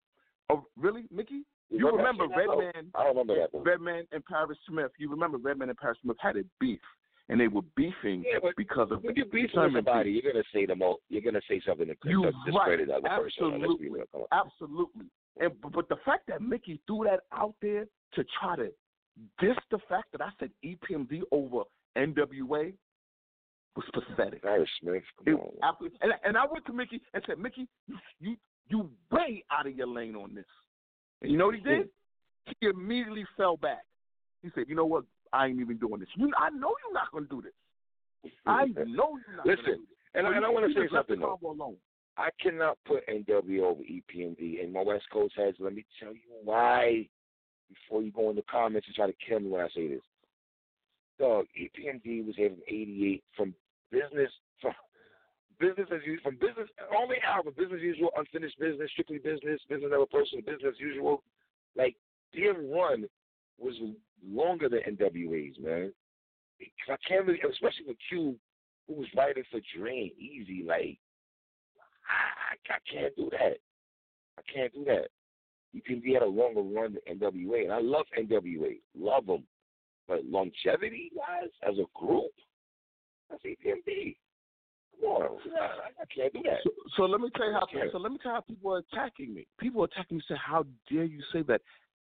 Oh, 0.50 0.64
really, 0.76 1.04
Mickey? 1.10 1.42
You 1.70 1.90
remember 1.90 2.26
that? 2.28 2.36
Redman? 2.36 2.90
I 2.94 3.04
don't 3.04 3.08
remember 3.16 3.34
that. 3.38 3.50
Though. 3.52 3.60
Redman 3.62 4.06
and 4.12 4.24
Parrish 4.24 4.58
Smith. 4.68 4.90
You 4.98 5.10
remember 5.10 5.38
Redman 5.38 5.68
and 5.68 5.78
Parrish 5.78 5.98
Smith 6.02 6.16
had 6.20 6.36
a 6.36 6.42
beef, 6.58 6.80
and 7.28 7.38
they 7.40 7.48
were 7.48 7.62
beefing 7.76 8.24
Yeah, 8.26 8.50
because 8.56 8.90
of 8.90 9.02
when 9.04 9.14
you 9.16 9.24
beef 9.26 9.50
with 9.54 9.72
somebody, 9.74 10.14
beef. 10.14 10.24
you're 10.24 10.32
gonna 10.32 10.44
say 10.52 10.64
the 10.66 10.74
most. 10.74 11.00
You're 11.10 11.22
gonna 11.22 11.42
say 11.48 11.60
something 11.66 11.88
You 12.04 12.22
to 12.22 12.32
discredit 12.46 12.88
right. 12.88 13.02
the 13.02 13.08
other 13.08 13.22
person. 13.22 13.54
Absolutely. 13.54 13.90
Absolutely. 14.32 15.06
And 15.40 15.52
but- 15.72 15.88
the 15.88 15.96
fact 16.04 16.26
that 16.28 16.40
Mickey 16.42 16.80
threw 16.86 17.04
that 17.04 17.20
out 17.32 17.54
there 17.62 17.86
to 18.14 18.24
try 18.40 18.56
to 18.56 18.68
diss 19.40 19.56
the 19.70 19.78
fact 19.88 20.12
that 20.12 20.20
I 20.20 20.30
said 20.38 20.50
EPMD 20.64 21.22
over 21.32 21.62
NWA 21.96 22.72
was 23.76 23.84
pathetic. 23.92 24.42
Parrish 24.42 24.68
Smith. 24.80 25.02
It. 25.26 25.38
And, 26.00 26.12
and 26.24 26.36
I 26.36 26.46
went 26.50 26.64
to 26.66 26.72
Mickey 26.72 27.00
and 27.14 27.22
said, 27.26 27.38
Mickey, 27.38 27.66
you, 27.86 27.96
you 28.20 28.36
you 28.70 28.90
way 29.10 29.44
out 29.50 29.66
of 29.66 29.74
your 29.74 29.86
lane 29.86 30.14
on 30.14 30.34
this. 30.34 30.44
And 31.22 31.30
you 31.32 31.38
know 31.38 31.46
what 31.46 31.54
he 31.54 31.60
did? 31.62 31.88
He 32.60 32.66
immediately 32.66 33.24
fell 33.36 33.56
back. 33.56 33.82
He 34.42 34.50
said, 34.54 34.64
you 34.68 34.74
know 34.74 34.84
what? 34.84 35.04
I 35.32 35.46
ain't 35.46 35.60
even 35.60 35.78
doing 35.78 36.00
this. 36.00 36.08
You, 36.16 36.30
I 36.38 36.50
know 36.50 36.74
you're 36.84 36.92
not 36.94 37.10
going 37.10 37.24
to 37.24 37.30
do 37.30 37.42
this. 37.42 38.32
I 38.46 38.66
know 38.66 39.18
you're 39.26 39.36
not 39.36 39.44
going 39.44 39.56
to 39.56 39.62
Listen, 39.62 39.64
do 39.64 39.72
this. 39.72 39.80
and, 40.14 40.26
I- 40.26 40.36
and 40.36 40.44
I 40.44 40.48
you- 40.48 40.54
want 40.54 40.66
to 40.68 40.74
say 40.74 40.82
just 40.82 40.92
left 40.92 41.08
the 41.08 41.14
something 41.14 41.38
though. 41.42 41.50
alone. 41.50 41.76
I 42.18 42.30
cannot 42.42 42.76
put 42.84 43.06
NW 43.06 43.60
over 43.60 43.80
EPMD. 43.82 44.62
And 44.62 44.72
my 44.72 44.82
West 44.82 45.04
Coast 45.12 45.34
heads, 45.36 45.56
let 45.60 45.72
me 45.74 45.86
tell 46.00 46.12
you 46.12 46.20
why 46.42 47.08
before 47.68 48.02
you 48.02 48.10
go 48.10 48.28
in 48.30 48.36
the 48.36 48.44
comments 48.50 48.88
and 48.88 48.96
try 48.96 49.06
to 49.06 49.14
kill 49.26 49.40
me 49.40 49.48
when 49.48 49.60
I 49.64 49.68
say 49.68 49.88
this. 49.88 50.00
Dog, 51.18 51.46
EPMD 51.58 52.26
was 52.26 52.34
having 52.36 52.58
88 52.66 53.24
from 53.36 53.54
business, 53.90 54.30
from 54.60 54.72
business 55.60 55.88
as 55.94 56.00
usual, 56.04 56.22
from 56.24 56.34
business, 56.36 56.68
only 56.96 57.16
album, 57.26 57.54
business 57.56 57.78
as 57.78 57.82
usual, 57.82 58.10
unfinished 58.16 58.58
business, 58.58 58.90
strictly 58.92 59.18
business, 59.18 59.60
business 59.68 59.90
never 59.90 60.06
personal, 60.06 60.44
business 60.44 60.74
as 60.74 60.80
usual. 60.80 61.22
Like, 61.76 61.96
their 62.34 62.54
run 62.54 63.06
was 63.58 63.74
longer 64.26 64.68
than 64.68 64.80
NWA's, 64.80 65.56
man. 65.60 65.92
I 66.88 66.96
can't 67.06 67.26
really, 67.26 67.40
especially 67.40 67.86
with 67.86 67.96
Cube, 68.08 68.36
who 68.86 68.94
was 68.94 69.06
writing 69.16 69.44
for 69.50 69.60
Drain 69.76 70.10
Easy, 70.18 70.64
like, 70.66 70.98
I, 72.08 72.72
I, 72.74 72.78
can't 72.90 73.14
do 73.16 73.28
that. 73.30 73.58
I 74.38 74.42
can't 74.52 74.72
do 74.72 74.84
that. 74.84 75.08
Be 76.02 76.16
at 76.16 76.22
a 76.22 76.26
longer 76.26 76.62
run 76.62 76.96
than 77.06 77.18
NWA, 77.18 77.64
and 77.64 77.72
I 77.72 77.80
love 77.80 78.06
NWA, 78.18 78.80
love 78.98 79.26
them, 79.26 79.44
but 80.06 80.24
longevity 80.24 81.10
wise, 81.14 81.50
as 81.62 81.74
a 81.78 81.84
group, 81.94 82.32
that's 83.30 83.42
EPMD. 83.44 84.16
Come 85.00 85.10
on, 85.10 85.38
I, 85.60 86.02
I 86.02 86.04
can't 86.14 86.32
do 86.32 86.40
that. 86.44 86.58
So, 86.64 86.70
so 86.96 87.02
let 87.04 87.20
me 87.20 87.28
tell 87.36 87.46
you 87.46 87.52
how. 87.52 87.66
So 87.92 87.98
let 87.98 88.10
me 88.10 88.18
tell 88.22 88.32
you 88.32 88.36
how 88.36 88.40
people 88.40 88.72
are 88.72 88.78
attacking 88.78 89.34
me. 89.34 89.46
People 89.60 89.82
are 89.82 89.84
attacking 89.84 90.16
me. 90.16 90.22
Say, 90.26 90.34
how 90.44 90.64
dare 90.90 91.04
you 91.04 91.20
say 91.32 91.42
that? 91.42 91.60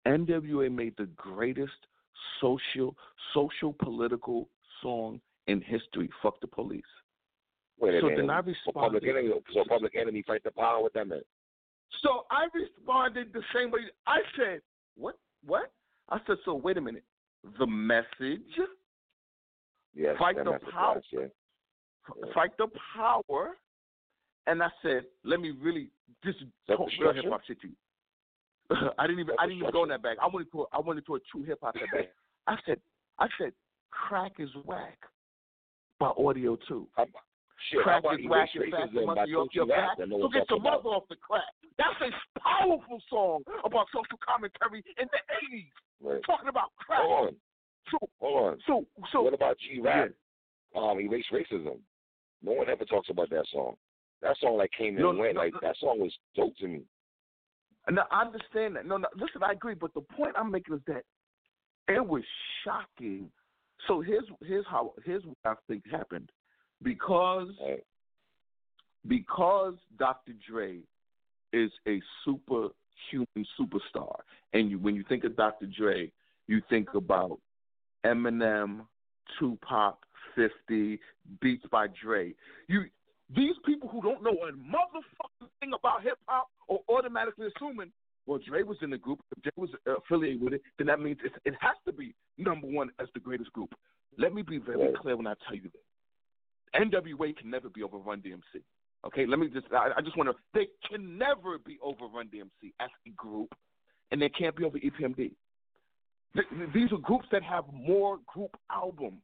NWA 0.07 0.71
made 0.71 0.95
the 0.99 1.09
greatest 1.17 1.73
social, 2.41 2.95
social, 3.33 3.73
political 3.73 4.49
song 4.83 5.21
in 5.47 5.63
history. 5.63 6.11
Fuck 6.23 6.41
the 6.41 6.47
police. 6.47 6.83
Wait 7.81 7.95
a 7.95 8.01
so 8.01 8.07
minute. 8.07 8.23
then 8.23 8.31
I 8.31 8.41
So 8.65 8.73
public 8.73 9.03
responded. 9.03 9.09
enemy. 9.29 9.43
So 9.53 9.65
public 9.69 9.97
enemy 9.97 10.23
fight 10.27 10.43
the 10.45 10.51
power. 10.53 10.81
What 10.83 10.93
that 10.95 11.07
meant? 11.09 11.25
So 12.03 12.25
I 12.31 12.47
responded 12.55 13.33
the 13.33 13.43
same 13.55 13.71
way. 13.71 13.81
I 14.07 14.19
said, 14.37 14.61
"What? 14.97 15.19
What?" 15.45 15.73
I 16.09 16.19
said, 16.27 16.37
"So 16.45 16.55
wait 16.55 16.77
a 16.77 16.81
minute. 16.81 17.05
The 17.59 17.67
message, 17.67 18.59
Yes. 19.95 20.17
Fight 20.19 20.37
the 20.37 20.59
power. 20.73 21.01
Yeah. 21.13 21.21
Yeah. 21.21 22.33
fight 22.35 22.57
the 22.59 22.69
power." 22.97 23.57
And 24.47 24.63
I 24.63 24.69
said, 24.83 25.07
"Let 25.25 25.41
me 25.41 25.51
really 25.51 25.91
just 26.23 26.39
talk 26.67 26.89
real 27.01 27.13
hip 27.13 27.25
hop 27.29 27.43
shit 27.45 27.61
to 27.63 27.69
you." 27.69 27.77
I 28.99 29.07
didn't 29.07 29.21
even 29.21 29.37
I 29.39 29.47
didn't 29.47 29.59
even 29.61 29.73
go 29.73 29.83
in 29.83 29.89
that 29.91 30.03
bag. 30.03 30.17
I 30.23 30.27
went 30.33 30.47
into 30.47 30.63
a, 30.63 30.67
I 30.73 30.81
went 30.81 30.99
into 30.99 31.15
a 31.17 31.21
true 31.31 31.43
hip 31.43 31.59
hop 31.63 31.75
bag. 31.75 32.09
I 32.47 32.57
said 32.67 32.81
I 33.19 33.29
said 33.39 33.53
crack 33.91 34.33
is 34.39 34.51
whack 34.65 34.99
by 35.99 36.13
audio 36.19 36.57
too. 36.69 36.89
Shit, 37.71 37.83
crack 37.83 38.03
is 38.19 38.27
whack 38.29 38.49
and 38.55 38.71
fast 38.73 38.93
and 38.95 39.07
by 39.07 39.15
mother 39.15 39.27
your, 39.27 39.67
back. 39.67 39.97
So 39.99 40.29
get 40.29 40.49
your 40.51 40.61
mother 40.61 40.89
off 40.91 41.05
the 41.09 41.17
crack. 41.17 41.43
That's 41.79 42.01
a 42.01 42.41
powerful 42.41 43.01
song 43.11 43.43
about 43.65 43.87
social 43.93 44.19
commentary 44.25 44.85
in 45.01 45.09
the 45.11 45.21
eighties. 45.43 45.73
Right. 46.03 46.21
Talking 46.27 46.49
about 46.49 46.71
crack. 46.77 47.01
Hold 47.03 47.29
on. 47.29 47.37
So 47.91 47.99
Hold 48.21 48.53
on. 48.53 48.59
so 48.67 48.85
so 49.13 49.23
what 49.23 49.35
about 49.35 49.57
G 49.59 49.81
Rap? 49.81 50.11
Um, 50.77 51.01
erase 51.01 51.27
racism. 51.33 51.79
No 52.43 52.53
one 52.53 52.69
ever 52.69 52.85
talks 52.85 53.09
about 53.11 53.31
that 53.31 53.45
song. 53.53 53.75
That 54.23 54.37
song 54.41 54.57
like 54.59 54.71
came 54.77 54.97
and 54.97 54.99
No, 54.99 55.13
went. 55.13 55.35
no, 55.35 55.41
like 55.41 55.53
no. 55.55 55.61
that 55.63 55.77
song 55.79 56.01
was 56.01 56.13
dope 56.35 56.57
to 56.59 56.67
me. 56.67 56.83
No, 57.91 58.03
I 58.11 58.23
understand 58.23 58.77
that. 58.77 58.87
No, 58.87 58.97
no, 58.97 59.09
listen, 59.15 59.43
I 59.43 59.53
agree. 59.53 59.75
But 59.75 59.93
the 59.95 60.01
point 60.01 60.33
I'm 60.37 60.51
making 60.51 60.75
is 60.75 60.81
that 60.87 61.03
it 61.89 62.05
was 62.05 62.23
shocking. 62.65 63.31
So 63.87 64.01
here's 64.01 64.25
here's 64.43 64.67
how 64.67 64.95
here's 65.05 65.25
what 65.25 65.37
I 65.45 65.55
think 65.69 65.85
happened 65.91 66.31
because 66.85 67.49
Right. 67.61 67.83
because 69.09 69.75
Dr. 69.99 70.33
Dre 70.49 70.79
is 71.53 71.71
a 71.87 72.01
superhuman 72.25 73.47
superstar, 73.59 74.21
and 74.53 74.71
you 74.71 74.79
when 74.79 74.95
you 74.95 75.03
think 75.05 75.25
of 75.25 75.37
Dr. 75.37 75.67
Dre, 75.67 76.13
you 76.47 76.61
think 76.69 76.95
about 76.95 77.41
Eminem, 78.05 78.87
Tupac, 79.39 79.97
Fifty, 80.35 81.01
Beats 81.41 81.65
by 81.71 81.87
Dre. 81.89 82.35
You 82.69 82.85
these 83.35 83.57
people 83.65 83.89
who 83.89 84.03
don't 84.03 84.23
know 84.23 84.33
a 84.47 84.53
motherfucking 84.53 85.49
thing 85.61 85.73
about 85.73 86.03
hip 86.03 86.19
hop 86.27 86.49
are 86.69 86.79
automatically 86.89 87.49
assuming, 87.57 87.91
well, 88.27 88.39
Dre 88.39 88.63
was 88.63 88.77
in 88.83 88.91
the 88.91 88.99
group. 88.99 89.21
If 89.37 89.43
Dre 89.43 89.53
was 89.57 89.71
affiliated 89.87 90.43
with 90.43 90.53
it, 90.55 90.63
then 90.79 90.87
that 90.89 91.01
means 91.01 91.19
it, 91.25 91.33
it 91.45 91.55
has 91.61 91.77
to 91.87 91.93
be 91.93 92.15
number 92.37 92.67
one 92.67 92.91
as 92.99 93.09
the 93.15 93.21
greatest 93.21 93.53
group. 93.53 93.75
Let 94.19 94.35
me 94.35 94.43
be 94.43 94.59
very 94.59 94.79
Right. 94.89 94.97
clear 94.97 95.17
when 95.17 95.27
I 95.27 95.35
tell 95.47 95.55
you 95.57 95.63
this. 95.63 95.83
NWA 96.75 97.37
can 97.37 97.51
never 97.51 97.69
be 97.69 97.83
over 97.83 97.99
Run 97.99 98.21
DMC. 98.21 98.63
Okay, 99.07 99.27
let 99.27 99.39
me 99.39 99.49
just. 99.49 99.67
I, 99.73 99.91
I 99.97 100.01
just 100.01 100.17
want 100.17 100.29
to. 100.31 100.37
They 100.55 100.67
can 100.89 101.19
never 101.19 101.59
be 101.59 101.79
over 101.83 102.07
Run 102.07 102.29
DMC 102.29 102.73
as 102.81 102.91
a 103.07 103.11
group, 103.11 103.55
and 104.11 104.21
they 104.21 104.29
can't 104.29 104.57
be 104.57 104.65
over 104.65 104.79
EPMD. 104.79 105.17
Th- 106.35 106.47
These 106.75 106.93
are 106.93 106.99
groups 106.99 107.27
that 107.31 107.43
have 107.43 107.65
more 107.73 108.19
group 108.27 108.57
albums, 108.71 109.23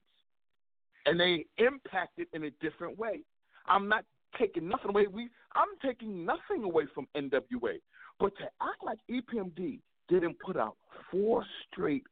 and 1.07 1.19
they 1.19 1.47
impact 1.59 2.19
it 2.19 2.29
in 2.35 2.45
a 2.45 2.51
different 2.61 2.99
way. 2.99 3.21
I'm 3.67 3.89
not 3.89 4.05
taking 4.39 4.69
nothing 4.69 4.91
away. 4.91 5.07
We, 5.11 5.29
I'm 5.55 5.69
taking 5.85 6.25
nothing 6.25 6.63
away 6.63 6.85
from 6.95 7.09
NWA, 7.17 7.81
but 8.19 8.37
to 8.39 8.45
act 8.63 8.85
like 8.85 8.99
EPMD 9.11 9.81
didn't 10.09 10.37
put 10.45 10.57
out 10.57 10.77
four 11.11 11.45
straight 11.71 12.05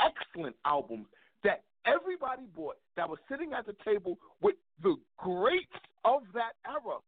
excellent 0.00 0.56
albums 0.64 1.06
that 1.44 1.62
everybody 1.86 2.42
bought 2.54 2.76
that 2.96 3.08
was 3.08 3.18
sitting 3.30 3.52
at 3.52 3.66
the 3.66 3.74
table 3.84 4.18
with 4.40 4.56
the 4.82 4.96
greats 5.18 5.66
of 6.04 6.22
that 6.34 6.52
era, 6.66 6.98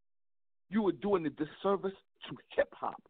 you 0.71 0.83
were 0.83 0.93
doing 0.93 1.27
a 1.27 1.31
disservice 1.31 1.93
to 2.29 2.37
hip 2.57 2.69
hop. 2.73 3.03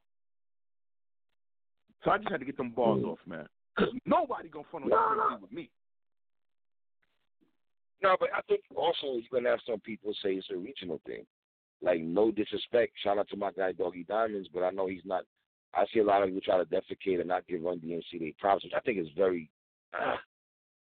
So 2.05 2.11
I 2.11 2.19
just 2.19 2.31
had 2.31 2.41
to 2.41 2.47
get 2.47 2.57
them 2.57 2.71
bars 2.71 3.01
Mm. 3.03 3.13
off, 3.13 3.27
man. 3.27 3.49
Because 3.77 3.95
nobody 4.05 4.49
gonna 4.49 4.65
front 4.71 4.85
on 4.85 4.91
No, 4.91 4.97
EPMD 4.97 5.31
no. 5.31 5.39
with 5.39 5.53
me. 5.53 5.71
No, 8.03 8.17
but 8.21 8.29
I 8.35 8.41
think 8.43 8.61
also 8.75 9.15
you're 9.15 9.23
gonna 9.33 9.51
have 9.51 9.61
some 9.67 9.81
people 9.81 10.13
say 10.23 10.35
it's 10.35 10.51
a 10.51 10.57
regional 10.57 10.99
thing. 11.07 11.27
Like 11.81 12.01
no 12.01 12.31
disrespect, 12.31 12.93
shout 13.03 13.19
out 13.19 13.29
to 13.31 13.37
my 13.37 13.51
guy 13.53 13.73
Doggy 13.73 14.05
Diamonds, 14.05 14.49
but 14.53 14.63
I 14.63 14.71
know 14.71 14.87
he's 14.87 15.05
not. 15.05 15.25
I 15.75 15.87
see 15.93 16.01
a 16.01 16.05
lot 16.05 16.23
of 16.23 16.29
people 16.29 16.41
try 16.43 16.59
to 16.59 16.65
defecate 16.67 17.19
and 17.21 17.29
not 17.29 17.47
give 17.49 17.63
Run 17.63 17.81
DMC 17.81 18.19
their 18.21 18.31
props, 18.39 18.63
which 18.65 18.75
I 18.77 18.81
think 18.81 18.99
is 18.99 19.09
very. 19.17 19.51
Uh, 19.93 20.17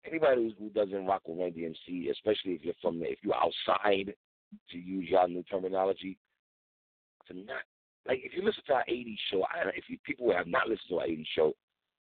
anybody 0.05 0.43
who- 0.45 0.65
who 0.65 0.71
doesn't 0.71 1.07
rock 1.07 1.27
with 1.27 1.39
Run 1.39 1.53
DMC, 1.53 2.11
especially 2.11 2.55
if 2.55 2.65
you're 2.65 2.75
from 2.75 3.03
if 3.03 3.23
you're 3.23 3.35
outside, 3.37 4.15
to 4.71 4.79
use 4.79 5.09
y'all 5.09 5.29
new 5.29 5.43
terminology, 5.45 6.19
to 7.27 7.35
not 7.35 7.63
like 8.07 8.21
if 8.25 8.35
you 8.35 8.43
listen 8.43 8.65
to 8.67 8.75
our 8.75 8.85
'80s 8.89 9.19
show, 9.31 9.43
I, 9.45 9.71
if 9.77 9.89
you 9.89 9.99
people 10.05 10.33
have 10.33 10.47
not 10.47 10.69
listened 10.69 10.89
to 10.89 11.01
our 11.01 11.07
'80s 11.07 11.27
show, 11.35 11.55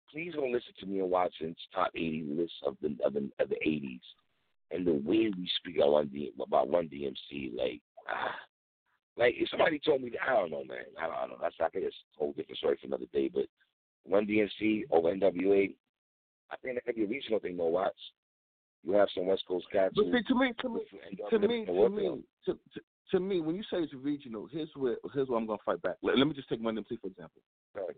please 0.10 0.34
go 0.36 0.46
listen 0.48 0.74
to 0.80 0.86
me 0.86 1.00
and 1.00 1.10
Watson's 1.10 1.58
top 1.74 1.92
80 1.96 2.24
list 2.24 2.54
of 2.64 2.78
the 2.82 2.98
of 3.04 3.14
the, 3.14 3.32
of 3.40 3.50
the 3.50 3.58
'80s 3.66 4.02
and 4.72 4.86
the 4.86 4.94
way 4.94 5.30
we 5.38 5.50
speak 5.60 5.78
about 5.78 6.12
D, 6.12 6.32
about 6.42 6.72
Run 6.72 6.90
DMC, 6.90 7.56
like, 7.56 7.82
ah, 8.10 8.36
like 9.18 9.36
if 9.38 9.50
somebody 9.50 9.80
told 9.80 10.02
me, 10.02 10.10
that, 10.10 10.28
I 10.28 10.34
don't 10.34 10.52
know, 10.52 10.64
man, 10.64 10.86
I 11.00 11.06
don't, 11.06 11.16
I 11.16 11.22
don't 11.22 11.30
know. 11.32 11.38
That's 11.42 11.56
like 11.60 11.76
a 11.76 11.90
whole 12.18 12.34
different 12.34 12.58
story 12.58 12.78
for 12.82 12.88
another 12.88 13.06
day. 13.14 13.30
But 13.32 13.46
Run 14.10 14.26
DMC 14.26 14.84
over 14.92 15.14
NWA, 15.14 15.74
I 16.54 16.56
think 16.58 16.76
that 16.76 16.86
could 16.86 16.96
be 16.96 17.04
a 17.04 17.08
regional 17.08 17.40
thing, 17.40 17.58
though. 17.58 17.68
Watts, 17.68 17.98
you 18.84 18.94
have 18.94 19.08
some 19.16 19.26
West 19.26 19.44
Coast 19.48 19.66
cats. 19.72 19.94
But 19.96 20.06
who- 20.06 20.12
see, 20.12 20.24
to 20.24 20.36
me, 20.36 20.54
to 20.62 20.70
me, 20.70 20.82
who 20.92 20.98
end 21.08 21.20
up 21.22 21.30
to 21.32 21.40
me, 21.40 21.66
to 21.66 21.90
me, 21.90 22.24
to, 22.46 22.54
to, 22.54 22.82
to 23.12 23.20
me, 23.20 23.42
when 23.42 23.56
you 23.56 23.64
say 23.64 23.78
it's 23.78 23.94
regional, 23.94 24.48
here's 24.52 24.70
where 24.76 24.98
here's 25.14 25.28
where 25.30 25.40
I'm 25.40 25.48
gonna 25.48 25.58
fight 25.66 25.82
back. 25.82 25.96
Let, 26.04 26.18
let 26.18 26.28
me 26.28 26.34
just 26.34 26.50
take 26.50 26.62
one 26.62 26.78
MC 26.78 26.98
for 27.02 27.08
example. 27.08 27.42
Right. 27.76 27.96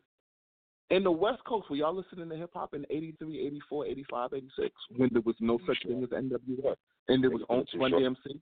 In 0.92 1.04
the 1.04 1.12
West 1.12 1.44
Coast, 1.46 1.70
were 1.70 1.76
y'all 1.76 1.96
listening 1.96 2.30
to 2.30 2.36
hip 2.36 2.52
hop 2.54 2.76
in 2.76 2.86
83, 2.92 3.40
84, 3.48 3.86
85, 3.88 4.30
86, 4.34 4.76
when 4.98 5.10
there 5.12 5.22
was 5.24 5.36
no 5.40 5.58
such 5.66 5.80
Sure. 5.82 5.92
thing 5.92 6.04
as 6.04 6.10
NWA, 6.10 6.62
Sure. 6.62 6.76
and 7.08 7.24
there 7.24 7.32
was 7.32 7.42
only 7.50 7.66
Run 7.76 7.90
short. 7.92 8.04
DMC? 8.04 8.40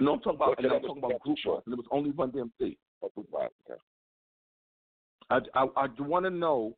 No, 0.00 0.12
I'm 0.12 0.20
talking 0.20 0.36
about, 0.36 0.58
and 0.62 0.70
I'm 0.72 0.82
talking 0.82 1.02
about 1.02 1.18
group 1.20 1.38
wise, 1.46 1.62
and 1.64 1.72
it 1.72 1.76
was 1.78 1.86
only 1.90 2.10
Run 2.10 2.30
DMC. 2.30 2.76
Oh, 3.02 3.10
okay. 3.16 3.80
I, 5.30 5.40
I, 5.54 5.66
I 5.76 5.86
want 6.02 6.24
to 6.26 6.30
know, 6.30 6.76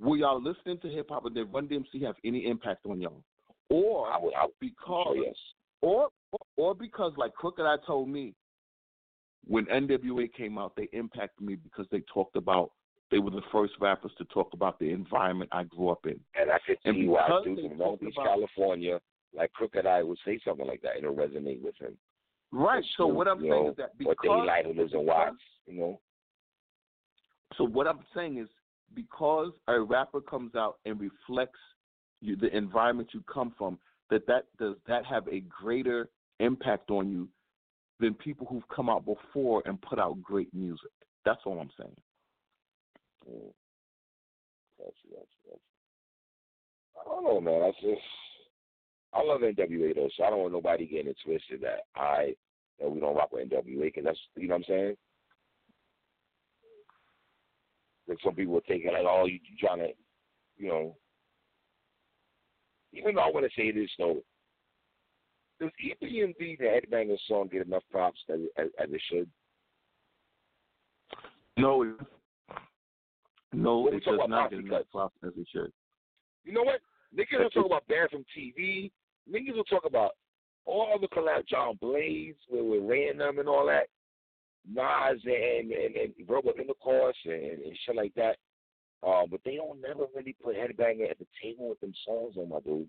were 0.00 0.16
y'all 0.16 0.42
listening 0.42 0.78
to 0.80 0.88
hip 0.88 1.08
hop, 1.10 1.24
and 1.26 1.34
did 1.34 1.52
Run 1.52 1.68
DMC 1.68 2.02
have 2.04 2.16
any 2.24 2.46
impact 2.46 2.86
on 2.86 3.00
y'all? 3.00 3.22
Or 3.68 4.08
I 4.08 4.18
would, 4.18 4.34
I 4.34 4.44
would 4.44 4.52
because 4.60 5.16
yes. 5.24 5.34
or 5.80 6.08
or 6.56 6.74
because 6.74 7.12
like 7.16 7.34
Crooked 7.34 7.64
I 7.64 7.76
told 7.86 8.08
me 8.08 8.34
when 9.46 9.64
NWA 9.66 10.32
came 10.32 10.58
out, 10.58 10.74
they 10.76 10.88
impacted 10.92 11.46
me 11.46 11.56
because 11.56 11.86
they 11.90 12.02
talked 12.12 12.36
about 12.36 12.72
they 13.10 13.18
were 13.18 13.30
the 13.30 13.42
first 13.52 13.74
rappers 13.80 14.10
to 14.18 14.24
talk 14.26 14.52
about 14.52 14.78
the 14.78 14.90
environment 14.90 15.50
I 15.52 15.64
grew 15.64 15.90
up 15.90 16.06
in. 16.06 16.18
And 16.34 16.50
I 16.50 16.58
could 16.66 16.78
see 16.84 17.06
why 17.06 17.28
dudes 17.44 17.62
from 17.68 17.78
Long 17.78 17.96
Beach, 18.00 18.14
California, 18.16 19.00
like 19.34 19.52
Crooked 19.52 19.86
I 19.86 20.02
would 20.02 20.18
say 20.24 20.40
something 20.44 20.66
like 20.66 20.82
that. 20.82 20.98
It'll 20.98 21.14
resonate 21.14 21.62
with 21.62 21.76
him. 21.80 21.96
Right. 22.52 22.78
Or 22.78 22.82
So 22.96 23.04
Snoop, 23.06 23.16
what 23.16 23.28
I'm 23.28 23.40
saying 23.40 23.50
know, 23.50 23.70
is 23.70 23.76
that 23.76 23.90
Or 24.04 24.14
because 24.14 24.16
Daylyt 24.24 24.64
who 24.66 24.80
lives 24.80 24.92
in 24.92 25.06
Watts, 25.06 25.36
you 25.66 25.78
know. 25.78 26.00
so 27.56 27.64
what 27.64 27.86
I'm 27.86 28.00
saying 28.14 28.38
is 28.38 28.48
because 28.94 29.52
a 29.68 29.80
rapper 29.80 30.20
comes 30.20 30.54
out 30.54 30.78
and 30.84 31.00
reflects 31.00 31.58
you, 32.20 32.36
the 32.36 32.54
environment 32.56 33.10
you 33.12 33.22
come 33.32 33.54
from, 33.56 33.78
that 34.10 34.26
that 34.26 34.44
does 34.58 34.76
that 34.86 35.04
have 35.04 35.26
a 35.28 35.40
greater 35.40 36.08
impact 36.40 36.90
on 36.90 37.10
you 37.10 37.28
than 38.00 38.14
people 38.14 38.46
who've 38.48 38.68
come 38.68 38.88
out 38.88 39.04
before 39.04 39.62
and 39.66 39.80
put 39.82 39.98
out 39.98 40.20
great 40.22 40.52
music. 40.54 40.90
That's 41.24 41.40
all 41.44 41.58
I'm 41.58 41.70
saying. 41.78 41.96
Mm. 43.28 43.52
Gotcha, 44.78 44.92
gotcha, 45.10 45.26
gotcha. 45.46 45.60
I 47.00 47.04
don't 47.04 47.24
know, 47.24 47.40
man. 47.40 47.62
I 47.62 47.72
just 47.80 48.02
I 49.12 49.22
love 49.22 49.40
NWA 49.40 49.94
though, 49.94 50.08
so 50.16 50.24
I 50.24 50.30
don't 50.30 50.40
want 50.40 50.52
nobody 50.52 50.86
getting 50.86 51.08
it 51.08 51.16
twisted 51.24 51.60
that 51.62 51.80
I 51.94 52.34
that 52.78 52.90
we 52.90 53.00
don't 53.00 53.16
rock 53.16 53.32
with 53.32 53.48
NWA 53.48 53.96
and 53.96 54.06
that's 54.06 54.18
you 54.36 54.48
know 54.48 54.54
what 54.54 54.58
I'm 54.58 54.64
saying. 54.68 54.96
Like 58.08 58.18
some 58.24 58.34
people 58.34 58.56
are 58.56 58.62
thinking 58.68 58.92
like, 58.92 59.04
oh, 59.08 59.26
you, 59.26 59.34
you 59.34 59.56
trying 59.58 59.80
to, 59.80 59.88
you 60.56 60.68
know. 60.68 60.96
Even 62.92 63.14
though 63.14 63.22
I 63.22 63.30
want 63.30 63.44
to 63.44 63.60
say 63.60 63.72
this 63.72 63.90
though, 63.98 64.22
does 65.60 65.70
EPMD 65.84 66.58
the 66.58 66.64
Headbanger 66.64 67.16
song 67.28 67.48
get 67.50 67.66
enough 67.66 67.82
props 67.90 68.20
as, 68.32 68.40
as, 68.56 68.66
as 68.78 68.88
it 68.90 69.00
should? 69.10 69.28
No, 71.56 71.94
no, 73.52 73.88
it 73.88 74.04
does 74.04 74.20
not 74.28 74.50
get 74.50 74.60
enough 74.60 74.82
props 74.92 75.16
as 75.24 75.32
it 75.36 75.46
should. 75.52 75.72
You 76.44 76.52
know 76.52 76.62
what? 76.62 76.80
Niggas 77.16 77.42
will 77.42 77.50
talk 77.50 77.66
about 77.66 77.88
banned 77.88 78.10
from 78.10 78.24
TV. 78.36 78.90
Niggas 79.30 79.56
will 79.56 79.64
talk 79.64 79.84
about 79.86 80.12
all 80.66 80.92
other 80.94 81.06
collab, 81.06 81.46
John 81.48 81.78
Blaze, 81.80 82.34
with, 82.50 82.64
with 82.64 82.82
Random 82.82 83.38
and 83.38 83.48
all 83.48 83.66
that. 83.66 83.88
Nas 84.72 85.20
and, 85.24 85.70
and, 85.70 85.96
and 85.96 86.14
verbal 86.26 86.52
intercourse 86.58 87.16
and, 87.24 87.34
and 87.34 87.78
shit 87.84 87.96
like 87.96 88.14
that. 88.14 88.36
Uh, 89.06 89.24
but 89.30 89.40
they 89.44 89.56
don't 89.56 89.80
never 89.80 90.04
really 90.14 90.34
put 90.42 90.56
Headbanger 90.56 91.10
at 91.10 91.18
the 91.18 91.26
table 91.42 91.68
with 91.68 91.80
them 91.80 91.92
songs 92.04 92.36
on 92.36 92.48
my 92.48 92.60
dude. 92.60 92.88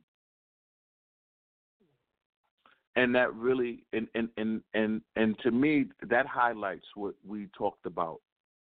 and 2.98 3.14
that 3.14 3.34
really 3.36 3.84
and 3.94 4.08
and 4.16 4.28
and 4.38 4.62
and 4.74 5.02
and 5.16 5.38
to 5.40 5.52
me 5.52 5.86
that 6.10 6.26
highlights 6.26 6.86
what 6.96 7.14
we 7.26 7.48
talked 7.58 7.86
about 7.86 8.20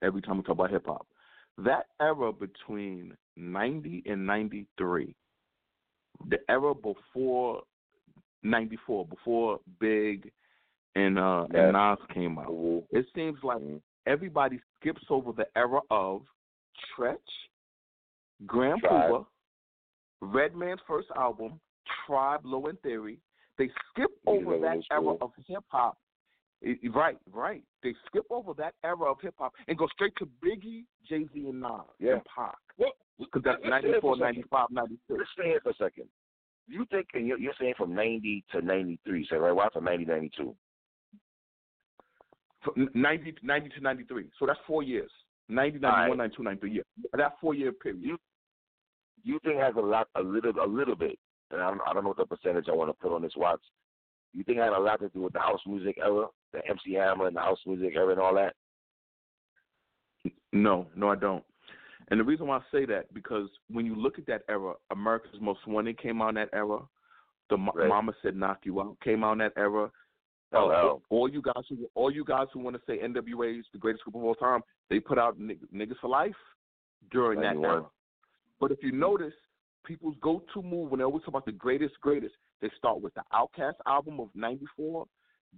every 0.03 0.21
time 0.21 0.37
we 0.37 0.43
talk 0.43 0.53
about 0.53 0.69
hip 0.69 0.85
hop. 0.85 1.07
That 1.57 1.87
era 1.99 2.31
between 2.31 3.17
ninety 3.35 4.03
and 4.05 4.25
ninety 4.25 4.67
three, 4.77 5.15
the 6.29 6.37
era 6.47 6.73
before 6.75 7.63
ninety 8.43 8.77
four, 8.85 9.05
before 9.05 9.59
Big 9.79 10.31
and 10.95 11.17
uh 11.19 11.47
Yeah. 11.53 11.63
and 11.69 11.73
Nas 11.73 11.99
came 12.13 12.37
out. 12.39 12.47
Mhm. 12.47 12.85
It 12.91 13.05
seems 13.15 13.41
like 13.43 13.59
Mhm. 13.59 13.81
everybody 14.05 14.59
skips 14.79 15.03
over 15.09 15.31
the 15.31 15.47
era 15.57 15.81
of 15.89 16.25
Treach, 16.95 17.17
Grand. 18.45 18.81
Puba, 18.81 19.25
Redman's 20.21 20.81
first 20.87 21.09
album, 21.15 21.59
Tribe, 22.05 22.45
Low 22.45 22.67
End 22.67 22.81
Theory. 22.81 23.19
They 23.57 23.69
skip 23.89 24.11
over 24.25 24.55
are 24.55 24.59
that 24.59 24.77
era 24.91 25.01
school. 25.01 25.17
of 25.21 25.31
hip 25.47 25.63
hop. 25.69 25.97
Right, 26.89 27.17
right. 27.31 27.63
They 27.83 27.93
skip 28.07 28.25
over 28.29 28.53
that 28.55 28.75
era 28.83 29.09
of 29.11 29.19
hip 29.21 29.35
hop 29.37 29.53
and 29.67 29.77
go 29.77 29.87
straight 29.87 30.13
to 30.17 30.25
Biggie, 30.25 30.85
Jay 31.03 31.25
Z, 31.33 31.47
and 31.47 31.61
Nas 31.61 31.81
Yeah. 31.99 32.13
and 32.15 32.25
Pac. 32.25 32.57
What? 32.75 32.95
Because 33.17 33.43
that's 33.43 33.63
Let's 33.63 33.81
stay 33.83 33.91
here 33.91 34.01
for 34.01 34.15
94, 34.17 34.17
95, 34.17 34.69
96. 34.71 35.19
Let's 35.19 35.31
stay 35.31 35.43
here 35.47 35.59
for 35.61 35.69
a 35.69 35.73
second. 35.75 36.09
You 36.67 36.85
think 36.85 37.07
and 37.15 37.27
you're, 37.27 37.53
saying 37.59 37.73
from 37.75 37.95
ninety 37.95 38.43
to 38.51 38.61
ninety 38.61 38.97
three, 39.03 39.25
so 39.25 39.37
right? 39.39 39.51
Why 39.51 39.69
from 39.69 39.85
ninety 39.85 40.05
ninety 40.05 40.29
two? 40.29 40.45
From 40.45 40.55
90, 42.93 43.35
90 43.43 43.69
to 43.69 43.81
93. 43.81 44.25
So 44.39 44.45
that's 44.45 44.59
four 44.67 44.83
years. 44.83 45.11
90, 45.47 45.79
91, 45.79 46.01
All 46.01 46.09
right. 46.09 46.17
92, 46.17 46.43
93. 46.43 46.71
Yeah. 46.71 46.81
That 47.13 47.35
four 47.41 47.53
year 47.53 47.71
period. 47.71 48.01
You 48.03 48.17
you 49.23 49.39
think 49.43 49.59
has 49.59 49.75
a 49.75 49.81
lot, 49.81 50.07
a 50.15 50.21
little, 50.21 50.53
a 50.63 50.65
little 50.65 50.95
bit, 50.95 51.19
and 51.51 51.61
I 51.61 51.69
don't, 51.69 51.81
I 51.85 51.93
don't 51.93 52.03
know 52.03 52.13
what 52.15 52.17
the 52.17 52.25
percentage 52.25 52.67
I 52.69 52.75
want 52.75 52.89
to 52.89 52.93
put 52.93 53.13
on 53.13 53.21
this 53.21 53.33
Watts. 53.35 53.63
You 54.33 54.43
think 54.43 54.59
it 54.59 54.61
had 54.61 54.73
a 54.73 54.79
lot 54.79 54.99
to 55.01 55.09
do 55.09 55.23
with 55.23 55.33
the 55.33 55.39
house 55.39 55.59
music 55.67 55.97
era, 56.01 56.27
the 56.53 56.59
MC 56.69 56.93
Hammer 56.93 57.27
and 57.27 57.35
the 57.35 57.41
house 57.41 57.59
music 57.65 57.93
era 57.95 58.11
and 58.11 58.21
all 58.21 58.35
that? 58.35 58.53
No, 60.53 60.87
no, 60.95 61.09
I 61.09 61.15
don't. 61.15 61.43
And 62.09 62.19
the 62.19 62.23
reason 62.23 62.47
why 62.47 62.57
I 62.57 62.61
say 62.71 62.85
that 62.85 63.13
because 63.13 63.49
when 63.69 63.85
you 63.85 63.95
look 63.95 64.17
at 64.17 64.25
that 64.27 64.43
era, 64.49 64.73
America's 64.91 65.39
Most 65.41 65.65
Wanted 65.67 65.99
came 66.01 66.21
out 66.21 66.29
in 66.29 66.35
that 66.35 66.49
era. 66.53 66.79
The 67.49 67.57
Right. 67.57 67.87
Mama 67.87 68.13
Said 68.21 68.35
Knock 68.35 68.59
You 68.63 68.79
Out 68.79 68.97
came 69.03 69.23
out 69.23 69.33
in 69.33 69.37
that 69.39 69.53
era. 69.57 69.91
Oh, 70.51 71.01
all 71.09 71.29
you 71.29 71.41
guys 71.41 71.63
who 71.69 71.77
all 71.95 72.11
you 72.11 72.23
guys 72.25 72.47
who 72.53 72.59
want 72.59 72.75
to 72.75 72.81
say 72.87 72.97
NWA 72.99 73.59
is 73.59 73.65
the 73.71 73.77
greatest 73.77 74.03
group 74.03 74.15
of 74.15 74.23
all 74.23 74.35
time, 74.35 74.61
they 74.89 74.99
put 74.99 75.17
out 75.19 75.39
Nig- 75.39 75.59
Niggas 75.73 75.99
for 76.01 76.09
Life 76.09 76.33
during 77.11 77.39
that 77.41 77.55
era. 77.55 77.85
But 78.59 78.71
if 78.71 78.79
you 78.81 78.91
notice, 78.91 79.33
people's 79.85 80.15
go-to 80.21 80.61
move 80.61 80.89
when 80.91 80.97
they 80.99 81.03
always 81.03 81.21
talk 81.21 81.29
about 81.29 81.45
the 81.45 81.51
greatest, 81.51 81.99
greatest, 82.01 82.33
they 82.61 82.69
start 82.77 82.99
with 83.01 83.13
the 83.13 83.21
OutKast 83.31 83.75
album 83.85 84.19
of 84.19 84.29
'94, 84.35 85.05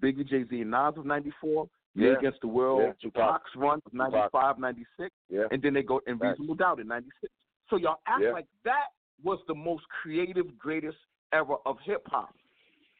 Biggie, 0.01 0.27
Jay 0.27 0.43
Z, 0.49 0.61
and 0.61 0.71
Nas 0.71 0.93
of 0.97 1.05
'94, 1.05 1.67
Me 1.95 2.07
Yeah. 2.07 2.17
Against 2.17 2.41
the 2.41 2.47
World, 2.47 2.93
Yeah. 3.01 3.09
Pac's 3.11 3.55
run 3.55 3.81
of 3.85 3.93
'95, 3.93 4.59
'96 4.59 5.09
Yeah. 5.29 5.47
and 5.51 5.61
then 5.61 5.73
they 5.73 5.83
go 5.83 5.99
Facts. 6.05 6.19
Reasonable 6.21 6.55
Doubt 6.55 6.79
in 6.79 6.87
'96. 6.87 7.33
So 7.69 7.77
y'all 7.77 7.99
act 8.05 8.21
Yeah. 8.23 8.31
like 8.33 8.47
that 8.63 8.87
was 9.23 9.39
the 9.47 9.55
most 9.55 9.87
creative, 9.89 10.57
greatest 10.57 10.97
era 11.33 11.55
of 11.65 11.79
hip 11.79 12.05
hop. 12.07 12.35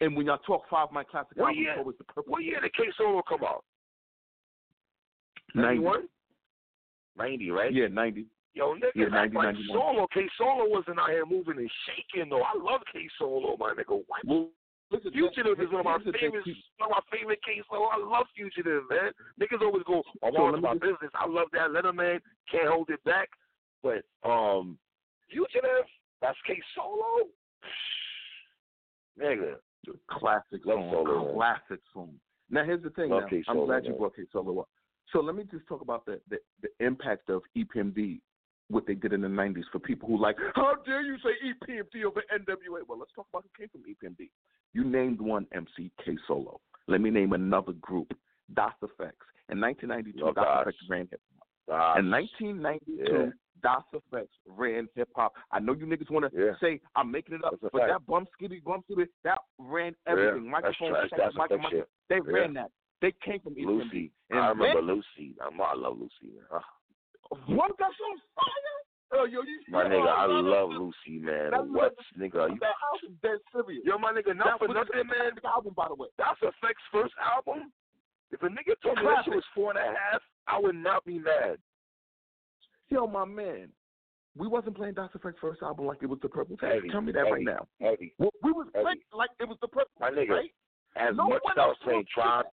And 0.02 0.16
when 0.16 0.26
y'all 0.26 0.39
talk 0.39 0.64
Five 0.70 0.91
My 0.91 1.04
Classic 1.04 1.38
What 1.38 1.49
album, 1.49 1.62
year- 1.62 1.72
it's 1.72 1.80
always 1.80 1.97
the 1.97 2.04
purple. 2.06 2.32
What 2.34 2.43
year 2.43 2.60
did 2.60 2.74
K 2.74 2.84
Solo 2.97 3.22
come 3.22 3.43
out? 3.43 3.64
91? 5.56 6.08
90, 7.18 7.52
right? 7.52 7.74
Yeah, 7.74 7.88
ninety. 7.88 8.26
Yo, 8.54 8.74
nigga, 8.76 8.91
Yeah, 8.95 9.06
act 9.16 9.34
90, 9.34 9.36
like 9.38 9.45
91. 9.56 9.78
Solo. 9.80 10.08
K 10.14 10.28
Solo 10.38 10.68
wasn't 10.70 10.99
out 10.99 11.10
here 11.10 11.26
moving 11.26 11.58
and 11.58 11.70
shaking 11.86 12.30
though. 12.30 12.41
I 12.41 12.54
love 12.58 12.82
K 12.91 13.08
Solo, 13.20 13.56
my 13.58 13.74
nigga. 13.74 14.02
What? 14.08 14.26
Well, 14.26 14.49
listen, 14.89 15.12
Fugitive 15.12 15.60
is 15.60 15.70
one 15.72 15.80
of 15.82 15.86
my 15.86 15.97
favorite, 16.12 16.45
one 16.78 16.89
of 16.91 16.97
my 16.97 17.18
favorite 17.18 17.39
K 17.45 17.62
Solo. 17.70 17.88
I 17.88 17.97
love 17.97 18.26
Fugitive, 18.36 18.84
man. 18.89 19.12
Niggas 19.39 19.62
always 19.62 19.84
go, 19.84 20.04
"I'm 20.24 20.34
So 20.34 20.45
on 20.45 20.62
my 20.62 20.72
just- 20.74 20.82
business." 20.82 21.12
I 21.16 21.28
love 21.28 21.47
that 21.52 21.70
Letterman. 21.70 22.22
Can't 22.49 22.68
hold 22.70 22.89
it 22.89 23.04
back. 23.04 23.30
But 23.84 24.04
um, 24.24 24.78
Fugitive, 25.30 25.86
that's 26.22 26.38
K 26.47 26.60
Solo. 26.76 27.28
Nigga, 29.20 29.56
Classic 30.09 30.61
Love 30.65 30.79
song. 30.79 30.91
Solo, 31.05 31.34
classic 31.34 31.79
song. 31.93 32.13
Now 32.49 32.63
here's 32.65 32.84
the 32.84 32.89
thing. 32.91 33.09
Now. 33.09 33.25
I'm 33.47 33.65
glad 33.65 33.86
you 33.86 33.93
brought 33.93 34.15
K 34.15 34.23
Solo 34.32 34.59
up. 34.61 34.69
So 35.11 35.19
let 35.19 35.36
me 35.36 35.43
just 35.51 35.67
talk 35.67 35.82
about 35.82 36.05
the, 36.05 36.19
the 36.29 36.38
the 36.61 36.86
impact 36.86 37.29
of 37.29 37.41
EPMD, 37.57 38.19
what 38.69 38.86
they 38.88 38.93
did 38.95 39.13
in 39.13 39.21
the 39.21 39.27
'90s 39.27 39.63
for 39.71 39.79
people 39.79 40.07
who 40.07 40.21
like, 40.21 40.38
how 40.55 40.75
dare 40.86 41.01
you 41.01 41.17
say 41.17 41.32
EPMD 41.45 42.05
over 42.05 42.23
NWA? 42.34 42.82
Well, 42.88 42.99
let's 42.99 43.11
talk 43.15 43.27
about 43.34 43.43
who 43.43 43.49
came 43.57 43.69
from 43.69 43.82
EPMD. 43.82 44.29
You 44.73 44.84
named 44.84 45.19
one 45.19 45.47
MC 45.53 45.91
K 46.05 46.17
Solo. 46.27 46.59
Let 46.88 47.01
me 47.01 47.09
name 47.09 47.34
another 47.34 47.73
group, 47.73 48.13
Das 48.55 48.73
EFX. 48.82 49.13
In 49.49 49.59
1992, 49.59 50.23
Oh. 50.23 50.34
EFX 50.34 50.73
ran 50.89 51.07
hip 51.11 51.19
ah, 51.69 51.97
in 51.97 52.09
1992, 52.09 53.03
Yeah. 53.03 53.29
Das 53.62 53.84
EFX 53.93 54.28
ran 54.47 54.88
hip 54.95 55.09
hop. 55.16 55.34
I 55.51 55.59
know 55.59 55.74
you 55.74 55.86
niggas 55.86 56.09
want 56.09 56.32
to 56.32 56.38
Yeah. 56.38 56.53
say 56.62 56.80
I'm 56.95 57.12
making 57.12 57.36
it 57.36 57.43
up, 57.43 57.55
but 57.62 57.72
fact. 57.72 57.88
that 57.89 58.05
bum 58.05 58.26
skitty 58.39 58.64
bum 58.64 58.84
skitty 58.89 59.07
that 59.24 59.39
ran 59.59 59.95
everything. 60.07 60.45
yeah, 60.45 60.51
Microphone, 60.51 60.93
that's, 60.93 61.09
check, 61.09 61.20
that's, 61.20 61.36
that's 61.36 61.36
micro, 61.38 61.57
that 61.57 61.64
micro, 61.64 61.80
shit. 61.80 61.89
they 62.09 62.16
Yeah. 62.16 62.22
ran 62.39 62.53
that. 62.53 62.72
They 63.01 63.12
came 63.24 63.39
from 63.41 63.53
EPMD. 63.55 63.66
Lucy, 63.66 64.12
And 64.30 64.39
I 64.39 64.49
remember 64.49 64.82
then- 64.82 64.95
Lucy. 64.95 65.36
I'm, 65.41 65.59
I 65.62 65.74
love 65.74 65.97
Lucy. 65.97 66.34
Man. 66.36 66.45
Ah, 66.51 66.64
What 67.47 67.78
got 67.78 67.91
some 67.97 68.18
fire? 68.36 68.78
Oh, 69.14 69.26
yo, 69.26 69.41
you, 69.41 69.59
my 69.68 69.84
nigga, 69.84 70.07
I 70.07 70.26
love 70.26 70.70
Lucy, 70.70 71.20
man. 71.20 71.51
That 71.51 71.68
What, 71.68 71.95
nigga? 72.18 72.47
You, 72.49 72.59
That 72.59 72.76
album 72.93 73.18
dead 73.22 73.39
serious. 73.51 73.84
yo, 73.84 73.97
my 73.97 74.14
nigga, 74.14 74.36
not 74.38 74.45
that 74.45 74.59
for 74.59 74.68
was 74.70 74.76
nothing, 74.76 75.07
man. 75.07 75.32
classic 75.36 75.43
album, 75.45 75.74
by 75.76 75.88
the 75.89 75.95
way. 75.95 76.07
That's 76.18 76.39
EFX's 76.41 76.76
first 76.91 77.14
album. 77.20 77.74
If 78.32 78.41
a 78.43 78.47
nigga 78.47 78.80
told 78.82 78.97
me 78.97 79.03
that 79.03 79.26
shit 79.26 79.36
was 79.36 79.43
four 79.53 79.72
and 79.72 79.80
a 79.80 79.84
half, 79.84 80.22
I 80.47 80.59
would 80.59 80.76
not 80.76 81.03
be 81.03 81.20
mad. 81.20 81.57
Yo, 82.91 83.07
my 83.07 83.25
man, 83.25 83.69
we 84.37 84.47
wasn't 84.47 84.75
playing 84.75 84.93
Das 84.95 85.09
EFX' 85.15 85.33
first 85.39 85.61
album 85.63 85.85
like 85.85 85.99
it 86.01 86.07
was 86.07 86.19
the 86.21 86.29
Purple 86.29 86.57
Tape. 86.57 86.73
Heavy, 86.73 86.89
Tell 86.89 87.01
me 87.01 87.11
that 87.13 87.21
right 87.21 87.43
now. 87.43 87.67
Heavy. 87.79 88.13
Well, 88.19 88.31
we 88.43 88.51
was 88.51 88.67
Heavy. 88.73 88.83
playing 88.83 88.97
like 89.13 89.29
it 89.39 89.47
was 89.47 89.57
the 89.61 89.67
Purple 89.67 89.91
My 89.99 90.09
nigga, 90.09 90.29
right? 90.29 90.51
As 90.97 91.15
No 91.15 91.29
much 91.29 91.41
as 91.49 91.57
I 91.57 91.67
was 91.67 91.77
playing 91.83 92.05
Tribe, 92.13 92.45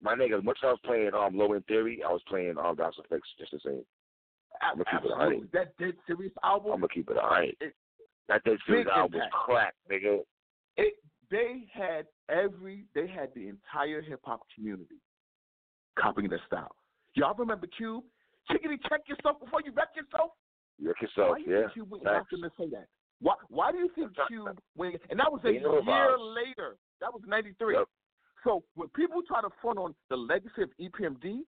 my 0.00 0.14
nigga, 0.14 0.38
as 0.38 0.44
much 0.44 0.58
as 0.62 0.68
I 0.68 0.70
was 0.70 0.80
playing 0.84 1.10
um 1.14 1.36
Low 1.36 1.52
End 1.52 1.66
Theory, 1.66 2.02
I 2.06 2.12
was 2.12 2.22
playing 2.28 2.54
um 2.58 2.76
Das 2.76 2.94
EFX 3.10 3.20
just 3.38 3.50
the 3.52 3.60
same. 3.64 3.84
I'ma 4.62 4.84
keep 4.84 5.04
it 5.04 5.10
a 5.10 5.46
That 5.52 5.76
dead 5.78 5.94
serious 6.06 6.32
album. 6.44 6.72
I'm 6.72 6.78
gonna 6.80 6.88
keep 6.88 7.10
it. 7.10 7.16
It- 7.60 7.74
That 8.28 8.42
Dead 8.44 8.56
Serious 8.66 8.88
album 8.94 9.20
was 9.20 9.28
crack, 9.44 9.74
nigga. 9.90 10.20
it 10.76 10.94
they 11.30 11.64
had 11.72 12.06
every 12.30 12.86
they 12.94 13.06
had 13.08 13.34
the 13.34 13.48
entire 13.48 14.00
hip 14.00 14.20
hop 14.24 14.40
community 14.54 14.96
copying 15.98 16.30
their 16.30 16.40
style. 16.46 16.74
Y'all 17.14 17.34
remember 17.34 17.66
Cube? 17.66 18.04
Chickity, 18.50 18.76
check 18.88 19.02
yourself 19.08 19.40
before 19.40 19.60
you 19.64 19.72
wreck 19.72 19.88
yourself. 19.96 20.32
You 20.78 20.88
wreck 20.88 21.00
yourself, 21.00 21.30
why 21.30 21.38
do 21.38 21.50
you 21.50 21.56
yeah. 21.56 21.68
think 21.74 21.90
went 21.90 22.04
Facts. 22.04 22.26
after 22.32 22.36
to 22.36 22.50
say 22.58 22.68
that? 22.70 22.86
Why 23.20 23.34
Why 23.48 23.72
do 23.72 23.78
you 23.78 23.90
think 23.94 24.10
Cube 24.28 24.58
when 24.76 24.92
and 25.10 25.18
that 25.18 25.30
was 25.30 25.40
a 25.44 25.52
year 25.52 25.62
later. 26.18 26.76
That 27.00 27.12
was 27.12 27.22
ninety 27.26 27.54
three. 27.58 27.76
Yep. 27.76 27.88
So 28.44 28.62
when 28.74 28.88
people 28.88 29.22
try 29.26 29.40
to 29.40 29.48
front 29.62 29.78
on 29.78 29.94
the 30.10 30.16
legacy 30.16 30.62
of 30.62 30.70
EPMD, 30.80 31.40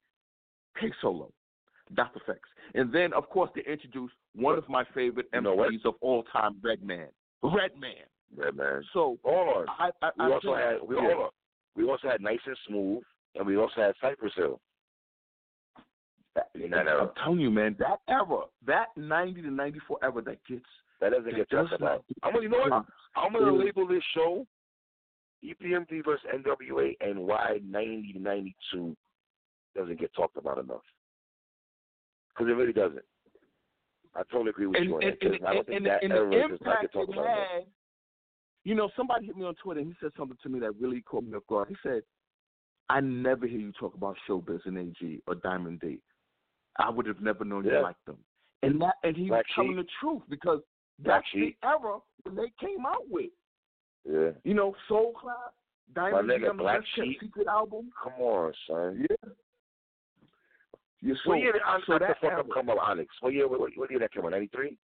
K 0.81 0.93
Solo, 1.03 1.31
Das 1.95 2.09
EFX. 2.17 2.39
And 2.75 2.93
then 2.93 3.13
of 3.13 3.29
course 3.29 3.51
they 3.55 3.63
introduced 3.71 4.15
one 4.35 4.57
of 4.57 4.69
my 4.69 4.85
favorite 4.95 5.27
You 5.33 5.41
know 5.43 5.55
of 5.85 5.95
all 6.01 6.23
time, 6.25 6.57
Redman. 6.63 7.09
Redman. 7.43 8.07
Yeah, 8.37 8.51
man. 8.55 8.83
So 8.93 9.19
on. 9.25 9.67
I, 9.69 9.91
I, 10.03 10.11
We 10.19 10.25
I 10.25 10.33
also 10.33 10.55
had 10.55 10.77
we 10.87 10.97
yeah. 10.97 11.15
hold. 11.15 11.31
We 11.77 11.85
also 11.85 12.09
had 12.09 12.23
Nice 12.23 12.41
and 12.47 12.57
Smooth, 12.67 13.03
and 13.35 13.47
we 13.47 13.57
also 13.57 13.75
had 13.77 13.95
Cypress 14.01 14.33
Hill. 14.35 14.61
I'm 16.55 17.11
telling 17.23 17.41
you, 17.41 17.51
man, 17.51 17.77
that 17.79 18.01
era, 18.09 18.43
that 18.67 18.87
90 18.97 19.43
to 19.43 19.51
94 19.51 19.99
era 20.03 20.23
that 20.23 20.45
gets. 20.47 20.65
That 21.01 21.11
doesn't 21.11 21.25
that 21.27 21.37
get 21.37 21.51
talked 21.51 21.73
about. 21.73 22.05
I'm 22.23 22.33
gonna, 22.33 22.43
you 22.45 22.49
know 22.49 22.59
what? 22.69 22.87
I'm 23.17 23.33
gonna 23.33 23.53
label 23.53 23.87
this 23.87 24.03
show 24.15 24.47
EPMD 25.45 26.05
versus 26.05 26.27
NWA 26.35 26.97
and 27.01 27.21
why 27.21 27.61
90 27.69 28.15
to 28.15 28.19
92 28.19 28.97
doesn't 29.77 30.01
get 30.01 30.15
talked 30.15 30.37
about 30.37 30.59
enough. 30.59 30.81
Because 32.31 32.51
it 32.51 32.55
really 32.55 32.73
doesn't. 32.73 33.05
I 34.15 34.23
totally 34.33 34.51
agree 34.51 34.67
with 34.67 34.77
And, 34.77 34.87
you 34.87 34.97
on 34.97 35.03
and, 35.03 35.17
that. 35.21 35.35
and, 35.35 35.47
I 35.47 35.55
don't 35.55 35.67
think 35.67 35.85
that 35.85 36.03
and 36.03 36.13
the 36.13 36.17
era 36.17 36.49
does 36.49 36.61
not 36.63 36.83
impact 36.83 36.83
get 36.83 36.85
it 36.85 36.93
talked 36.93 37.13
about 37.13 37.27
enough. 37.27 37.39
had. 37.55 37.65
You 38.65 38.75
know, 38.75 38.91
somebody 38.97 39.27
hit 39.27 39.37
me 39.37 39.45
on 39.45 39.55
Twitter 39.57 39.81
and 39.81 39.89
he 39.89 39.97
said 40.01 40.13
something 40.17 40.39
to 40.43 40.49
me 40.49 40.59
that 40.61 40.73
really 40.81 41.03
caught 41.03 41.25
me 41.25 41.35
off 41.35 41.47
guard. 41.49 41.69
He 41.69 41.77
said, 41.83 42.03
I 42.89 43.01
never 43.01 43.47
hear 43.47 43.61
you 43.61 43.73
talk 43.73 43.95
about 43.95 44.17
Showbiz 44.29 44.65
and 44.65 44.79
AG 44.79 45.23
or 45.27 45.35
Diamond 45.37 45.81
D. 45.81 45.99
I 46.79 46.91
would 46.91 47.07
have 47.07 47.21
never 47.21 47.45
known 47.45 47.65
Yeah. 47.65 47.73
you 47.79 47.83
liked 47.83 48.05
them. 48.07 48.19
And 48.63 48.81
that 48.83 48.95
and 49.03 49.17
he 49.17 49.29
Black 49.29 49.45
was 49.47 49.55
telling 49.55 49.77
Sheep. 49.77 49.87
the 49.87 49.91
truth 50.01 50.23
because 50.29 50.61
Black 50.99 51.23
that's 51.23 51.29
Sheep. 51.31 51.59
the 51.61 51.69
era 51.69 51.99
when 52.25 52.35
they 52.37 52.51
came 52.61 52.85
out 52.87 53.09
with. 53.09 53.31
Yeah. 54.05 54.31
You 54.45 54.55
know, 54.55 54.75
Soul 54.89 55.13
Clap, 55.21 55.55
Diamond 55.95 56.29
nigga, 56.31 56.57
Black 56.57 56.81
Sheep. 56.95 57.19
Secret 57.21 57.47
album. 57.49 57.91
Come 58.03 58.15
on, 58.21 58.53
son. 58.67 59.07
Yeah. 59.09 59.31
You 61.03 61.15
so, 61.23 61.31
what 61.31 61.41
year 61.41 61.53
did 61.53 61.63
Onyx 61.63 61.87
so 61.87 61.93
the 61.95 61.99
that 62.01 62.21
fuck 62.21 62.33
up 62.39 62.47
come 62.53 62.71
up, 62.71 62.79
Onyx? 62.81 63.15
What 63.21 63.33
year, 63.35 63.47
what, 63.47 63.61
what 63.77 63.91
year 63.91 64.01
that 64.01 64.13
came 64.13 64.25
out? 64.25 64.31
93? 64.33 64.77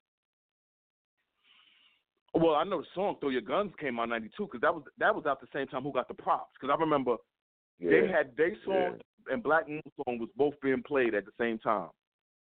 Well, 2.34 2.54
I 2.54 2.64
know 2.64 2.80
the 2.80 2.86
song 2.94 3.16
"Throw 3.20 3.28
Your 3.28 3.40
Guns" 3.42 3.72
came 3.78 4.00
out 4.00 4.08
'92 4.08 4.44
because 4.46 4.60
that 4.62 4.74
was 4.74 4.84
that 4.98 5.14
was 5.14 5.26
out 5.26 5.40
the 5.40 5.46
same 5.52 5.66
time 5.66 5.82
Who 5.82 5.92
Got 5.92 6.08
the 6.08 6.14
Props 6.14 6.52
because 6.58 6.74
I 6.74 6.80
remember 6.80 7.16
Yeah. 7.78 7.90
they 7.90 8.08
had 8.08 8.34
their 8.36 8.54
song 8.64 9.00
and 9.30 9.42
Black 9.42 9.68
Moon 9.68 9.82
song 10.04 10.18
was 10.18 10.28
both 10.36 10.54
being 10.62 10.82
played 10.82 11.14
at 11.14 11.24
the 11.24 11.32
same 11.38 11.58
time 11.58 11.88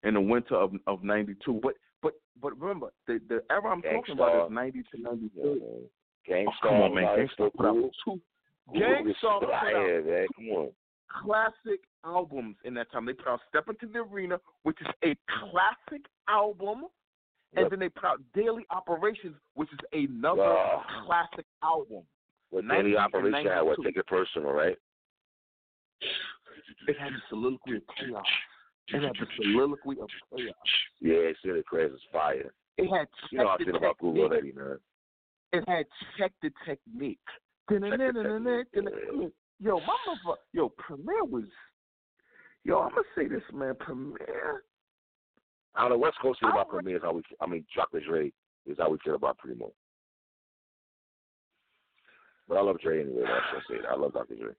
in 0.03 0.13
the 0.13 0.21
winter 0.21 0.55
of 0.55 0.73
of 0.87 1.03
'92. 1.03 1.59
But 1.61 1.73
but 2.01 2.13
but 2.41 2.59
remember 2.59 2.91
the 3.07 3.19
the 3.27 3.41
era 3.49 3.71
I'm 3.71 3.81
talking 3.81 4.15
about 4.15 4.47
is 4.47 4.51
'90 4.53 4.81
to 4.81 4.87
yeah, 4.93 5.09
'93. 5.09 6.47
Oh, 6.47 6.51
come 6.61 6.73
on, 6.73 6.95
man. 6.95 7.15
Gang 7.15 7.29
Starr 7.33 7.49
so 7.53 7.57
put 7.57 7.65
out 7.65 7.91
two 8.05 8.21
Gang 8.73 9.13
Starr 9.17 9.39
put 9.39 9.49
out 9.49 10.05
man. 10.05 10.27
Come 10.35 10.49
on. 10.49 10.71
classic 11.23 11.81
albums 12.05 12.55
in 12.63 12.73
that 12.75 12.91
time. 12.91 13.05
They 13.05 13.13
put 13.13 13.27
out 13.27 13.39
Step 13.49 13.69
Into 13.69 13.87
the 13.91 13.99
Arena, 13.99 14.39
which 14.63 14.77
is 14.81 14.87
a 15.03 15.15
classic 15.27 16.05
album, 16.27 16.85
and 17.55 17.63
Yep. 17.63 17.69
then 17.71 17.79
they 17.79 17.89
put 17.89 18.05
out 18.05 18.21
Daily 18.33 18.65
Operations, 18.69 19.35
which 19.55 19.69
is 19.71 19.79
another 19.93 20.55
classic 21.05 21.45
album. 21.63 22.03
90 22.51 22.69
daily 22.69 22.95
and 22.95 22.97
operation 22.97 23.47
had? 23.47 23.61
What 23.61 23.83
take 23.83 23.97
it 23.97 24.07
personal, 24.07 24.51
right? 24.51 24.77
It 26.87 26.97
had 26.99 27.13
the 27.13 27.21
soliloquy 27.29 27.77
of 27.77 27.83
chaos. 27.99 28.25
It 28.89 29.01
had 29.03 29.13
the 29.19 29.27
soliloquy 29.41 29.97
of 30.01 30.09
chaos. 30.35 30.55
Yeah, 31.01 31.31
City 31.43 31.61
Crash 31.65 31.91
is 31.91 32.01
fire. 32.11 32.53
It 32.77 32.87
had 32.89 33.07
check 33.21 33.31
You 33.31 33.37
know 33.39 33.47
I 33.47 33.57
the 33.57 33.65
feel 33.65 33.75
about 33.75 33.97
Google 33.97 34.29
technique. 34.29 34.55
already, 34.57 34.71
man. 34.71 34.79
It 35.53 35.63
had 35.67 35.85
check 36.17 36.31
the 36.41 36.51
technique. 36.65 37.19
technique, 37.69 39.33
Yo, 39.59 39.79
my 39.79 39.97
motherfucker, 40.07 40.35
yo, 40.53 40.69
Premier 40.69 41.23
was. 41.23 41.45
Yo, 42.63 42.79
I'm 42.79 42.91
gonna 42.91 43.01
say 43.15 43.27
this, 43.27 43.41
man. 43.51 43.73
Premier. 43.79 44.63
I 45.73 45.81
don't 45.81 45.91
know 45.91 45.97
what's 45.97 46.17
Coast 46.17 46.39
I 46.43 46.49
about 46.49 46.69
Premier 46.69 46.97
is 46.97 47.01
how 47.03 47.13
we. 47.13 47.23
I 47.41 47.47
mean, 47.47 47.65
Chocolate 47.73 48.03
Dre 48.07 48.31
is 48.67 48.77
how 48.77 48.91
we 48.91 48.97
feel 49.03 49.15
about 49.15 49.37
Primo. 49.39 49.71
But 52.47 52.57
I 52.57 52.61
love 52.61 52.79
Dre 52.79 53.01
anyway. 53.01 53.21
That's 53.23 53.67
what 53.69 53.77
I 53.77 53.81
say. 53.81 53.87
I 53.89 53.95
love 53.95 54.13
Dr. 54.13 54.35
Dre. 54.35 54.43
I 54.43 54.43
love 54.43 54.45
Dre. 54.45 54.53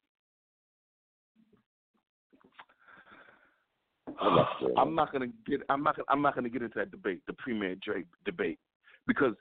I'm 4.77 4.95
not 4.95 5.13
gonna 5.13 5.29
get. 5.47 5.61
I'm 5.69 5.83
not. 5.83 5.97
I'm 6.09 6.23
not 6.23 6.35
gonna 6.35 6.49
get 6.49 6.63
into 6.63 6.79
that 6.79 6.91
debate, 6.91 7.23
the 7.27 7.33
Premier 7.35 7.77
Dre 7.77 8.05
debate, 8.25 8.59
because 9.07 9.35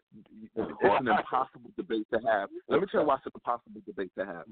it's 0.55 0.79
an 0.81 1.07
impossible 1.07 1.71
debate 1.75 2.05
to 2.13 2.19
have. 2.27 2.49
Let 2.69 2.81
me 2.81 2.87
tell 2.91 3.01
you 3.01 3.07
why 3.07 3.15
it's 3.15 3.25
an 3.25 3.31
impossible 3.35 3.81
debate 3.85 4.11
to 4.17 4.25
have. 4.25 4.45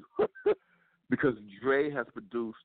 because 1.10 1.36
Dre 1.62 1.92
has 1.92 2.06
produced 2.14 2.58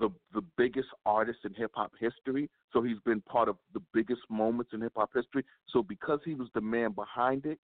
the 0.00 0.10
the 0.34 0.42
biggest 0.56 0.88
artist 1.06 1.40
in 1.44 1.54
hip 1.54 1.72
hop 1.74 1.92
history, 1.98 2.50
so 2.72 2.82
he's 2.82 2.98
been 3.04 3.20
part 3.22 3.48
of 3.48 3.56
the 3.72 3.80
biggest 3.94 4.22
moments 4.28 4.72
in 4.74 4.82
hip 4.82 4.92
hop 4.96 5.10
history. 5.14 5.44
So 5.68 5.82
because 5.82 6.20
he 6.24 6.34
was 6.34 6.48
the 6.54 6.60
man 6.60 6.92
behind 6.92 7.46
it, 7.46 7.58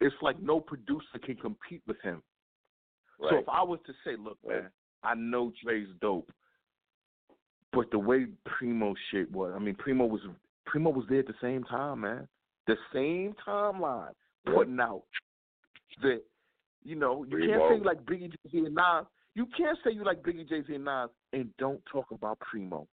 it's 0.00 0.14
like 0.20 0.40
no 0.42 0.60
producer 0.60 1.18
can 1.24 1.36
compete 1.36 1.82
with 1.86 2.00
him. 2.02 2.22
So 3.30 3.38
if 3.38 3.48
I 3.48 3.62
was 3.62 3.78
to 3.86 3.92
say, 4.04 4.16
look, 4.16 4.38
Right. 4.42 4.62
man, 4.62 4.70
I 5.02 5.14
know 5.14 5.52
Dre's 5.62 5.88
dope, 6.00 6.30
but 7.74 7.90
the 7.90 7.98
way 7.98 8.26
Primo 8.44 8.94
shit 9.10 9.30
was, 9.30 9.52
I 9.54 9.58
mean, 9.58 9.74
Primo 9.74 10.06
was 10.06 10.20
Primo 10.66 10.90
was 10.90 11.04
there 11.08 11.20
at 11.20 11.26
the 11.26 11.34
same 11.40 11.64
time, 11.64 12.00
man. 12.00 12.28
The 12.66 12.76
same 12.92 13.34
timeline, 13.46 14.12
putting 14.46 14.80
out 14.80 15.02
the, 16.02 16.22
you 16.82 16.96
know, 16.96 17.24
you 17.28 17.38
can't 17.38 17.62
say 17.70 17.76
you 17.76 17.84
like 17.84 18.04
Biggie, 18.04 18.30
Jay 18.30 18.50
Z, 18.50 18.58
and 18.58 18.74
Nas. 18.74 19.06
You 19.34 19.46
can't 19.56 19.78
say 19.84 19.92
you 19.92 20.04
like 20.04 20.22
Biggie, 20.22 20.48
Jay 20.48 20.62
Z, 20.66 20.74
and 20.74 20.84
Nas, 20.84 21.10
and 21.32 21.50
don't 21.58 21.80
talk 21.90 22.06
about 22.10 22.38
Primo. 22.40 22.86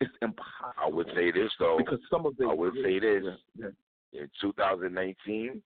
It's 0.00 0.12
impossible. 0.22 0.74
I 0.80 0.88
would 0.88 1.08
say 1.14 1.32
this 1.32 1.50
though. 1.58 1.76
because 1.78 1.98
some 2.10 2.24
of 2.24 2.36
the 2.36 2.46
I 2.46 2.54
would 2.54 2.74
say 2.84 3.00
this. 3.00 3.24
Yeah, 3.56 3.66
yeah. 4.12 4.22
In 4.22 4.30
2019, 4.40 5.60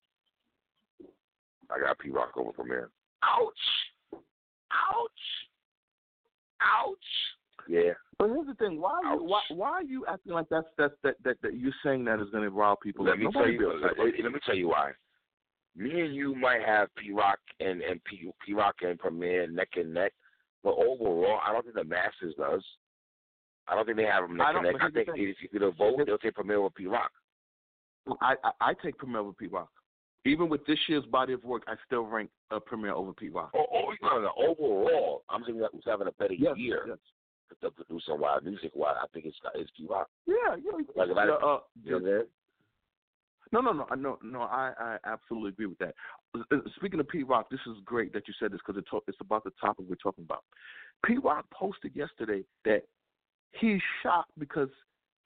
I 1.70 1.80
got 1.80 1.98
Pete 1.98 2.12
Rock 2.12 2.32
over 2.36 2.52
Premier. 2.52 2.90
Ouch! 3.22 3.52
Ouch! 4.14 5.10
Ouch! 6.62 6.98
Yeah. 7.68 7.92
But 8.22 8.30
here's 8.30 8.46
the 8.46 8.54
thing: 8.54 8.80
why 8.80 9.00
are 9.04 9.16
you 9.16 9.24
why, 9.24 9.40
why 9.50 9.70
are 9.70 9.82
you 9.82 10.06
acting 10.06 10.32
like 10.34 10.48
that's 10.48 10.68
that's 10.78 10.94
that 11.02 11.16
that, 11.24 11.42
that 11.42 11.56
you're 11.56 11.72
saying 11.84 12.04
that 12.04 12.20
is 12.20 12.30
going 12.30 12.44
to 12.44 12.50
rile 12.50 12.76
people? 12.80 13.04
Let 13.04 13.18
me 13.18 13.26
tell 13.32 13.48
you. 13.48 13.72
Let, 13.82 13.98
let 13.98 14.32
me 14.32 14.38
tell 14.46 14.54
you 14.54 14.68
why. 14.68 14.92
Me 15.74 16.02
and 16.02 16.14
you 16.14 16.32
might 16.36 16.60
have 16.64 16.86
Pete 16.94 17.12
Rock 17.12 17.40
and 17.58 17.80
and 17.82 18.00
P 18.04 18.30
Pete 18.46 18.54
Rock 18.54 18.76
and 18.82 18.96
Premier 18.96 19.50
neck 19.50 19.70
and 19.74 19.92
neck, 19.92 20.12
but 20.62 20.74
overall, 20.74 21.40
I 21.44 21.52
don't 21.52 21.64
think 21.64 21.74
the 21.74 21.82
masses 21.82 22.32
does. 22.38 22.62
I 23.66 23.74
don't 23.74 23.86
think 23.86 23.96
they 23.96 24.04
have 24.04 24.28
them 24.28 24.36
neck 24.36 24.46
and 24.54 24.66
neck. 24.66 24.76
I 24.80 24.90
think 24.90 25.08
if 25.16 25.38
you 25.42 25.48
could 25.48 25.76
vote, 25.76 25.98
they'll 26.06 26.16
take 26.16 26.36
Premier 26.36 26.58
over 26.58 26.70
Pete 26.70 26.90
Rock. 26.90 27.10
I, 28.20 28.36
I 28.44 28.50
I 28.60 28.74
take 28.84 28.98
Premier 28.98 29.18
over 29.18 29.32
Pete 29.32 29.50
Rock. 29.50 29.70
Even 30.26 30.48
with 30.48 30.64
this 30.66 30.78
year's 30.86 31.04
body 31.06 31.32
of 31.32 31.42
work, 31.42 31.64
I 31.66 31.74
still 31.86 32.02
rank 32.02 32.30
uh, 32.52 32.60
Premier 32.60 32.92
over 32.92 33.12
Pete 33.12 33.34
Rock. 33.34 33.50
Oh, 33.56 33.66
oh, 33.74 33.92
no, 34.00 34.20
no, 34.20 34.30
overall, 34.38 35.24
I'm 35.28 35.42
saying 35.44 35.58
that 35.58 35.70
who's 35.72 35.82
having 35.84 36.06
a 36.06 36.12
better 36.12 36.34
yes, 36.34 36.54
year, 36.56 36.84
yes. 36.86 36.98
The 37.60 37.70
producer 37.70 38.14
wise, 38.16 38.40
music 38.44 38.72
wise. 38.74 38.96
I 39.02 39.06
think 39.12 39.26
it's 39.26 39.36
it's 39.54 39.70
Pete 39.76 39.90
Rock. 39.90 40.08
Yeah, 40.26 40.56
yeah. 40.62 40.72
Like 40.96 41.10
if 41.10 41.16
I- 41.16 41.22
uh, 41.22 41.26
You 41.26 41.28
know 41.28 41.60
what 41.84 41.96
I'm 41.96 42.04
saying? 42.04 42.26
No, 43.52 43.60
no, 43.60 43.72
no, 43.72 43.86
no, 43.96 44.18
no. 44.22 44.40
I, 44.42 44.72
I 44.78 44.96
absolutely 45.04 45.50
agree 45.50 45.66
with 45.66 45.78
that. 45.78 45.94
Uh, 46.34 46.56
Speaking 46.76 47.00
of 47.00 47.08
Pete 47.08 47.26
Rock, 47.28 47.50
this 47.50 47.60
is 47.66 47.76
great 47.84 48.12
that 48.14 48.26
you 48.26 48.32
said 48.40 48.50
this 48.50 48.60
because 48.66 48.78
it 48.80 48.86
to- 48.90 49.02
it's 49.06 49.20
about 49.20 49.44
the 49.44 49.50
topic 49.60 49.84
we're 49.88 49.96
talking 49.96 50.24
about. 50.24 50.44
Pete 51.04 51.22
Rock 51.22 51.44
posted 51.52 51.94
yesterday 51.94 52.44
that 52.64 52.84
he's 53.52 53.80
shocked 54.02 54.30
because 54.38 54.70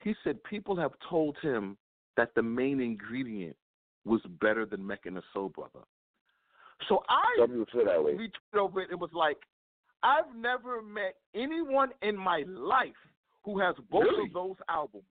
he 0.03 0.15
said 0.25 0.43
people 0.43 0.75
have 0.77 0.91
told 1.09 1.37
him 1.39 1.77
that 2.17 2.35
the 2.35 2.43
main 2.43 2.81
ingredient 2.81 3.57
was 4.05 4.21
better 4.41 4.67
than 4.67 4.85
Mecca 4.85 5.07
and 5.09 5.17
the 5.17 5.23
Soul 5.33 5.51
Brother. 5.51 5.85
So 6.89 7.03
I 7.09 7.23
Some 7.39 7.51
people 7.51 7.67
feel 7.73 7.85
that 7.85 8.03
way. 8.03 8.13
retweeted 8.15 8.59
over 8.59 8.81
it. 8.83 8.91
It 8.91 8.99
was 8.99 9.11
like, 9.13 9.39
I've 10.03 10.35
never 10.37 10.83
met 10.83 11.15
anyone 11.35 11.91
in 12.03 12.17
my 12.17 12.45
life 12.47 12.95
who 13.45 13.59
has 13.61 13.75
both 13.91 14.03
Really? 14.05 14.27
of 14.29 14.33
those 14.35 14.57
albums 14.69 15.05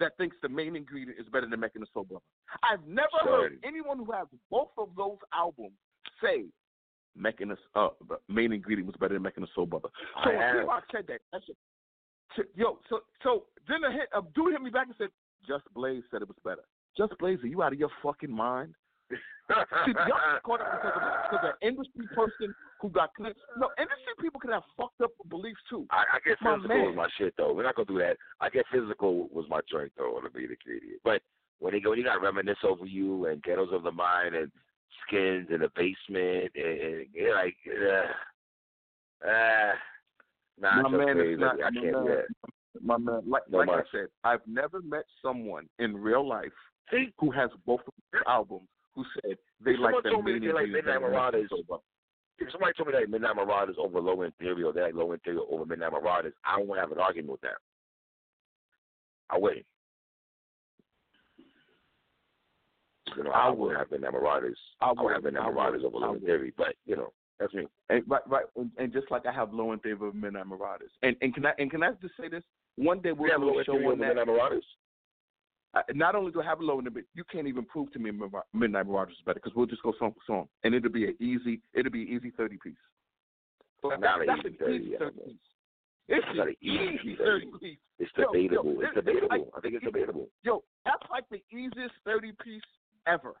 that 0.00 0.16
thinks 0.16 0.36
the 0.42 0.48
main 0.48 0.74
ingredient 0.76 1.18
is 1.20 1.26
better 1.28 1.46
than 1.48 1.60
Mecca 1.60 1.74
and 1.76 1.82
the 1.82 1.90
Soul 1.94 2.04
Brother. 2.04 2.24
I've 2.62 2.84
never 2.86 3.08
Son. 3.20 3.28
heard 3.28 3.58
anyone 3.64 3.98
who 3.98 4.10
has 4.12 4.26
both 4.50 4.70
of 4.78 4.88
those 4.96 5.18
albums 5.32 5.74
say 6.22 6.44
Mecca 7.14 7.42
and 7.42 7.52
the 7.52 7.56
uh, 7.78 7.88
main 8.28 8.52
ingredient 8.52 8.86
was 8.86 8.96
better 8.98 9.14
than 9.14 9.22
Mecca 9.22 9.36
and 9.40 9.46
the 9.46 9.50
Soul 9.54 9.66
Brother. 9.66 9.88
So 10.24 10.30
I 10.30 10.64
when 10.64 10.80
said 10.92 11.04
that, 11.08 11.20
that's 11.32 11.44
it. 11.48 11.56
So- 12.36 12.42
Yo, 12.56 12.78
so 12.88 13.00
so 13.22 13.44
then 13.68 13.84
a, 13.84 13.92
hit, 13.92 14.08
a 14.14 14.22
dude 14.34 14.52
hit 14.52 14.62
me 14.62 14.70
back 14.70 14.86
and 14.86 14.96
said, 14.96 15.08
Just 15.46 15.64
Blaze 15.74 16.02
said 16.10 16.22
it 16.22 16.28
was 16.28 16.38
better. 16.44 16.62
Just 16.96 17.12
Blaze, 17.18 17.38
are 17.42 17.46
you 17.46 17.62
out 17.62 17.72
of 17.74 17.78
your 17.78 17.90
fucking 18.02 18.30
mind? 18.34 18.74
See, 19.86 19.92
get 20.06 20.42
caught 20.44 20.60
up 20.60 20.72
because 20.72 20.96
of, 20.96 21.02
because 21.30 21.44
of 21.44 21.50
an 21.50 21.68
industry 21.68 22.06
person 22.14 22.54
who 22.80 22.88
got 22.90 23.14
connected. 23.14 23.42
No, 23.58 23.68
industry 23.78 24.14
people 24.20 24.40
can 24.40 24.50
have 24.52 24.62
fucked 24.76 25.00
up 25.02 25.10
beliefs 25.28 25.60
too. 25.68 25.86
I, 25.90 26.04
I 26.16 26.18
My 26.40 26.56
physical 26.56 26.68
man. 26.68 26.86
was 26.86 26.96
my 26.96 27.08
shit 27.18 27.34
though. 27.36 27.52
We're 27.52 27.64
not 27.64 27.74
gonna 27.76 27.86
do 27.86 27.98
that. 27.98 28.16
I 28.40 28.48
get 28.48 28.64
physical 28.72 29.28
was 29.32 29.46
my 29.48 29.60
joint 29.70 29.92
though 29.96 30.16
on 30.16 30.24
the 30.24 30.30
beat 30.30 30.44
idiot. 30.50 31.00
But 31.04 31.22
when 31.58 31.72
they 31.72 31.80
go, 31.80 31.92
you 31.92 32.04
got 32.04 32.20
reminisce 32.22 32.58
over 32.64 32.86
you 32.86 33.26
and 33.26 33.42
ghettos 33.42 33.72
of 33.72 33.82
the 33.82 33.92
mind 33.92 34.34
and 34.34 34.50
skins 35.06 35.48
in 35.50 35.60
the 35.60 35.70
basement 35.76 36.50
and, 36.54 36.80
and 36.80 37.06
you're 37.12 37.34
like, 37.34 37.56
uh, 37.68 39.28
uh, 39.28 39.72
nah, 40.60 40.82
My 40.82 40.88
man, 40.88 41.16
crazy. 41.16 41.32
it's 41.32 41.40
not- 41.40 41.56
I 41.62 41.70
can't 41.70 41.74
do 41.74 42.04
that. 42.08 42.24
My 42.82 42.96
man, 42.96 43.20
like, 43.26 43.42
No 43.50 43.58
like 43.58 43.68
I 43.68 43.82
said, 43.92 44.06
I've 44.24 44.40
never 44.46 44.80
met 44.80 45.04
someone 45.20 45.68
in 45.78 45.94
real 45.96 46.26
life 46.26 46.52
See, 46.90 47.12
who 47.18 47.30
has 47.30 47.50
both 47.66 47.80
of 47.86 47.92
these 48.12 48.22
albums 48.26 48.68
who 48.94 49.04
said 49.14 49.36
they 49.64 49.72
If 49.72 49.80
like 49.80 49.94
the 50.02 50.10
told 50.10 50.24
me 50.24 50.38
they 50.38 50.52
like 50.52 50.68
Midnight 50.68 50.84
better 50.84 51.00
than 51.00 51.02
Mecca 51.02 51.04
and 51.06 51.12
Marauders, 51.12 51.50
if 52.38 52.50
somebody 52.52 52.72
told 52.76 52.88
me 52.88 52.94
that 52.98 53.10
Midnight 53.10 53.36
Marauders 53.36 53.76
over 53.78 54.00
Low 54.00 54.22
End 54.22 54.32
Theory, 54.38 54.62
or 54.62 54.72
they 54.72 54.82
like 54.82 54.94
Low 54.94 55.12
End 55.12 55.22
Theory 55.22 55.38
over 55.50 55.64
Midnight 55.64 55.92
Marauders, 55.92 56.34
I 56.44 56.56
don't 56.58 56.68
want 56.68 56.78
to 56.78 56.82
have 56.82 56.92
an 56.92 56.98
argument 56.98 57.30
with 57.32 57.40
that. 57.42 57.58
I 59.30 59.38
wouldn't. 59.38 59.64
You 63.16 63.24
know, 63.24 63.30
I 63.30 63.46
I, 63.46 63.50
would. 63.50 63.58
would 63.58 63.76
have 63.76 63.90
Midnight 63.90 64.12
Marauders. 64.12 64.58
I 64.80 64.86
I 64.90 65.02
would 65.02 65.12
have 65.12 65.24
Midnight. 65.24 65.52
Marauders 65.52 65.82
over 65.84 65.98
Low 65.98 66.12
would. 66.12 66.20
Interior, 66.22 66.52
but 66.56 66.74
you 66.86 66.96
know, 66.96 67.12
that's 67.38 67.52
me. 67.54 67.66
And, 67.90 68.02
right, 68.08 68.22
right, 68.28 68.44
and, 68.78 68.92
just 68.92 69.10
like 69.10 69.26
I 69.26 69.32
have 69.32 69.52
low 69.52 69.72
in 69.72 69.78
favor 69.80 70.08
of 70.08 70.14
Midnight 70.14 70.46
Marauders. 70.46 70.90
And 71.02 71.16
and 71.20 71.34
can 71.34 71.46
I 71.46 71.52
and 71.58 71.70
can 71.70 71.82
I 71.82 71.92
just 72.00 72.14
say 72.20 72.28
this? 72.28 72.42
One 72.76 73.00
day 73.00 73.12
We 73.12 73.28
we'll 73.28 73.32
have 73.32 73.40
do 73.40 73.58
a 73.58 73.64
show 73.64 73.72
on 73.74 73.98
that. 73.98 74.08
Midnight 74.08 74.26
Marauders. 74.26 74.64
Uh, 75.74 75.80
not 75.94 76.14
only 76.14 76.30
do 76.32 76.42
I 76.42 76.44
have 76.44 76.60
a 76.60 76.64
low 76.64 76.78
in 76.80 76.86
it, 76.86 76.92
but 76.94 77.04
you 77.14 77.24
can't 77.24 77.46
even 77.48 77.64
prove 77.64 77.90
to 77.92 77.98
me 77.98 78.10
Midnight 78.52 78.86
Marauders 78.86 79.14
is 79.14 79.22
better 79.24 79.40
because 79.42 79.56
we'll 79.56 79.66
just 79.66 79.82
go 79.82 79.94
song 79.98 80.12
for 80.12 80.20
song, 80.26 80.48
and 80.64 80.74
it'll 80.74 80.90
be 80.90 81.06
an 81.06 81.16
easy, 81.18 81.60
it'll 81.72 81.90
be 81.90 82.02
an 82.02 82.08
easy 82.08 82.30
thirty 82.36 82.58
piece. 82.62 82.74
So 83.80 83.88
Not 83.88 84.00
that, 84.02 84.20
an 84.20 84.26
that's 84.26 84.40
easy 84.40 84.48
an 84.48 84.56
30, 84.60 84.76
easy 84.76 84.96
thirty 84.98 85.18
piece. 85.24 85.36
It's 86.08 86.26
Not 86.34 86.48
an 86.48 86.56
easy 86.60 86.98
easy 87.02 87.16
30 87.16 87.46
piece. 87.60 87.78
It's 87.98 88.10
Yo, 88.18 88.24
yo, 88.24 88.32
debatable. 88.32 88.70
it's 88.80 88.82
it's 88.82 88.94
debatable. 89.06 89.28
like- 89.30 89.48
I 89.56 89.60
think 89.60 89.74
it's 89.74 89.84
debatable. 89.84 90.28
Yo, 90.42 90.62
that's 90.84 91.02
like 91.10 91.24
the 91.30 91.40
easiest 91.56 91.94
thirty 92.04 92.32
piece 92.44 92.62
ever 93.06 93.34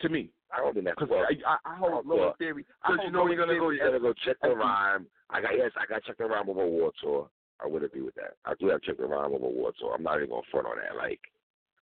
to 0.00 0.08
me. 0.08 0.30
I 0.52 0.58
don't 0.58 0.74
think 0.74 0.84
that's 0.84 0.96
Because 0.98 1.08
well. 1.10 1.24
I, 1.24 1.54
I, 1.54 1.72
I 1.72 1.76
hold 1.78 2.04
well, 2.06 2.16
low 2.18 2.26
end 2.28 2.36
theory. 2.38 2.66
Because 2.84 3.00
you 3.04 3.10
know 3.10 3.26
you're 3.28 3.36
gonna 3.38 3.58
go. 3.58 3.70
Theory 3.70 3.76
You 3.78 3.84
gotta 3.84 4.00
go 4.00 4.12
check 4.26 4.36
the 4.42 4.50
rhyme. 4.54 5.06
I 5.30 5.40
got 5.40 5.56
yes. 5.56 5.70
I 5.80 5.86
got 5.86 6.04
check 6.04 6.18
the 6.18 6.26
rhyme 6.26 6.50
over 6.50 6.62
Award 6.62 6.92
Tour. 7.00 7.30
I 7.60 7.66
would 7.66 7.84
agree 7.84 8.02
with 8.02 8.14
that. 8.16 8.34
I 8.44 8.54
do 8.58 8.68
have 8.68 8.82
check 8.82 8.96
the 8.98 9.06
rhyme 9.06 9.32
over 9.32 9.46
Award 9.46 9.74
Tour. 9.78 9.94
I'm 9.94 10.02
not 10.02 10.16
even 10.18 10.30
gonna 10.30 10.42
front 10.50 10.66
on 10.66 10.76
that. 10.76 10.96
Like 10.96 11.20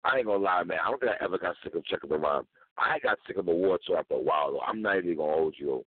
I 0.05 0.19
ain't 0.19 0.27
gonna 0.27 0.43
lie, 0.43 0.63
man. 0.65 0.79
I 0.85 0.91
don't 0.91 1.01
think 1.01 1.13
I 1.13 1.25
ever 1.25 1.39
got 1.39 1.57
sick 1.63 1.75
of 1.75 1.85
checking 1.85 2.11
the 2.11 2.19
rhyme. 2.19 2.47
I 2.79 2.99
got 3.01 3.19
sick 3.27 3.37
of 3.37 3.47
the 3.47 3.53
award 3.53 3.81
tour 3.87 3.99
after 3.99 4.15
a 4.15 4.19
while, 4.19 4.53
though. 4.53 4.61
I'm 4.61 4.81
not 4.81 4.99
even 4.99 5.17
gonna 5.17 5.33
hold 5.33 5.55
you. 5.59 5.85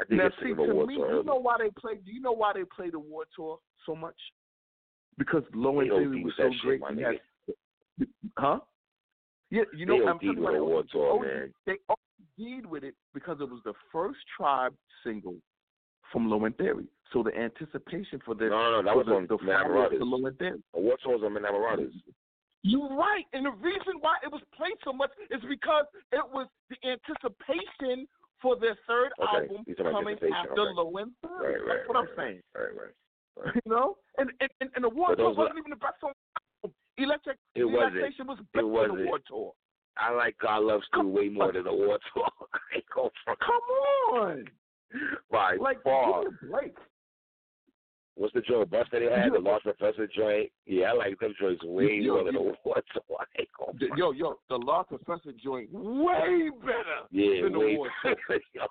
I 0.00 0.04
think 0.04 0.20
now, 0.20 0.26
it's 0.26 0.36
see, 0.36 0.50
sick 0.50 0.58
of 0.58 0.66
to 0.66 0.86
me, 0.86 0.96
tour. 0.96 1.10
do 1.10 1.16
you 1.18 1.24
know 1.24 1.36
why 1.36 1.56
they 1.58 1.70
play? 1.78 1.94
Do 2.04 2.12
you 2.12 2.20
know 2.20 2.32
why 2.32 2.52
they 2.54 2.64
play 2.64 2.90
the 2.90 2.96
award 2.96 3.28
tour 3.36 3.58
so 3.86 3.94
much? 3.94 4.16
Because 5.18 5.42
Low 5.54 5.80
End 5.80 5.90
Theory 5.90 6.24
was 6.24 6.32
so 6.36 6.50
shit, 6.62 6.80
great. 6.80 6.98
nigga. 6.98 7.18
had- 7.98 8.08
huh? 8.38 8.58
Yeah, 9.50 9.62
you 9.76 9.84
know, 9.84 9.98
They 9.98 10.06
I'm 10.06 10.14
talking 10.14 10.38
about 10.38 10.54
the 10.54 10.64
war 10.64 10.82
they 10.82 10.88
tour, 10.88 11.22
man. 11.22 11.54
They 11.66 11.76
OD'd 11.88 12.66
with 12.66 12.84
it 12.84 12.94
because 13.12 13.38
it 13.40 13.48
was 13.48 13.60
the 13.64 13.74
first 13.92 14.18
Tribe 14.36 14.74
single 15.04 15.36
from 16.12 16.28
Low 16.30 16.44
End 16.44 16.56
Theory. 16.56 16.86
So 17.12 17.22
the 17.22 17.34
anticipation 17.36 18.20
for 18.24 18.34
the 18.34 18.46
No, 18.46 18.80
no, 18.80 18.82
that 18.82 18.96
was 18.96 19.06
the, 19.06 19.14
on 19.14 19.26
the 19.26 19.36
Midnight 19.36 19.68
Marauders. 19.68 19.98
follow-up 19.98 19.98
to 19.98 20.04
Low 20.04 20.26
End 20.26 20.38
Theory. 20.38 20.62
The 20.72 20.78
award 20.78 21.00
tour 21.02 21.12
was 21.18 21.22
on 21.24 21.32
Midnight 21.34 21.52
Marauders. 21.52 21.92
Uh, 21.96 22.12
You're 22.62 22.94
right, 22.96 23.24
and 23.32 23.46
the 23.46 23.56
reason 23.58 24.00
why 24.00 24.16
it 24.24 24.30
was 24.30 24.40
played 24.56 24.76
so 24.84 24.92
much 24.92 25.10
is 25.30 25.40
because 25.48 25.86
it 26.12 26.24
was 26.32 26.46
the 26.70 26.76
anticipation 26.86 28.06
for 28.40 28.56
their 28.56 28.76
third 28.86 29.12
Okay, 29.18 29.48
album 29.48 29.64
you 29.66 29.74
talking 29.74 29.90
about 29.92 30.04
coming 30.04 30.34
after 30.34 30.60
okay. 30.60 30.74
Low 30.76 30.92
End 30.96 31.12
Theory. 31.20 31.36
Right, 31.36 31.66
right. 31.66 31.76
That's 31.76 31.88
what 31.88 31.96
right, 31.96 32.08
I'm 32.08 32.16
saying. 32.16 32.40
Right, 32.54 32.74
right. 32.76 32.94
right. 33.36 33.54
You 33.64 33.70
know, 33.70 33.96
and 34.18 34.30
and 34.40 34.70
and, 34.76 34.84
the 34.84 34.88
Award 34.88 35.16
Tour 35.16 35.32
wasn't 35.32 35.58
even 35.58 35.70
the 35.70 35.80
best 35.80 35.96
song. 36.00 36.12
Electric 36.98 37.38
It. 37.54 37.64
Relaxation 37.64 38.26
was 38.26 38.38
better 38.52 38.68
than 38.68 38.96
the 38.96 39.04
Award 39.08 39.22
Tour. 39.26 39.52
I 39.96 40.12
like 40.12 40.36
God 40.38 40.64
Lives 40.64 40.84
Through 40.92 41.08
way 41.08 41.28
more 41.28 41.52
than 41.52 41.64
the 41.64 41.70
award 41.70 42.00
tour. 42.14 42.24
I 42.54 42.76
ain't 42.76 42.84
for 42.94 43.10
Come 43.26 44.20
on, 44.20 44.44
by 45.30 45.56
like 45.60 45.82
far. 45.82 46.22
give 46.24 46.32
me 46.32 46.38
a 46.42 46.50
break. 46.50 46.74
What's 48.14 48.34
the 48.34 48.42
joint? 48.42 48.70
Bust 48.70 48.90
that 48.92 48.98
they 49.00 49.06
had, 49.06 49.32
the. 49.32 49.38
Lost 49.38 49.64
Professor 49.64 50.06
joint. 50.06 50.50
Yeah, 50.66 50.90
I 50.90 50.92
like 50.92 51.18
them 51.18 51.32
joints 51.40 51.64
way 51.64 51.98
Yo, 52.02 52.14
more 52.16 52.24
than 52.24 52.34
yo. 52.34 52.42
the 52.42 52.48
award 52.60 52.84
tour. 52.92 53.02
I 53.18 53.40
ain't 53.40 53.48
go 53.58 53.96
Yo, 53.96 54.12
yo, 54.12 54.38
the 54.50 54.56
Law 54.56 54.82
Professor 54.82 55.32
joint 55.42 55.70
way 55.72 56.50
better 56.60 57.08
Yeah, 57.10 57.42
than 57.44 57.52
the 57.52 57.58
way 57.58 57.76
War 57.76 57.88
Tour. 58.02 58.16
Yo, 58.54 58.62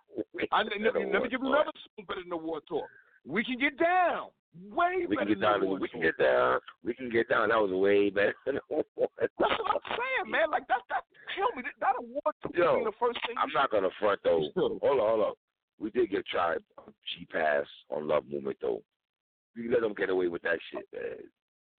I, 0.52 0.62
let, 0.62 0.78
me, 0.80 0.90
let 1.12 1.24
me 1.24 1.30
give 1.30 1.42
you 1.42 1.48
another 1.48 1.72
song 1.74 2.06
better 2.08 2.22
than 2.22 2.30
the 2.30 2.36
Award 2.36 2.64
Tour. 2.68 2.86
We 3.26 3.44
can 3.44 3.58
get 3.58 3.80
down. 3.80 4.30
Way 4.70 5.08
We 5.10 5.16
better 5.16 5.26
can 5.26 5.28
get 5.28 5.40
than 5.40 5.50
down. 5.52 5.60
the 5.62 5.66
War 5.66 5.80
We 5.80 5.90
can 5.90 6.02
get 6.02 6.18
down. 6.20 6.60
We 6.86 6.94
can 6.94 7.10
get 7.10 7.28
down. 7.30 7.50
That 7.50 7.58
was 7.58 7.72
way 7.72 8.10
better 8.12 8.36
than 8.46 8.56
the 8.56 8.62
award 8.70 8.86
tour. 8.96 9.08
That's 9.20 9.34
what 9.40 9.50
I'm 9.50 9.82
saying, 9.98 10.30
man. 10.32 10.52
Like 10.52 10.68
that, 10.68 10.82
that 10.90 11.02
kill 11.36 11.50
me. 11.58 11.64
That, 11.66 11.74
that 11.82 11.96
award 11.98 12.36
tour 12.46 12.52
Yo, 12.54 12.74
being 12.76 12.86
the 12.86 12.98
first 13.00 13.18
thing. 13.26 13.36
I'm 13.42 13.50
not 13.56 13.72
gonna 13.72 13.90
front 14.00 14.20
though. 14.24 14.50
Hold 14.56 14.84
on, 14.84 15.00
hold 15.02 15.22
on. 15.22 15.34
We 15.82 15.90
did 15.90 16.12
get 16.12 16.26
tried 16.28 16.60
G 17.18 17.26
pass 17.32 17.66
on 17.90 18.08
Love 18.08 18.24
Movement 18.32 18.58
though. 18.62 18.82
We 19.58 19.68
let 19.70 19.82
them 19.82 19.94
get 19.98 20.10
away 20.10 20.28
with 20.28 20.42
that 20.44 20.60
shit, 20.72 20.86
man. 20.94 21.18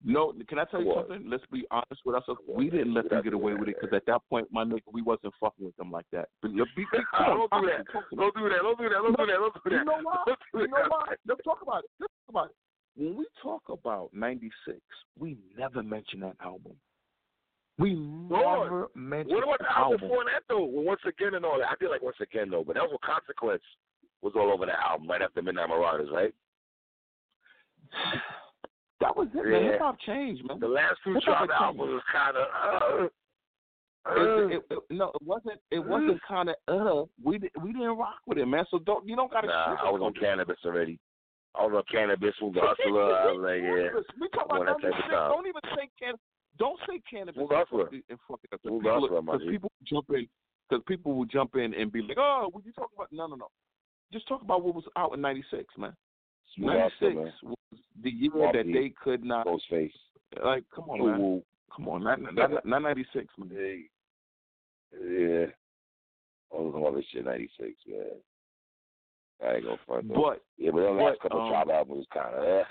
No, 0.05 0.33
can 0.49 0.59
I 0.59 0.65
tell 0.65 0.81
you 0.83 0.89
What? 0.89 1.07
something? 1.09 1.31
Let's 1.31 1.45
be 1.53 1.65
honest 1.70 2.03
with 2.05 2.16
ourselves. 2.16 2.41
We 2.49 2.69
didn't 2.69 2.93
let 2.93 3.09
them 3.09 3.23
get 3.23 3.33
away 3.35 3.55
with 3.55 3.69
it 3.69 3.77
because 3.81 3.95
at 3.95 4.05
that 4.07 4.20
point, 4.29 4.49
my 4.51 4.65
nigga, 4.65 4.83
we 4.93 5.01
wasn't 5.01 5.33
fucking 5.41 5.65
with 5.65 5.77
them 5.77 5.93
like 5.93 6.07
that. 6.12 6.29
But 6.43 6.53
be, 6.53 6.65
be, 6.74 6.85
come 7.16 7.24
on, 7.24 7.49
don't 7.53 7.62
do 7.62 7.69
that. 7.70 7.87
talk 7.93 8.11
to 8.11 8.16
me. 8.16 8.23
Don't 8.23 8.35
do 8.37 8.49
that. 8.49 8.59
Don't 8.62 8.79
do 8.79 8.89
that. 8.89 8.99
Don't 8.99 9.16
do 9.16 9.27
that. 9.27 9.39
Don't 9.39 9.55
do 9.55 9.70
that. 9.70 9.79
You 9.79 9.85
know 9.85 9.99
why? 10.03 10.16
Don't 10.27 10.39
do 10.53 10.59
You 10.59 10.66
know 10.69 10.77
that. 10.83 10.91
why? 10.91 11.07
Let's 11.29 11.41
talk 11.45 11.62
about 11.62 11.85
it. 11.85 11.91
Let's 12.01 12.12
talk 12.27 12.31
about 12.31 12.47
it. 12.51 12.57
When 12.97 13.16
we 13.16 13.27
talk 13.41 13.62
about 13.69 14.11
'96, 14.12 14.77
we 15.19 15.39
never 15.57 15.83
mention 15.85 16.19
that 16.20 16.37
album. 16.43 16.73
We 17.79 17.95
Lord, 17.95 18.66
never 18.70 18.89
mention 18.95 19.35
What 19.37 19.45
about 19.45 19.59
the 19.61 19.70
album. 19.79 20.01
before 20.01 20.24
that 20.24 20.43
though? 20.49 20.65
Well, 20.65 20.85
once 20.85 21.01
again 21.07 21.35
and 21.35 21.45
all 21.45 21.59
that. 21.59 21.69
I 21.70 21.77
feel 21.77 21.91
like 21.91 22.03
once 22.03 22.19
again 22.20 22.51
though, 22.51 22.65
but 22.66 22.74
that 22.74 22.83
was 22.83 22.99
a 23.01 23.07
Consequence 23.07 23.62
was 24.23 24.32
all 24.36 24.53
over 24.53 24.66
the 24.66 24.73
album 24.81 25.09
right 25.09 25.23
after 25.23 25.43
Midnight 25.43 25.69
Marauders, 25.69 26.09
right? 26.12 26.35
That 29.01 29.16
was 29.16 29.27
it, 29.35 29.44
man. 29.44 29.65
Yeah. 29.65 29.70
Hip 29.73 29.81
hop 29.81 29.97
changed, 30.07 30.44
man. 30.47 30.61
The 30.61 30.69
last 30.69 30.94
two 31.03 31.19
Tribe 31.24 31.49
albums 31.61 31.90
was 31.90 32.03
kind 32.12 32.36
of. 32.36 32.47
Uh, 32.47 33.05
It, 33.05 33.11
uh, 34.07 34.47
it, 34.47 34.62
it, 34.70 34.78
no, 34.90 35.09
it 35.09 35.23
wasn't. 35.27 35.59
It 35.73 35.81
wasn't 35.81 36.20
kind 36.28 36.51
of 36.51 36.55
uh. 36.69 37.05
We 37.23 37.40
we 37.61 37.73
didn't 37.73 37.99
rock 37.99 38.23
with 38.28 38.39
it, 38.39 38.47
man. 38.47 38.65
So 38.70 38.78
don't 38.78 39.05
you 39.07 39.16
don't 39.16 39.31
gotta. 39.32 39.49
nah, 39.49 39.74
I 39.82 39.90
was 39.90 40.01
on 40.03 40.15
Canibus 40.15 40.55
already. 40.65 41.01
I 41.57 41.66
was 41.66 41.74
on 41.74 41.82
Canibus 41.93 42.32
with 42.40 42.55
the 42.55 42.61
hustler. 42.62 43.03
I 43.12 43.32
was 43.32 43.43
like, 43.43 43.62
yeah. 43.62 44.01
We 44.20 44.28
talk 44.28 44.47
about 44.47 44.66
that 44.66 44.81
type 44.81 44.94
of 44.94 45.11
96. 45.11 45.11
time. 45.11 45.31
Don't 45.31 45.47
even 45.49 45.62
say 45.74 45.89
can. 45.99 46.15
Don't 46.59 46.78
say 46.89 47.03
Canibus. 47.12 47.49
The 47.49 47.57
hustler? 47.57 47.89
And 47.90 48.19
fuck 48.28 48.39
it 48.44 48.55
up. 48.55 48.61
Who's 48.62 48.85
the 48.85 48.93
hustler, 48.93 49.20
my 49.23 49.32
Because 49.32 49.47
G? 49.47 49.51
people 49.51 49.73
jump 49.85 50.07
in. 50.11 50.28
Because 50.70 50.85
people 50.86 51.15
will 51.15 51.27
jump 51.27 51.57
in 51.57 51.74
and 51.74 51.90
be 51.90 52.03
like, 52.03 52.19
"Oh, 52.19 52.49
what 52.53 52.65
you 52.65 52.73
talking 52.73 52.94
about?" 52.97 53.09
No, 53.11 53.27
no, 53.27 53.35
no. 53.35 53.49
Just 54.12 54.28
talk 54.28 54.43
about 54.43 54.62
what 54.62 54.74
was 54.74 54.84
out 54.97 55.14
in 55.14 55.20
'96, 55.20 55.64
man. 55.78 55.97
'96 56.59 57.32
was 57.43 57.56
the 58.02 58.10
year 58.10 58.30
Mobb 58.30 58.52
that 58.52 58.66
they 58.66 58.93
could 59.02 59.24
not. 59.24 59.47
Ghostface. 59.47 59.93
Like, 60.44 60.64
come 60.74 60.90
on, 60.90 61.10
man. 61.10 61.20
woo. 61.20 61.43
Come 61.74 61.89
on, 61.89 62.05
not 62.05 62.20
not, 62.20 62.66
not 62.66 62.82
'96, 62.82 63.26
man. 63.39 63.51
Hey. 63.51 63.82
Yeah. 64.93 65.47
All 66.51 66.70
the 66.70 66.78
other 66.78 67.02
shit, 67.10 67.24
96, 67.24 67.72
man. 67.89 67.98
I 69.43 69.55
ain't 69.55 69.64
gonna 69.64 69.78
front 69.86 70.09
though. 70.09 70.14
But 70.14 70.43
yeah, 70.59 70.70
but 70.70 70.80
the 70.80 70.90
last 70.90 71.20
couple 71.20 71.40
um, 71.40 71.48
Tribe 71.51 71.70
albums 71.70 72.06
was 72.06 72.06
kind 72.12 72.34
of, 72.34 72.44
eh. 72.44 72.62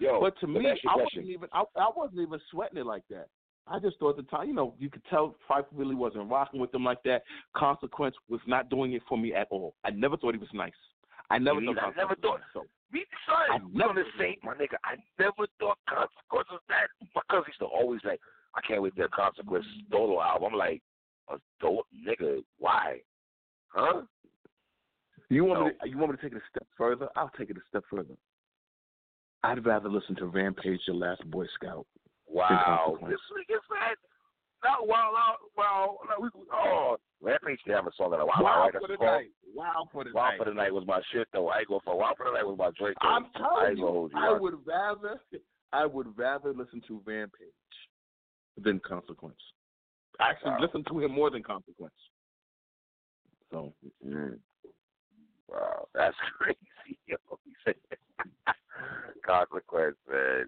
Yo, 0.00 0.20
But 0.20 0.38
to 0.40 0.46
me, 0.46 0.66
ask 0.66 0.82
you 0.82 0.90
a 0.90 0.92
I 0.92 0.94
question. 0.96 1.22
wasn't 1.22 1.34
even 1.34 1.48
I, 1.52 1.64
I 1.76 1.90
wasn't 1.94 2.20
even 2.20 2.40
sweating 2.50 2.78
it 2.78 2.86
like 2.86 3.04
that. 3.10 3.28
I 3.66 3.78
just 3.78 3.98
thought 3.98 4.18
at 4.18 4.24
the 4.24 4.30
time, 4.30 4.46
you 4.48 4.54
know, 4.54 4.74
you 4.78 4.90
could 4.90 5.02
tell 5.08 5.34
Phife 5.50 5.64
really 5.72 5.94
wasn't 5.94 6.30
rocking 6.30 6.60
with 6.60 6.70
them 6.72 6.84
like 6.84 7.02
that. 7.04 7.22
Consequence 7.56 8.14
was 8.28 8.40
not 8.46 8.68
doing 8.68 8.92
it 8.92 9.02
for 9.08 9.16
me 9.16 9.32
at 9.34 9.48
all. 9.50 9.74
I 9.84 9.90
never 9.90 10.16
thought 10.18 10.34
he 10.34 10.38
was 10.40 10.48
nice. 10.52 10.72
I 11.30 11.38
never 11.38 11.60
thought. 11.60 11.78
I 11.82 11.90
never 11.96 12.14
thought- 12.16 12.40
was 12.54 12.66
Me, 12.92 13.04
I 13.28 13.54
on 13.54 13.72
the 13.72 13.78
never- 13.78 14.04
same, 14.18 14.36
my 14.42 14.54
nigga. 14.54 14.76
I 14.84 14.96
never 15.18 15.46
thought 15.58 15.78
Consequence 15.88 16.48
was 16.50 16.60
that. 16.68 16.88
My 17.14 17.22
cousin 17.30 17.44
used 17.48 17.58
to 17.60 17.64
always 17.66 18.00
like, 18.04 18.20
I 18.54 18.60
can't 18.60 18.82
wait 18.82 18.94
till 18.94 19.08
Consequence 19.08 19.66
solo 19.90 20.20
album. 20.20 20.52
I'm 20.52 20.58
like, 20.58 20.82
a 21.28 21.38
dope 21.60 21.86
nigga. 22.06 22.44
Why? 22.58 23.00
Huh? 23.68 24.02
You 25.30 25.44
want 25.46 25.64
me? 25.66 25.72
To, 25.82 25.88
you 25.88 25.98
want 25.98 26.10
me 26.12 26.16
to 26.18 26.22
take 26.22 26.32
it 26.32 26.36
a 26.38 26.48
step 26.50 26.66
further? 26.76 27.08
I'll 27.16 27.30
take 27.36 27.48
it 27.50 27.56
a 27.56 27.60
step 27.68 27.84
further. 27.90 28.14
I'd 29.42 29.64
rather 29.64 29.88
listen 29.88 30.14
to 30.16 30.26
Rampage, 30.26 30.80
the 30.86 30.92
Last 30.92 31.28
Boy 31.30 31.46
Scout. 31.54 31.86
Wow. 32.34 32.98
This 33.08 33.20
nigga's 33.32 33.62
man. 33.70 33.94
No, 34.64 34.84
wow, 34.86 35.10
wow, 35.12 35.36
wow. 35.56 35.96
No, 36.08 36.22
we, 36.24 36.30
oh, 36.52 36.96
Rampage 37.22 37.60
did 37.66 37.74
have 37.76 37.86
a 37.86 37.90
song 37.96 38.10
that 38.10 38.18
I 38.18 38.24
wow, 38.24 38.32
wow 38.40 38.64
right? 38.64 38.72
for 38.72 38.88
the 38.88 38.96
night. 39.04 39.28
Wow 39.54 39.88
for 39.92 40.04
the 40.04 40.10
Wow 40.12 40.30
night. 40.30 40.38
for 40.38 40.44
the 40.46 40.54
night 40.54 40.72
was 40.74 40.84
my 40.86 41.00
shit 41.12 41.28
though. 41.32 41.48
I 41.48 41.64
go 41.68 41.80
for 41.84 41.96
Wild 41.96 42.16
for 42.16 42.24
the 42.26 42.32
night 42.32 42.46
was 42.46 42.56
my 42.58 42.70
Drake. 42.76 42.96
though. 43.00 43.08
I'm 43.08 43.26
telling 43.36 43.76
gonna 43.76 43.78
you, 43.78 44.10
you. 44.12 44.18
I 44.18 44.28
on. 44.34 44.40
would 44.42 44.54
rather, 44.66 45.20
I 45.72 45.86
would 45.86 46.16
rather 46.18 46.52
listen 46.52 46.80
to 46.88 47.00
Rampage 47.04 47.48
than 48.62 48.80
Consequence. 48.80 49.36
Actually, 50.20 50.52
Wow. 50.52 50.58
listen 50.62 50.84
to 50.88 51.00
him 51.00 51.12
more 51.12 51.30
than 51.30 51.42
Consequence. 51.42 51.94
So 53.50 53.72
Mm. 54.04 54.38
Wow, 55.48 55.88
that's 55.94 56.16
crazy. 56.38 56.98
Yo, 57.06 57.16
consequence, 59.26 59.96
man. 60.10 60.46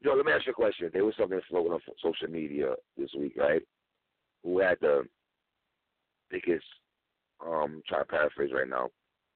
Yo, 0.00 0.14
let 0.14 0.24
me 0.24 0.32
ask 0.32 0.46
you 0.46 0.52
a 0.52 0.54
question. 0.54 0.90
There 0.92 1.04
was 1.04 1.14
something 1.18 1.40
floating 1.48 1.72
on 1.72 1.80
social 2.02 2.28
media 2.28 2.74
this 2.96 3.10
week, 3.18 3.34
right? 3.36 3.62
Who 4.44 4.60
had 4.60 4.78
the 4.80 5.02
biggest? 6.30 6.64
Um, 7.44 7.82
trying 7.88 8.02
to 8.02 8.06
paraphrase 8.06 8.50
right 8.54 8.68
now. 8.68 8.90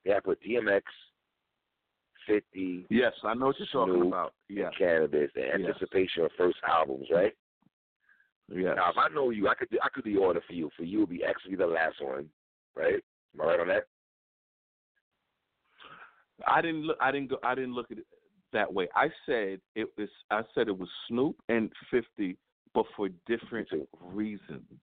They 0.05 0.13
had 0.13 0.25
put 0.25 0.43
DMX, 0.43 0.83
Fifty, 2.27 2.87
yes, 2.89 3.13
I 3.25 3.35
know 3.35 3.47
what 3.47 3.57
you're 3.59 3.67
talking 3.73 4.07
about. 4.07 4.35
Yeah, 4.49 4.71
Canibus, 4.81 5.35
in 5.35 5.43
Yes. 5.61 5.71
anticipation 5.71 6.25
of 6.25 6.31
first 6.39 6.57
albums, 6.67 7.09
right? 7.11 7.33
Yeah. 8.49 8.75
Now, 8.75 8.91
if 8.91 8.97
I 8.97 9.09
know 9.09 9.31
you, 9.31 9.49
I 9.49 9.55
could 9.55 9.71
do, 9.71 9.79
I 9.83 9.89
could 9.89 10.05
do 10.05 10.13
the 10.15 10.21
order 10.21 10.41
for 10.47 10.53
you. 10.53 10.71
For 10.77 10.85
you, 10.85 11.01
would 11.01 11.09
be 11.09 11.25
actually 11.25 11.57
the 11.57 11.67
last 11.67 12.01
one, 12.01 12.29
right? 12.77 13.03
Am 13.35 13.41
I 13.41 13.45
right 13.45 13.61
on 13.61 13.69
that? 13.69 13.87
I 16.47 16.61
didn't 16.63 16.83
look. 16.83 16.99
I 17.01 17.11
didn't 17.11 17.31
go. 17.31 17.39
I 17.43 17.57
didn't 17.57 17.75
look 17.75 17.91
at 17.91 17.99
it 17.99 18.07
that 18.53 18.73
way. 18.73 18.89
I 18.95 19.09
said 19.27 19.61
it 19.75 19.89
was. 19.97 20.09
I 20.31 20.43
said 20.55 20.69
it 20.69 20.79
was 20.79 20.89
Snoop 21.09 21.37
and 21.49 21.71
Fifty, 21.91 22.37
but 22.75 22.87
for 22.97 23.09
different 23.27 23.69
reasons. 24.01 24.81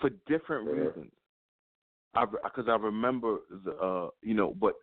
For 0.00 0.10
different 0.26 0.66
Yeah. 0.66 0.84
reasons. 0.86 1.12
Because 2.14 2.68
I 2.68 2.76
remember 2.76 3.38
the 3.64 3.72
uh 3.76 4.10
you 4.22 4.34
know, 4.34 4.54
but 4.60 4.74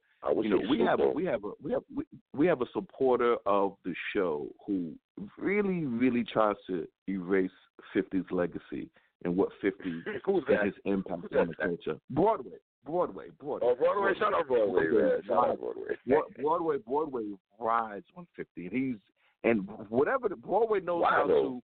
you 0.41 0.49
know 0.49 0.61
we 0.69 0.79
have 0.79 0.99
a, 0.99 1.07
we 1.09 1.25
have 1.25 1.43
a 1.45 1.51
we 1.63 1.71
have 1.71 1.83
we, 1.95 2.03
we 2.33 2.45
have 2.47 2.61
a 2.61 2.65
supporter 2.73 3.37
of 3.45 3.75
the 3.85 3.93
show 4.13 4.47
who 4.65 4.93
really 5.37 5.85
really 5.85 6.23
tries 6.23 6.55
to 6.67 6.87
erase 7.07 7.51
50's 7.95 8.29
legacy 8.31 8.89
and 9.23 9.35
what 9.35 9.49
50 9.61 9.77
Who's 10.25 10.43
and 10.47 10.57
that? 10.57 10.65
his 10.65 10.73
impact 10.85 11.21
Who's 11.29 11.39
on 11.39 11.47
the 11.47 11.55
culture. 11.55 11.99
Broadway, 12.09 12.57
Broadway, 12.85 13.25
Broadway. 13.39 13.67
Oh, 13.71 13.75
Broadway! 13.75 14.13
Shout 14.19 14.33
out 14.33 14.47
Broadway, 14.47 14.87
man! 14.87 15.21
Shout 15.27 15.49
out 15.49 15.59
Broadway. 15.59 15.95
Broad- 16.07 16.33
Broadway, 16.41 16.77
Broadway 16.85 17.23
rides 17.59 18.05
on 18.15 18.25
50, 18.35 18.67
and 18.67 18.71
he's 18.71 18.95
and 19.43 19.67
whatever 19.89 20.29
the 20.29 20.35
Broadway 20.35 20.79
knows 20.79 21.01
Why, 21.01 21.09
how 21.11 21.27
to 21.27 21.61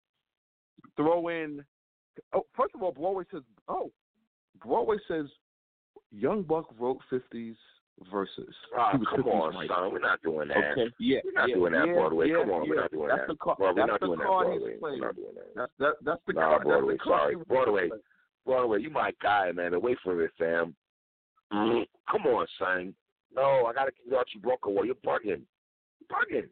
throw 0.95 1.27
in. 1.27 1.64
Oh, 2.34 2.45
first 2.56 2.73
of 2.76 2.81
all, 2.81 2.91
Broadway 2.91 3.23
says, 3.31 3.44
"Oh, 3.68 3.91
Broadway 4.64 4.98
says, 5.07 5.26
Young 6.11 6.41
Buck 6.44 6.65
wrote 6.80 6.99
50's 7.11 7.57
verses. 8.11 8.53
Oh, 8.76 8.91
come 8.94 9.02
50's 9.23 9.27
on, 9.27 9.56
right. 9.56 9.68
son. 9.69 9.91
We're 9.91 9.99
not 9.99 10.22
doing 10.22 10.48
that. 10.49 10.72
Okay, 10.73 10.94
yeah, 10.99 11.19
We're 11.23 11.31
not 11.34 11.49
yeah, 11.49 11.56
doing 11.56 11.73
that 11.73 11.88
yeah, 11.88 11.94
Broadway. 11.94 12.30
Yeah, 12.30 12.35
Come 12.41 12.49
on, 12.52 12.64
yeah. 12.64 12.69
we're 12.69 12.81
not 12.81 12.91
doing 12.91 13.07
that's 13.10 13.22
that. 13.22 13.27
The 13.27 13.35
car, 13.38 13.56
well, 13.60 13.69
we're 13.69 13.76
that's 13.76 13.88
not 13.89 13.99
the 13.99 14.06
doing 14.07 14.19
that 14.19 14.27
card 14.27 14.48
Broadway. 14.48 14.72
he's 14.73 14.81
We're 14.81 14.98
not 14.98 15.15
doing 15.15 15.35
that. 15.35 15.48
That's 15.56 15.72
that, 15.80 15.94
that's 16.06 16.22
the 16.27 16.34
Nah, 16.34 16.41
card. 16.41 16.64
Broadway. 16.64 16.94
That's 16.94 17.03
the 17.03 17.10
card 17.10 17.22
Sorry, 17.22 17.35
Broadway. 17.45 17.89
Broadway, 18.45 18.81
you 18.81 18.89
my 18.89 19.11
guy, 19.22 19.52
man. 19.52 19.72
But 19.72 19.84
wait 19.84 19.98
for 20.03 20.22
it, 20.23 20.31
fam. 20.38 20.76
Mm, 21.53 21.86
Come 22.11 22.26
on, 22.28 22.48
son. 22.60 22.94
No, 23.36 23.65
I 23.65 23.74
gotta 23.74 23.91
keep 23.91 24.14
Archie 24.14 24.40
Bunker. 24.40 24.69
Well, 24.69 24.86
you're 24.86 24.95
bugging. 24.95 25.44
You're 25.99 26.10
bugging. 26.11 26.48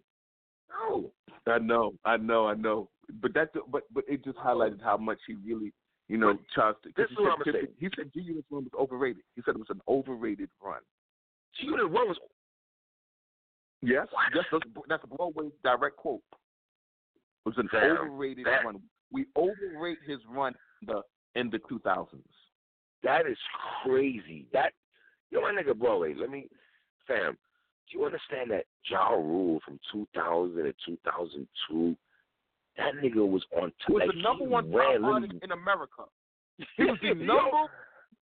No. 0.70 1.12
I 1.48 1.60
know, 1.60 1.94
I 2.06 2.18
know, 2.18 2.48
I 2.48 2.56
know. 2.56 2.90
But 3.22 3.34
that, 3.36 3.50
but 3.72 3.84
but 3.94 4.04
it 4.08 4.24
just 4.24 4.38
highlighted 4.38 4.82
how 4.82 4.98
much 4.98 5.20
he 5.28 5.36
really, 5.36 5.72
you 6.10 6.18
know, 6.18 6.38
tries 6.54 6.74
to. 6.84 6.90
This 6.98 7.10
is 7.12 7.18
what 7.18 7.34
I'ma 7.34 7.44
say. 7.46 7.68
he 7.80 7.88
said 7.96 8.12
G 8.14 8.22
Unit's 8.22 8.48
run 8.52 8.64
was 8.64 8.74
overrated. 8.80 9.24
He 9.36 9.42
said 9.46 9.56
it 9.56 9.60
was 9.60 9.70
an 9.70 9.82
overrated 9.88 10.50
run. 10.62 10.80
G 11.60 11.68
Unit 11.68 11.90
One 11.90 12.08
was 12.08 12.18
Yes, 13.82 14.08
What? 14.12 14.24
yes, 14.34 14.46
that's, 14.52 14.64
that's 14.90 15.04
a 15.04 15.08
Broadway 15.16 15.50
direct 15.64 15.98
quote. 15.98 16.22
It 17.46 17.50
was 17.50 17.58
an 17.58 17.70
Damn, 17.72 17.98
overrated 17.98 18.46
that- 18.48 18.66
run. 18.66 18.82
We 19.12 19.26
overrate 19.36 20.00
his 20.06 20.18
run 20.28 20.56
in 20.82 20.88
the 20.88 21.02
in 21.40 21.50
the 21.52 21.60
two 21.70 21.80
thousands. 21.80 22.26
that 23.04 23.28
is 23.28 23.38
crazy. 23.84 24.48
That 24.52 24.74
yo, 25.36 25.42
my 25.42 25.52
nigga 25.52 25.78
Broadway. 25.78 26.14
Let 26.18 26.30
me, 26.30 26.48
fam. 27.08 27.38
Do 27.92 28.00
you 28.00 28.06
understand 28.06 28.50
that 28.52 28.66
Ja 28.90 29.10
Rule 29.10 29.60
from 29.64 29.80
2000 29.92 30.56
to 30.56 30.74
2002? 30.86 31.96
That 32.78 32.96
nigga 32.96 33.28
was 33.28 33.44
on. 33.56 33.72
He 33.88 33.94
was 33.94 34.04
like, 34.08 34.16
the 34.16 34.22
number 34.22 34.46
one 34.46 34.72
pop 34.72 35.04
artist 35.04 35.34
in 35.44 35.52
America. 35.52 36.04
He 36.78 36.84
was 36.88 36.98
the 37.02 37.12
Yo, 37.12 37.28
number 37.28 37.52
pop 37.52 37.70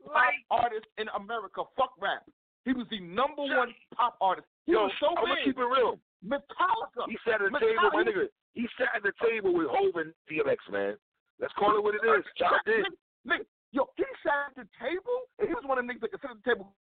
like, 0.10 0.42
artist 0.50 0.86
in 0.98 1.08
America. 1.16 1.64
Fuck 1.78 1.94
rap. 2.02 2.26
He 2.66 2.74
was 2.74 2.88
the 2.90 3.00
number 3.00 3.44
one 3.46 3.74
pop 3.96 4.18
artist. 4.22 4.48
He 4.66 4.74
yo, 4.74 4.90
was 4.90 4.92
so 5.00 5.14
I'm 5.16 5.26
gonna 5.26 5.46
keep 5.46 5.58
it 5.58 5.62
real. 5.62 6.00
Metallica. 6.26 7.06
He 7.08 7.18
sat 7.26 7.42
at 7.42 7.52
the 7.52 7.56
But 7.56 7.62
table, 7.62 7.90
my 7.94 8.04
nigga. 8.04 8.28
He 8.54 8.68
sat 8.78 8.90
at 8.96 9.04
the 9.04 9.14
table 9.22 9.54
with 9.54 9.68
Hov 9.70 9.96
and 9.96 10.14
DMX, 10.30 10.60
man. 10.72 10.96
Let's 11.40 11.54
call 11.58 11.78
it 11.78 11.84
what 11.84 11.96
it 11.96 12.04
is. 12.06 12.26
Ja 12.38 12.58
did. 12.66 12.86
Nigga, 13.26 13.46
yo, 13.72 13.90
he 13.98 14.06
sat 14.22 14.54
at 14.54 14.56
the 14.56 14.68
table, 14.78 15.30
he 15.42 15.54
was 15.54 15.64
one 15.66 15.78
of 15.80 15.86
the 15.86 15.94
niggas 15.94 16.02
that 16.02 16.12
could 16.12 16.22
sit 16.22 16.32
at 16.32 16.38
the 16.44 16.46
table 16.46 16.74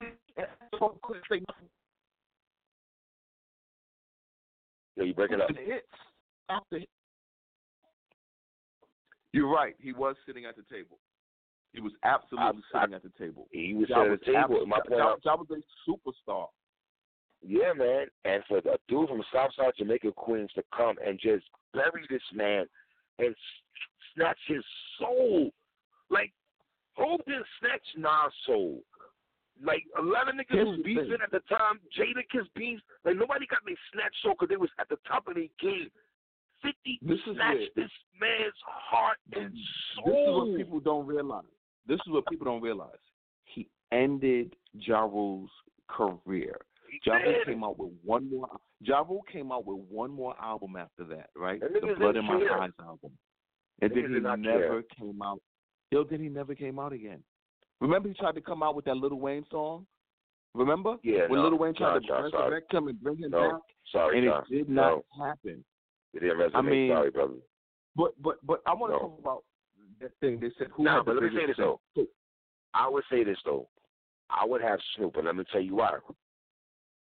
and 0.00 0.46
couldn't 1.02 1.24
say 1.30 1.40
nothing. 1.48 1.68
Yo, 4.96 5.04
you 5.04 5.14
breaking 5.14 5.40
up. 5.40 5.48
Hits 5.50 5.86
after 6.48 6.78
hit. 6.80 6.88
You're 9.32 9.48
right. 9.52 9.74
He 9.78 9.92
was 9.92 10.16
sitting 10.26 10.46
at 10.46 10.56
the 10.56 10.62
table. 10.74 10.98
He 11.72 11.80
was 11.80 11.92
absolutely 12.02 12.62
I- 12.74 12.78
I- 12.78 12.82
sitting 12.82 12.94
at 12.94 13.02
the 13.02 13.10
table. 13.18 13.46
He 13.52 13.74
was 13.74 13.88
sitting 13.88 14.12
at 14.12 14.20
the 14.20 14.24
table. 14.26 14.66
My 14.66 14.80
point 14.80 14.98
Ja, 15.00 15.32
out, 15.32 15.38
was 15.38 15.50
a 15.50 15.90
superstar. 15.90 16.48
yeah, 17.42 17.72
man. 17.74 18.06
And 18.24 18.42
for 18.46 18.58
a 18.58 18.78
dude 18.88 19.08
from 19.08 19.22
Southside 19.32 19.74
Jamaica, 19.76 20.12
Queens, 20.12 20.50
to 20.54 20.64
come 20.74 20.96
and 21.04 21.18
just 21.20 21.44
bury 21.72 22.06
this 22.08 22.22
man 22.32 22.66
and 23.18 23.36
snatch 24.14 24.38
his 24.46 24.64
soul, 24.98 25.52
like 26.10 26.32
Hov 26.96 27.20
didn't 27.26 27.46
snatch 27.60 27.86
Nas' 27.96 28.32
soul. 28.46 28.82
Like 29.64 29.84
a 29.98 30.02
lot 30.02 30.28
of 30.28 30.34
niggas 30.34 30.50
Here's 30.50 30.68
was 30.68 30.80
beefing 30.84 31.18
at 31.22 31.30
the 31.30 31.40
time. 31.48 31.80
Jadakiss 31.96 32.46
beefs. 32.54 32.82
Like 33.04 33.16
nobody 33.16 33.46
got 33.46 33.64
me 33.66 33.74
snatched 33.92 34.16
soul 34.22 34.34
because 34.34 34.48
they 34.48 34.56
was 34.56 34.70
at 34.78 34.88
the 34.88 34.98
top 35.06 35.26
of 35.28 35.34
their 35.34 35.48
game. 35.60 35.90
Fifty 36.62 36.98
This 37.02 37.18
snatched 37.24 37.74
this 37.76 37.90
man's 38.20 38.54
heart 38.66 39.18
and 39.32 39.54
soul. 39.94 40.06
This 40.06 40.18
is 40.18 40.34
what 40.34 40.56
people 40.56 40.80
don't 40.80 41.06
realize. 41.06 41.44
This 41.86 42.00
is 42.06 42.12
what 42.12 42.26
people 42.26 42.44
don't 42.44 42.62
realize. 42.62 42.98
He 43.44 43.68
ended 43.92 44.54
Ja 44.74 45.02
Rule's 45.02 45.50
career. 45.88 46.58
Ja 47.04 47.14
Rule 47.14 47.44
came 47.44 47.64
out 47.64 47.78
with 47.78 47.92
one 48.04 48.30
more. 48.30 48.48
Ja 48.80 49.00
Rule 49.00 49.24
came 49.32 49.52
out 49.52 49.66
with 49.66 49.78
one 49.88 50.10
more 50.10 50.34
album 50.40 50.76
after 50.76 51.04
that, 51.04 51.30
right? 51.36 51.60
That 51.60 51.72
The 51.72 51.94
Blood 51.98 52.16
in 52.16 52.24
My 52.24 52.38
care. 52.38 52.60
Eyes 52.60 52.70
album, 52.80 53.12
and 53.80 53.90
then 53.90 54.14
he 54.14 54.20
never 54.20 54.82
came 54.98 55.20
out. 55.22 55.40
Yo, 55.90 56.04
then 56.04 56.20
he 56.20 56.28
never 56.28 56.54
came 56.54 56.78
out 56.78 56.92
again. 56.92 57.22
Remember, 57.80 58.08
he 58.08 58.14
tried 58.14 58.34
to 58.34 58.40
come 58.40 58.62
out 58.62 58.74
with 58.74 58.84
that 58.86 58.96
Lil 58.96 59.14
Wayne 59.18 59.44
song. 59.50 59.86
Remember? 60.54 60.96
Yeah, 61.02 61.26
when 61.28 61.40
no, 61.40 61.48
Lil 61.48 61.58
Wayne 61.58 61.74
tried 61.74 61.94
no, 61.94 62.00
to 62.00 62.06
John, 62.06 62.22
resurrect 62.24 62.72
him 62.74 62.88
and 62.88 63.00
bring 63.00 63.18
him 63.18 63.30
No, 63.30 63.50
back, 63.52 63.60
sorry, 63.92 64.18
and 64.18 64.26
John. 64.28 64.44
it 64.50 64.54
did 64.54 64.68
not 64.68 65.02
No, 65.16 65.26
happen. 65.26 65.64
it 66.14 66.20
didn't 66.20 66.38
resonate. 66.38 66.54
I 66.54 66.62
mean, 66.62 66.90
sorry, 66.90 67.10
brother. 67.10 67.34
But 67.94 68.20
but 68.22 68.36
but 68.44 68.60
I 68.66 68.74
want 68.74 68.92
to 68.92 68.98
talk 68.98 69.18
about 69.18 69.44
that 70.00 70.10
thing. 70.20 70.40
They 70.40 70.50
said 70.58 70.68
who 70.74 70.84
Nah, 70.84 70.96
had 70.96 71.06
but 71.06 71.14
let 71.16 71.24
me 71.24 71.30
say 71.38 71.46
this 71.46 71.56
though. 71.56 71.80
I 72.74 72.88
would 72.88 73.04
say 73.10 73.24
this 73.24 73.38
though. 73.44 73.68
I 74.30 74.44
would 74.44 74.60
have 74.62 74.78
Snoop, 74.96 75.16
and 75.16 75.26
let 75.26 75.36
me 75.36 75.44
tell 75.52 75.60
you 75.60 75.76
why. 75.76 75.94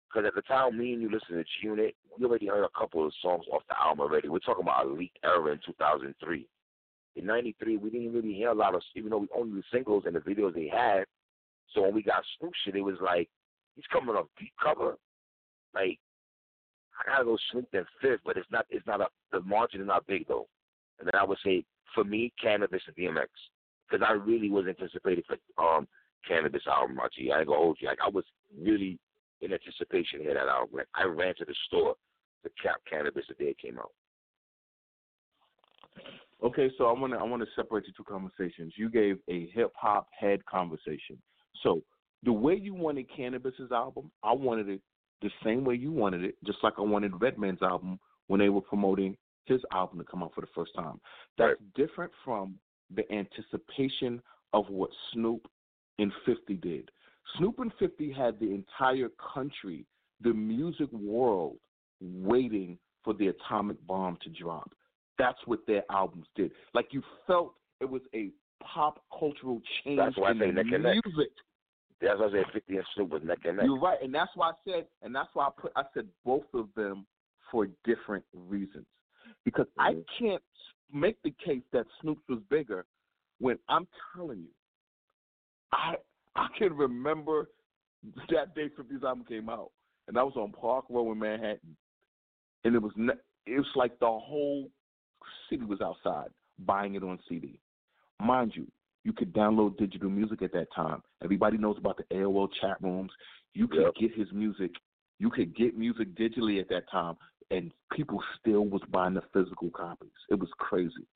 Because 0.10 0.28
at 0.28 0.36
the 0.36 0.42
time, 0.44 0.78
me 0.78 0.94
and 0.94 1.02
you 1.02 1.10
listened 1.10 1.38
to 1.38 1.44
G 1.44 1.50
Unit, 1.64 1.96
we 2.18 2.26
already 2.26 2.48
heard 2.48 2.64
a 2.64 2.80
couple 2.80 3.06
of 3.06 3.14
songs 3.22 3.44
off 3.52 3.64
the 3.68 3.80
album 3.80 4.02
already. 4.02 4.30
We're 4.30 4.40
talking 4.40 4.64
about 4.64 4.86
Elite 4.86 5.12
Era 5.24 5.52
in 5.52 5.60
2003. 5.66 6.48
In 7.18 7.26
'93, 7.26 7.78
we 7.78 7.90
didn't 7.90 8.14
really 8.14 8.34
hear 8.34 8.50
a 8.50 8.54
lot 8.54 8.76
of, 8.76 8.82
even 8.96 9.10
though 9.10 9.18
we 9.18 9.28
only 9.36 9.60
the 9.60 9.64
singles 9.74 10.04
and 10.06 10.16
the 10.16 10.20
videos 10.20 10.54
they 10.54 10.68
had. 10.72 11.06
So 11.74 11.82
when 11.82 11.96
we 11.96 12.04
got 12.04 12.24
Snoop 12.40 12.54
shit, 12.64 12.76
it 12.76 12.82
was 12.82 12.98
like 13.02 13.28
he's 13.76 13.86
coming 13.92 14.16
off 14.16 14.28
deep 14.40 14.54
cover. 14.62 14.98
Like 15.74 16.00
I 17.00 17.10
gotta 17.10 17.26
go 17.26 17.38
Snoop 17.52 17.68
then 17.72 17.86
fifth, 18.02 18.22
but 18.24 18.38
it's 18.38 18.50
not. 18.52 18.66
It's 18.70 18.86
not 18.86 19.02
a. 19.02 19.08
The 19.32 19.42
margin 19.42 19.82
is 19.82 19.88
not 19.88 20.06
big 20.08 20.28
though. 20.28 20.48
And 21.00 21.08
then 21.08 21.20
I 21.20 21.26
would 21.26 21.40
say 21.44 21.66
for 21.96 22.04
me, 22.04 22.32
Canibus 22.44 22.82
and 22.88 22.96
DMX, 22.96 23.28
because 23.90 24.06
I 24.08 24.14
really 24.14 24.50
was 24.50 24.66
anticipating 24.68 25.24
for 25.28 25.38
um 25.64 25.88
Canibus 26.30 26.68
album, 26.68 27.00
G. 27.16 27.32
I 27.32 27.40
ain't 27.40 27.48
gonna 27.48 27.60
hold 27.60 27.78
you. 27.80 27.88
Like 27.88 28.00
I 28.06 28.10
was 28.10 28.26
really 28.62 29.00
in 29.42 29.54
anticipation 29.54 30.22
hear 30.22 30.36
that 30.36 30.48
album. 30.48 30.78
Like 30.78 30.88
I 30.96 31.06
ran 31.06 31.34
to 31.36 31.46
the 31.46 31.56
store 31.68 31.96
to 32.44 32.50
cap 32.62 32.82
Canibus 32.92 33.28
the 33.28 33.34
day 33.36 33.52
it 33.52 33.60
came 33.60 33.80
out. 33.80 33.92
Okay, 36.44 36.70
so 36.78 36.86
I 36.86 36.92
want 36.92 37.14
to 37.14 37.20
I 37.20 37.24
want 37.24 37.42
to 37.42 37.48
separate 37.56 37.86
the 37.86 37.92
two 37.98 38.04
conversations. 38.04 38.74
You 38.78 38.90
gave 38.90 39.18
a 39.28 39.48
hip 39.54 39.72
hop 39.76 40.08
head 40.18 40.46
conversation. 40.46 41.18
So 41.64 41.82
the 42.24 42.34
way 42.34 42.54
you 42.56 42.74
wanted 42.74 43.08
Canibus's 43.10 43.72
album, 43.72 44.12
I 44.24 44.34
wanted 44.34 44.70
it 44.70 44.82
the 45.22 45.32
same 45.44 45.64
way 45.64 45.76
you 45.76 45.92
wanted 45.92 46.24
it, 46.24 46.36
just 46.46 46.60
like 46.62 46.74
I 46.78 46.82
wanted 46.82 47.12
Redman's 47.20 47.62
album 47.62 48.00
when 48.28 48.40
they 48.40 48.50
were 48.50 48.62
promoting 48.62 49.18
his 49.46 49.62
album 49.74 49.98
to 49.98 50.04
come 50.04 50.22
out 50.22 50.34
for 50.36 50.42
the 50.42 50.48
first 50.54 50.76
time. 50.76 51.00
That's 51.38 51.60
different 51.76 52.12
from 52.24 52.56
the 52.94 53.04
anticipation 53.12 54.22
of 54.54 54.70
what 54.70 54.90
Snoop 55.12 55.48
and 56.00 56.12
50 56.26 56.54
did. 56.56 56.92
Snoop 57.38 57.60
and 57.60 57.72
50 57.80 58.12
had 58.12 58.40
the 58.40 58.54
entire 58.54 59.10
country, 59.34 59.86
the 60.22 60.34
music 60.34 60.92
world, 60.92 61.58
waiting 62.00 62.78
for 63.04 63.14
the 63.14 63.28
atomic 63.28 63.78
bomb 63.88 64.18
to 64.24 64.30
drop. 64.30 64.72
That's 65.18 65.40
what 65.46 65.66
their 65.68 65.84
albums 65.92 66.28
did. 66.36 66.52
Like 66.74 66.88
you 66.92 67.02
felt 67.26 67.54
it 67.82 67.90
was 67.90 68.02
a 68.14 68.32
pop 68.64 69.04
cultural 69.18 69.62
change 69.84 70.00
That's 70.00 70.18
why 70.18 70.30
I 70.30 70.32
in 70.32 70.40
say 70.40 70.52
neck 70.52 70.66
and 70.72 70.84
neck. 70.84 70.98
music. 71.06 71.32
That's 72.02 72.20
why 72.20 72.28
I 72.28 72.32
said 72.32 72.46
50 72.54 72.76
and 72.78 72.86
Snoop 72.94 73.10
was 73.10 73.24
neck 73.24 73.40
and 73.46 73.58
neck. 73.58 73.66
You're 73.66 73.80
right, 73.80 73.98
and 74.02 74.14
that's 74.14 74.32
why 74.36 74.50
I 74.50 74.54
said, 74.66 74.88
and 75.02 75.16
that's 75.16 75.30
why 75.34 75.48
I 75.48 75.50
put, 75.60 75.72
I 75.76 75.84
said 75.94 76.08
both 76.24 76.46
of 76.54 76.68
them 76.76 77.06
for 77.52 77.68
different 77.86 78.24
reasons, 78.34 78.86
because 79.46 79.68
I 79.80 79.94
Mhm. 79.94 80.06
can't 80.20 80.44
make 80.92 81.22
the 81.24 81.32
case 81.32 81.64
that 81.72 81.88
Snoop's 82.02 82.28
was 82.28 82.40
bigger 82.50 82.86
when 83.40 83.58
I'm 83.68 83.88
telling 84.14 84.40
you, 84.40 84.54
I 85.72 85.98
I 86.36 86.48
can 86.56 86.76
remember 86.78 87.50
that 88.30 88.54
day 88.54 88.70
50's 88.70 89.04
album 89.04 89.26
came 89.26 89.50
out, 89.50 89.72
and 90.08 90.18
I 90.20 90.24
was 90.24 90.36
on 90.36 90.52
Park 90.52 90.86
Row 90.90 91.12
in 91.12 91.18
Manhattan, 91.18 91.76
and 92.64 92.76
it 92.76 92.80
was 92.82 92.96
ne- 92.96 93.14
it 93.48 93.58
was 93.58 93.76
like 93.76 93.98
the 94.00 94.06
whole 94.06 94.70
city 95.50 95.64
was 95.66 95.82
outside 95.82 96.30
buying 96.66 96.96
it 96.96 97.04
on 97.04 97.20
CD. 97.30 97.60
Mind 98.20 98.54
you, 98.56 98.68
you 99.04 99.14
could 99.14 99.34
download 99.34 99.78
digital 99.78 100.10
music 100.10 100.42
at 100.42 100.52
that 100.54 100.68
time. 100.76 101.02
Everybody 101.24 101.58
knows 101.58 101.78
about 101.78 101.98
the 101.98 102.04
AOL 102.16 102.50
chat 102.60 102.78
rooms. 102.82 103.12
You 103.54 103.68
could 103.68 103.82
Yep. 103.82 103.96
get 103.96 104.14
his 104.16 104.28
music. 104.32 104.72
You 105.20 105.30
could 105.30 105.56
get 105.56 105.78
music 105.78 106.14
digitally 106.16 106.60
at 106.60 106.70
that 106.70 106.90
time, 106.90 107.16
and 107.52 107.72
people 107.92 108.22
still 108.40 108.66
was 108.66 108.82
buying 108.90 109.14
the 109.14 109.22
physical 109.34 109.70
copies. 109.70 110.12
It 110.30 110.40
was 110.40 110.50
crazy. 110.58 111.08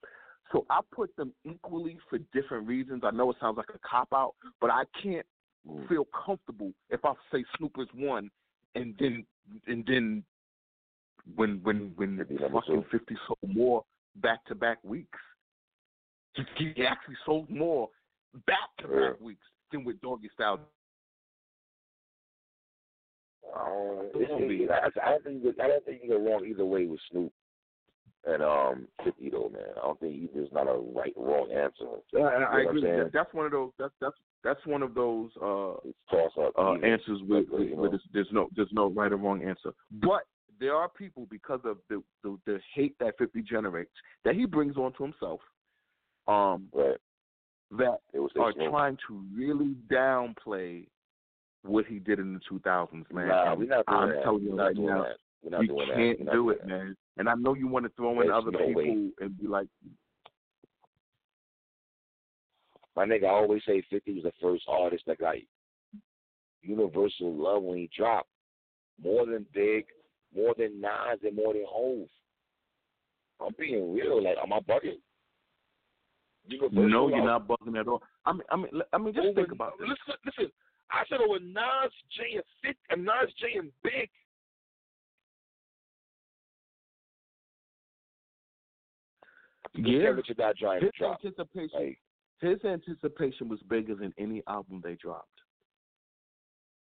So 0.51 0.65
I 0.69 0.81
put 0.91 1.15
them 1.15 1.33
equally 1.43 1.97
for 2.09 2.17
different 2.33 2.67
reasons. 2.67 3.03
I 3.03 3.11
know 3.11 3.31
it 3.31 3.37
sounds 3.39 3.57
like 3.57 3.69
a 3.73 3.79
cop 3.79 4.09
out, 4.13 4.35
but 4.59 4.69
I 4.69 4.83
can't 5.01 5.25
Mm. 5.67 5.87
feel 5.87 6.05
comfortable 6.05 6.73
if 6.89 7.05
I 7.05 7.13
say 7.31 7.43
Snoop 7.57 7.77
is 7.77 7.87
one, 7.93 8.31
and 8.73 8.95
then 8.97 9.25
and 9.67 9.85
then 9.85 10.23
when 11.35 11.61
when 11.63 11.93
when 11.95 12.17
50 12.17 12.37
fucking 12.51 12.83
fifty 12.85 13.15
sold 13.27 13.37
more 13.55 13.83
back 14.17 14.43
to 14.45 14.55
back 14.55 14.77
weeks, 14.83 15.19
he, 16.35 16.43
he 16.75 16.85
actually 16.85 17.15
sold 17.25 17.49
more 17.49 17.89
back 18.47 18.69
to 18.79 18.87
back 18.87 19.21
weeks 19.21 19.43
than 19.71 19.83
with 19.83 19.99
Doggy 20.01 20.29
Style. 20.33 20.59
It 24.13 24.47
be. 24.47 24.67
I, 24.69 24.87
I 25.05 25.09
don't 25.11 25.23
think 25.23 25.43
you- 25.43 25.55
I 25.61 25.67
don't 25.67 25.83
think 25.85 26.01
you 26.03 26.09
go 26.09 26.17
wrong 26.19 26.45
either 26.45 26.65
way 26.65 26.85
with 26.85 26.99
Snoop 27.11 27.31
and 28.25 28.43
um 28.43 28.87
50 29.03 29.29
though, 29.31 29.49
man. 29.49 29.63
I 29.77 29.81
don't 29.81 29.99
think 29.99 30.33
there's 30.33 30.51
not 30.51 30.67
a 30.67 30.79
right 30.95 31.13
or 31.15 31.27
wrong 31.27 31.51
answer. 31.51 31.85
Uh, 32.15 32.19
I 32.23 32.39
what 32.39 32.43
I'm 32.69 32.77
agree. 32.77 32.81
That- 33.03 33.11
That's 33.13 33.33
one 33.33 33.45
of 33.45 33.51
those. 33.51 33.71
That's 33.79 33.93
that's 33.99 34.15
That's 34.43 34.65
one 34.65 34.83
of 34.83 34.93
those 34.93 35.31
uh, 35.41 35.73
It's 35.85 35.97
toss 36.09 36.31
up. 36.39 36.53
uh, 36.57 36.73
answers 36.85 37.21
with, 37.27 37.49
with, 37.49 37.69
you 37.69 37.75
there's, 37.89 38.01
there's 38.13 38.31
no 38.31 38.47
there's 38.55 38.71
no 38.71 38.89
right 38.89 39.11
or 39.11 39.17
wrong 39.17 39.43
answer. 39.43 39.71
But 39.91 40.23
there 40.61 40.75
are 40.75 40.87
people 40.87 41.27
because 41.29 41.59
of 41.65 41.77
the, 41.89 42.01
the 42.23 42.37
the 42.45 42.59
hate 42.73 42.95
that 42.99 43.17
Fifty 43.17 43.41
generates 43.41 43.91
that 44.23 44.35
he 44.35 44.45
brings 44.45 44.77
onto 44.77 45.03
himself, 45.03 45.41
um, 46.27 46.69
Right. 46.71 46.95
that 47.71 47.99
It 48.13 48.19
was 48.19 48.31
are 48.39 48.53
trying 48.53 48.97
to 49.07 49.25
really 49.35 49.75
downplay 49.91 50.87
what 51.63 51.85
he 51.87 51.99
did 51.99 52.19
in 52.19 52.33
the 52.33 52.39
2000s, 52.49 53.11
man. 53.11 53.27
Nah, 53.27 53.55
we're 53.55 53.67
not 53.67 53.85
doing 53.85 53.99
I'm 53.99 54.09
that. 54.09 54.23
telling 54.23 54.43
you 54.43 54.51
we're 54.55 54.63
right 54.67 54.75
now, 54.77 55.05
you 55.41 55.49
can't 55.49 56.31
do 56.31 56.49
it, 56.51 56.59
that. 56.59 56.67
man. 56.67 56.95
And 57.17 57.27
I 57.27 57.33
know 57.35 57.55
you 57.55 57.67
want 57.67 57.85
to 57.85 57.91
throw 57.95 58.21
in 58.21 58.27
There's 58.27 58.31
other 58.41 58.51
no 58.51 58.59
people 58.59 58.75
way. 58.75 59.09
and 59.19 59.37
be 59.37 59.47
like, 59.47 59.67
My 62.95 63.05
nigga, 63.05 63.25
I 63.25 63.29
always 63.29 63.61
say 63.65 63.81
50 63.89 64.13
was 64.15 64.23
the 64.23 64.33
first 64.41 64.63
artist 64.67 65.03
that 65.07 65.17
got 65.19 65.35
universal 66.61 67.33
love 67.33 67.63
when 67.63 67.77
he 67.77 67.89
dropped. 67.95 68.29
More 69.01 69.25
than 69.25 69.45
Big, 69.53 69.85
more 70.35 70.53
than 70.57 70.81
Nas, 70.81 71.19
and 71.23 71.35
more 71.35 71.53
than 71.53 71.65
Hov. 71.67 72.07
I'm 73.39 73.53
being 73.57 73.93
real. 73.93 74.23
Like, 74.23 74.37
am 74.41 74.53
I 74.53 74.59
bugging? 74.59 74.99
Universal 76.47 76.89
no, 76.89 77.07
you're 77.09 77.23
love. 77.23 77.47
not 77.47 77.59
bugging 77.59 77.79
at 77.79 77.87
all. 77.87 78.01
I 78.25 78.33
mean, 78.33 78.41
I 78.51 78.55
mean, 78.55 78.69
I 78.93 78.97
mean, 78.97 79.13
just 79.13 79.25
Over- 79.27 79.41
think 79.41 79.51
about 79.51 79.73
this. 79.79 79.87
Listen, 79.89 80.19
listen. 80.25 80.51
I 80.91 81.03
said 81.07 81.19
oh, 81.21 81.29
over 81.31 81.39
Nas, 81.39 81.91
J, 82.17 82.35
and 82.35 82.43
50, 82.63 82.79
and 82.89 83.05
Nas, 83.05 83.33
J, 83.39 83.57
and 83.59 83.71
Big. 83.83 84.09
Yeah, 89.73 89.99
Never 90.03 90.21
to 90.21 90.33
die 90.33 90.51
his 90.81 90.91
anticipation, 91.01 91.69
Like, 91.73 91.99
his 92.41 92.63
anticipation 92.65 93.47
was 93.47 93.59
bigger 93.69 93.95
than 93.95 94.13
any 94.17 94.43
album 94.47 94.81
they 94.83 94.95
dropped. 94.95 95.27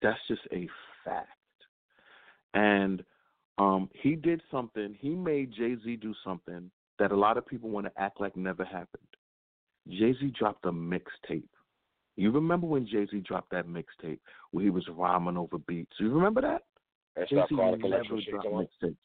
That's 0.01 0.19
just 0.27 0.41
a 0.51 0.67
fact. 1.05 1.29
And 2.53 3.05
um, 3.57 3.89
he 3.93 4.15
did 4.15 4.41
something. 4.51 4.95
He 4.99 5.09
made 5.09 5.53
Jay 5.53 5.75
Z 5.83 5.97
do 5.97 6.13
something 6.23 6.71
that 6.99 7.11
a 7.11 7.15
lot 7.15 7.37
of 7.37 7.45
people 7.45 7.69
want 7.69 7.85
to 7.85 8.01
act 8.01 8.19
like 8.19 8.35
never 8.35 8.63
happened. 8.63 9.07
Jay 9.89 10.13
Z 10.19 10.33
dropped 10.37 10.65
a 10.65 10.71
mixtape. 10.71 11.43
You 12.15 12.31
remember 12.31 12.67
when 12.67 12.85
Jay 12.85 13.07
Z 13.09 13.19
dropped 13.21 13.51
that 13.51 13.67
mixtape 13.67 14.19
where 14.51 14.63
he 14.63 14.69
was 14.69 14.87
rhyming 14.89 15.37
over 15.37 15.57
beats? 15.57 15.93
You 15.99 16.11
remember 16.11 16.41
that? 16.41 16.63
Jay 17.27 17.35
Z 17.49 17.55
never 17.55 18.21
dropped 18.29 18.47
mixtapes. 18.47 18.95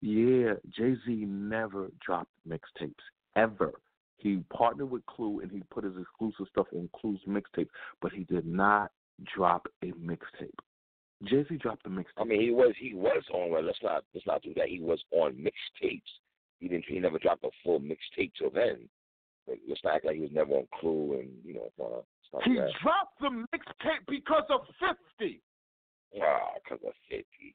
Yeah, 0.00 0.54
Jay 0.68 0.96
Z 1.06 1.24
never 1.26 1.88
dropped 2.04 2.32
mixtapes 2.48 2.94
ever. 3.36 3.72
He 4.16 4.40
partnered 4.52 4.90
with 4.90 5.04
Clue 5.06 5.40
and 5.40 5.50
he 5.50 5.62
put 5.70 5.84
his 5.84 5.94
exclusive 6.00 6.46
stuff 6.50 6.66
on 6.74 6.88
Clue's 6.94 7.20
mixtape, 7.28 7.68
but 8.00 8.12
he 8.12 8.24
did 8.24 8.46
not 8.46 8.90
drop 9.34 9.66
a 9.82 9.86
mixtape. 9.92 10.50
Jay 11.24 11.44
Z 11.48 11.56
dropped 11.56 11.84
the 11.84 11.90
mixtape. 11.90 12.18
I 12.18 12.24
mean, 12.24 12.40
he 12.40 12.50
was 12.50 12.74
he 12.78 12.94
was 12.94 13.22
on. 13.32 13.50
Well, 13.50 13.62
let's 13.62 13.78
not 13.82 14.04
let's 14.14 14.26
not 14.26 14.42
do 14.42 14.52
that. 14.54 14.68
He 14.68 14.80
was 14.80 15.02
on 15.12 15.32
mixtapes. 15.34 16.02
He 16.58 16.68
didn't. 16.68 16.84
He 16.86 16.98
never 16.98 17.18
dropped 17.18 17.44
a 17.44 17.50
full 17.64 17.80
mixtape 17.80 18.32
till 18.38 18.50
then. 18.50 18.88
But 19.46 19.56
let's 19.68 19.82
not 19.84 19.96
act 19.96 20.04
like 20.06 20.16
he 20.16 20.22
was 20.22 20.30
never 20.32 20.52
on 20.54 20.66
Clue 20.80 21.20
and 21.20 21.30
you 21.44 21.54
know. 21.54 21.68
Uh, 21.84 22.02
not 22.32 22.44
he 22.44 22.54
that. 22.56 22.70
dropped 22.82 23.20
the 23.20 23.28
mixtape 23.28 24.06
because 24.08 24.44
of 24.50 24.60
Fifty. 24.80 25.40
Ah, 26.22 26.52
because 26.62 26.84
of 26.86 26.92
fifty. 27.08 27.54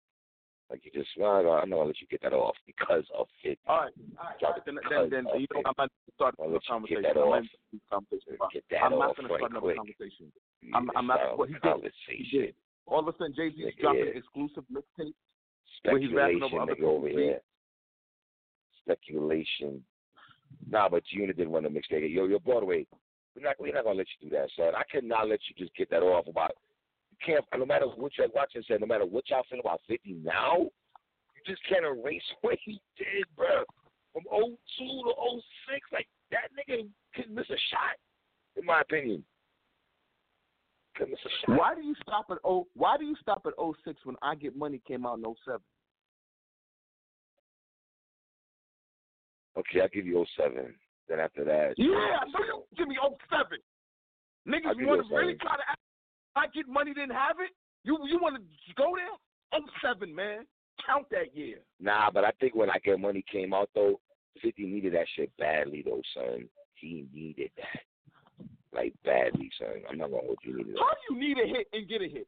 Like 0.69 0.81
you 0.83 0.91
just, 0.91 1.07
well, 1.17 1.37
I'm 1.37 1.69
not 1.69 1.77
gonna 1.77 1.87
let 1.87 2.01
you 2.01 2.07
get 2.11 2.21
that 2.23 2.33
off 2.33 2.55
because 2.65 3.03
of 3.17 3.27
fifty. 3.41 3.59
All 3.67 3.81
right, 3.81 3.93
all 4.19 4.51
right. 4.51 4.61
Then, 4.65 4.75
then, 4.89 5.09
then 5.09 5.25
you 5.39 5.47
know. 5.53 5.61
I'm 5.65 5.73
not 5.77 5.89
starting 6.15 6.43
I'll 6.43 6.55
a 6.55 6.59
conversation. 6.67 7.01
get 7.03 7.13
that 7.15 7.21
I'm 7.21 7.27
off. 7.27 7.43
not 7.43 7.81
conversation. 7.89 8.37
Get 8.53 8.63
that 8.71 8.83
I'm 8.83 8.93
off 8.93 8.99
not 8.99 9.15
going 9.17 9.29
to 9.29 9.35
start 9.37 9.51
another 9.51 9.61
quick. 9.61 9.77
conversation. 9.77 10.31
I'm- 10.73 10.91
I'm 10.95 11.07
not- 11.07 11.19
start 11.19 11.37
what 11.37 11.47
he 11.47 11.53
did. 11.55 11.61
conversation. 11.63 12.25
He 12.29 12.37
did. 12.37 12.55
All 12.87 12.99
of 12.99 13.07
a 13.07 13.17
sudden, 13.17 13.33
Jay 13.35 13.51
Z's 13.51 13.73
dropping 13.79 14.13
exclusive 14.15 14.63
mixtapes. 14.71 15.13
Where 15.83 15.99
he's 15.99 16.13
rapping 16.13 16.39
Speculation, 16.39 16.43
over 16.43 16.61
other 16.61 16.75
nigga, 16.75 16.83
over 16.83 17.07
here. 17.09 17.39
Speculation. 18.81 19.83
Nah, 20.69 20.89
but 20.89 21.03
Juna 21.05 21.33
didn't 21.33 21.51
want 21.51 21.65
to 21.65 21.69
mixtape. 21.69 22.13
Yo, 22.13 22.25
yo, 22.25 22.39
Broadway, 22.39 22.87
we're 23.35 23.43
not, 23.43 23.55
we're 23.59 23.73
not 23.73 23.83
gonna 23.83 23.97
let 23.97 24.07
you 24.17 24.29
do 24.29 24.35
that, 24.35 24.49
son. 24.55 24.73
I 24.75 24.83
cannot 24.89 25.27
let 25.27 25.39
you 25.47 25.55
just 25.57 25.75
get 25.75 25.89
that 25.89 26.01
off 26.01 26.27
about. 26.27 26.51
You 27.11 27.17
can't. 27.25 27.45
No 27.57 27.65
matter 27.65 27.85
what 27.85 28.13
you're 28.17 28.27
watching, 28.33 28.63
said, 28.67 28.81
no 28.81 28.87
matter 28.87 29.05
what 29.05 29.29
y'all 29.29 29.43
feel 29.49 29.59
about 29.59 29.81
50 29.87 30.21
now, 30.23 30.57
you 30.57 31.41
just 31.45 31.61
can't 31.67 31.85
erase 31.85 32.23
what 32.41 32.57
he 32.63 32.79
did, 32.97 33.25
bro. 33.35 33.63
From 34.13 34.23
02 34.23 34.55
to 34.79 35.41
06, 35.69 35.87
like 35.91 36.07
that 36.31 36.49
nigga 36.55 36.87
could 37.13 37.29
miss 37.29 37.49
a 37.49 37.59
shot, 37.69 37.99
in 38.55 38.65
my 38.65 38.81
opinion. 38.81 39.23
Could 40.97 41.09
a 41.09 41.15
shot. 41.15 41.57
Why 41.59 41.75
do 41.75 41.81
you 41.81 41.95
stop 42.01 42.25
at 42.31 42.37
oh? 42.43 42.67
Why 42.73 42.97
do 42.97 43.05
you 43.05 43.15
stop 43.21 43.45
at 43.45 43.53
06 43.85 43.99
when 44.03 44.15
I 44.21 44.35
Get 44.35 44.57
Money 44.57 44.81
came 44.87 45.05
out 45.05 45.19
in 45.19 45.23
07? 45.45 45.61
Okay, 49.57 49.81
I'll 49.81 49.89
give 49.89 50.05
you 50.05 50.25
07. 50.37 50.73
Then 51.07 51.19
after 51.19 51.43
that, 51.43 51.73
Yeah, 51.77 51.87
I 52.21 52.25
know 52.25 52.45
you 52.45 52.63
give 52.77 52.87
me 52.87 52.97
07. 53.01 53.17
I'll 53.31 53.47
Niggas 54.47 54.79
you 54.79 54.87
want 54.87 55.07
to 55.07 55.15
really 55.15 55.35
try 55.35 55.55
to 55.55 55.63
act 55.69 55.79
I 56.35 56.47
Get 56.53 56.67
Money 56.67 56.93
didn't 56.93 57.11
have 57.11 57.37
it. 57.39 57.51
You 57.83 57.97
you 58.07 58.19
want 58.21 58.35
to 58.35 58.73
go 58.75 58.93
there? 58.95 59.61
07, 59.81 60.13
man. 60.13 60.45
Count 60.85 61.07
that 61.11 61.35
year. 61.35 61.57
Nah, 61.79 62.11
but 62.11 62.23
I 62.23 62.31
think 62.39 62.55
when 62.55 62.69
I 62.69 62.77
Get 62.83 62.99
Money 62.99 63.23
came 63.31 63.53
out 63.53 63.69
though, 63.75 63.99
Fifty 64.41 64.65
needed 64.65 64.93
that 64.93 65.07
shit 65.15 65.31
badly 65.37 65.83
though, 65.85 66.01
son. 66.13 66.47
He 66.75 67.07
needed 67.13 67.51
that, 67.57 67.81
like 68.73 68.93
badly, 69.05 69.49
son. 69.59 69.81
I'm 69.89 69.97
not 69.97 70.11
gonna 70.11 70.23
hold 70.25 70.37
you 70.43 70.57
needed 70.57 70.75
How 70.79 70.89
do 71.07 71.13
you 71.15 71.19
need 71.19 71.37
a 71.37 71.47
hit 71.47 71.67
and 71.73 71.87
get 71.87 72.01
a 72.01 72.07
hit? 72.07 72.27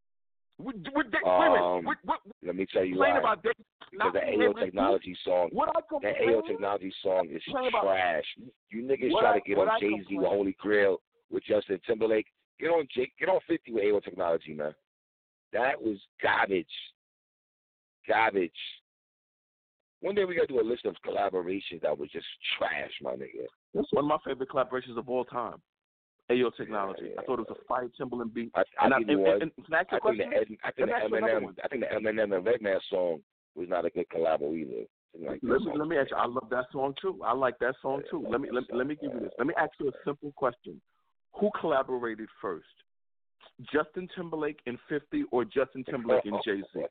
With, 0.57 0.75
with, 0.93 1.07
wait, 1.13 1.23
Um, 1.25 1.85
what, 1.85 1.97
what, 2.03 2.19
Let 2.45 2.55
me 2.55 2.65
tell 2.71 2.83
you 2.83 2.97
why. 2.99 3.17
about 3.17 3.41
Dave 3.43 3.53
Because 3.91 4.11
the 4.13 4.19
AO 4.19 4.41
able 4.43 4.53
to 4.55 4.59
do- 4.59 4.65
Technology 4.65 5.17
song, 5.23 5.49
What 5.53 5.69
I 5.69 5.79
that 6.01 6.15
Ayo 6.21 6.45
Technology 6.45 6.93
song 7.01 7.29
is 7.31 7.41
trash. 7.81 8.25
You 8.69 8.83
niggas 8.83 9.11
What 9.11 9.21
try 9.21 9.31
I- 9.35 9.39
to 9.39 9.45
get 9.47 9.57
on 9.57 9.79
Jay 9.79 10.03
Z 10.09 10.17
with 10.17 10.27
Holy 10.27 10.55
Grail 10.59 10.97
with 11.31 11.43
Justin 11.45 11.79
Timberlake. 11.87 12.27
Get 12.59 12.69
on 12.71 12.85
J, 12.93 13.09
get 13.17 13.29
on 13.29 13.39
Fifty 13.47 13.71
with 13.71 13.83
Ayo 13.83 14.03
Technology, 14.03 14.53
man. 14.53 14.75
That 15.53 15.81
was 15.81 15.97
garbage. 16.21 16.67
Garbage. 18.07 18.51
One 20.01 20.15
day 20.15 20.25
we 20.25 20.35
gotta 20.35 20.47
do 20.47 20.59
a 20.59 20.61
list 20.61 20.85
of 20.85 20.95
collaborations 21.05 21.81
that 21.83 21.97
was 21.97 22.09
just 22.11 22.25
trash, 22.57 22.91
my 23.01 23.11
nigga. 23.13 23.45
That's 23.73 23.87
one 23.91 24.05
of 24.05 24.09
my 24.09 24.17
favorite 24.25 24.49
collaborations 24.49 24.97
of 24.97 25.07
all 25.09 25.25
time. 25.25 25.61
Ayo 26.31 26.55
Technology. 26.55 27.09
Yeah, 27.09 27.21
I 27.21 27.25
thought 27.25 27.39
it 27.39 27.49
was 27.49 27.57
a 27.59 27.65
fire 27.65 27.89
Timbaland 27.99 28.33
beat. 28.33 28.51
I, 28.55 28.61
I 28.79 28.85
And 28.85 28.93
I, 28.93 28.97
think 28.97 29.09
and, 29.09 29.27
and, 29.27 29.41
and 29.41 29.65
can 29.65 29.73
I 29.73 29.79
ask 29.79 29.91
you 29.91 29.97
a 29.97 29.99
I 29.99 30.11
think 30.11 30.17
the 30.17 30.23
question? 30.25 30.33
Ed, 30.33 30.57
I 30.63 30.71
think 30.71 30.77
the 30.77 30.81
Let 30.81 30.87
me 30.87 30.93
ask 30.93 31.09
you 31.09 31.17
another 31.17 31.39
Eminem. 31.39 31.55
I 31.63 31.67
think 31.67 31.81
the 31.81 31.95
Eminem 31.95 32.35
and 32.35 32.45
Redman 32.45 32.79
song 32.89 33.19
was 33.55 33.67
not 33.69 33.85
a 33.85 33.89
good 33.89 34.05
collabo 34.09 34.55
either. 34.55 34.85
Like 35.19 35.39
Let 35.41 35.61
me, 35.61 35.71
let 35.75 35.87
me 35.87 35.97
ask 35.97 36.11
you. 36.11 36.17
I 36.17 36.27
love 36.27 36.47
that 36.51 36.65
song 36.71 36.93
too. 37.01 37.19
I 37.25 37.33
like 37.33 37.57
that 37.59 37.75
song 37.81 38.03
too. 38.11 38.25
Let 38.29 38.41
me 38.41 38.49
let, 38.51 38.61
me- 38.69 38.77
let 38.77 38.87
me 38.87 38.95
give 38.95 39.11
you 39.13 39.19
this. 39.21 39.31
Let 39.37 39.47
me 39.47 39.53
ask 39.57 39.71
you 39.79 39.89
a 39.89 39.91
simple 40.05 40.31
question: 40.35 40.79
Who 41.39 41.49
collaborated 41.59 42.29
first, 42.39 42.67
Justin 43.73 44.07
Timberlake 44.15 44.59
and 44.67 44.77
Fifty, 44.87 45.23
or 45.31 45.45
Justin 45.45 45.83
Timberlake 45.83 46.25
and 46.25 46.35
Jay 46.45 46.61
Z? 46.73 46.81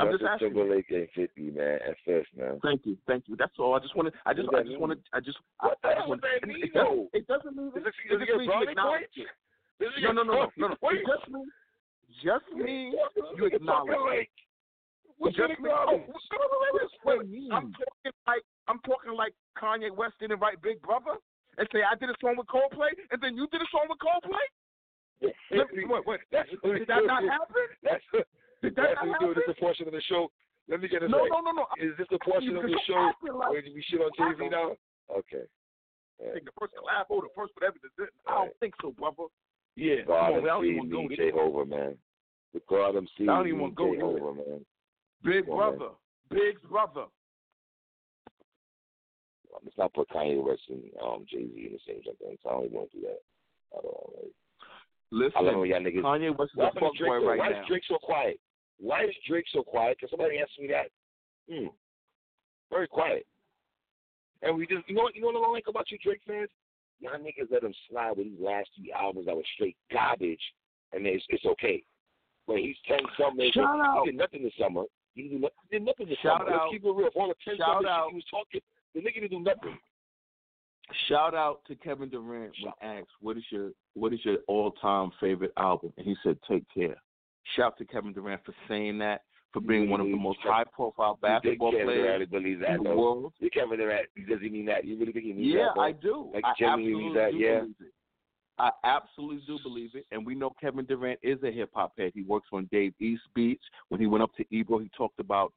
I'm 0.00 0.10
just 0.10 0.24
asking. 0.24 0.54
Timberlake 0.54 0.90
and 0.90 1.08
Fifty, 1.14 1.50
man, 1.50 1.78
at 1.86 1.96
first, 2.06 2.30
man. 2.36 2.58
Thank 2.62 2.86
you, 2.86 2.96
thank 3.06 3.24
you. 3.28 3.36
That's 3.36 3.52
all. 3.58 3.74
I 3.74 3.78
just 3.80 3.94
wanted. 3.94 4.14
I 4.24 4.32
just. 4.32 4.48
I 4.54 4.62
just 4.62 4.78
wanted. 4.80 4.98
I 5.12 5.20
just. 5.20 5.38
What 5.60 5.78
the 5.82 5.88
I, 5.88 5.94
hell 5.94 6.08
wanted, 6.08 6.22
does 6.22 6.30
that 6.32 6.42
it- 6.42 6.48
mean, 6.48 6.64
it, 6.64 6.72
doesn't, 6.72 7.08
it 7.12 7.26
doesn't 7.28 7.56
mean. 7.56 7.70
Does 7.76 7.84
it, 7.84 7.92
it 7.92 8.08
does 8.08 8.22
it 8.22 8.26
just 8.26 8.40
get 8.40 8.56
you 8.56 8.68
acknowledge 8.70 9.02
it. 9.16 9.28
No, 10.02 10.12
no, 10.12 10.22
no, 10.22 10.32
no, 10.32 10.50
no, 10.56 10.68
no. 10.68 10.88
It 10.90 11.04
just 11.04 11.28
means. 11.30 11.52
Just 12.22 12.44
means 12.54 12.94
you 13.36 13.44
acknowledge. 13.46 13.92
talking 13.92 14.06
like? 14.06 14.30
What 15.18 15.28
It 15.32 15.36
you 15.38 15.46
just 15.48 15.60
means. 15.60 15.74
Oh, 15.76 16.00
I'm 17.52 17.72
talking 17.72 18.12
like 18.26 18.42
I'm 18.68 18.78
talking 18.84 19.12
like 19.14 19.34
Kanye 19.60 19.94
West 19.94 20.14
didn't 20.20 20.40
write 20.40 20.60
Big 20.62 20.80
Brother 20.82 21.20
and 21.58 21.68
say 21.72 21.80
I 21.84 21.94
did 21.96 22.10
a 22.10 22.14
song 22.20 22.34
with 22.36 22.46
Coldplay 22.48 22.90
and 23.12 23.20
then 23.22 23.36
you 23.36 23.46
did 23.52 23.60
a 23.60 23.68
song 23.70 23.86
with 23.88 23.98
Coldplay. 24.00 24.46
Let 25.52 25.72
me- 25.74 25.84
wait, 25.86 26.06
wait. 26.06 26.20
That's 26.32 26.48
what 26.62 26.78
Did 26.78 26.88
that 26.88 27.04
not 27.06 27.22
happen? 27.28 27.66
That's 27.82 28.02
Did 28.62 28.74
that 28.76 28.94
that's 28.94 29.06
not 29.06 29.20
what 29.20 29.28
we 29.28 29.34
do. 29.34 29.40
This 29.46 29.56
a 29.56 29.60
portion 29.60 29.86
of 29.88 29.92
the 29.92 30.02
show. 30.08 30.30
Let 30.68 30.80
me 30.80 30.88
get 30.88 31.00
this 31.02 31.10
No, 31.10 31.18
right. 31.26 31.30
no, 31.30 31.40
no, 31.42 31.52
no. 31.52 31.66
Is 31.82 31.96
this 31.98 32.06
a 32.12 32.18
portion 32.22 32.56
of 32.56 32.62
the 32.62 32.78
show 32.86 33.10
like- 33.34 33.50
where 33.50 33.62
we 33.62 33.82
shit 33.90 34.00
on 34.00 34.10
Jay 34.16 34.38
Z 34.38 34.48
now? 34.48 34.76
Okay. 35.10 35.44
I 36.22 36.32
think 36.34 36.44
the 36.46 36.52
first 36.60 36.72
collab 36.78 37.06
or 37.10 37.22
the 37.22 37.28
first 37.34 37.52
whatever. 37.58 37.76
I 38.28 38.34
don't 38.46 38.56
think 38.60 38.74
so, 38.80 38.92
brother. 38.92 39.26
Yeah, 39.74 39.96
come 40.06 40.06
God 40.06 40.32
on, 40.32 40.42
man. 40.42 40.44
I 40.44 40.46
don't 40.54 40.64
even 40.66 40.76
want 40.78 40.90
to 40.90 40.94
go 40.94 41.16
there. 41.16 41.30
Jehovah, 41.32 41.66
man. 41.66 41.98
The 42.54 42.60
God 42.68 42.94
see 43.18 43.24
I 43.24 43.36
don't 43.38 43.48
even 43.48 43.60
wanna 43.60 43.74
go 43.74 43.86
there. 43.90 43.96
Jehovah, 43.96 44.34
man. 44.34 44.66
Big 45.24 45.44
Come 45.46 45.54
on, 45.54 45.58
man. 45.70 45.78
brother, 45.78 45.94
big 46.30 46.62
brother. 46.62 47.06
Let's 49.64 49.76
not 49.78 49.92
put 49.94 50.08
Kanye 50.10 50.42
West 50.42 50.62
and 50.70 50.82
um, 51.02 51.24
Jay 51.30 51.46
Z 51.46 51.52
in 51.54 51.72
the 51.72 51.78
same 51.86 52.02
sentence. 52.04 52.40
I 52.46 52.50
don't 52.50 52.64
even 52.66 52.76
want 52.76 52.90
to 52.92 52.98
do 52.98 53.06
that 53.06 53.20
at 53.78 53.84
all. 53.84 54.12
Right? 54.16 54.32
Listen, 55.10 55.32
I 55.36 55.40
love 55.42 55.66
y'all 55.66 55.80
niggas. 55.80 56.02
Kanye 56.02 56.36
West 56.38 56.52
is 56.54 56.60
a 56.60 56.64
happened 56.64 56.80
to 56.82 57.04
fuck 57.04 57.06
boy 57.06 57.26
right 57.26 57.38
Why 57.38 57.48
now. 57.50 57.60
is 57.60 57.66
Drake 57.68 57.82
so 57.88 57.98
quiet? 58.02 58.40
Why 58.82 59.04
is 59.04 59.14
Drake 59.28 59.46
so 59.52 59.62
quiet? 59.62 59.98
Can 60.00 60.08
somebody 60.10 60.38
answer 60.38 60.60
me 60.60 60.68
that? 60.68 60.90
Hmm. 61.48 61.68
Very 62.68 62.88
quiet. 62.88 63.24
And 64.42 64.56
we 64.56 64.66
just, 64.66 64.88
you 64.88 64.96
know 64.96 65.02
what, 65.02 65.14
you 65.14 65.22
know 65.22 65.28
what 65.38 65.48
I 65.48 65.52
like 65.52 65.64
about 65.68 65.90
you 65.90 65.98
Drake 66.02 66.20
fans? 66.26 66.50
y'all 67.02 67.18
niggas 67.18 67.50
let 67.50 67.64
him 67.64 67.74
slide 67.90 68.12
with 68.16 68.26
these 68.26 68.40
last 68.40 68.68
few 68.76 68.92
albums 68.92 69.26
that 69.26 69.34
were 69.36 69.42
straight 69.54 69.76
garbage, 69.92 70.40
and 70.92 71.06
it's 71.06 71.24
it's 71.28 71.44
okay. 71.44 71.82
But 72.46 72.58
he's 72.58 72.76
ten 72.86 72.98
something. 73.20 73.50
Shout 73.52 73.76
he 73.76 73.80
out. 73.80 74.04
did 74.06 74.16
nothing 74.16 74.42
this 74.44 74.52
summer. 74.58 74.84
He 75.14 75.28
did, 75.28 75.40
not, 75.42 75.52
he 75.68 75.78
did 75.78 75.84
nothing 75.84 76.08
this 76.08 76.18
Shout 76.22 76.40
summer. 76.40 76.52
out. 76.54 76.60
Let's 76.70 76.72
keep 76.72 76.84
it 76.84 76.88
real. 76.94 77.10
For 77.12 77.22
all 77.22 77.28
the 77.28 77.34
ten 77.44 77.56
Shout 77.56 77.66
something 77.82 77.88
out. 77.88 78.08
he 78.10 78.14
was 78.16 78.24
talking, 78.30 78.60
the 78.94 79.00
nigga 79.00 79.14
didn't 79.14 79.30
do 79.30 79.40
nothing. 79.40 79.78
Shout 81.08 81.34
out 81.34 81.60
to 81.66 81.74
Kevin 81.76 82.08
Durant 82.08 82.52
when 82.62 82.98
asked 82.98 83.10
what 83.20 83.36
is 83.36 83.44
your 83.50 83.70
what 83.94 84.12
is 84.12 84.20
your 84.24 84.38
all 84.46 84.70
time 84.72 85.10
favorite 85.20 85.52
album, 85.56 85.92
and 85.96 86.06
he 86.06 86.14
said 86.22 86.38
Take 86.48 86.64
Care. 86.72 86.96
Shout 87.56 87.66
out 87.66 87.78
to 87.78 87.84
Kevin 87.84 88.12
Durant 88.12 88.44
for 88.44 88.54
saying 88.68 88.98
that, 88.98 89.22
for 89.52 89.60
being 89.60 89.90
one 89.90 90.00
of 90.00 90.06
the 90.06 90.16
most 90.16 90.38
high 90.42 90.64
profile 90.64 91.18
basketball 91.20 91.72
players 91.72 92.26
believe 92.28 92.60
that, 92.60 92.76
in 92.76 92.82
the 92.84 92.90
though. 92.90 92.96
world. 92.96 93.32
You 93.38 93.50
Kevin 93.50 93.78
Durant, 93.78 94.06
does 94.28 94.40
he 94.40 94.48
mean 94.48 94.64
that? 94.66 94.84
You 94.84 94.98
really 94.98 95.12
think 95.12 95.26
he 95.26 95.32
means 95.32 95.54
Yeah, 95.54 95.64
that? 95.64 95.72
though? 95.74 95.80
I 95.82 95.92
do. 95.92 96.30
Like, 96.34 96.44
I 96.44 96.52
genuinely 96.58 96.92
absolutely 96.92 97.04
means 97.04 97.16
that, 97.16 97.30
do 97.32 97.36
yeah? 97.38 97.58
believe 97.60 97.74
it. 97.80 97.92
I 98.58 98.70
absolutely 98.84 99.42
do 99.46 99.58
believe 99.62 99.90
it, 99.94 100.04
and 100.12 100.24
we 100.24 100.34
know 100.34 100.50
Kevin 100.60 100.84
Durant 100.84 101.18
is 101.22 101.42
a 101.42 101.50
hip 101.50 101.70
hop 101.74 101.92
head. 101.98 102.12
He 102.14 102.22
works 102.22 102.48
on 102.52 102.68
Dave 102.70 102.92
East 103.00 103.22
beats. 103.34 103.64
When 103.88 104.00
he 104.00 104.06
went 104.06 104.22
up 104.22 104.34
to 104.36 104.44
Ebro, 104.54 104.78
he 104.78 104.90
talked 104.96 105.18
about 105.20 105.52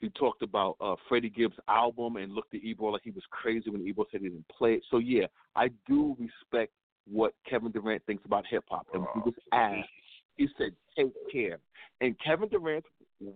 he 0.00 0.08
talked 0.10 0.42
about 0.42 0.76
uh, 0.80 0.94
Freddie 1.08 1.28
Gibbs' 1.28 1.56
album 1.68 2.16
and 2.16 2.32
looked 2.32 2.54
at 2.54 2.62
Ebro 2.64 2.88
like 2.88 3.02
he 3.04 3.10
was 3.10 3.24
crazy 3.30 3.68
when 3.68 3.86
Ebro 3.86 4.06
said 4.10 4.22
he 4.22 4.28
didn't 4.28 4.48
play 4.48 4.74
it. 4.74 4.82
So 4.90 4.98
yeah, 4.98 5.26
I 5.54 5.68
do 5.86 6.16
respect 6.18 6.72
what 7.10 7.34
Kevin 7.48 7.72
Durant 7.72 8.02
thinks 8.06 8.24
about 8.24 8.46
hip 8.48 8.64
hop. 8.70 8.86
And 8.94 9.04
he 9.14 9.20
was 9.20 9.34
asked, 9.52 9.88
he 10.40 10.48
said, 10.56 10.74
"Take 10.96 11.12
care." 11.30 11.58
And 12.00 12.16
Kevin 12.24 12.48
Durant's 12.48 12.88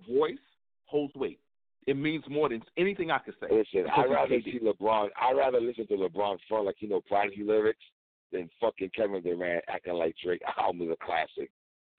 voice 0.09 0.39
holds 0.87 1.15
weight. 1.15 1.39
It 1.87 1.97
means 1.97 2.25
more 2.31 2.49
than 2.49 2.63
anything 2.79 3.11
I 3.11 3.19
could 3.19 3.35
say. 3.41 3.49
Listen, 3.51 3.91
I'd 3.95 4.11
rather 4.11 4.41
see. 4.43 4.59
LeBron. 4.59 5.09
I'd 5.21 5.37
rather 5.37 5.61
listen 5.61 5.87
to 5.89 5.97
LeBron 5.97 6.39
front 6.49 6.65
like 6.65 6.77
he 6.79 6.87
know 6.87 7.03
Prodigy 7.03 7.45
lyrics 7.45 7.85
than 8.33 8.49
fucking 8.59 8.91
Kevin 8.97 9.23
Durant 9.23 9.63
acting 9.69 9.93
like 9.95 10.17
Drake 10.25 10.41
album 10.59 10.89
is 10.89 10.97
a 10.99 11.05
classic. 11.05 11.51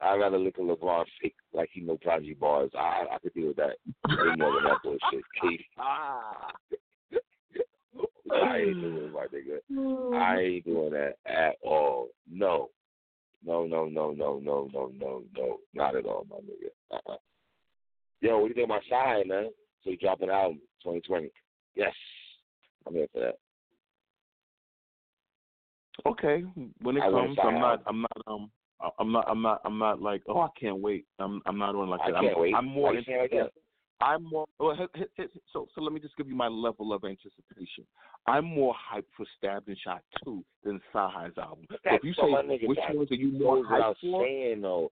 I'd 0.02 0.20
rather 0.20 0.40
look 0.40 0.56
at 0.58 0.66
LeBron 0.66 1.06
fake 1.22 1.36
like 1.54 1.70
he 1.72 1.82
know 1.82 1.98
Prodigy 1.98 2.34
bars. 2.34 2.72
I 2.76 2.80
I, 2.80 3.16
I 3.16 3.20
could 3.20 3.34
deal 3.36 3.50
with 3.50 3.58
that. 3.58 3.78
Way 4.10 4.36
more 4.38 4.54
than 4.56 4.64
that 4.64 4.82
bullshit. 4.84 5.24
Keith. 5.42 5.62
Ah. 5.78 6.52
I 8.34 8.58
ain't 8.58 8.82
doing 8.82 8.98
it, 8.98 9.14
my 9.14 9.28
nigga. 9.28 10.16
I 10.16 10.40
ain't 10.42 10.66
doing 10.66 10.92
that 10.92 11.18
at 11.26 11.56
all. 11.62 12.10
No. 12.30 12.70
No, 13.46 13.66
no, 13.66 13.86
no, 13.86 14.12
no, 14.12 14.40
no, 14.40 14.68
no, 14.74 14.92
no, 15.00 15.24
no. 15.38 15.58
Not 15.74 15.96
at 15.96 16.06
all, 16.06 16.26
my 16.30 16.38
nigga. 16.38 16.70
Uh-uh. 16.92 17.18
Yo, 18.22 18.40
what 18.40 18.48
do 18.48 18.50
you 18.50 18.56
think 18.56 18.66
about 18.66 18.82
Shy, 18.90 19.24
man? 19.26 19.50
So 19.84 19.92
he 19.92 19.98
dropped 19.98 20.24
an 20.24 20.32
album, 20.32 20.62
2020. 20.84 21.30
Yes. 21.76 21.94
I'm 22.88 22.94
here 22.94 23.08
for 23.14 23.20
that. 23.20 23.36
Okay, 26.08 26.44
when 26.82 26.98
it 26.98 27.04
I 27.04 27.10
comes, 27.10 27.38
I'm 27.42 27.60
not. 27.60 27.82
I'm 27.88 28.02
not. 28.02 28.22
Um. 28.28 28.52
I- 28.82 28.90
I'm 29.00 29.12
not. 29.12 29.26
I'm 29.30 29.42
not. 29.42 29.62
I'm 29.64 29.78
not 29.80 30.02
like. 30.02 30.22
Oh, 30.28 30.42
I 30.42 30.50
can't 30.60 30.80
wait. 30.80 31.06
I'm. 31.20 31.42
I'm 31.46 31.58
not 31.58 31.74
on 31.76 31.90
like 31.90 32.02
I 32.04 32.12
that. 32.12 32.22
can't 32.22 32.36
I'm, 32.36 32.42
wait. 32.42 32.54
I'm 32.54 32.66
more. 32.66 32.94
Saying 33.06 33.20
like 33.20 33.32
that? 33.32 33.52
I'm 34.02 34.24
more. 34.24 34.46
Well, 34.60 34.76
so, 35.54 35.68
so 35.74 35.82
let 35.82 35.94
me 35.94 36.00
just 36.00 36.18
give 36.18 36.28
you 36.28 36.36
my 36.36 36.48
level 36.48 36.94
of 36.94 37.04
anticipation. 37.06 37.86
I'm 38.28 38.46
more 38.46 38.74
hyped 38.74 39.06
for 39.16 39.26
Stabbed 39.38 39.68
and 39.68 39.78
Shot 39.78 40.02
Two 40.24 40.44
than 40.64 40.82
CyHi's 40.94 41.38
album. 41.38 41.66
So 41.70 41.78
if 41.86 42.04
you 42.04 42.14
say 42.14 42.24
nigga 42.24 42.68
which 42.68 42.80
ones 42.94 43.12
are 43.12 43.16
you 43.16 43.32
more 43.40 43.64
hyped 43.64 43.96
for? 44.02 44.26
saying 44.26 44.62
though. 44.62 44.92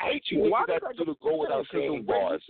I 0.00 0.12
hate 0.12 0.24
you 0.30 0.50
Why 0.50 0.62
niggas 0.62 0.80
that 0.80 0.82
I 0.88 0.92
do 0.94 1.04
the 1.04 1.14
go 1.22 1.40
without 1.40 1.66
saying 1.72 2.04
bars. 2.06 2.42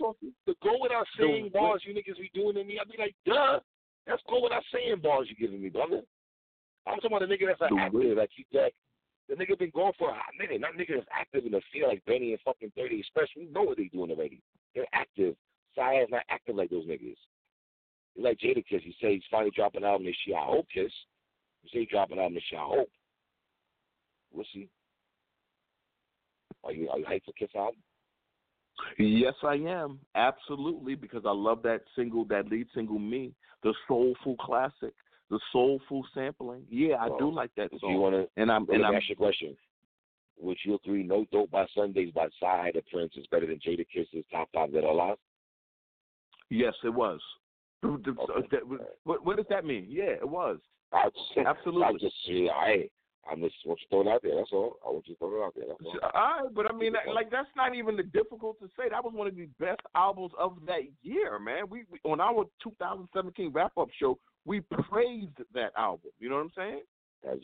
The 0.47 0.55
go 0.63 0.77
without 0.81 1.05
saying 1.19 1.49
bars 1.53 1.83
you 1.85 1.93
niggas 1.93 2.17
be 2.17 2.31
doing 2.33 2.55
to 2.55 2.63
me, 2.63 2.79
I'd 2.79 2.89
be 2.89 2.97
like, 2.97 3.15
duh. 3.25 3.59
That's 4.07 4.21
go 4.29 4.41
without 4.41 4.63
saying 4.73 5.01
bars 5.01 5.27
you 5.29 5.35
giving 5.35 5.61
me, 5.61 5.69
brother. 5.69 6.01
I'm 6.87 6.95
talking 6.99 7.15
about 7.15 7.23
a 7.23 7.27
nigga 7.27 7.47
that's 7.47 7.61
way- 7.71 7.79
active, 7.79 8.17
like 8.17 8.31
you 8.37 8.43
that 8.53 8.71
the 9.29 9.35
nigga 9.35 9.57
been 9.57 9.71
going 9.73 9.93
for 9.97 10.09
a 10.09 10.13
hot 10.13 10.33
minute, 10.37 10.59
not 10.59 10.73
nigga 10.73 10.95
that's 10.95 11.07
active 11.11 11.45
in 11.45 11.51
the 11.51 11.61
field 11.71 11.89
like 11.89 12.03
Benny 12.05 12.31
and 12.31 12.41
fucking 12.43 12.71
Thirty 12.75 12.99
Express. 12.99 13.29
We 13.37 13.45
know 13.45 13.63
what 13.63 13.77
they 13.77 13.85
doing 13.85 14.11
already. 14.11 14.41
They're 14.75 14.85
active. 14.93 15.35
CyHi 15.77 16.03
is 16.03 16.09
not 16.11 16.23
active 16.29 16.55
like 16.55 16.69
those 16.69 16.85
niggas. 16.85 17.15
He's 18.13 18.23
like 18.23 18.39
Jadakiss. 18.39 18.81
He 18.81 18.95
say 19.01 19.13
he's 19.13 19.23
finally 19.31 19.51
dropping 19.55 19.83
an 19.83 19.89
album 19.89 20.05
this 20.05 20.15
year. 20.25 20.37
I 20.37 20.45
hope 20.45 20.67
Kiss. 20.73 20.91
He 21.63 21.69
say 21.69 21.79
he 21.81 21.85
dropping 21.85 22.17
an 22.17 22.23
album 22.23 22.35
this 22.35 22.43
year. 22.51 22.61
I 22.61 22.65
hope. 22.65 22.89
We'll 24.31 24.45
see. 24.53 24.69
Are 26.63 26.71
you 26.71 26.89
are 26.89 26.99
you 26.99 27.05
hyped 27.05 27.25
for 27.25 27.33
Kiss 27.33 27.49
album? 27.55 27.81
Yes, 28.97 29.33
I 29.43 29.55
am 29.55 29.99
absolutely 30.15 30.95
because 30.95 31.23
I 31.25 31.31
love 31.31 31.61
that 31.63 31.81
single, 31.95 32.25
that 32.25 32.47
lead 32.49 32.67
single, 32.73 32.99
"Me," 32.99 33.33
the 33.61 33.73
soulful 33.87 34.35
classic, 34.37 34.93
the 35.29 35.39
soulful 35.51 36.05
sampling. 36.13 36.65
Yeah, 36.69 36.97
I 36.99 37.09
do 37.19 37.31
like 37.31 37.51
that 37.55 37.71
you 37.71 37.79
song. 37.79 37.97
want 37.99 38.15
to? 38.15 38.27
And 38.41 38.51
I'm 38.51 38.67
and 38.69 38.85
I'm 38.85 38.95
ask 38.95 39.09
you 39.09 39.13
a 39.13 39.15
question. 39.15 39.55
Would 40.39 40.57
you 40.65 40.75
agree 40.75 41.03
No 41.03 41.25
Dope 41.31 41.51
by 41.51 41.67
Sundays 41.75 42.11
by 42.11 42.27
CyHi 42.41 42.73
the 42.73 42.81
Prynce 42.91 43.13
is 43.15 43.27
better 43.27 43.45
than 43.45 43.59
Jadakiss's 43.59 44.25
Top 44.31 44.49
5 44.53 44.71
That 44.71 44.83
Are? 44.83 45.15
Yes, 46.53 46.73
it 46.83 46.93
was. 46.93 47.19
The- 47.81 48.15
Okay. 48.29 48.57
what, 49.03 49.25
what 49.25 49.37
does 49.37 49.47
that 49.49 49.65
mean? 49.65 49.87
Yeah, 49.89 50.11
it 50.11 50.27
was. 50.27 50.59
I 50.93 51.09
just, 51.09 51.47
Absolutely. 51.47 51.83
I 51.83 51.91
just, 51.93 52.15
yeah, 52.25 52.51
I, 52.51 52.89
I'm 53.29 53.41
just 53.41 53.55
want 53.65 53.79
you 53.81 53.87
throw 53.89 54.01
it 54.01 54.13
out 54.13 54.21
there. 54.21 54.35
That's 54.35 54.51
all. 54.53 54.77
I 54.85 54.91
want 54.91 55.07
you 55.07 55.15
to 55.15 55.19
throw 55.19 55.41
it 55.41 55.45
out 55.45 55.55
there. 55.55 55.65
That's 55.67 55.81
all. 55.83 56.09
All 56.13 56.43
right, 56.43 56.53
but 56.53 56.69
I 56.69 56.75
mean, 56.75 56.93
like 57.13 57.31
that's 57.31 57.49
not 57.55 57.73
even 57.75 57.97
the 57.97 58.03
difficult 58.03 58.59
to 58.59 58.67
say. 58.77 58.89
That 58.89 59.03
was 59.03 59.13
one 59.13 59.27
of 59.27 59.35
the 59.35 59.47
best 59.59 59.81
albums 59.95 60.31
of 60.37 60.57
that 60.67 60.81
year, 61.01 61.39
man. 61.39 61.63
We, 61.69 61.85
we 61.89 61.99
on 62.03 62.21
our 62.21 62.45
2017 62.63 63.51
wrap 63.51 63.71
up 63.77 63.89
show, 63.99 64.19
we 64.45 64.61
praised 64.61 65.37
that 65.53 65.71
album. 65.75 66.11
You 66.19 66.29
know 66.29 66.35
what 66.35 66.43
I'm 66.43 66.51
saying? 66.55 66.81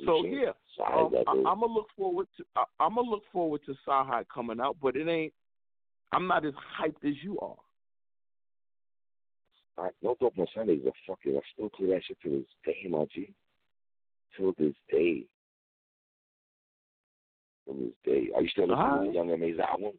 So 0.05 0.25
yeah, 0.25 0.51
um, 0.85 1.11
I, 1.27 1.31
I'm 1.31 1.61
gonna 1.61 1.73
look 1.73 1.87
forward 1.97 2.27
to 2.37 2.45
I, 2.55 2.63
I'm 2.79 2.95
gonna 2.95 3.09
look 3.09 3.23
forward 3.31 3.61
to 3.65 3.75
CyHi 3.87 4.25
coming 4.33 4.59
out, 4.59 4.77
but 4.81 4.95
it 4.95 5.07
ain't. 5.07 5.33
I'm 6.11 6.27
not 6.27 6.45
as 6.45 6.53
hyped 6.79 7.07
as 7.07 7.15
you 7.23 7.39
are. 7.39 7.55
I, 9.79 9.89
no 10.01 10.15
Dope 10.19 10.37
on 10.37 10.47
Sundays 10.55 10.81
are 10.85 10.91
fucking. 11.07 11.35
I 11.37 11.41
still 11.53 11.69
play 11.69 11.87
that 11.87 12.01
shit 12.07 12.17
to 12.23 12.29
this 12.29 12.45
day, 12.65 12.87
my 12.89 13.05
G. 13.13 13.33
To 14.37 14.53
this 14.57 14.73
day. 14.91 15.25
To 17.67 17.73
this 17.73 17.93
day. 18.05 18.29
Are 18.35 18.41
you 18.41 18.49
still 18.49 18.67
listening 18.67 18.79
Alright. 18.79 19.09
to 19.09 19.15
Young 19.15 19.31
M.A.'s 19.31 19.59
album? 19.59 19.91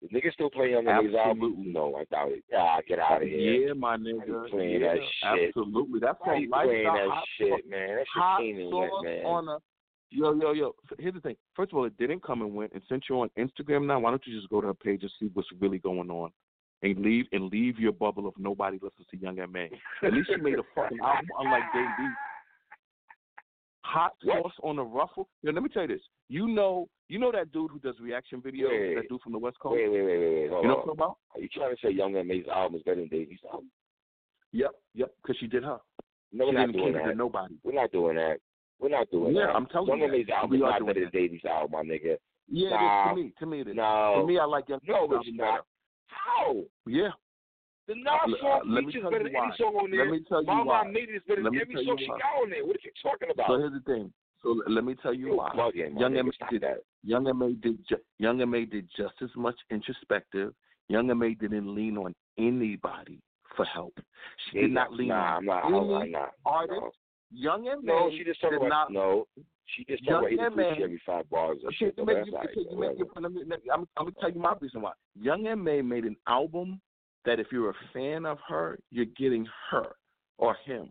Is 0.00 0.10
niggas 0.10 0.32
still 0.34 0.50
playing 0.50 0.72
Young 0.72 0.88
M.A.'s 0.88 1.14
album? 1.14 1.72
No, 1.72 1.96
I 1.96 2.04
doubt 2.04 2.32
it. 2.32 2.44
Ah, 2.56 2.78
get 2.86 2.98
out 2.98 3.22
of 3.22 3.28
here. 3.28 3.68
Yeah, 3.68 3.72
my 3.74 3.96
nigga. 3.96 4.48
playing 4.50 4.80
yeah, 4.80 4.94
that 4.94 5.36
shit? 5.36 5.48
Absolutely. 5.48 6.00
That's 6.00 6.18
Why 6.20 6.36
you 6.36 6.50
playing 6.50 6.84
that 6.84 7.08
hot 7.08 7.24
shit, 7.38 7.68
man? 7.68 7.96
That 7.96 8.06
shit 8.14 8.38
came 8.38 8.60
and 8.60 8.72
went, 8.72 8.92
man. 9.04 9.24
on 9.24 9.48
a 9.48 9.58
yo 10.10 10.34
yo 10.34 10.52
yo. 10.52 10.74
Here's 10.98 11.14
the 11.14 11.20
thing. 11.20 11.36
First 11.54 11.72
of 11.72 11.78
all, 11.78 11.84
it 11.84 11.96
didn't 11.98 12.22
come 12.22 12.42
and 12.42 12.54
went. 12.54 12.72
And 12.72 12.82
since 12.88 13.04
you're 13.08 13.18
on 13.18 13.30
Instagram 13.38 13.86
now, 13.86 14.00
why 14.00 14.10
don't 14.10 14.24
you 14.26 14.36
just 14.36 14.50
go 14.50 14.60
to 14.60 14.68
her 14.68 14.74
page 14.74 15.02
and 15.02 15.12
see 15.18 15.30
what's 15.34 15.48
really 15.60 15.78
going 15.78 16.10
on, 16.10 16.30
and 16.82 16.98
leave 16.98 17.26
and 17.32 17.50
leave 17.50 17.78
your 17.78 17.92
bubble 17.92 18.26
of 18.28 18.34
nobody 18.38 18.78
listens 18.82 19.06
to 19.10 19.16
Young 19.16 19.38
M 19.40 19.54
A. 19.56 19.70
At 20.06 20.12
least 20.12 20.30
she 20.34 20.40
made 20.40 20.58
a 20.58 20.62
fucking 20.74 20.98
album, 21.04 21.26
unlike 21.38 21.62
Dave 21.74 21.84
Hot 23.82 24.12
What? 24.22 24.42
sauce 24.42 24.52
on 24.62 24.78
a 24.78 24.84
ruffle. 24.84 25.28
Yo, 25.42 25.50
let 25.52 25.62
me 25.62 25.68
tell 25.70 25.82
you 25.82 25.88
this. 25.88 26.02
You 26.28 26.46
know, 26.46 26.88
you 27.08 27.18
know 27.18 27.32
that 27.32 27.52
dude 27.52 27.70
who 27.70 27.78
does 27.78 27.94
reaction 28.00 28.40
videos. 28.42 28.68
Wait. 28.68 28.94
That 28.96 29.08
dude 29.08 29.20
from 29.22 29.32
the 29.32 29.38
West 29.38 29.58
Coast. 29.60 29.76
Wait, 29.76 29.88
wait, 29.90 30.02
wait, 30.02 30.18
wait, 30.18 30.34
wait. 30.42 30.50
Hold 30.50 30.62
you 30.62 30.68
know 30.68 30.74
on. 30.74 30.86
what 30.86 30.92
I'm 30.92 30.96
talking 30.96 30.98
about? 30.98 31.16
Are 31.34 31.40
you 31.40 31.48
trying 31.48 31.74
to 31.74 31.80
say 31.82 31.90
Young 31.92 32.14
M.A.'s 32.16 32.44
album 32.54 32.76
is 32.76 32.82
better 32.82 33.00
than 33.00 33.08
Davy's 33.08 33.38
album? 33.50 33.70
Yep, 34.52 34.70
yep. 34.94 35.14
Because 35.22 35.36
she 35.40 35.46
did 35.46 35.62
her. 35.64 35.78
No, 36.32 36.46
we're 36.46 36.52
not 36.52 36.66
didn't 36.66 36.76
doing 36.76 36.92
that. 36.92 37.16
nobody. 37.16 37.54
We're 37.64 37.72
not 37.80 37.90
doing 37.92 38.16
that. 38.16 38.36
We're 38.78 38.90
not 38.90 39.10
doing 39.10 39.34
Yeah, 39.34 39.46
that. 39.46 39.56
I'm 39.56 39.66
telling 39.66 39.88
Young 39.88 40.00
you 40.00 40.06
that. 40.08 40.14
M.A.'s 40.14 40.28
album 40.36 40.54
is 40.56 40.60
not 40.60 40.78
doing 40.78 40.86
better 40.88 41.00
than 41.00 41.10
Davy's 41.10 41.44
album, 41.46 41.70
my 41.72 41.82
nigga. 41.82 42.16
Yeah, 42.50 42.70
Nah. 42.70 43.12
it 43.12 43.12
is. 43.12 43.16
to 43.16 43.22
me, 43.22 43.32
to 43.40 43.46
me 43.46 43.60
it 43.62 43.68
is. 43.68 43.76
No. 43.76 44.16
To 44.20 44.26
me, 44.26 44.38
I 44.38 44.44
like 44.44 44.68
Young 44.68 44.80
No, 44.86 45.04
it's 45.10 45.28
not. 45.32 45.64
How? 46.08 46.64
Yeah. 46.86 47.10
The 47.86 47.94
Nas 47.94 48.04
Uh, 48.34 48.36
song 48.40 48.74
me 48.74 48.84
features 48.92 49.04
better 49.04 49.24
than 49.24 49.36
any 49.36 49.52
song 49.56 49.74
on 49.76 49.90
there. 49.90 50.04
Let 50.04 50.12
me 50.12 50.20
tell 50.28 50.40
you 50.42 50.46
Mama 50.46 50.64
why. 50.64 50.84
Made 50.90 51.08
is 51.08 51.22
better 51.26 51.42
Let 51.42 51.44
than 51.44 51.52
me 51.54 51.60
every 51.62 51.74
tell 51.74 51.84
song 51.84 51.98
you 51.98 52.04
she 52.04 52.10
why. 52.10 52.18
got 52.18 52.42
on 52.42 52.50
there. 52.50 52.64
What 52.66 52.76
are 52.76 52.80
you 52.84 52.90
talking 53.02 53.28
about? 53.32 53.46
So 53.48 53.58
here's 53.58 53.72
the 53.72 53.80
thing. 53.80 54.12
So 54.42 54.50
l- 54.50 54.62
let 54.74 54.84
me 54.84 54.94
tell 55.02 55.14
you 55.14 55.36
why. 55.36 55.50
bugging, 55.56 55.94
my 55.94 56.00
Young. 56.00 56.16
M 56.18 56.30
did 56.50 56.60
that. 56.62 56.82
Young 57.02 57.28
M 57.28 57.58
did 57.62 57.78
ju- 57.88 58.04
Young 58.18 58.40
M 58.42 58.52
did 58.52 58.88
just 58.96 59.14
as 59.22 59.30
much 59.36 59.56
introspective. 59.70 60.54
Young 60.88 61.10
M 61.10 61.20
didn't 61.40 61.74
lean 61.74 61.96
on 61.96 62.14
anybody 62.36 63.20
for 63.56 63.64
help. 63.64 63.98
She 64.50 64.60
did 64.60 64.70
not 64.72 64.92
lean 64.92 65.08
nah, 65.08 65.38
on 65.38 65.48
I'm 65.48 65.74
any 65.74 66.14
I'm, 66.14 66.14
I'm 66.14 66.30
artist. 66.44 66.96
Young 67.30 67.68
M 67.68 67.80
No, 67.82 68.10
she 68.10 68.24
just 68.24 68.40
talking 68.40 68.56
about 68.58 68.68
not. 68.68 68.92
no. 68.92 69.26
She 69.76 69.84
just 69.84 70.02
talking 70.06 70.38
about 70.38 70.56
every 70.80 71.00
five 71.04 71.28
bars 71.28 71.58
Okay, 71.66 71.92
you 71.96 72.04
make, 72.06 72.16
you, 72.26 72.66
you 72.70 72.78
make 72.80 72.98
your, 72.98 73.06
let 73.20 73.30
me, 73.32 73.42
let 73.46 73.62
me, 73.62 73.70
I'm, 73.72 73.80
I'm 73.98 74.06
gonna 74.06 74.12
tell 74.18 74.30
you 74.30 74.40
my 74.40 74.54
reason 74.60 74.80
why. 74.80 74.92
Young 75.20 75.46
M.A. 75.46 75.82
made 75.82 76.04
an 76.04 76.16
album 76.26 76.80
that 77.26 77.38
if 77.38 77.48
you're 77.52 77.68
a 77.70 77.74
fan 77.92 78.24
of 78.24 78.38
her, 78.48 78.78
you're 78.90 79.04
getting 79.18 79.46
her 79.70 79.84
or 80.38 80.56
him. 80.64 80.90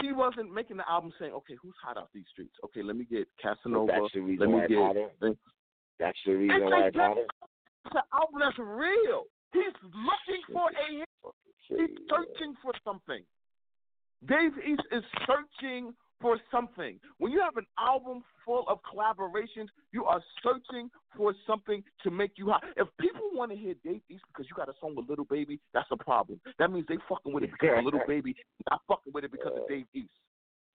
She 0.00 0.10
wasn't 0.10 0.52
making 0.52 0.78
the 0.78 0.88
album 0.90 1.12
saying, 1.20 1.32
"Okay, 1.32 1.54
who's 1.62 1.74
hot 1.84 1.96
out 1.98 2.08
these 2.14 2.24
streets? 2.32 2.54
Okay, 2.64 2.82
let 2.82 2.96
me 2.96 3.04
get 3.04 3.28
Well, 3.44 3.54
Casanova. 3.54 3.92
that's 3.92 4.12
the 4.14 4.20
let 4.20 4.26
reason 4.26 4.48
me 4.48 4.54
why 4.54 4.66
get 4.66 4.78
hotter. 4.78 5.08
That's 6.00 6.18
the 6.26 6.32
reason 6.32 6.64
why 6.64 6.86
it's 6.86 6.96
that- 6.96 7.08
hotter. 7.08 7.26
the 7.92 8.02
album 8.14 8.40
that's 8.40 8.58
real. 8.58 9.24
He's 9.52 9.74
looking 9.84 10.42
for 10.50 10.70
a 10.70 10.96
hit. 10.96 11.08
He's 11.68 11.98
searching 12.08 12.54
for 12.62 12.72
something. 12.82 13.22
Dave 14.28 14.52
East 14.64 14.82
is 14.92 15.02
searching 15.26 15.94
for 16.20 16.38
something. 16.50 17.00
When 17.18 17.32
you 17.32 17.40
have 17.40 17.56
an 17.56 17.66
album 17.78 18.22
full 18.46 18.64
of 18.68 18.78
collaborations, 18.82 19.66
you 19.90 20.04
are 20.04 20.22
searching 20.42 20.90
for 21.16 21.34
something 21.46 21.82
to 22.04 22.10
make 22.10 22.32
you 22.36 22.48
hot. 22.48 22.62
If 22.76 22.86
people 23.00 23.22
want 23.32 23.50
to 23.50 23.56
hear 23.56 23.74
Dave 23.84 24.00
East 24.08 24.22
because 24.28 24.48
you 24.48 24.54
got 24.56 24.68
a 24.68 24.74
song 24.80 24.94
with 24.94 25.08
Lil 25.08 25.26
Baby, 25.28 25.58
that's 25.74 25.88
a 25.90 25.96
problem. 25.96 26.40
That 26.58 26.70
means 26.70 26.86
they 26.88 26.98
fucking 27.08 27.32
with 27.32 27.44
it 27.44 27.50
because 27.50 27.78
of 27.78 27.84
Lil 27.84 28.02
Baby, 28.06 28.36
not 28.70 28.80
fucking 28.86 29.12
with 29.12 29.24
it 29.24 29.32
because 29.32 29.52
of 29.56 29.68
Dave 29.68 29.86
East. 29.94 30.10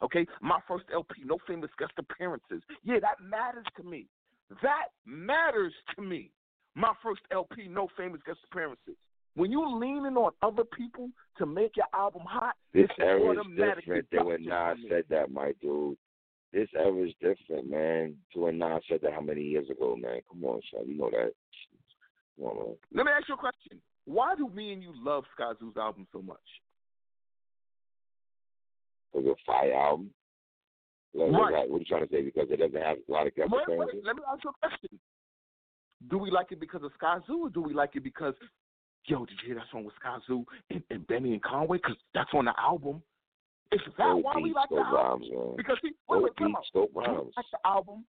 Okay, 0.03 0.27
my 0.41 0.59
first 0.67 0.85
LP, 0.93 1.23
no 1.25 1.37
famous 1.47 1.71
guest 1.79 1.93
appearances. 1.97 2.61
Yeah, 2.83 2.99
that 3.01 3.17
matters 3.23 3.65
to 3.77 3.83
me. 3.83 4.07
That 4.61 4.89
matters 5.05 5.73
to 5.95 6.01
me. 6.01 6.31
My 6.75 6.93
first 7.01 7.21
LP, 7.31 7.67
no 7.67 7.87
famous 7.97 8.21
guest 8.25 8.39
appearances. 8.51 8.95
When 9.37 9.51
you 9.51 9.79
leaning 9.79 10.17
on 10.17 10.31
other 10.41 10.63
people 10.63 11.09
to 11.37 11.45
make 11.45 11.77
your 11.77 11.85
album 11.93 12.23
hot, 12.27 12.55
this 12.73 12.89
era 12.99 13.33
is 13.33 13.37
different 13.55 14.07
than 14.11 14.25
when 14.25 14.43
Nas 14.43 14.77
said 14.89 15.03
that, 15.11 15.31
my 15.31 15.53
dude. 15.61 15.95
This 16.51 16.67
era 16.75 17.05
is 17.05 17.13
different, 17.21 17.69
man. 17.69 18.15
To 18.33 18.39
when 18.41 18.57
Nas 18.57 18.81
said 18.89 19.01
that 19.03 19.13
how 19.13 19.21
many 19.21 19.43
years 19.43 19.69
ago, 19.69 19.95
man? 19.95 20.21
Come 20.27 20.43
on, 20.43 20.59
son. 20.73 20.87
You 20.87 20.97
know 20.97 21.11
that. 21.11 21.33
Come 22.35 22.47
on, 22.47 22.57
man. 22.57 22.75
Let 22.95 23.05
me 23.05 23.11
ask 23.15 23.29
you 23.29 23.35
a 23.35 23.37
question. 23.37 23.79
Why 24.05 24.33
do 24.35 24.49
me 24.49 24.73
and 24.73 24.81
you 24.81 24.91
love 25.05 25.23
Skyzoo's 25.39 25.77
album 25.77 26.07
so 26.11 26.23
much? 26.23 26.37
It 29.13 29.23
was 29.23 29.35
a 29.37 29.45
fire 29.45 29.73
album. 29.75 30.09
Like, 31.13 31.31
right. 31.31 31.69
What 31.69 31.75
are 31.75 31.79
you 31.79 31.85
trying 31.85 32.07
to 32.07 32.11
say? 32.11 32.23
Because 32.23 32.47
it 32.49 32.57
doesn't 32.57 32.81
have 32.81 32.97
a 33.07 33.11
lot 33.11 33.27
of 33.27 33.33
wait, 33.37 33.49
wait, 33.67 34.03
Let 34.03 34.15
me 34.15 34.23
ask 34.33 34.43
you 34.43 34.49
a 34.49 34.67
question. 34.67 34.99
Do 36.09 36.17
we 36.17 36.31
like 36.31 36.51
it 36.51 36.59
because 36.59 36.81
of 36.83 36.91
Skyzoo, 36.99 37.37
or 37.41 37.49
do 37.51 37.61
we 37.61 37.75
like 37.75 37.95
it 37.95 38.03
because, 38.03 38.33
yo, 39.07 39.25
did 39.25 39.37
you 39.41 39.47
hear 39.47 39.55
that 39.55 39.65
song 39.71 39.85
with 39.85 39.95
Skyzoo 40.03 40.43
and, 40.69 40.83
and 40.89 41.07
Benny 41.07 41.33
and 41.33 41.41
Conway? 41.41 41.77
Because 41.77 41.97
that's 42.13 42.29
on 42.33 42.45
the 42.45 42.53
album. 42.59 43.01
Is 43.71 43.81
that 43.97 43.97
go 43.97 44.17
why 44.17 44.33
we 44.41 44.53
like 44.53 44.69
the 44.69 44.77
album? 44.77 45.27
Rhymes, 45.29 45.55
because 45.57 45.77
he, 45.81 45.91
wait, 46.07 46.23
wait, 46.23 46.35
come 46.37 46.55
on. 46.55 46.63
Do 46.73 46.87
we 46.93 47.03
like 47.03 47.45
the 47.51 47.59
album? 47.65 48.05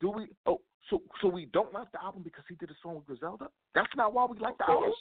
Do 0.00 0.10
we? 0.10 0.26
Oh, 0.46 0.60
so 0.88 1.02
so 1.20 1.28
we 1.28 1.46
don't 1.52 1.72
like 1.72 1.90
the 1.92 2.02
album 2.02 2.22
because 2.22 2.44
he 2.48 2.54
did 2.54 2.70
a 2.70 2.74
song 2.82 2.96
with 2.96 3.06
Griselda? 3.06 3.48
That's 3.74 3.92
not 3.96 4.14
why 4.14 4.26
we 4.26 4.38
like 4.38 4.56
the 4.58 4.70
album. 4.70 4.92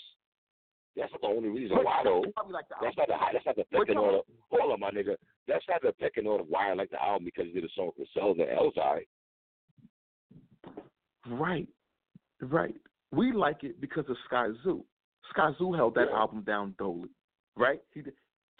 That's 0.97 1.11
not 1.13 1.21
the 1.21 1.27
only 1.27 1.47
reason 1.47 1.77
why 1.77 2.01
though. 2.03 2.25
Like 2.49 2.65
that's 2.81 2.97
not 2.97 3.07
the 3.07 3.15
that's 3.31 3.45
not 3.45 3.55
the 3.55 3.63
pecking 3.71 3.97
order. 3.97 4.19
Hold 4.51 4.73
on, 4.73 4.79
my 4.81 4.91
nigga. 4.91 5.15
That's 5.47 5.63
not 5.69 5.81
the 5.81 5.93
pecking 5.93 6.27
order 6.27 6.43
why 6.43 6.71
I 6.71 6.73
like 6.73 6.89
the 6.89 7.01
album 7.01 7.23
because 7.25 7.45
he 7.45 7.53
did 7.53 7.63
a 7.63 7.69
song 7.73 7.91
with 7.97 8.07
Griselda. 8.13 8.43
Elzai. 8.45 9.05
Right. 11.29 11.67
Right. 12.41 12.75
We 13.13 13.31
like 13.31 13.63
it 13.63 13.79
because 13.79 14.05
of 14.09 14.17
Sky 14.25 14.47
Zoo. 14.63 14.83
Skyzoo 15.35 15.75
held 15.75 15.95
that 15.95 16.09
album 16.09 16.41
down 16.41 16.75
dolly. 16.77 17.09
Right? 17.55 17.81
He. 17.93 18.03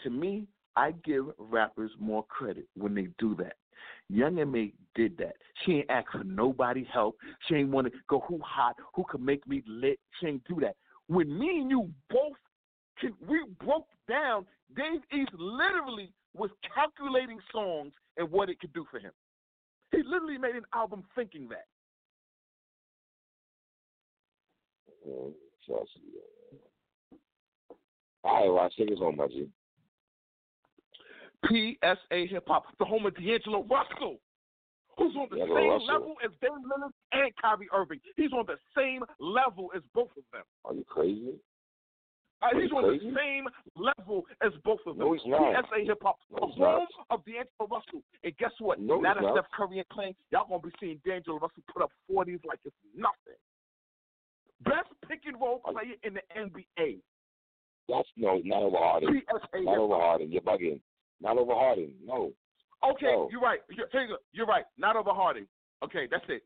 To 0.02 0.10
me, 0.10 0.46
I 0.74 0.92
give 1.04 1.26
rappers 1.38 1.92
more 2.00 2.24
credit 2.24 2.66
when 2.76 2.94
they 2.94 3.08
do 3.18 3.36
that. 3.36 3.54
Young 4.08 4.38
and 4.40 4.54
M.A 4.54 4.72
did 4.94 5.16
that. 5.18 5.36
She 5.64 5.72
ain't 5.72 5.90
ask 5.90 6.10
for 6.12 6.24
nobody 6.24 6.86
help. 6.92 7.16
She 7.46 7.54
ain't 7.54 7.70
want 7.70 7.86
to 7.86 7.92
go 8.08 8.22
who 8.28 8.38
hot, 8.44 8.76
who 8.94 9.04
could 9.08 9.20
make 9.20 9.46
me 9.46 9.62
lit. 9.66 9.98
She 10.20 10.26
ain't 10.26 10.44
do 10.44 10.58
that. 10.60 10.76
When 11.08 11.38
me 11.38 11.60
and 11.60 11.70
you 11.70 11.90
both 12.10 12.36
can, 13.00 13.12
we 13.28 13.44
broke 13.64 13.86
down, 14.08 14.46
Dave 14.76 15.00
East 15.12 15.32
literally 15.34 16.12
was 16.34 16.50
calculating 16.74 17.38
songs 17.52 17.92
and 18.16 18.30
what 18.30 18.48
it 18.48 18.60
could 18.60 18.72
do 18.72 18.84
for 18.90 18.98
him. 18.98 19.12
He 19.90 19.98
literally 20.04 20.38
made 20.38 20.56
an 20.56 20.64
album 20.74 21.04
thinking 21.14 21.48
that. 21.48 21.66
Mm, 25.06 25.32
trust 25.66 25.90
All 25.96 25.98
right, 25.98 26.12
well, 26.12 26.31
I 28.24 28.68
sing 28.76 28.88
his 28.88 28.98
home, 28.98 29.16
my 29.16 29.26
G. 29.28 29.48
PSA 31.46 32.26
Hip 32.30 32.44
Hop, 32.46 32.64
the 32.78 32.84
home 32.84 33.06
of 33.06 33.14
D'Angelo 33.16 33.64
Russell, 33.64 34.18
who's 34.96 35.14
on 35.16 35.26
the 35.30 35.36
D'Angelo 35.38 35.58
same 35.60 35.70
Russell. 35.70 35.86
level 35.86 36.14
as 36.24 36.30
Dame 36.40 36.62
Lillard 36.70 36.92
and 37.12 37.32
Kyrie 37.40 37.68
Irving. 37.74 38.00
He's 38.16 38.32
on 38.32 38.46
the 38.46 38.56
same 38.76 39.02
level 39.18 39.70
as 39.74 39.82
both 39.94 40.10
of 40.16 40.22
them. 40.32 40.44
Are 40.64 40.74
you 40.74 40.84
crazy? 40.84 41.34
Uh, 42.42 42.58
he's 42.60 42.70
on 42.72 42.82
the 42.82 42.98
same 43.14 43.46
level 43.76 44.24
as 44.42 44.52
both 44.64 44.80
of 44.86 44.96
them. 44.96 45.06
No, 45.06 45.12
he's 45.12 45.22
not. 45.26 45.64
PSA 45.66 45.84
Hip 45.84 45.98
Hop, 46.02 46.18
No, 46.30 46.38
the 46.40 46.46
he's 46.46 46.58
not. 46.58 46.74
home 46.78 46.86
of 47.10 47.24
D'Angelo 47.24 47.66
Russell. 47.70 48.02
And 48.22 48.36
guess 48.38 48.52
what? 48.60 48.80
No, 48.80 49.00
now 49.00 49.14
that 49.14 49.22
not. 49.22 49.34
Steph 49.34 49.50
Curry 49.54 49.78
and 49.78 49.88
Klay, 49.88 50.14
y'all 50.30 50.46
gonna 50.48 50.62
be 50.62 50.70
seeing 50.80 51.00
D'Angelo 51.04 51.38
Russell 51.38 51.62
put 51.72 51.82
up 51.82 51.90
forties 52.08 52.40
like 52.46 52.58
it's 52.64 52.74
nothing. 52.96 53.38
Best 54.64 54.90
pick 55.08 55.22
and 55.26 55.40
roll 55.40 55.58
player 55.58 55.94
in 56.04 56.14
the 56.14 56.22
NBA. 56.38 56.98
That's 57.88 58.08
no, 58.16 58.40
not 58.44 58.62
over 58.62 58.76
Harden. 58.78 59.22
PSA 59.28 59.62
Not 59.62 59.78
over. 59.78 59.94
Harden. 59.96 60.30
You're 60.32 60.42
bugging. 60.42 60.80
Not 61.20 61.36
over 61.38 61.52
Harden. 61.54 61.92
No. 62.04 62.32
Okay, 62.84 63.06
No. 63.06 63.28
you're 63.30 63.40
right. 63.40 63.60
You're, 63.70 63.86
here 63.92 64.02
you 64.02 64.08
go. 64.08 64.16
you're 64.32 64.46
right. 64.46 64.64
Not 64.78 64.96
over 64.96 65.10
Hardy. 65.10 65.46
Okay, 65.84 66.06
that's 66.10 66.24
it. 66.28 66.42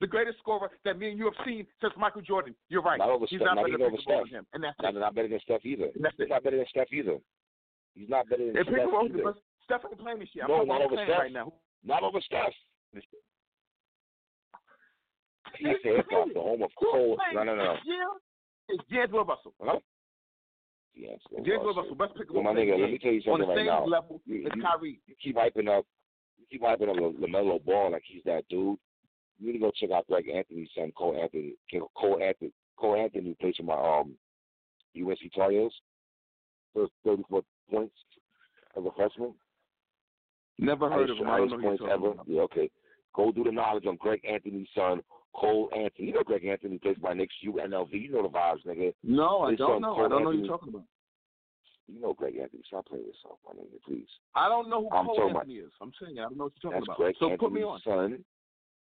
The 0.00 0.06
greatest 0.06 0.38
scorer 0.38 0.70
that 0.84 0.98
me 0.98 1.10
and 1.10 1.18
you 1.18 1.24
have 1.26 1.34
seen 1.46 1.66
since 1.80 1.92
Michael 1.96 2.22
Jordan. 2.22 2.54
You're 2.70 2.80
right. 2.82 2.98
Not 2.98 3.10
over 3.10 3.26
He's 3.28 3.38
Steph- 3.38 3.46
not 3.54 3.56
not 3.56 3.66
better 3.70 3.90
than 3.90 4.00
Steph. 4.00 4.28
Him, 4.28 4.46
and 4.54 4.64
that's 4.64 4.76
Not, 4.80 4.94
it. 4.96 4.98
not 4.98 5.14
better 5.14 5.28
than 5.28 5.40
Steph 5.40 5.64
either. 5.64 5.88
That's 6.00 6.14
He's 6.16 6.24
it. 6.24 6.30
not 6.30 6.42
better 6.42 6.56
than 6.56 6.66
Steph 6.70 6.92
either. 6.92 7.18
He's 7.94 8.08
not 8.08 8.28
better 8.30 8.46
than 8.46 8.56
And 8.56 8.66
Steph 8.66 8.88
roll, 8.92 9.04
either. 9.06 9.34
Steph 9.64 9.82
ain't 9.90 10.00
playing 10.00 10.18
this 10.20 10.28
year. 10.32 10.44
I'm 10.44 10.66
not 10.68 10.80
over 10.82 10.96
Steph. 10.96 11.18
right 11.18 11.32
now. 11.32 11.52
Not 11.84 12.02
over 12.02 12.20
Steph. 12.22 12.52
He 15.58 15.66
said 15.82 15.96
hip 15.96 16.06
hop, 16.10 16.28
the 16.32 16.40
home 16.40 16.62
of 16.62 16.70
cold. 16.80 17.18
No, 17.34 17.42
no, 17.44 17.54
no. 17.54 17.74
This 17.74 17.82
year 17.84 18.08
is 18.70 18.78
D'Angelo 18.90 19.24
Russell. 19.24 19.52
Huh? 19.60 19.78
Yes. 20.94 21.18
D'Angelo 21.32 21.74
Russell, 21.74 21.94
best 21.94 22.14
pick 22.16 22.32
Well, 22.32 22.42
my 22.42 22.52
nigga, 22.52 22.78
let 22.78 22.90
me 22.90 22.98
tell 22.98 23.12
you 23.12 23.22
something 23.22 23.46
the 23.48 23.54
right 23.54 23.66
now. 23.66 23.84
level 23.86 24.20
You- 24.26 24.48
you- 24.54 24.62
Kyrie. 24.62 25.00
You 25.06 25.14
keep 25.22 25.36
hyping 25.36 25.68
up, 25.68 25.86
you 26.38 26.46
keep 26.50 26.62
hyping 26.62 26.88
up 26.90 26.96
La- 26.96 27.26
LaMelo 27.26 27.64
Ball 27.64 27.92
like 27.92 28.02
he's 28.04 28.22
that 28.24 28.46
dude. 28.48 28.78
You 29.38 29.46
need 29.46 29.52
to 29.54 29.58
go 29.58 29.70
check 29.70 29.90
out 29.90 30.06
Greg 30.08 30.28
Anthony's 30.28 30.68
son, 30.74 30.92
Cole 30.92 31.16
Anthony. 31.16 31.54
Cole 31.94 32.20
Anthony, 32.22 32.52
Cole 32.76 32.96
Anthony 32.96 33.28
who 33.28 33.34
plays 33.36 33.56
for 33.56 33.62
my 33.62 33.74
um 33.74 34.18
UNC 34.94 35.30
Tar 35.34 35.50
Heels. 35.50 35.74
First 36.74 36.92
34 37.04 37.42
points 37.70 37.94
as 38.76 38.84
a 38.84 38.90
freshman. 38.92 39.34
Never 40.58 40.90
heard 40.90 41.08
of 41.08 41.16
him. 41.16 41.28
I 41.28 41.38
don't 41.38 41.50
know 41.50 41.58
points 41.58 41.82
ever. 41.90 42.14
Yeah, 42.26 42.42
okay. 42.42 42.70
Go 43.14 43.32
do 43.32 43.44
the 43.44 43.50
knowledge 43.52 43.86
on 43.86 43.96
Greg 43.96 44.20
Anthony's 44.24 44.68
son, 44.74 45.02
Cole 45.34 45.70
Anthony. 45.74 46.08
You 46.08 46.14
know 46.14 46.22
Greg 46.22 46.44
Anthony 46.44 46.78
plays 46.78 46.96
by 47.02 47.14
next 47.14 47.34
UNLV. 47.46 47.92
You 47.92 48.10
know 48.12 48.22
the 48.22 48.28
vibes, 48.28 48.64
nigga. 48.66 48.92
No, 49.04 49.40
I 49.42 49.54
don't 49.54 49.80
know. 49.80 49.94
Cole 49.94 50.06
I 50.06 50.08
don't 50.08 50.24
know 50.24 50.32
who 50.32 50.38
you're 50.38 50.46
talking 50.48 50.68
about. 50.70 50.82
You 51.88 52.00
know 52.00 52.12
Greg 52.14 52.36
Anthony. 52.36 52.62
Stop 52.66 52.86
playing 52.86 53.04
yourself, 53.06 53.38
my 53.46 53.52
nigga, 53.60 53.80
please. 53.86 54.06
I 54.34 54.48
don't 54.48 54.68
know 54.70 54.82
who 54.82 54.90
I'm 54.96 55.06
Cole 55.06 55.14
talking 55.16 55.30
about- 55.30 55.40
Anthony 55.42 55.58
is. 55.58 55.72
I'm 55.80 55.92
saying 56.02 56.18
I 56.18 56.22
don't 56.22 56.36
know 56.36 56.44
what 56.44 56.52
you're 56.62 56.72
talking 56.72 56.80
That's 56.80 56.88
about. 56.88 56.96
Greg 56.98 57.14
so 57.18 57.24
Anthony's 57.30 57.40
put 57.40 57.52
me 57.52 57.62
on. 57.62 57.80
son. 57.84 58.24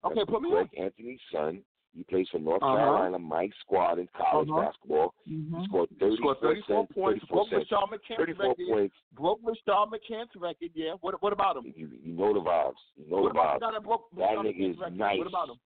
Okay, 0.05 0.15
That's 0.17 0.31
put 0.31 0.43
me 0.43 0.51
Greg 0.51 0.63
on. 0.63 0.69
Greg 0.75 0.85
Anthony's 0.87 1.21
son. 1.33 1.63
He 1.93 2.05
plays 2.05 2.29
for 2.31 2.39
North 2.39 2.63
Uh-huh. 2.63 2.77
Carolina 2.77 3.19
Mike 3.19 3.51
squad 3.61 3.99
in 3.99 4.07
college 4.17 4.49
Uh-huh. 4.49 4.61
basketball. 4.63 5.15
Mm-hmm. 5.29 5.59
He 5.61 5.67
scored 5.67 5.89
34, 5.99 6.17
Scored 6.17 6.39
34 6.41 6.87
cents, 6.87 6.95
points. 6.95 7.21
34 7.27 7.35
Broke 7.35 7.51
Rashad 7.51 7.89
McCants 7.91 8.17
34 8.17 8.47
record. 8.47 8.67
points. 8.71 8.97
Broke 9.13 9.41
Rashad 9.43 9.87
McCants 9.91 10.35
record. 10.41 10.71
Yeah. 10.75 10.95
What 11.01 11.21
What 11.23 11.33
about 11.33 11.57
him? 11.57 11.73
You, 11.77 11.91
you 12.03 12.13
know 12.15 12.33
the 12.33 12.41
vibes. 12.41 12.79
You 12.97 13.11
know 13.11 13.23
What 13.23 13.35
the 13.35 13.67
the 13.67 13.73
that 13.73 13.83
broke 13.83 14.07
That 14.17 14.39
nigga 14.39 14.71
is 14.71 14.79
record? 14.79 14.97
nice. 14.99 15.19
What 15.19 15.27
about 15.27 15.49
him? 15.51 15.57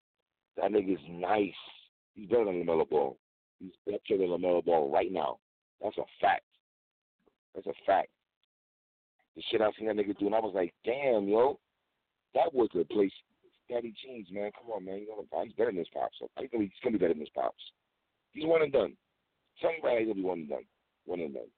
That 0.57 0.71
nigga 0.71 0.95
is 0.95 1.01
nice. 1.11 1.53
He's 2.15 2.29
better 2.29 2.45
than 2.45 2.65
LaMelo 2.65 2.89
Ball. 2.89 3.17
He's 3.61 3.73
better 3.87 4.19
than 4.19 4.29
LaMelo 4.29 4.65
Ball 4.65 4.91
right 4.91 5.11
now. 5.11 5.39
That's 5.83 5.99
a 5.99 6.05
fact. 6.21 6.45
That's 7.55 7.67
a 7.67 7.73
fact. 7.87 8.09
The 9.37 9.43
shit 9.51 9.61
I 9.61 9.71
seen 9.77 9.89
that 9.89 9.97
nigga 9.97 10.17
do, 10.19 10.27
and 10.27 10.35
I 10.35 10.41
was 10.41 10.53
like, 10.55 10.73
damn, 10.85 11.29
yo, 11.29 11.59
that 12.35 12.53
was 12.55 12.69
a 12.79 12.85
place. 12.85 13.13
Daddy 13.69 13.95
Genes, 14.05 14.29
man. 14.31 14.51
Come 14.61 14.71
on, 14.71 14.85
man. 14.85 14.99
You 14.99 15.09
know 15.09 15.43
He's 15.43 15.55
better 15.55 15.71
than 15.71 15.79
his 15.79 15.89
pops. 15.93 16.17
So 16.19 16.29
he's 16.39 16.51
gonna, 16.51 16.65
be, 16.65 16.67
he's 16.67 16.81
gonna 16.83 16.93
be 16.93 16.99
better 16.99 17.15
than 17.15 17.21
his 17.21 17.31
pops. 17.35 17.63
He's 18.33 18.45
one 18.45 18.63
and 18.63 18.73
done. 18.73 18.93
Somebody 19.61 20.01
he's 20.01 20.09
gonna 20.09 20.15
be 20.15 20.23
one 20.23 20.41
and 20.41 20.49
done. 20.49 20.65
One 21.07 21.21
and 21.21 21.35
done. 21.35 21.51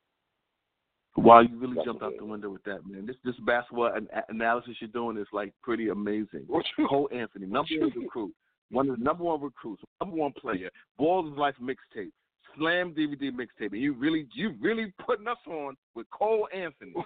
Wow, 1.16 1.40
you 1.40 1.58
really 1.58 1.74
That's 1.74 1.86
jumped 1.86 2.02
out 2.02 2.12
the 2.18 2.24
window 2.24 2.50
with 2.50 2.62
that, 2.64 2.86
man. 2.86 3.06
This 3.06 3.16
this 3.24 3.34
basketball 3.46 3.92
an- 3.94 4.08
analysis 4.28 4.76
you're 4.80 4.88
doing 4.90 5.16
is 5.16 5.26
like 5.32 5.52
pretty 5.62 5.88
amazing. 5.88 6.46
Cole 6.88 7.08
Anthony, 7.12 7.46
number 7.46 7.68
one 7.78 7.92
recruit, 7.96 8.34
one 8.70 8.90
of 8.90 8.98
the 8.98 9.04
number 9.04 9.24
one 9.24 9.40
recruits, 9.40 9.82
number 10.00 10.16
one 10.16 10.32
player, 10.32 10.70
Ballislife 10.98 11.54
mixtape, 11.60 12.10
Slam 12.56 12.94
DVD 12.94 13.30
mixtape, 13.30 13.72
and 13.72 13.80
you 13.80 13.92
really 13.94 14.26
you 14.34 14.54
really 14.60 14.92
putting 15.04 15.28
us 15.28 15.38
on 15.46 15.76
with 15.94 16.08
Cole 16.10 16.48
Anthony. 16.52 16.94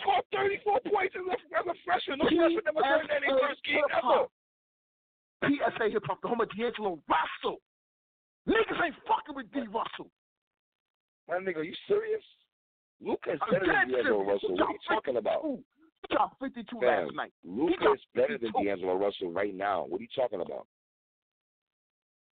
Scored 0.00 0.24
34 0.32 0.80
points 0.92 1.14
as 1.18 1.26
a, 1.26 1.58
as 1.58 1.66
a 1.66 1.74
freshman. 1.84 2.18
No 2.18 2.24
freshman 2.30 2.62
never 2.64 2.80
turned 2.80 3.10
in 3.10 3.38
first 3.40 3.64
game 3.64 3.82
ever. 3.90 4.30
PSA 5.42 5.90
Hip 5.90 6.04
Hop, 6.06 6.20
the 6.22 6.28
home 6.28 6.40
of 6.40 6.48
D'Angelo 6.50 7.00
Russell. 7.08 7.58
Niggas 8.48 8.84
ain't 8.84 8.94
fucking 9.08 9.34
with 9.34 9.50
D. 9.52 9.60
Russell. 9.66 10.10
My 11.28 11.36
nigga, 11.36 11.56
are 11.56 11.64
you 11.64 11.74
serious? 11.88 12.22
Lucas 13.02 13.38
I'm 13.42 13.52
better 13.52 13.66
dead 13.66 13.88
than 13.88 14.04
D'Angelo. 14.04 14.24
Russell. 14.24 14.52
What 14.52 14.62
are 14.62 14.72
you 14.72 14.78
talking 14.88 15.16
about? 15.16 15.42
Ooh, 16.00 16.06
He 16.08 16.14
dropped 16.14 16.40
52 16.40 16.80
Fam, 16.80 17.04
last 17.04 17.14
night. 17.14 17.32
Luka 17.44 17.92
is 17.94 18.00
better 18.14 18.38
than 18.38 18.52
52. 18.52 18.64
D'Angelo 18.64 18.94
Russell 18.96 19.32
right 19.32 19.54
now. 19.54 19.84
What 19.88 20.00
are 20.00 20.02
you 20.02 20.08
talking 20.14 20.40
about? 20.40 20.66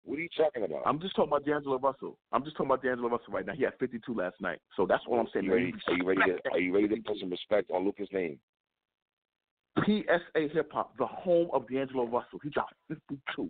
What 0.04 0.18
are 0.20 0.22
you 0.22 0.28
talking 0.36 0.62
about? 0.62 0.82
I'm 0.86 1.00
just 1.00 1.16
talking 1.16 1.32
about 1.32 1.44
D'Angelo 1.44 1.78
Russell. 1.78 2.16
I'm 2.32 2.44
just 2.44 2.56
talking 2.56 2.70
about 2.70 2.82
D'Angelo 2.82 3.08
Russell 3.08 3.32
right 3.32 3.44
now. 3.44 3.54
He 3.54 3.64
had 3.64 3.72
52 3.80 4.14
last 4.14 4.40
night. 4.40 4.60
So 4.76 4.86
that's 4.86 5.02
what 5.06 5.18
I'm 5.18 5.26
saying. 5.32 5.46
You 5.46 5.54
ready, 5.54 5.72
are 5.88 5.94
you 5.94 6.04
ready 6.06 6.20
to 6.20 6.50
are 6.52 6.60
you 6.60 6.72
ready 6.72 6.88
to 6.88 6.96
put 7.02 7.18
some 7.18 7.30
respect 7.30 7.72
on 7.72 7.84
Luka's 7.84 8.08
name? 8.12 8.38
PSA 9.84 10.48
Hip 10.54 10.72
Hop, 10.72 10.96
the 10.96 11.06
home 11.06 11.48
of 11.52 11.68
D'Angelo 11.68 12.06
Russell. 12.06 12.38
He 12.42 12.50
dropped 12.50 12.74
52. 12.88 13.48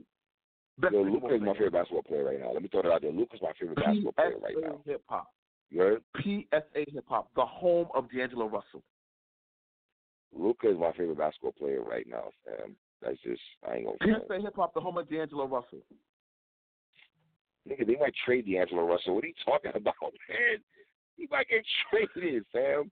Best 0.78 0.93
Yo, 0.93 1.02
Luka 1.02 1.34
is 1.34 1.40
my 1.40 1.52
favorite 1.52 1.72
basketball 1.72 2.02
player 2.02 2.24
right 2.24 2.40
now. 2.40 2.52
Let 2.52 2.62
me 2.62 2.68
throw 2.68 2.82
that 2.82 2.90
out 2.90 3.02
there. 3.02 3.12
Luka's 3.12 3.40
my 3.43 3.52
favorite 3.59 3.76
basketball 3.76 4.12
player 4.12 4.34
right 4.43 4.55
PSA 4.55 4.66
now. 4.66 4.80
Hip 4.86 5.02
Hop. 5.09 5.28
You 5.70 5.80
heard? 5.80 6.02
PSA 6.22 6.90
Hip 6.93 7.05
Hop, 7.09 7.28
the 7.36 7.44
home 7.44 7.88
of 7.94 8.10
D'Angelo 8.10 8.47
Russell. 8.47 8.82
Luka 10.38 10.70
is 10.70 10.78
my 10.78 10.92
favorite 10.92 11.18
basketball 11.18 11.52
player 11.52 11.82
right 11.82 12.06
now, 12.08 12.24
fam. 12.44 12.76
That's 13.02 13.20
just 13.22 13.40
I 13.68 13.76
ain't 13.76 13.86
gonna 13.86 13.98
front. 13.98 14.24
PSA 14.28 14.40
Hip 14.42 14.56
Hop, 14.56 14.74
the 14.74 14.80
home 14.80 14.98
of 14.98 15.08
D'Angelo 15.08 15.46
Russell. 15.46 15.80
Nigga, 17.68 17.86
they 17.86 17.96
might 17.96 18.14
trade 18.24 18.46
D'Angelo 18.46 18.84
Russell. 18.86 19.14
What 19.14 19.24
are 19.24 19.28
you 19.28 19.34
talking 19.44 19.72
about, 19.74 19.94
man? 20.28 20.58
He 21.16 21.26
might 21.30 21.48
get 21.48 21.64
traded, 21.90 22.44
fam. 22.52 22.90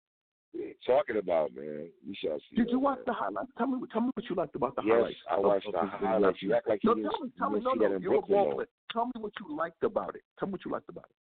What 0.51 0.63
are 0.63 0.67
you 0.67 0.73
talking 0.85 1.17
about, 1.17 1.53
man? 1.55 1.87
We 2.07 2.15
shall 2.15 2.39
see. 2.49 2.55
Did 2.57 2.67
though, 2.67 2.71
you 2.71 2.79
watch 2.79 2.97
man. 2.99 3.03
the 3.07 3.13
highlights? 3.13 3.51
Tell 3.57 3.67
me, 3.67 3.87
tell 3.91 4.01
me 4.01 4.09
what 4.13 4.29
you 4.29 4.35
liked 4.35 4.55
about 4.55 4.75
the 4.75 4.81
Yes, 4.85 4.93
highlights. 4.95 5.17
I 5.29 5.35
of- 5.35 5.43
watched 5.43 5.67
of 5.67 5.73
the 5.73 5.81
this 5.81 5.89
highlights. 5.99 6.41
You 6.41 6.53
act 6.53 6.67
like 6.69 6.83
you 6.83 6.89
No, 6.89 6.95
didn't, 6.95 7.11
tell 7.11 7.21
me, 7.21 7.31
tell 7.37 7.49
me, 7.49 7.59
no, 7.61 7.73
no, 7.73 7.97
you're 7.97 7.97
a 7.97 7.99
Brooklyn, 7.99 8.37
ball 8.37 8.53
player. 8.55 8.67
Tell 8.91 9.05
me 9.05 9.11
what 9.19 9.31
you 9.39 9.55
liked 9.55 9.83
about 9.83 10.15
it. 10.15 10.21
Tell 10.39 10.47
me 10.47 10.53
what 10.53 10.65
you 10.65 10.71
liked 10.71 10.89
about 10.89 11.05
it. 11.09 11.15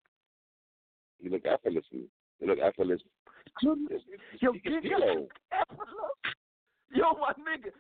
You 1.25 1.31
look 1.31 1.47
effortlessly. 1.47 2.09
You 2.45 2.51
look 2.51 2.59
effortless. 2.61 3.01
Yo, 3.63 3.77
yo, 4.41 4.53
D'Lo. 4.53 4.81
your 4.83 5.27
effortless. 5.53 6.21
Yo, 6.93 7.05
my 7.17 7.33
nigga, 7.41 7.71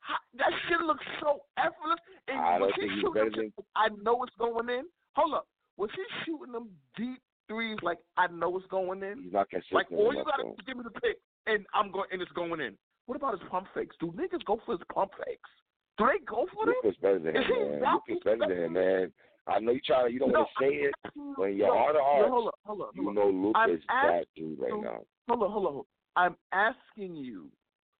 ha- 0.00 0.20
that 0.38 0.50
shit 0.68 0.80
looks 0.80 1.04
so 1.20 1.40
effortless. 1.58 1.98
And 2.28 2.40
I 2.40 2.58
don't 2.58 2.72
think 2.78 2.92
he's 2.92 3.04
better 3.12 3.30
shit, 3.34 3.52
I 3.76 3.88
know 4.02 4.22
it's 4.24 4.34
going 4.38 4.68
in. 4.70 4.84
Hold 5.16 5.34
up, 5.34 5.46
was 5.76 5.90
he 5.94 6.02
shooting 6.24 6.52
them 6.52 6.70
deep 6.96 7.20
threes 7.48 7.76
like 7.82 7.98
I 8.16 8.26
know 8.28 8.56
it's 8.56 8.66
going 8.68 9.02
in? 9.02 9.24
He's 9.24 9.32
not 9.32 9.50
consistent 9.50 9.74
Like 9.76 9.92
all 9.92 10.14
you 10.14 10.24
gotta 10.24 10.42
do 10.44 10.48
is 10.50 10.64
give 10.66 10.76
me 10.78 10.84
the 10.84 11.00
pick, 11.00 11.18
and 11.46 11.66
I'm 11.74 11.92
going, 11.92 12.08
and 12.10 12.22
it's 12.22 12.32
going 12.32 12.60
in. 12.60 12.74
What 13.06 13.16
about 13.16 13.38
his 13.38 13.46
pump 13.50 13.66
fakes? 13.74 13.94
Do 14.00 14.12
niggas 14.16 14.44
go 14.46 14.60
for 14.64 14.72
his 14.72 14.80
pump 14.92 15.10
fakes? 15.18 15.50
Do 15.98 16.06
they 16.06 16.24
go 16.24 16.46
for 16.54 16.64
them? 16.66 16.74
Luka's 16.82 16.98
better 17.02 17.18
than 17.18 17.36
him, 17.36 17.42
Is 17.42 17.48
he 17.48 18.14
man. 18.14 18.20
better 18.24 18.54
than 18.54 18.64
him, 18.64 18.72
man. 18.72 19.12
I 19.46 19.58
know 19.60 19.72
you 19.72 19.80
try. 19.84 20.06
You 20.08 20.18
don't 20.18 20.32
No, 20.32 20.40
want 20.40 20.48
to 20.58 20.64
say 20.64 20.74
it, 20.76 20.94
but 21.36 21.44
in 21.44 21.56
your 21.58 21.68
Yo, 21.68 21.74
heart 21.76 21.96
of 21.96 22.02
hearts, 22.02 22.30
hold 22.30 22.48
up, 22.48 22.54
hold 22.64 22.80
up, 22.82 22.90
you 22.94 23.04
hold 23.04 23.18
up. 23.18 23.24
know 23.24 23.30
Luka 23.30 23.58
I'm 23.58 23.70
is 23.74 23.80
that 23.88 24.24
dude 24.36 24.58
right 24.58 24.70
you- 24.72 24.82
now. 24.82 25.04
Hold 25.28 25.42
on, 25.42 25.50
hold 25.50 25.66
on. 25.66 25.82
I'm 26.16 26.36
asking 26.52 27.16
you. 27.16 27.48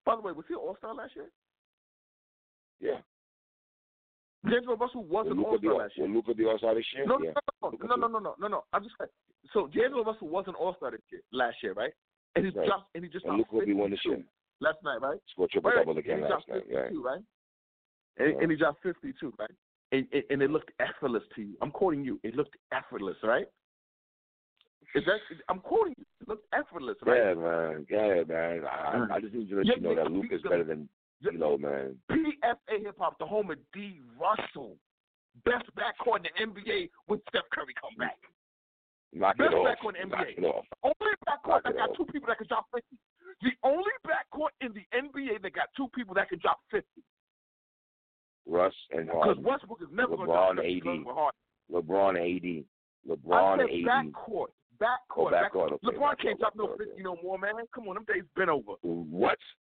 By 0.05 0.15
the 0.15 0.21
way, 0.21 0.31
was 0.31 0.45
he 0.47 0.55
All 0.55 0.75
Star 0.77 0.93
last 0.95 1.15
year? 1.15 1.29
Yeah. 2.79 3.01
D'Angelo 4.49 4.75
Russell 4.77 5.03
was 5.03 5.25
Will 5.25 5.31
an 5.33 5.39
All 5.43 5.57
Star 5.57 5.73
last 5.77 5.97
year. 5.97 6.07
Luka 6.07 6.33
be 6.33 6.45
All 6.45 6.57
Star 6.57 6.75
this 6.75 6.85
year? 6.95 7.05
No, 7.07 7.19
yeah. 7.21 7.31
no, 7.61 7.69
Luka 7.69 7.87
no, 7.87 7.95
no, 7.95 8.07
no, 8.07 8.19
no, 8.19 8.35
no, 8.39 8.47
no. 8.47 8.63
I'm 8.73 8.83
just 8.83 8.95
saying. 8.99 9.09
So 9.53 9.67
D'Angelo 9.67 10.03
Russell 10.03 10.27
was 10.29 10.45
an 10.47 10.55
All 10.55 10.75
Star 10.77 10.91
this 10.91 11.01
year, 11.11 11.21
last 11.31 11.57
year, 11.63 11.73
right? 11.73 11.91
And 12.35 12.45
he's 12.45 12.55
Right. 12.55 12.67
just 12.67 12.83
and 12.93 13.03
he 13.03 13.09
just 13.09 13.25
And 13.25 13.37
dropped 13.37 13.51
Luka 13.53 13.55
will 13.55 13.65
be 13.65 13.73
one 13.73 13.91
this 13.91 14.05
year. 14.05 14.23
last 14.59 14.77
night, 14.83 15.01
right? 15.01 15.19
Scored 15.31 15.49
triple 15.49 15.71
Right. 15.71 15.77
double 15.79 15.91
and 15.91 15.99
again 15.99 16.17
he 16.17 16.23
last 16.23 16.45
dropped 16.45 16.49
night. 16.49 16.63
Right. 16.73 16.91
right? 17.03 17.21
And, 18.17 18.33
Right. 18.35 18.41
and 18.43 18.51
he 18.51 18.57
dropped 18.57 18.81
52, 18.83 19.33
right? 19.39 19.49
And, 19.95 20.23
and, 20.29 20.41
it 20.41 20.51
looked 20.51 20.71
effortless 20.79 21.23
to 21.35 21.41
you. 21.41 21.53
I'm 21.61 21.71
quoting 21.71 22.03
you. 22.03 22.19
It 22.23 22.35
looked 22.35 22.57
effortless, 22.73 23.15
right? 23.23 23.45
Is 24.93 25.03
that? 25.05 25.19
I'm 25.49 25.59
quoting 25.59 25.93
you. 25.97 26.05
It 26.21 26.27
looked 26.27 26.47
effortless, 26.53 26.97
right? 27.05 27.17
Yeah, 27.17 27.33
man. 27.33 27.85
Yeah, 27.89 28.23
man. 28.27 28.63
I, 28.65 28.95
Mm. 28.95 29.11
I 29.11 29.19
just 29.19 29.33
need 29.33 29.49
to 29.49 29.57
let 29.57 29.65
Yeah, 29.65 29.73
you 29.75 29.81
know 29.81 29.95
that 29.95 30.11
Luke 30.11 30.31
is 30.31 30.41
better 30.41 30.63
than 30.63 30.89
you 31.21 31.37
know, 31.37 31.57
man. 31.57 31.97
PSA 32.11 32.79
Hip 32.83 32.95
Hop, 32.99 33.17
the 33.19 33.25
home 33.25 33.51
of 33.51 33.57
D. 33.73 34.01
Russell. 34.19 34.77
Best 35.43 35.65
backcourt 35.75 36.23
in 36.39 36.51
the 36.53 36.61
NBA 36.61 36.89
when 37.07 37.19
Steph 37.29 37.43
Curry 37.51 37.73
come 37.79 37.95
back. 37.97 38.17
Knock 39.11 39.37
Best 39.37 39.51
backcourt 39.51 40.01
in 40.01 40.09
the 40.09 40.15
NBA. 40.15 40.63
Only 40.83 41.15
backcourt 41.27 41.63
that 41.63 41.75
got 41.75 41.89
off. 41.89 41.97
two 41.97 42.05
people 42.05 42.27
that 42.27 42.37
can 42.37 42.47
drop 42.47 42.67
50. 42.73 42.87
The 43.41 43.51
only 43.63 43.91
backcourt 44.07 44.55
in 44.61 44.71
the 44.71 44.85
NBA 44.95 45.41
that 45.41 45.53
got 45.53 45.67
two 45.75 45.89
people 45.93 46.15
that 46.15 46.29
can 46.29 46.39
drop 46.39 46.59
50. 46.71 46.87
Russ 48.47 48.73
and 48.91 49.07
Because 49.07 49.23
Harden. 49.23 49.43
Westbrook 49.43 49.81
is 49.81 49.87
never 49.91 50.15
going 50.15 50.27
to 50.27 50.33
LeBron 50.33 50.59
AD. 50.59 51.05
Harden. 51.05 51.35
LeBron 51.71 52.15
AD. 52.15 52.65
I 53.07 53.57
said 53.57 53.69
AD. 53.69 54.13
backcourt. 54.13 54.47
Backcourt. 54.81 55.17
Oh, 55.17 55.31
backcourt, 55.31 55.71
okay, 55.73 55.87
LeBron 55.87 55.99
backcourt, 55.99 56.21
can't 56.21 56.39
drop 56.39 56.53
no 56.55 56.75
50 56.77 57.01
no 57.01 57.17
more, 57.23 57.37
man. 57.37 57.53
Come 57.73 57.87
on, 57.87 57.95
them 57.95 58.05
days 58.07 58.23
been 58.35 58.49
over. 58.49 58.73
What? 58.81 59.37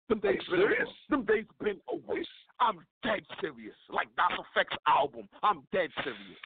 Them 0.08 0.20
days 0.20 0.40
been 0.50 0.60
serious? 0.60 0.88
over. 0.88 0.92
Them 1.10 1.24
days 1.24 1.44
been 1.62 1.80
over. 1.92 2.20
I'm 2.60 2.78
dead 3.02 3.20
serious. 3.40 3.74
Like 3.90 4.08
Das 4.16 4.32
EFX 4.32 4.76
album. 4.86 5.28
I'm 5.42 5.62
dead 5.72 5.90
serious. 6.02 6.40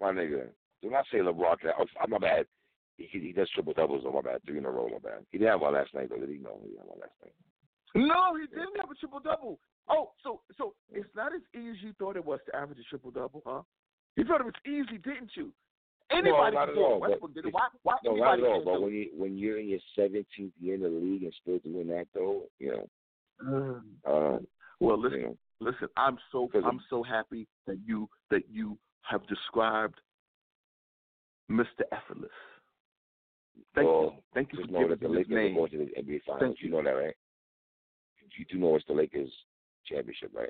My 0.00 0.10
nigga. 0.10 0.48
Do 0.82 0.90
not 0.90 1.04
say 1.12 1.18
LeBron. 1.18 1.60
Can, 1.60 1.70
oh, 1.78 1.86
I'm 2.02 2.10
my 2.10 2.18
bad. 2.18 2.46
He, 2.96 3.08
he 3.18 3.32
does 3.32 3.48
triple 3.50 3.72
doubles 3.72 4.04
on 4.04 4.14
my 4.14 4.20
bad. 4.20 4.40
Three 4.44 4.58
in 4.58 4.64
a 4.64 4.70
row, 4.70 4.88
my 4.88 4.98
bad. 4.98 5.26
He 5.30 5.38
didn't 5.38 5.52
have 5.52 5.60
one 5.60 5.74
last 5.74 5.94
night, 5.94 6.10
though, 6.10 6.18
did 6.18 6.28
he? 6.28 6.38
No, 6.38 6.60
he 6.62 6.70
didn't 6.70 6.80
have 6.80 6.88
one 6.88 7.00
last 7.00 7.14
night. 7.22 7.32
No, 7.94 8.36
he 8.36 8.46
didn't 8.46 8.76
have 8.80 8.90
a 8.90 8.94
triple 8.94 9.20
double. 9.20 9.58
Oh, 9.88 10.12
so 10.22 10.40
so 10.56 10.74
it's 10.92 11.08
not 11.14 11.34
as 11.34 11.42
easy 11.54 11.70
as 11.70 11.76
you 11.82 11.92
thought 11.98 12.16
it 12.16 12.24
was 12.24 12.40
to 12.46 12.56
average 12.56 12.78
a 12.78 12.84
triple 12.84 13.10
double, 13.10 13.42
huh? 13.46 13.62
You 14.16 14.24
thought 14.24 14.40
it 14.40 14.46
was 14.46 14.54
easy, 14.66 14.98
didn't 14.98 15.30
you? 15.34 15.52
Anybody 16.10 16.54
not 16.56 16.66
can 16.66 16.74
do 16.74 16.80
all, 16.82 16.96
it. 16.96 17.00
Westbrook 17.08 17.34
did 17.34 17.46
it. 17.46 17.54
Why? 17.54 17.68
Why 17.82 17.94
No, 18.04 18.14
not 18.16 18.38
at 18.38 18.44
all. 18.44 18.62
But 18.64 18.82
when 18.82 18.92
you 18.92 19.10
when 19.16 19.36
you're 19.36 19.58
in 19.58 19.68
your 19.68 19.80
17th 19.98 20.52
year 20.60 20.74
in 20.74 20.82
the 20.82 20.88
league 20.88 21.22
and 21.22 21.34
still 21.42 21.58
doing 21.58 21.88
that, 21.88 22.06
though, 22.14 22.44
you 22.58 22.72
know, 22.72 23.82
it? 24.04 24.06
um, 24.06 24.46
Well, 24.80 24.96
you 24.96 25.02
listen, 25.02 25.22
know, 25.22 25.36
listen. 25.60 25.88
I'm 25.96 26.18
so 26.30 26.48
I'm 26.64 26.80
so 26.90 27.02
happy 27.02 27.46
that 27.66 27.78
you 27.86 28.08
that 28.30 28.42
you 28.50 28.78
have 29.02 29.26
described 29.26 30.00
Mr. 31.50 31.82
Effortless. 31.92 32.30
Thank 33.74 33.86
well, 33.88 34.02
you. 34.02 34.22
Thank 34.34 34.52
you 34.52 34.60
for 34.62 34.66
giving 34.66 34.98
the 35.00 35.08
me 35.08 35.18
his 35.18 35.28
Lakers 35.28 35.34
name. 35.34 35.54
going 35.54 35.70
to 35.70 35.78
the 35.78 35.84
NBA 35.84 36.20
Finals. 36.26 36.40
Thank 36.40 36.56
you 36.60 36.68
you. 36.68 36.74
know 36.74 36.82
that, 36.82 36.90
right? 36.90 37.14
You 38.38 38.44
do 38.50 38.58
know 38.58 38.76
it's 38.76 38.84
the 38.86 38.94
Lakers 38.94 39.30
championship, 39.86 40.30
right? 40.34 40.48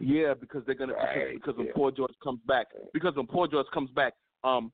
Yeah, 0.00 0.34
because 0.34 0.62
they're 0.66 0.74
gonna 0.74 0.94
Right, 0.94 1.34
because, 1.34 1.54
because 1.54 1.56
when 1.58 1.66
yeah. 1.66 1.72
Paul 1.76 1.90
George 1.92 2.14
comes 2.24 2.40
back, 2.48 2.68
because 2.92 3.14
when 3.14 3.26
Paul 3.26 3.46
George 3.46 3.66
comes 3.72 3.90
back, 3.90 4.14
um, 4.42 4.72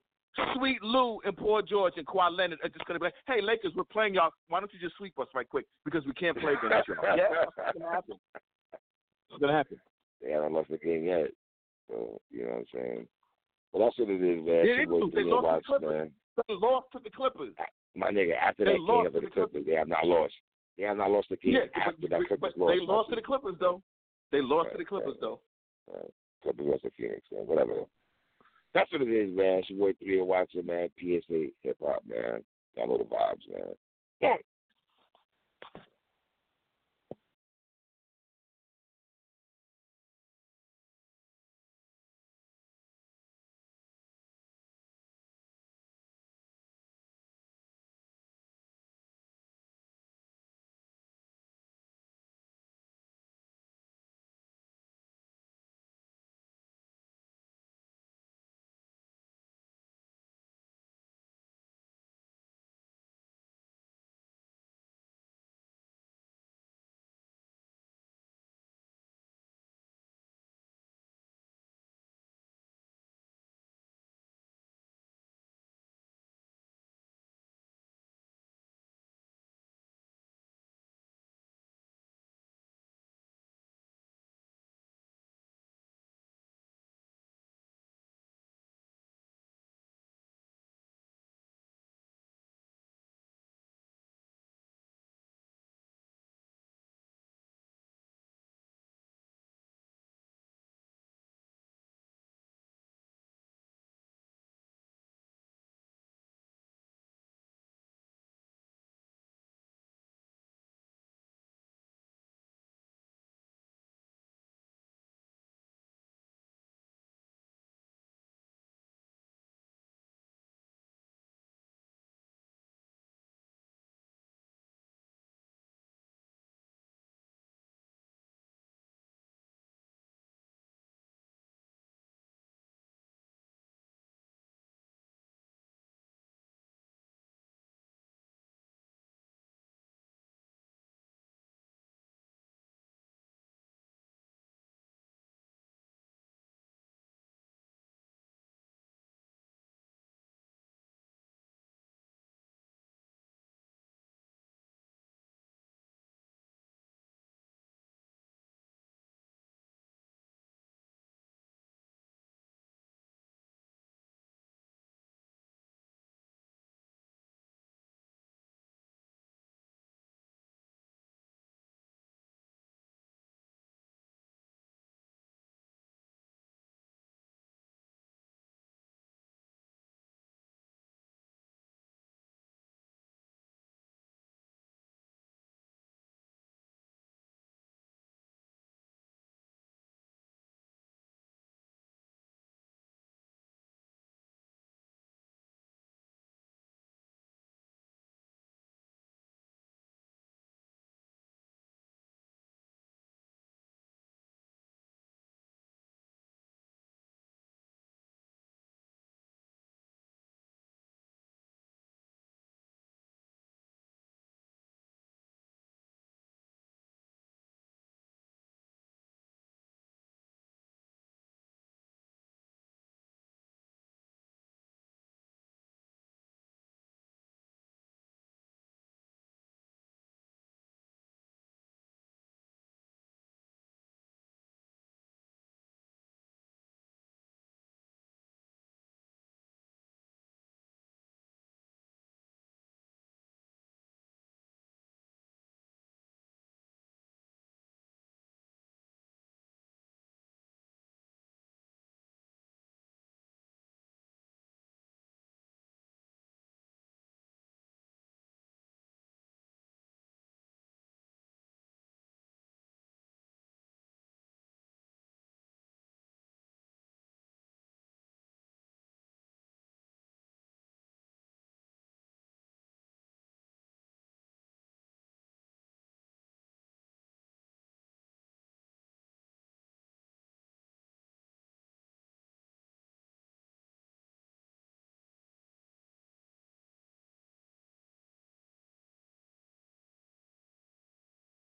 Sweet 0.55 0.83
Lou 0.83 1.21
and 1.25 1.37
Paul 1.37 1.61
George 1.63 1.95
and 1.97 2.07
Kawhi 2.07 2.35
Leonard 2.35 2.61
are 2.63 2.69
just 2.69 2.85
gonna 2.87 2.99
be 2.99 3.07
like, 3.07 3.15
"Hey, 3.27 3.43
Lakers, 3.43 3.73
we're 3.75 3.85
playing 3.85 4.15
y'all. 4.15 4.31
Why 4.47 4.61
don't 4.61 4.73
you 4.73 4.79
just 4.79 4.97
sweep 4.97 5.19
us 5.19 5.27
right 5.35 5.49
quick 5.49 5.67
because 5.85 6.07
we 6.07 6.13
can't 6.13 6.39
play 6.39 6.55
against 6.55 6.89
y'all." 6.89 6.97
yeah, 7.17 7.45
that's 7.57 7.79
gonna 7.79 7.93
happen. 7.93 8.17
It's 9.31 9.41
gonna 9.41 9.53
happen. 9.53 9.81
They 10.23 10.31
haven't 10.31 10.53
lost 10.53 10.71
the 10.71 10.79
game 10.79 11.05
yet. 11.05 11.31
So, 11.89 12.21
you 12.31 12.45
know 12.45 12.51
what 12.51 12.59
I'm 12.59 12.67
saying? 12.73 13.09
But 13.73 13.79
that's 13.81 13.99
what 13.99 14.11
it 14.11 14.23
is, 14.23 14.47
man. 14.47 14.47
Yeah, 14.47 14.63
they 14.63 14.83
your 14.83 14.87
boy 14.87 15.01
do. 15.01 15.11
They 15.15 15.25
lost 15.25 15.67
the 15.67 15.79
Clippers. 15.79 15.91
man. 15.91 16.11
They 16.49 16.55
lost 16.55 16.87
to 16.93 17.01
the 17.03 17.11
Clippers. 17.11 17.55
My 17.97 18.11
nigga, 18.11 18.37
after 18.37 18.65
They 18.65 18.73
that 18.73 18.87
game 18.87 19.05
to 19.05 19.11
the 19.11 19.21
the 19.21 19.31
Clippers, 19.31 19.65
they 19.67 19.75
have 19.75 19.89
not 19.89 20.07
lost. 20.07 20.35
They 20.77 20.85
have 20.85 20.97
not 20.97 21.11
lost 21.11 21.29
the 21.31 21.37
game 21.37 21.55
Yeah, 21.55 21.61
after 21.75 21.97
but, 22.01 22.11
that 22.11 22.27
Clippers 22.29 22.53
but 22.55 22.59
lost. 22.59 22.73
they 22.73 22.87
lost 22.87 23.11
to 23.11 23.17
the 23.17 23.23
Clippers 23.23 23.57
though. 23.59 23.83
They 24.31 24.41
lost 24.41 24.71
to 24.73 24.79
the 24.79 24.85
Clippers 24.85 25.15
right. 25.15 25.21
though. 25.21 25.41
Right. 25.93 26.13
Clippers 26.43 26.67
lost 26.67 26.83
to 26.85 26.91
Phoenix, 26.97 27.23
man. 27.33 27.47
Whatever. 27.47 27.85
That's 28.75 28.93
what 28.93 29.03
it 29.03 29.09
is, 29.09 29.35
man. 29.35 29.59
It's 29.59 29.71
your 29.71 29.79
boy 29.79 29.95
Three 29.99 30.21
Watson, 30.21 30.67
man. 30.67 30.89
PSA 30.99 31.47
Hip 31.63 31.77
Hop, 31.83 32.03
man. 32.07 32.45
Y'all 32.77 32.99
the 32.99 33.05
vibes, 33.05 33.49
man. 33.51 33.75